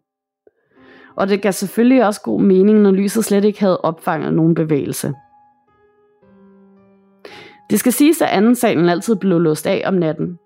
Og 1.19 1.29
det 1.29 1.41
gav 1.41 1.51
selvfølgelig 1.51 2.05
også 2.05 2.21
god 2.21 2.41
mening, 2.41 2.79
når 2.79 2.91
lyset 2.91 3.25
slet 3.25 3.45
ikke 3.45 3.59
havde 3.59 3.81
opfanget 3.81 4.33
nogen 4.33 4.55
bevægelse. 4.55 5.13
Det 7.69 7.79
skal 7.79 7.93
siges, 7.93 8.21
at 8.21 8.29
anden 8.29 8.55
salen 8.55 8.89
altid 8.89 9.15
blev 9.15 9.39
låst 9.39 9.67
af 9.67 9.83
om 9.85 9.93
natten, 9.93 10.39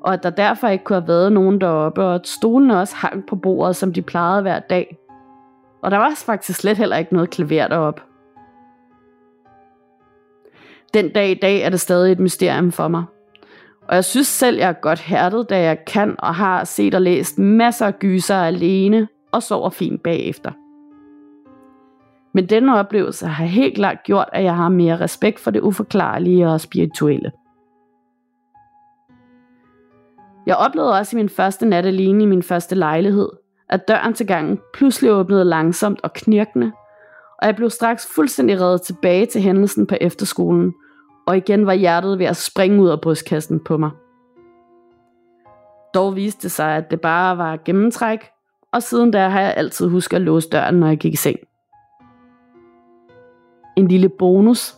og 0.00 0.12
at 0.12 0.22
der 0.22 0.30
derfor 0.30 0.68
ikke 0.68 0.84
kunne 0.84 1.00
have 1.00 1.08
været 1.08 1.32
nogen 1.32 1.60
deroppe, 1.60 2.02
og 2.02 2.14
at 2.14 2.26
stolene 2.26 2.80
også 2.80 2.96
hang 2.96 3.26
på 3.26 3.36
bordet, 3.36 3.76
som 3.76 3.92
de 3.92 4.02
plejede 4.02 4.42
hver 4.42 4.58
dag. 4.58 4.98
Og 5.82 5.90
der 5.90 5.96
var 5.96 6.12
faktisk 6.16 6.60
slet 6.60 6.78
heller 6.78 6.96
ikke 6.96 7.14
noget 7.14 7.30
klaver 7.30 7.68
deroppe. 7.68 8.02
Den 10.94 11.12
dag 11.12 11.30
i 11.30 11.38
dag 11.42 11.60
er 11.60 11.68
det 11.68 11.80
stadig 11.80 12.12
et 12.12 12.20
mysterium 12.20 12.72
for 12.72 12.88
mig. 12.88 13.04
Og 13.88 13.94
jeg 13.94 14.04
synes 14.04 14.26
selv, 14.26 14.58
jeg 14.58 14.68
er 14.68 14.72
godt 14.72 15.00
hærdet, 15.00 15.50
da 15.50 15.60
jeg 15.60 15.84
kan 15.84 16.14
og 16.18 16.34
har 16.34 16.64
set 16.64 16.94
og 16.94 17.02
læst 17.02 17.38
masser 17.38 17.86
af 17.86 17.98
gyser 17.98 18.36
alene 18.36 19.08
og 19.34 19.42
sover 19.42 19.70
fint 19.70 20.02
bagefter. 20.02 20.52
Men 22.34 22.46
denne 22.46 22.78
oplevelse 22.78 23.26
har 23.26 23.44
helt 23.44 23.74
klart 23.74 23.98
gjort, 24.04 24.28
at 24.32 24.44
jeg 24.44 24.56
har 24.56 24.68
mere 24.68 25.00
respekt 25.00 25.40
for 25.40 25.50
det 25.50 25.60
uforklarlige 25.60 26.48
og 26.48 26.60
spirituelle. 26.60 27.32
Jeg 30.46 30.56
oplevede 30.56 30.98
også 30.98 31.16
i 31.16 31.20
min 31.20 31.28
første 31.28 31.66
nat 31.66 31.86
alene 31.86 32.22
i 32.22 32.26
min 32.26 32.42
første 32.42 32.74
lejlighed, 32.74 33.28
at 33.68 33.88
døren 33.88 34.14
til 34.14 34.26
gangen 34.26 34.60
pludselig 34.74 35.12
åbnede 35.12 35.44
langsomt 35.44 36.00
og 36.02 36.12
knirkende, 36.12 36.72
og 37.38 37.46
jeg 37.46 37.56
blev 37.56 37.70
straks 37.70 38.14
fuldstændig 38.14 38.60
reddet 38.60 38.82
tilbage 38.82 39.26
til 39.26 39.40
hændelsen 39.40 39.86
på 39.86 39.96
efterskolen, 40.00 40.74
og 41.26 41.36
igen 41.36 41.66
var 41.66 41.72
hjertet 41.72 42.18
ved 42.18 42.26
at 42.26 42.36
springe 42.36 42.82
ud 42.82 42.88
af 42.88 43.00
brystkassen 43.00 43.60
på 43.64 43.76
mig. 43.76 43.90
Dog 45.94 46.16
viste 46.16 46.42
det 46.42 46.50
sig, 46.50 46.76
at 46.76 46.90
det 46.90 47.00
bare 47.00 47.38
var 47.38 47.58
gennemtræk, 47.64 48.33
og 48.74 48.82
siden 48.82 49.10
da 49.10 49.28
har 49.28 49.40
jeg 49.40 49.54
altid 49.56 49.88
husket 49.88 50.16
at 50.16 50.22
låse 50.22 50.48
døren, 50.48 50.74
når 50.74 50.86
jeg 50.86 50.98
gik 50.98 51.12
i 51.12 51.16
seng. 51.16 51.38
En 53.76 53.88
lille 53.88 54.08
bonus. 54.08 54.74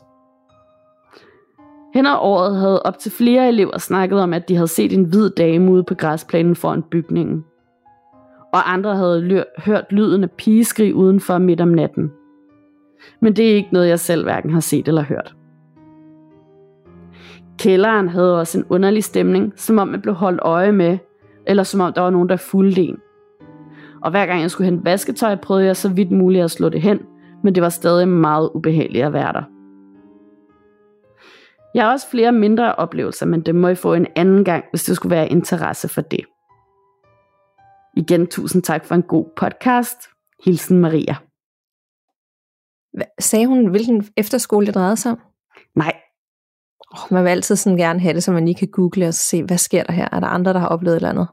Hen 1.95 2.07
året 2.07 2.57
havde 2.57 2.83
op 2.83 2.99
til 2.99 3.13
flere 3.13 3.49
elever 3.49 3.79
snakket 3.79 4.21
om, 4.21 4.33
at 4.33 4.49
de 4.49 4.55
havde 4.55 4.69
set 4.69 4.93
en 4.93 5.05
hvid 5.05 5.31
dame 5.31 5.73
ude 5.73 5.85
på 5.85 5.95
græsplænen 5.95 6.57
foran 6.57 6.83
bygningen. 6.83 7.45
Og 8.53 8.73
andre 8.73 8.97
havde 8.97 9.45
hørt 9.59 9.85
lyden 9.91 10.25
af 10.25 10.31
pigeskrig 10.31 10.95
udenfor 10.95 11.39
midt 11.39 11.61
om 11.61 11.69
natten. 11.69 12.13
Men 13.21 13.37
det 13.37 13.51
er 13.51 13.55
ikke 13.55 13.73
noget, 13.73 13.89
jeg 13.89 14.01
selv 14.01 14.25
hverken 14.25 14.51
har 14.51 14.61
set 14.61 14.89
eller 14.89 15.03
hørt. 15.03 15.37
Kælderen 17.59 18.09
havde 18.09 18.41
også 18.41 18.59
en 18.59 18.65
underlig 18.69 19.05
stemning, 19.05 19.53
som 19.57 19.79
om 19.79 19.89
man 19.89 20.03
blev 20.03 20.15
holdt 20.15 20.41
øje 20.43 20.73
med, 20.73 20.99
eller 21.47 21.63
som 21.63 21.81
om 21.81 21.93
der 21.93 22.01
var 22.01 22.11
nogen, 22.11 22.29
der 22.29 22.37
fulgte 22.37 22.83
en. 22.83 22.99
Og 24.03 24.11
hver 24.11 24.27
gang 24.27 24.41
jeg 24.41 24.51
skulle 24.51 24.71
hente 24.71 24.85
vasketøj, 24.85 25.37
prøvede 25.37 25.67
jeg 25.67 25.77
så 25.77 25.89
vidt 25.89 26.11
muligt 26.11 26.45
at 26.45 26.51
slå 26.51 26.69
det 26.69 26.83
hen, 26.83 26.99
men 27.45 27.55
det 27.55 27.63
var 27.63 27.69
stadig 27.69 28.09
meget 28.09 28.51
ubehageligt 28.55 29.05
at 29.05 29.13
være 29.13 29.33
der. 29.33 29.43
Jeg 31.75 31.85
har 31.85 31.93
også 31.93 32.11
flere 32.11 32.33
mindre 32.33 32.75
oplevelser, 32.75 33.27
men 33.27 33.41
det 33.41 33.55
må 33.55 33.69
I 33.69 33.75
få 33.75 33.95
en 33.95 34.07
anden 34.17 34.45
gang, 34.45 34.65
hvis 34.73 34.85
det 34.85 34.97
skulle 34.97 35.17
være 35.17 35.29
interesse 35.29 35.89
for 35.89 36.01
det. 36.01 36.25
Igen 37.97 38.27
tusind 38.27 38.63
tak 38.63 38.85
for 38.85 38.95
en 38.95 39.03
god 39.03 39.27
podcast. 39.37 39.99
Hilsen 40.45 40.79
Maria. 40.79 41.17
Sagde 43.21 43.47
hun, 43.47 43.67
hvilken 43.67 44.07
efterskole 44.17 44.67
det 44.67 44.75
drejede 44.75 44.97
sig 44.97 45.13
om? 45.13 45.19
Nej, 45.75 45.93
Oh, 46.91 47.13
man 47.13 47.25
vil 47.25 47.31
altid 47.31 47.57
sådan 47.57 47.79
gerne 47.79 48.01
have 48.01 48.15
det, 48.15 48.23
så 48.23 48.33
man 48.33 48.45
lige 48.45 48.55
kan 48.55 48.69
google 48.69 49.09
og 49.09 49.15
se, 49.15 49.45
hvad 49.45 49.59
sker 49.59 49.83
der 49.83 49.93
her? 49.93 50.09
Er 50.13 50.21
der 50.21 50.27
andre, 50.27 50.53
der 50.53 50.59
har 50.59 50.69
oplevet 50.69 50.95
et 50.95 50.97
eller 50.97 51.11
andet? 51.11 51.29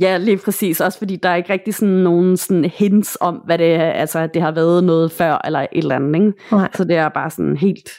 Ja, 0.00 0.16
lige 0.16 0.38
præcis. 0.44 0.80
Også 0.80 0.98
fordi 0.98 1.16
der 1.16 1.28
er 1.28 1.34
ikke 1.34 1.52
rigtig 1.52 1.74
sådan 1.74 1.94
nogen 1.94 2.36
sådan 2.36 2.64
hints 2.64 3.18
om, 3.20 3.34
hvad 3.34 3.58
det 3.58 3.74
er, 3.74 3.90
altså 3.90 4.18
at 4.18 4.34
det 4.34 4.42
har 4.42 4.52
været 4.52 4.84
noget 4.84 5.12
før, 5.12 5.38
eller 5.44 5.60
et 5.60 5.68
eller 5.72 5.96
andet. 5.96 6.14
Ikke? 6.14 6.32
Nej. 6.52 6.68
Så 6.74 6.84
det 6.84 6.96
er 6.96 7.08
bare 7.08 7.30
sådan 7.30 7.56
helt, 7.56 7.90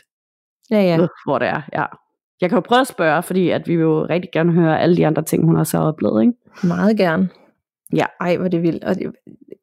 ja, 0.72 0.82
ja. 0.82 1.08
hvor 1.26 1.40
det 1.40 1.48
er. 1.48 1.62
Ja. 1.74 1.86
Jeg 2.42 2.50
kan 2.50 2.56
jo 2.58 2.62
prøve 2.62 2.82
at 2.82 2.88
spørge, 2.88 3.24
fordi 3.24 3.50
at 3.50 3.68
vi 3.68 3.76
vil 3.76 3.84
jo 3.84 4.06
rigtig 4.06 4.30
gerne 4.34 4.52
høre 4.52 4.82
alle 4.82 4.98
de 4.98 5.08
andre 5.08 5.22
ting, 5.24 5.46
hun 5.46 5.56
har 5.56 5.64
så 5.64 5.78
oplevet. 5.78 6.22
Ikke? 6.22 6.34
Meget 6.64 6.98
gerne. 6.98 7.30
Ja. 7.94 8.06
Ej, 8.22 8.38
hvor 8.38 8.48
det 8.48 8.62
vildt. 8.62 8.84
Og 8.84 8.96
det, 8.96 9.12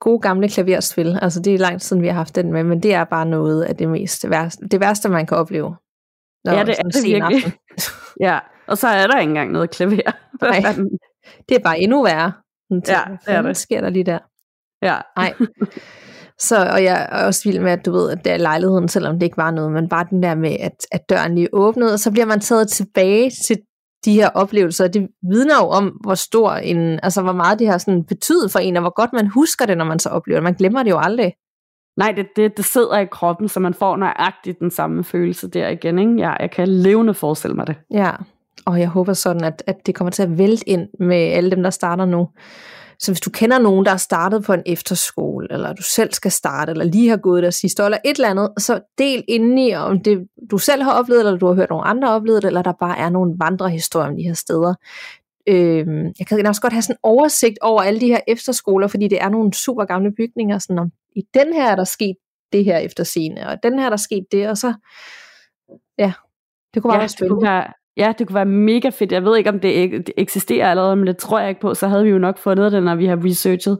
gode 0.00 0.20
gamle 0.20 0.48
klaverspil, 0.48 1.18
altså 1.22 1.40
det 1.40 1.54
er 1.54 1.58
lang 1.58 1.72
tid 1.72 1.86
siden, 1.86 2.02
vi 2.02 2.06
har 2.06 2.14
haft 2.14 2.36
den 2.36 2.52
med, 2.52 2.64
men 2.64 2.82
det 2.82 2.94
er 2.94 3.04
bare 3.04 3.26
noget 3.26 3.62
af 3.62 3.76
det 3.76 3.88
mest 3.88 4.30
værste, 4.30 4.68
det 4.68 4.80
værste, 4.80 5.08
man 5.08 5.26
kan 5.26 5.36
opleve. 5.36 5.76
Nå, 6.44 6.52
ja, 6.52 6.64
det 6.64 6.74
er 6.78 6.82
det 6.82 7.04
virkelig. 7.04 7.52
ja, 8.26 8.38
og 8.66 8.78
så 8.78 8.88
er 8.88 9.06
der 9.06 9.18
ikke 9.18 9.30
engang 9.30 9.52
noget 9.52 9.70
klaver. 9.70 10.12
Nej, 10.42 10.74
det 11.48 11.54
er 11.54 11.60
bare 11.60 11.80
endnu 11.80 12.02
værre. 12.02 12.32
Ja, 12.70 12.78
det 12.78 13.18
er 13.26 13.42
det. 13.42 13.56
sker 13.56 13.80
der 13.80 13.90
lige 13.90 14.04
der? 14.04 14.18
Ja. 14.82 14.96
Nej. 15.16 15.34
Så, 16.38 16.70
og 16.72 16.84
jeg 16.84 17.08
er 17.10 17.26
også 17.26 17.40
vild 17.44 17.60
med, 17.60 17.72
at 17.72 17.86
du 17.86 17.92
ved, 17.92 18.10
at 18.10 18.24
det 18.24 18.32
er 18.32 18.36
lejligheden, 18.36 18.88
selvom 18.88 19.18
det 19.18 19.22
ikke 19.22 19.36
var 19.36 19.50
noget, 19.50 19.72
men 19.72 19.88
bare 19.88 20.06
den 20.10 20.22
der 20.22 20.34
med, 20.34 20.56
at, 20.60 20.86
at 20.92 21.00
døren 21.08 21.34
lige 21.34 21.48
åbnede, 21.52 21.92
og 21.92 21.98
så 21.98 22.10
bliver 22.10 22.26
man 22.26 22.40
taget 22.40 22.68
tilbage 22.68 23.30
til 23.46 23.56
de 24.04 24.12
her 24.12 24.28
oplevelser. 24.28 24.88
Det 24.88 25.08
vidner 25.30 25.54
jo 25.62 25.68
om, 25.68 25.88
hvor 25.88 26.14
stor 26.14 26.52
en, 26.52 27.00
altså 27.02 27.22
hvor 27.22 27.32
meget 27.32 27.58
det 27.58 27.68
har 27.68 27.78
sådan 27.78 28.04
betydet 28.04 28.52
for 28.52 28.58
en, 28.58 28.76
og 28.76 28.80
hvor 28.82 28.94
godt 28.94 29.12
man 29.12 29.26
husker 29.26 29.66
det, 29.66 29.78
når 29.78 29.84
man 29.84 29.98
så 29.98 30.08
oplever 30.08 30.38
det. 30.38 30.44
Man 30.44 30.54
glemmer 30.54 30.82
det 30.82 30.90
jo 30.90 30.98
aldrig. 30.98 31.32
Nej, 31.96 32.12
det, 32.12 32.26
det, 32.36 32.56
det 32.56 32.64
sidder 32.64 32.98
i 32.98 33.06
kroppen, 33.06 33.48
så 33.48 33.60
man 33.60 33.74
får 33.74 33.96
nøjagtigt 33.96 34.60
den 34.60 34.70
samme 34.70 35.04
følelse 35.04 35.48
der 35.48 35.68
igen. 35.68 35.98
Ikke? 35.98 36.14
Ja, 36.18 36.30
jeg 36.30 36.50
kan 36.50 36.68
levende 36.68 37.14
forestille 37.14 37.56
mig 37.56 37.66
det. 37.66 37.76
Ja, 37.90 38.10
og 38.66 38.80
jeg 38.80 38.88
håber 38.88 39.12
sådan, 39.12 39.44
at, 39.44 39.62
at 39.66 39.86
det 39.86 39.94
kommer 39.94 40.10
til 40.10 40.22
at 40.22 40.38
vælte 40.38 40.68
ind 40.68 40.88
med 41.00 41.16
alle 41.16 41.50
dem, 41.50 41.62
der 41.62 41.70
starter 41.70 42.04
nu. 42.04 42.28
Så 42.98 43.10
hvis 43.12 43.20
du 43.20 43.30
kender 43.30 43.58
nogen, 43.58 43.86
der 43.86 43.92
er 43.92 43.96
startet 43.96 44.44
på 44.44 44.52
en 44.52 44.62
efterskole, 44.66 45.48
eller 45.50 45.72
du 45.72 45.82
selv 45.82 46.12
skal 46.12 46.30
starte, 46.30 46.70
eller 46.70 46.84
lige 46.84 47.08
har 47.08 47.16
gået 47.16 47.42
der 47.42 47.50
sidste 47.50 47.82
år, 47.82 47.86
eller 47.86 47.98
et 48.04 48.16
eller 48.16 48.28
andet, 48.28 48.50
så 48.58 48.80
del 48.98 49.24
indeni, 49.28 49.74
om 49.74 50.00
det 50.00 50.28
du 50.50 50.58
selv 50.58 50.82
har 50.82 50.92
oplevet, 50.92 51.20
eller 51.20 51.38
du 51.38 51.46
har 51.46 51.54
hørt 51.54 51.70
nogle 51.70 51.84
andre 51.84 52.10
opleve 52.10 52.36
det, 52.36 52.44
eller 52.44 52.62
der 52.62 52.72
bare 52.72 52.98
er 52.98 53.10
nogle 53.10 53.34
vandrehistorier 53.38 54.08
om 54.08 54.16
de 54.16 54.22
her 54.22 54.34
steder. 54.34 54.74
Øh, 55.48 55.86
jeg 56.18 56.26
kan 56.26 56.46
også 56.46 56.60
godt 56.60 56.72
have 56.72 56.82
sådan 56.82 56.94
en 56.94 56.98
oversigt 57.02 57.58
over 57.60 57.82
alle 57.82 58.00
de 58.00 58.06
her 58.06 58.20
efterskoler, 58.28 58.88
fordi 58.88 59.08
det 59.08 59.22
er 59.22 59.28
nogle 59.28 59.54
super 59.54 59.84
gamle 59.84 60.12
bygninger, 60.12 60.58
sådan 60.58 60.78
om 60.78 60.90
i 61.16 61.22
den 61.34 61.52
her 61.52 61.70
er 61.70 61.76
der 61.76 61.84
sket 61.84 62.16
det 62.52 62.64
her 62.64 62.78
efter 62.78 63.04
scene, 63.04 63.48
og 63.48 63.62
den 63.62 63.78
her 63.78 63.86
er 63.86 63.90
der 63.90 63.96
sket 63.96 64.24
det, 64.32 64.48
og 64.48 64.56
så, 64.56 64.74
ja, 65.98 66.12
det 66.74 66.82
kunne 66.82 66.90
bare 66.90 66.94
ja, 66.96 67.00
være 67.00 67.08
spændende. 67.08 67.34
Det 67.34 67.42
kunne 67.42 67.50
være, 67.50 67.72
Ja, 67.96 68.12
det 68.18 68.26
kunne 68.26 68.34
være 68.34 68.44
mega 68.44 68.88
fedt. 68.88 69.12
Jeg 69.12 69.24
ved 69.24 69.36
ikke, 69.36 69.50
om 69.50 69.60
det, 69.60 70.10
eksisterer 70.16 70.70
allerede, 70.70 70.96
men 70.96 71.06
det 71.06 71.16
tror 71.16 71.40
jeg 71.40 71.48
ikke 71.48 71.60
på. 71.60 71.74
Så 71.74 71.88
havde 71.88 72.04
vi 72.04 72.10
jo 72.10 72.18
nok 72.18 72.38
fundet 72.38 72.72
det, 72.72 72.82
når 72.82 72.94
vi 72.94 73.06
har 73.06 73.24
researchet 73.24 73.78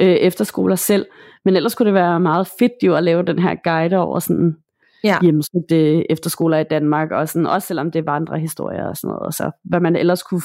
øh, 0.00 0.06
efterskoler 0.06 0.76
selv. 0.76 1.06
Men 1.44 1.56
ellers 1.56 1.74
kunne 1.74 1.86
det 1.86 1.94
være 1.94 2.20
meget 2.20 2.48
fedt 2.58 2.72
jo 2.82 2.94
at 2.94 3.04
lave 3.04 3.22
den 3.22 3.38
her 3.38 3.54
guide 3.64 3.96
over 3.96 4.18
sådan 4.18 4.56
ja. 5.04 5.18
hjemmesøgte 5.22 6.10
efterskoler 6.12 6.58
i 6.58 6.64
Danmark, 6.64 7.10
og 7.10 7.28
sådan, 7.28 7.46
også 7.46 7.66
selvom 7.66 7.90
det 7.90 7.98
er 7.98 8.12
vandrehistorier 8.12 8.84
og 8.84 8.96
sådan 8.96 9.08
noget. 9.08 9.26
Og 9.26 9.32
så 9.32 9.50
hvad 9.64 9.80
man 9.80 9.96
ellers 9.96 10.22
kunne, 10.22 10.42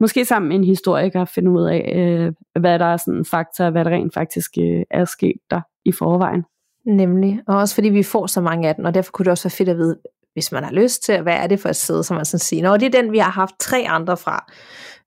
måske 0.00 0.24
sammen 0.24 0.48
med 0.48 0.56
en 0.56 0.64
historiker, 0.64 1.24
finde 1.24 1.50
ud 1.50 1.64
af, 1.64 1.92
øh, 1.96 2.32
hvad 2.60 2.78
der 2.78 2.84
er 2.84 2.96
sådan 2.96 3.24
fakta, 3.24 3.70
hvad 3.70 3.84
der 3.84 3.90
rent 3.90 4.14
faktisk 4.14 4.50
øh, 4.60 4.82
er 4.90 5.04
sket 5.04 5.40
der 5.50 5.60
i 5.84 5.92
forvejen. 5.92 6.44
Nemlig, 6.86 7.40
og 7.46 7.56
også 7.56 7.74
fordi 7.74 7.88
vi 7.88 8.02
får 8.02 8.26
så 8.26 8.40
mange 8.40 8.68
af 8.68 8.74
dem, 8.74 8.84
og 8.84 8.94
derfor 8.94 9.12
kunne 9.12 9.24
det 9.24 9.30
også 9.30 9.48
være 9.48 9.56
fedt 9.56 9.68
at 9.68 9.76
vide, 9.76 9.96
hvis 10.34 10.52
man 10.52 10.64
har 10.64 10.72
lyst 10.72 11.02
til, 11.02 11.22
hvad 11.22 11.34
er 11.34 11.46
det 11.46 11.60
for 11.60 11.68
et 11.68 11.76
sted, 11.76 12.02
som 12.02 12.16
man 12.16 12.24
sådan 12.24 12.38
siger, 12.38 12.62
nå, 12.62 12.76
det 12.76 12.94
er 12.94 13.02
den, 13.02 13.12
vi 13.12 13.18
har 13.18 13.30
haft 13.30 13.54
tre 13.60 13.84
andre 13.88 14.16
fra, 14.16 14.52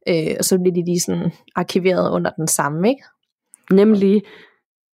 øh, 0.09 0.35
og 0.39 0.45
så 0.45 0.59
bliver 0.59 0.73
de 0.73 0.85
lige 0.85 0.99
sådan 0.99 1.31
arkiveret 1.55 2.11
under 2.11 2.31
den 2.31 2.47
samme, 2.47 2.89
ikke? 2.89 3.03
Nemlig, 3.71 4.23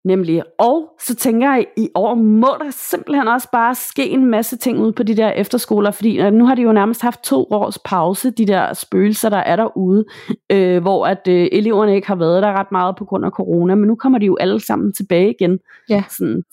nemlig. 0.05 0.43
Og 0.59 0.89
så 1.01 1.15
tænker 1.15 1.53
jeg, 1.53 1.65
i 1.77 1.89
år 1.95 2.15
må 2.15 2.47
der 2.59 2.71
simpelthen 2.71 3.27
også 3.27 3.47
bare 3.51 3.75
ske 3.75 4.09
en 4.09 4.25
masse 4.25 4.57
ting 4.57 4.79
ud 4.79 4.91
på 4.91 5.03
de 5.03 5.17
der 5.17 5.29
efterskoler, 5.29 5.91
fordi 5.91 6.19
øh, 6.21 6.33
nu 6.33 6.45
har 6.45 6.55
de 6.55 6.61
jo 6.61 6.71
nærmest 6.71 7.01
haft 7.01 7.23
to 7.23 7.47
års 7.51 7.79
pause, 7.85 8.31
de 8.31 8.45
der 8.45 8.73
spøgelser, 8.73 9.29
der 9.29 9.37
er 9.37 9.55
derude, 9.55 10.05
øh, 10.51 10.81
hvor 10.81 11.07
at 11.07 11.27
øh, 11.27 11.47
eleverne 11.51 11.95
ikke 11.95 12.07
har 12.07 12.15
været 12.15 12.43
der 12.43 12.53
ret 12.53 12.71
meget 12.71 12.95
på 12.95 13.05
grund 13.05 13.25
af 13.25 13.31
corona, 13.31 13.75
men 13.75 13.87
nu 13.87 13.95
kommer 13.95 14.19
de 14.19 14.25
jo 14.25 14.37
alle 14.39 14.59
sammen 14.59 14.93
tilbage 14.93 15.35
igen, 15.39 15.59
ja. 15.89 16.03
sådan 16.09 16.43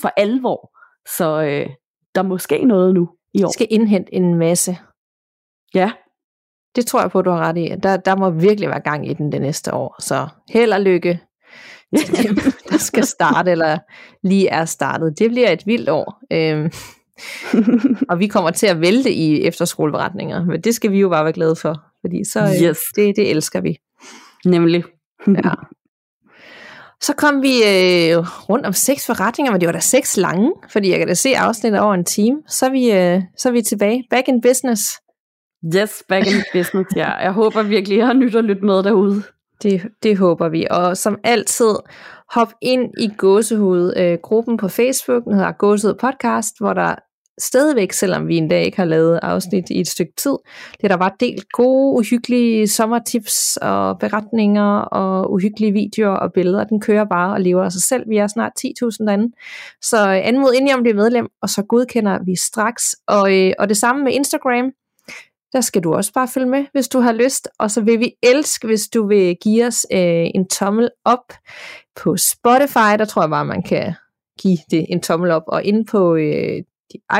for 0.00 0.12
alvor. 0.16 0.70
Så 1.16 1.42
øh, 1.42 1.66
der 2.18 2.28
måske 2.28 2.64
noget 2.64 2.94
nu 2.94 3.08
i 3.34 3.44
år. 3.44 3.52
skal 3.52 3.66
indhente 3.70 4.14
en 4.14 4.34
masse. 4.34 4.78
Ja. 5.74 5.92
Det 6.76 6.86
tror 6.86 7.00
jeg 7.00 7.10
på, 7.10 7.22
du 7.22 7.30
har 7.30 7.38
ret 7.38 7.58
i. 7.58 7.74
Der, 7.82 7.96
der 7.96 8.16
må 8.16 8.30
virkelig 8.30 8.68
være 8.68 8.80
gang 8.80 9.10
i 9.10 9.14
den 9.14 9.32
det 9.32 9.40
næste 9.40 9.74
år. 9.74 9.96
Så 10.00 10.28
held 10.48 10.72
og 10.72 10.80
lykke 10.80 11.20
til 11.96 12.16
dem, 12.28 12.36
der 12.70 12.78
skal 12.78 13.04
starte, 13.04 13.50
eller 13.50 13.78
lige 14.22 14.48
er 14.48 14.64
startet. 14.64 15.18
Det 15.18 15.30
bliver 15.30 15.50
et 15.50 15.66
vildt 15.66 15.88
år. 15.88 16.22
Øhm, 16.32 16.70
og 18.10 18.18
vi 18.18 18.26
kommer 18.26 18.50
til 18.50 18.66
at 18.66 18.80
vælte 18.80 19.12
i 19.12 19.42
efterskoleberetninger, 19.42 20.44
men 20.44 20.60
det 20.60 20.74
skal 20.74 20.92
vi 20.92 21.00
jo 21.00 21.08
bare 21.08 21.24
være 21.24 21.32
glade 21.32 21.56
for, 21.56 21.82
fordi 22.00 22.24
så 22.24 22.40
øh, 22.40 22.68
yes. 22.68 22.78
det, 22.96 23.16
det 23.16 23.30
elsker 23.30 23.60
vi. 23.60 23.78
Nemlig. 24.44 24.84
ja. 25.26 25.50
Så 27.02 27.12
kom 27.12 27.42
vi 27.42 27.54
øh, 27.56 28.18
rundt 28.50 28.66
om 28.66 28.72
seks 28.72 29.06
forretninger, 29.06 29.52
men 29.52 29.60
det 29.60 29.66
var 29.66 29.72
da 29.72 29.80
seks 29.80 30.16
lange, 30.16 30.52
fordi 30.72 30.90
jeg 30.90 30.98
kan 30.98 31.08
da 31.08 31.14
se 31.14 31.36
afsnittet 31.36 31.80
over 31.80 31.94
en 31.94 32.04
time. 32.04 32.42
Så 32.48 32.66
er 32.66 32.70
vi, 32.70 32.92
øh, 32.92 33.22
så 33.36 33.48
er 33.48 33.52
vi 33.52 33.62
tilbage. 33.62 34.04
Back 34.10 34.28
in 34.28 34.40
business. 34.40 34.82
Yes, 35.76 36.02
back 36.08 36.26
in 36.26 36.42
business, 36.52 36.96
ja. 36.96 37.10
Jeg 37.12 37.32
håber 37.32 37.62
virkelig, 37.62 37.98
jeg 37.98 38.06
har 38.06 38.14
nyt 38.14 38.34
at 38.34 38.44
lytte 38.44 38.64
med 38.64 38.82
derude. 38.82 39.22
Det, 39.62 39.82
det 40.02 40.18
håber 40.18 40.48
vi. 40.48 40.66
Og 40.70 40.96
som 40.96 41.18
altid, 41.24 41.74
hop 42.30 42.52
ind 42.62 42.90
i 42.98 43.10
Gåsehud-gruppen 43.18 44.54
øh, 44.54 44.58
på 44.58 44.68
Facebook, 44.68 45.24
den 45.24 45.34
hedder 45.34 45.52
Gåsehud 45.52 45.94
Podcast, 45.94 46.58
hvor 46.60 46.72
der 46.72 46.94
stadigvæk, 47.38 47.92
selvom 47.92 48.28
vi 48.28 48.36
en 48.36 48.48
dag 48.48 48.64
ikke 48.64 48.76
har 48.76 48.84
lavet 48.84 49.20
afsnit 49.22 49.70
i 49.70 49.80
et 49.80 49.88
stykke 49.88 50.12
tid. 50.16 50.36
Det 50.80 50.90
der 50.90 50.96
var 50.96 51.16
delt 51.20 51.52
gode, 51.52 51.98
uhyggelige 51.98 52.68
sommertips 52.68 53.56
og 53.62 53.98
beretninger 53.98 54.78
og 54.78 55.32
uhyggelige 55.32 55.72
videoer 55.72 56.16
og 56.16 56.32
billeder. 56.32 56.64
Den 56.64 56.80
kører 56.80 57.04
bare 57.04 57.32
og 57.32 57.40
lever 57.40 57.64
af 57.64 57.72
sig 57.72 57.82
selv. 57.82 58.04
Vi 58.08 58.16
er 58.16 58.26
snart 58.26 58.52
10.000 58.60 59.06
derinde. 59.06 59.32
Så 59.82 60.08
øh, 60.08 60.28
anmod 60.28 60.52
ind 60.52 60.70
om 60.70 60.84
det 60.84 60.90
er 60.90 60.94
medlem, 60.94 61.28
og 61.42 61.48
så 61.48 61.62
godkender 61.62 62.18
vi 62.24 62.36
straks. 62.36 62.96
Og, 63.06 63.36
øh, 63.36 63.52
og 63.58 63.68
det 63.68 63.76
samme 63.76 64.04
med 64.04 64.12
Instagram. 64.12 64.70
Der 65.52 65.60
skal 65.60 65.82
du 65.82 65.94
også 65.94 66.12
bare 66.12 66.28
følge 66.28 66.48
med, 66.48 66.64
hvis 66.72 66.88
du 66.88 67.00
har 67.00 67.12
lyst. 67.12 67.48
Og 67.58 67.70
så 67.70 67.80
vil 67.80 68.00
vi 68.00 68.12
elske, 68.22 68.66
hvis 68.66 68.88
du 68.88 69.06
vil 69.06 69.36
give 69.42 69.66
os 69.66 69.86
øh, 69.92 70.26
en 70.34 70.48
tommel 70.48 70.90
op 71.04 71.32
på 71.96 72.16
Spotify. 72.16 72.98
Der 72.98 73.04
tror 73.04 73.22
jeg 73.22 73.30
bare, 73.30 73.44
man 73.44 73.62
kan 73.62 73.94
give 74.40 74.58
det 74.70 74.86
en 74.88 75.00
tommel 75.00 75.30
op. 75.30 75.42
Og 75.46 75.64
ind 75.64 75.86
på 75.86 76.14
øh, 76.14 76.62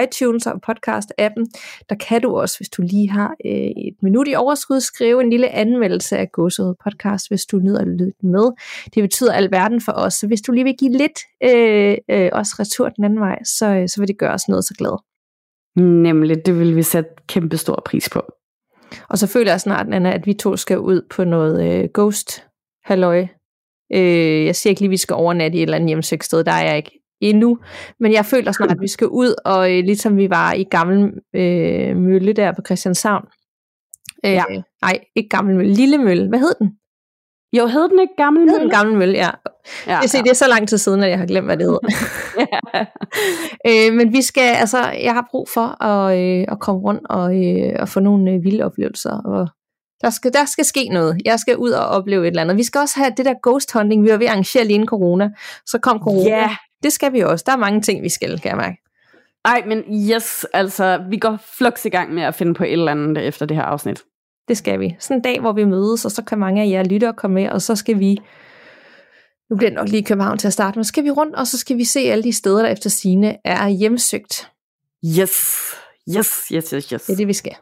iTunes 0.03 0.47
og 0.47 0.61
podcast-appen, 0.71 1.45
der 1.89 1.95
kan 2.09 2.23
du 2.23 2.37
også, 2.37 2.59
hvis 2.59 2.69
du 2.69 2.83
lige 2.83 3.11
har 3.11 3.35
øh, 3.47 3.71
et 3.87 3.97
minut 4.03 4.29
i 4.29 4.35
overskud, 4.35 4.81
skrive 4.81 5.23
en 5.23 5.31
lille 5.31 5.49
anmeldelse 5.49 6.19
af 6.19 6.33
Godset 6.33 6.77
podcast, 6.85 7.29
hvis 7.29 7.47
du 7.47 7.59
nyder 7.59 7.81
at 7.81 7.89
lytte 7.89 8.27
med. 8.27 8.51
Det 8.95 9.03
betyder 9.03 9.33
alverden 9.33 9.81
for 9.81 9.93
os, 9.93 10.15
så 10.15 10.27
hvis 10.27 10.41
du 10.41 10.53
lige 10.53 10.65
vil 10.65 10.77
give 10.79 10.93
lidt 10.93 11.19
øh, 11.43 11.97
øh, 12.11 12.31
også 12.33 12.57
retur 12.59 12.89
den 12.89 13.05
anden 13.05 13.21
vej, 13.21 13.39
så, 13.45 13.67
øh, 13.67 13.89
så 13.89 14.01
vil 14.01 14.09
det 14.09 14.19
gøre 14.19 14.33
os 14.33 14.49
noget 14.49 14.65
så 14.65 14.75
glad. 14.79 14.99
Nemlig, 15.77 16.47
det 16.47 16.59
vil 16.59 16.77
vi 16.77 16.83
sætte 16.83 17.11
kæmpe 17.27 17.57
stor 17.57 17.83
pris 17.85 18.11
på. 18.11 18.23
Og 19.09 19.19
så 19.19 19.27
føler 19.27 19.53
jeg 19.53 19.61
snart, 19.61 19.87
Anna, 19.95 20.13
at 20.13 20.27
vi 20.27 20.35
to 20.35 20.57
skal 20.57 20.79
ud 20.79 21.03
på 21.11 21.25
noget 21.25 21.73
øh, 21.73 21.89
ghost 21.95 22.45
halløj. 22.85 23.27
Øh, 23.95 24.47
jeg 24.47 24.57
siger 24.57 24.71
ikke 24.71 24.81
lige, 24.81 24.89
at 24.89 24.91
vi 24.91 24.97
skal 24.97 25.15
overnatte 25.15 25.59
i 25.59 25.61
et 25.61 25.63
eller 25.63 25.77
andet 25.77 25.89
hjemsøgsted, 25.89 26.45
der 26.45 26.53
er 26.53 26.65
jeg 26.65 26.77
ikke 26.77 27.01
endnu. 27.21 27.59
Men 28.01 28.13
jeg 28.13 28.25
føler 28.27 28.53
snart, 28.53 28.71
at 28.71 28.81
vi 28.81 28.89
skal 28.89 29.07
ud, 29.07 29.35
og 29.45 29.79
øh, 29.79 29.85
ligesom 29.85 30.17
vi 30.17 30.31
var 30.31 30.53
i 30.53 30.65
gammel 30.65 31.13
øh, 31.35 31.97
mølle 31.97 32.33
der 32.33 32.53
på 32.53 32.63
Christianshavn. 32.67 33.25
Øh, 34.25 34.33
ja. 34.33 34.45
Nej, 34.83 35.01
ikke 35.17 35.29
gammel 35.29 35.57
mølle, 35.57 35.75
lille 35.75 35.99
mølle. 35.99 36.29
Hvad 36.29 36.39
hed 36.39 36.55
den? 36.59 36.71
Jo, 37.53 37.67
hed 37.67 37.89
den 37.89 37.99
ikke 37.99 38.15
Gammel 38.17 38.41
Mølle? 38.41 38.53
Hed 38.53 38.61
den 38.61 38.71
Gammel 38.71 38.97
Mølle, 38.97 39.19
ja. 39.19 39.31
ja, 39.87 39.95
ja. 39.95 40.23
Det 40.23 40.31
er 40.31 40.35
så 40.35 40.49
lang 40.49 40.69
tid 40.69 40.79
siden, 40.79 41.03
at 41.03 41.11
jeg 41.11 41.19
har 41.19 41.27
glemt, 41.27 41.47
hvad 41.47 41.57
det 41.57 41.67
hedder. 41.67 41.79
ja. 42.75 42.85
øh, 43.89 43.95
men 43.95 44.13
vi 44.13 44.23
skal, 44.23 44.57
altså, 44.57 44.91
jeg 44.91 45.13
har 45.13 45.27
brug 45.31 45.49
for 45.49 45.83
at, 45.85 46.19
øh, 46.19 46.45
at 46.49 46.61
komme 46.61 46.81
rundt 46.81 47.07
og, 47.11 47.45
øh, 47.45 47.77
og 47.79 47.89
få 47.89 48.01
nogle 48.01 48.31
øh, 48.31 48.45
vilde 48.45 48.65
oplevelser. 48.65 49.11
Og 49.11 49.49
der 50.01 50.11
skal, 50.11 50.33
der 50.33 50.45
skal 50.45 50.65
ske 50.65 50.89
noget. 50.89 51.21
Jeg 51.25 51.39
skal 51.39 51.57
ud 51.57 51.71
og 51.71 51.87
opleve 51.87 52.23
et 52.23 52.27
eller 52.27 52.43
andet. 52.43 52.57
Vi 52.57 52.63
skal 52.63 52.79
også 52.79 52.99
have 52.99 53.13
det 53.17 53.25
der 53.25 53.35
ghost 53.43 53.73
hunting, 53.73 54.05
vi 54.05 54.11
var 54.11 54.17
ved 54.17 54.27
at 54.27 54.33
arrangere 54.33 54.65
lige 54.65 54.75
inden 54.75 54.89
corona. 54.89 55.31
Så 55.67 55.79
kom 55.79 55.99
corona. 55.99 56.31
Ja, 56.31 56.57
det 56.83 56.93
skal 56.93 57.13
vi 57.13 57.21
også. 57.21 57.45
Der 57.47 57.53
er 57.53 57.57
mange 57.57 57.81
ting, 57.81 58.03
vi 58.03 58.09
skal, 58.09 58.41
kan 58.41 58.49
jeg 58.49 58.57
mærke. 58.57 58.77
Ej, 59.45 59.63
men 59.67 59.85
yes, 60.11 60.47
altså, 60.53 61.05
vi 61.11 61.17
går 61.17 61.39
flux 61.59 61.85
i 61.85 61.89
gang 61.89 62.15
med 62.15 62.23
at 62.23 62.35
finde 62.35 62.55
på 62.55 62.65
et 62.65 62.73
eller 62.73 62.93
andet 62.93 63.27
efter 63.27 63.47
det 63.47 63.57
her 63.57 63.65
afsnit. 63.65 64.03
Det 64.49 64.57
skal 64.57 64.81
vi. 64.81 64.97
Sådan 64.99 65.17
en 65.17 65.23
dag, 65.23 65.41
hvor 65.41 65.53
vi 65.53 65.65
mødes, 65.65 66.05
og 66.05 66.11
så 66.11 66.25
kan 66.25 66.39
mange 66.39 66.63
af 66.63 66.69
jer 66.69 66.85
lytte 66.85 67.09
og 67.09 67.17
komme 67.17 67.35
med, 67.35 67.51
og 67.51 67.63
så 67.63 67.77
skal 67.77 67.99
vi, 67.99 68.19
nu 69.51 69.57
bliver 69.57 69.71
det 69.71 69.77
nok 69.77 69.89
lige 69.89 70.05
København 70.05 70.39
til 70.39 70.47
at 70.47 70.53
starte, 70.53 70.79
men 70.79 70.85
så 70.85 70.89
skal 70.89 71.05
vi 71.05 71.11
rundt, 71.11 71.37
og 71.37 71.47
så 71.47 71.59
skal 71.59 71.77
vi 71.77 71.85
se 71.85 72.01
alle 72.01 72.25
de 72.25 72.33
steder, 72.33 72.63
der 72.63 72.69
efter 72.69 72.91
sine 72.91 73.37
er 73.45 73.69
hjemsøgt. 73.69 74.51
Yes, 75.05 75.55
yes, 76.17 76.49
yes, 76.53 76.71
yes, 76.71 76.89
yes. 76.89 77.03
Det 77.03 77.13
er 77.13 77.17
det, 77.17 77.29
vi 77.29 77.33
skal. 77.33 77.55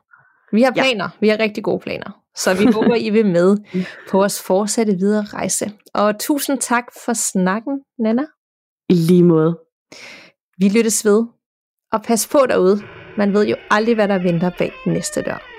Vi 0.53 0.63
har 0.63 0.71
planer. 0.71 1.05
Ja. 1.05 1.11
Vi 1.21 1.29
har 1.29 1.39
rigtig 1.39 1.65
gode 1.65 1.81
planer. 1.81 2.23
Så 2.37 2.55
vi 2.55 2.65
håber, 2.65 2.95
I 2.95 3.11
vil 3.11 3.27
med 3.27 3.57
på 4.11 4.19
vores 4.19 4.43
fortsatte 4.43 4.93
videre 4.93 5.25
rejse. 5.25 5.73
Og 5.95 6.21
tusind 6.21 6.59
tak 6.59 6.85
for 7.05 7.13
snakken, 7.13 7.81
Nana. 7.99 8.23
I 8.89 8.95
lige 8.95 9.23
måde. 9.23 9.59
Vi 10.59 10.69
lyttes 10.69 11.05
ved. 11.05 11.25
Og 11.93 12.03
pas 12.03 12.29
på 12.33 12.39
derude. 12.49 12.83
Man 13.17 13.33
ved 13.33 13.47
jo 13.47 13.57
aldrig, 13.71 13.95
hvad 13.95 14.09
der 14.09 14.19
venter 14.19 14.51
bag 14.59 14.73
den 14.85 14.93
næste 14.93 15.23
dør. 15.23 15.56